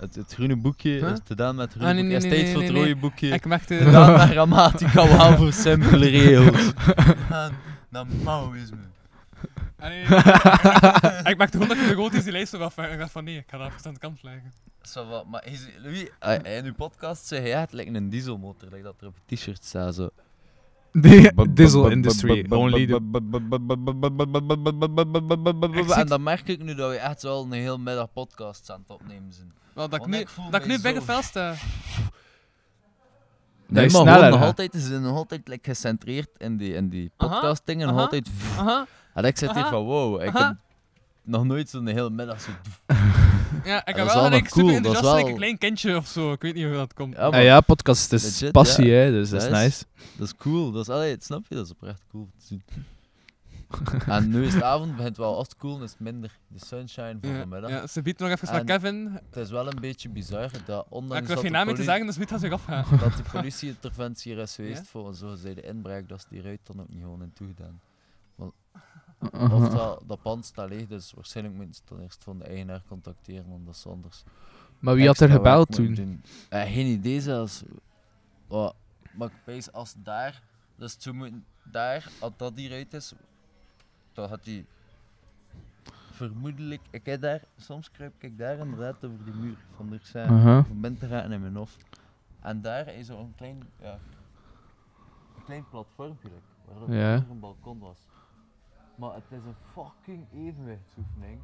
[0.00, 1.10] het, het groene boekje Huh?
[1.12, 2.28] is gedaan met het Ah, groene nee, boekje.
[2.28, 3.28] nee, en nee, steeds voor het rode boekje.
[3.28, 6.72] Ik merkte- Gedaan met grammatica, wauw voor simpele regels.
[7.88, 8.76] Naar Maoïsme.
[9.78, 10.02] Ah, nee,
[11.32, 13.36] ik merkte gewoon dat je de goot die lijst af en ik dacht van nee,
[13.36, 14.52] ik ga dat even aan de kant leggen.
[14.82, 18.08] Zo wat, maar is, Louis, eh, in uw podcast zei hij, ja, het lijkt een
[18.08, 19.94] dieselmotor, like dat er op het t-shirt staat.
[19.94, 20.10] Zo.
[20.92, 23.00] De diesel industry, only the...
[25.94, 28.90] En dan merk ik nu dat we echt wel een heel middag podcast aan het
[28.90, 29.52] opnemen zijn.
[29.72, 31.54] Wel, dat ik nu, dat ik nu bij gevel sta.
[33.66, 36.74] Nee, is maar sneller, gewoon nog altijd, ze zijn nog altijd like, gecentreerd in die,
[36.74, 37.88] in die Aha, podcast dingen.
[37.88, 38.28] Nog altijd.
[38.58, 38.86] aha,
[39.18, 40.46] En ik zit hier van wow, ik aha.
[40.48, 40.56] heb
[41.22, 42.50] nog nooit zo'n hele middag zo.
[43.64, 45.96] Ja, ik heb is wel nog super cool, is enthousiast, wel- like een klein kindje
[45.96, 46.32] of zo.
[46.32, 47.14] Ik weet niet hoe dat komt.
[47.14, 48.94] Ja, Ah ja, podcast is Legit, passie, ja.
[48.94, 49.84] hè, dus dat is nice.
[50.16, 52.62] Dat is cool, dat is, allee, snap je, dat is oprecht cool te zien.
[54.06, 57.18] en nu is de avond, begint wel als het cool, is het minder de sunshine
[57.20, 57.70] van Ja, vanmiddag.
[57.70, 59.18] ja, ze biedt nog even naar Kevin.
[59.30, 61.74] Het is wel een beetje bizar dat ondanks ik dat hoef geen de naam meer
[61.76, 62.84] te zeggen, dus weet dat zich afgaan.
[62.98, 64.84] dat de politieinterventie er is geweest Ja?
[64.90, 67.80] voor een zogezegde inbraak, dat ze die ruit dan ook niet gewoon in toegedaan.
[69.18, 69.54] Want, Uh-huh.
[69.62, 72.82] of dat, dat pand staat leeg, dus waarschijnlijk moeten ze dan eerst van de eigenaar
[72.88, 74.22] contacteren, omdat ze anders
[74.78, 76.22] Maar wie had er gebeld toen?
[76.48, 77.62] Eh, geen idee zelfs.
[78.48, 78.70] Oh,
[79.10, 80.42] maar ik als daar,
[80.76, 83.12] dus ze moeten daar, als dat die ruit is,
[84.12, 84.66] dan had hij
[86.10, 90.30] vermoedelijk, ik heb daar, soms kruip ik daar inderdaad over die muur van de zijn,
[90.70, 91.76] om binnen te gaan in mijn hof.
[92.40, 93.92] En daar is er een klein, ja,
[95.36, 97.12] een klein platformpje, like, waar dat Ja.
[97.14, 98.07] vroeger een balkon was.
[98.98, 101.40] Maar het is een fucking evenwichtsoefening.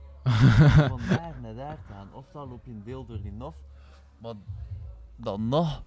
[0.92, 2.08] om van daar naar daar te gaan.
[2.12, 3.54] Ofwel loop je een deel door die nof,
[4.18, 4.34] maar
[5.16, 5.82] dan nog.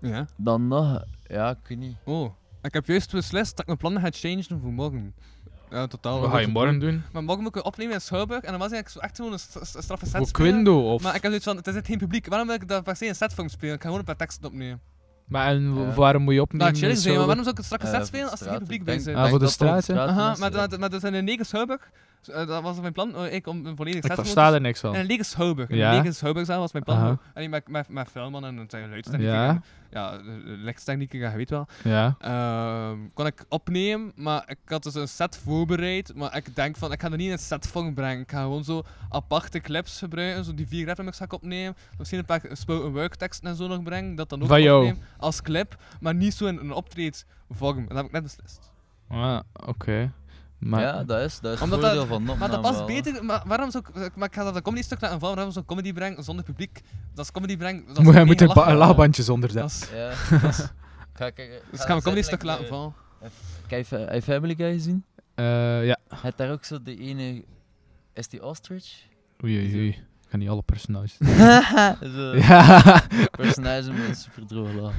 [0.00, 0.26] Ja?
[0.36, 1.96] Dan nog, ja, ik weet niet.
[2.04, 2.32] Oh,
[2.62, 5.14] ik heb juist beslist dat ik mijn plannen ga changen voor morgen.
[5.70, 6.20] Ja, totaal.
[6.20, 7.02] Wat ga je morgen doen?
[7.12, 9.38] Maar morgen moet ik opnemen in Schouwburg en dan was ik zo echt gewoon een
[9.38, 10.30] st- st- straffe set Voor.
[10.30, 11.02] Quindo, of?
[11.02, 12.26] Maar ik heb zoiets van, het is echt geen publiek.
[12.28, 13.74] Waarom wil ik dat per se een setvorm spelen?
[13.74, 14.80] Ik ga gewoon een paar teksten opnemen.
[15.24, 15.94] Maar en Ja.
[15.94, 16.66] waarom moet je opnemen?
[16.66, 18.48] Nou, chill in zijn, maar waarom zou ik Eh, set voor spelen de als er
[18.48, 19.14] geen publiek bij zit?
[19.14, 20.00] Ah, voor de straat, hè?
[20.00, 21.90] Aha, is, maar, dat, maar dat is in lege Schouwburg.
[22.28, 24.80] Eh, dat was mijn plan, eh, ik om een volledige Ik set versta er niks
[24.80, 24.94] van.
[24.94, 25.68] Een lege Schouwburg.
[25.70, 25.96] Ja.
[25.96, 26.96] een lege was mijn plan.
[26.96, 27.08] Aha.
[27.08, 29.26] En die met, met, met filmen en het geluidstechniek.
[29.28, 29.48] Ja.
[29.48, 31.66] en- Ja, lichtstechnieken, je weet wel.
[31.84, 32.16] Ja.
[32.20, 36.14] Ehm, kon ik opnemen, maar ik had dus een set voorbereid.
[36.14, 38.20] Maar ik denk van, ik ga er niet in een setvorm brengen.
[38.22, 40.44] Ik ga gewoon zo aparte clips gebruiken.
[40.44, 41.76] Zo die vier rapnummers ga ik opnemen.
[41.98, 44.14] Misschien een paar spoken word teksten en zo nog brengen.
[44.14, 45.76] Dat dan ook Van opnemen als clip.
[46.00, 47.78] Maar niet zo in een optreedvorm.
[47.78, 48.72] En dat heb ik net beslist.
[49.08, 50.10] Ah, oké.
[50.64, 50.80] Maar...
[50.80, 53.24] Ja, dat is, dat is het voordeel dat, van maar dat past wel, beter.
[53.24, 55.34] Maar waarom zou ik, maar ik ga dat een comedy stuk laten vallen.
[55.34, 56.80] Waarom zou ik comedy brengen zonder publiek?
[57.14, 57.84] Dat is comedy brengen.
[57.86, 58.76] Dat is Moet, je moet er ba- lachen.
[58.76, 60.66] lachbandjes onder Dat is- Ja, dat is-
[61.12, 62.92] Ga ik, eh, Dus ga ik ga mijn ik comedy stuk like, laten de- vallen.
[63.66, 65.04] Kijk, heb je Family Guy gezien?
[65.34, 65.98] Eh, ja.
[66.14, 67.44] Heb daar ook zo de ene...
[68.12, 69.02] Is die ostrich?
[69.44, 69.88] Oei, oei, oei.
[69.88, 71.16] Ik ga niet alle personages.
[72.16, 73.02] Zo, ja.
[73.30, 74.92] Personage met super droog.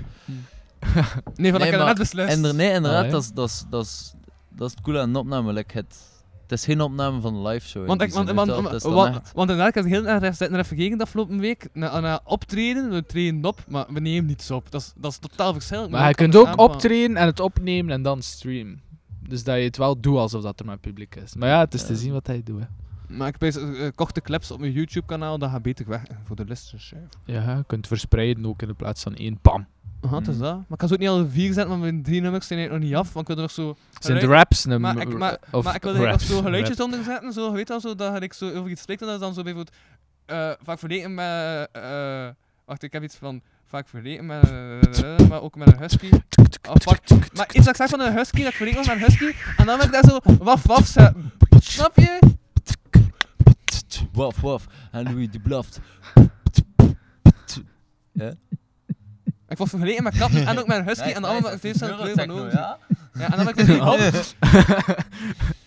[1.35, 2.35] Nee, van dat ik heb maar net beslist.
[2.35, 3.31] inder- nee, inderdaad, Ah, ja.
[3.33, 4.13] dat, is,
[4.55, 5.53] dat, is, het coole aan een opname.
[5.53, 5.95] Like het,
[6.41, 7.87] het is geen opname van een live show.
[7.87, 10.65] Want, ik, want, want, want, want, echt- want inderdaad, ik heb heel erg zitten even
[10.65, 12.89] gekeken de afgelopen week naar, naar optreden.
[12.89, 14.71] We treden op, maar we nemen niets op.
[14.71, 15.89] Dat is, dat is totaal verschillend.
[15.89, 18.81] Maar je kunt ook optreden en het opnemen en dan streamen.
[19.27, 21.35] Dus dat je het wel doet alsof dat er maar publiek is.
[21.35, 22.59] Maar ja, het is te zien wat hij doet.
[22.59, 22.65] Hè.
[23.07, 26.45] Maar ik heb uh, korte clips op mijn YouTube-kanaal, dat gaat beter weg voor de
[26.45, 26.93] listeners.
[27.25, 29.67] Ja, je kunt verspreiden ook in de plaats van één pam.
[30.01, 30.53] Aha, het is dat.
[30.53, 32.89] Maar ik kan ze ook niet alle vier zetten, want mijn drie nummers zijn eigenlijk
[32.89, 33.13] nog niet af.
[33.13, 33.75] Want ik wil er nog zo...
[33.99, 37.51] Zijn raps, Maar maar, maar ik wil er nog zo geluidjes onder zetten, zo, je
[37.51, 39.75] weet al, zo, dat ik zo over iets spreek, en dat is dan zo bijvoorbeeld...
[40.25, 41.69] eh vaak verleden met...
[41.71, 42.27] eh
[42.65, 43.41] wacht, ik heb iets van...
[43.67, 44.43] Vaak verleden met...
[45.03, 46.09] eh, maar ook met een husky.
[46.83, 49.03] Wacht, maar iets dat ik zeg van een husky, dat ik verleden was met een
[49.03, 51.31] husky, en dan wil ik daar zo waf waf zetten.
[51.59, 52.19] Snap je?
[54.13, 54.65] Waf, waf.
[54.91, 55.79] En Louis die blaft.
[58.11, 58.33] Ja?
[59.47, 61.97] Ik was vergeleken met katten en ook met een husky, en allemaal met een even
[61.97, 62.51] kleur van ogen.
[62.51, 62.77] ja?
[63.13, 63.65] Ja, en dan heb ik
[64.11, 64.35] dus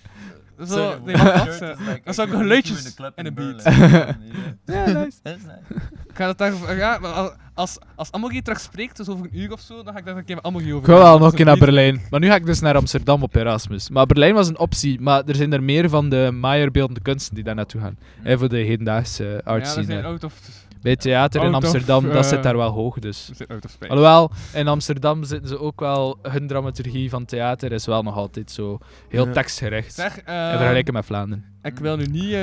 [0.67, 3.62] Zo, nee, is you in the club in in een beat.
[4.65, 5.19] Ja, nice.
[5.23, 5.83] Dat is nice.
[6.09, 9.39] Ik ga dat daar, ja, maar als, als, als Amogi terug spreekt, dus over een
[9.39, 11.03] uur of zo, dan ga ik daar een keer met Amogi over Ik wil wel
[11.05, 11.20] praten.
[11.20, 11.59] nog een keer naar.
[11.59, 12.01] Berlijn.
[12.11, 13.91] Maar nu ga ik dus naar Amsterdam op Erasmus.
[13.91, 15.01] Maar Berlijn was een optie.
[15.01, 17.99] Maar er zijn er meer van de Maier-beeldende kunsten die daar naartoe gaan.
[18.23, 19.85] Hè, voor de hedendaagse art Ja, dat scene.
[19.85, 22.99] zijn out of- Bij het theater in of, Amsterdam, dat zit eh, daar wel hoog.
[22.99, 23.26] Dus.
[23.26, 23.91] dat zit out of space.
[23.91, 26.18] Alhoewel, in Amsterdam zitten ze ook wel...
[26.23, 29.33] Hun dramaturgie van theater is wel nog altijd zo heel Ja.
[29.33, 29.94] tekstgericht.
[29.94, 31.44] Zeg, in eh, vergelijking met Vlaanderen.
[31.62, 32.41] Ik wil nu niet eh,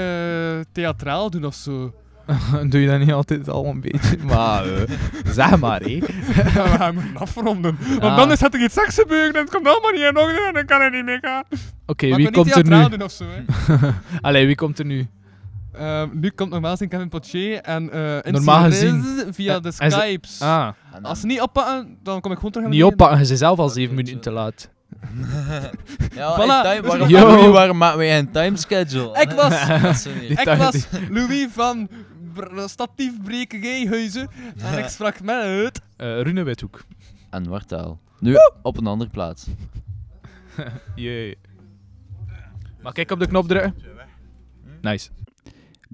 [0.71, 1.93] theatraal doen of zo.
[2.69, 4.17] Doe je dat niet altijd al een beetje?
[4.33, 4.81] Maar, eh,
[5.25, 5.89] zeg maar, hé.
[6.53, 7.77] Ja, we gaan moeten afronden.
[7.89, 8.17] Want Ah.
[8.17, 10.53] dan is het er iets seks gebeuren en het komt allemaal niet in orde en
[10.53, 11.43] dan kan het niet meer gaan.
[11.85, 12.97] Oké, wie komt er theatraal nu?
[12.97, 13.89] doen of zo, hè.
[14.21, 15.07] Allee, wie komt er nu?
[15.77, 19.03] Ehm, nu komt normaal gezien Kevin Potje en eh Normaal gezien.
[19.33, 20.41] Via de ze- Skypes.
[20.41, 20.69] Ah.
[21.01, 23.69] Als ze niet oppakken, dan kom ik gewoon terug Niet oppakken, je bent zelf al
[23.69, 24.69] zeven minuten te laat.
[26.15, 26.41] Ja, Voilà.
[26.41, 27.27] in time, waarom, Yo.
[27.27, 29.19] Louis, waarom maken wij een timeschedule?
[29.21, 29.67] Ik was,
[30.43, 31.89] ik was Louis van
[32.33, 35.81] Br- Statiefbrekerijhuizen en ik sprak met...
[35.97, 36.83] Eh Rune Withoek.
[37.29, 37.99] En Wartaal.
[38.19, 39.47] Nu op een andere plaats.
[40.95, 41.37] Jee.
[42.81, 43.75] Mag ik op de knop drukken?
[44.81, 45.09] Nice.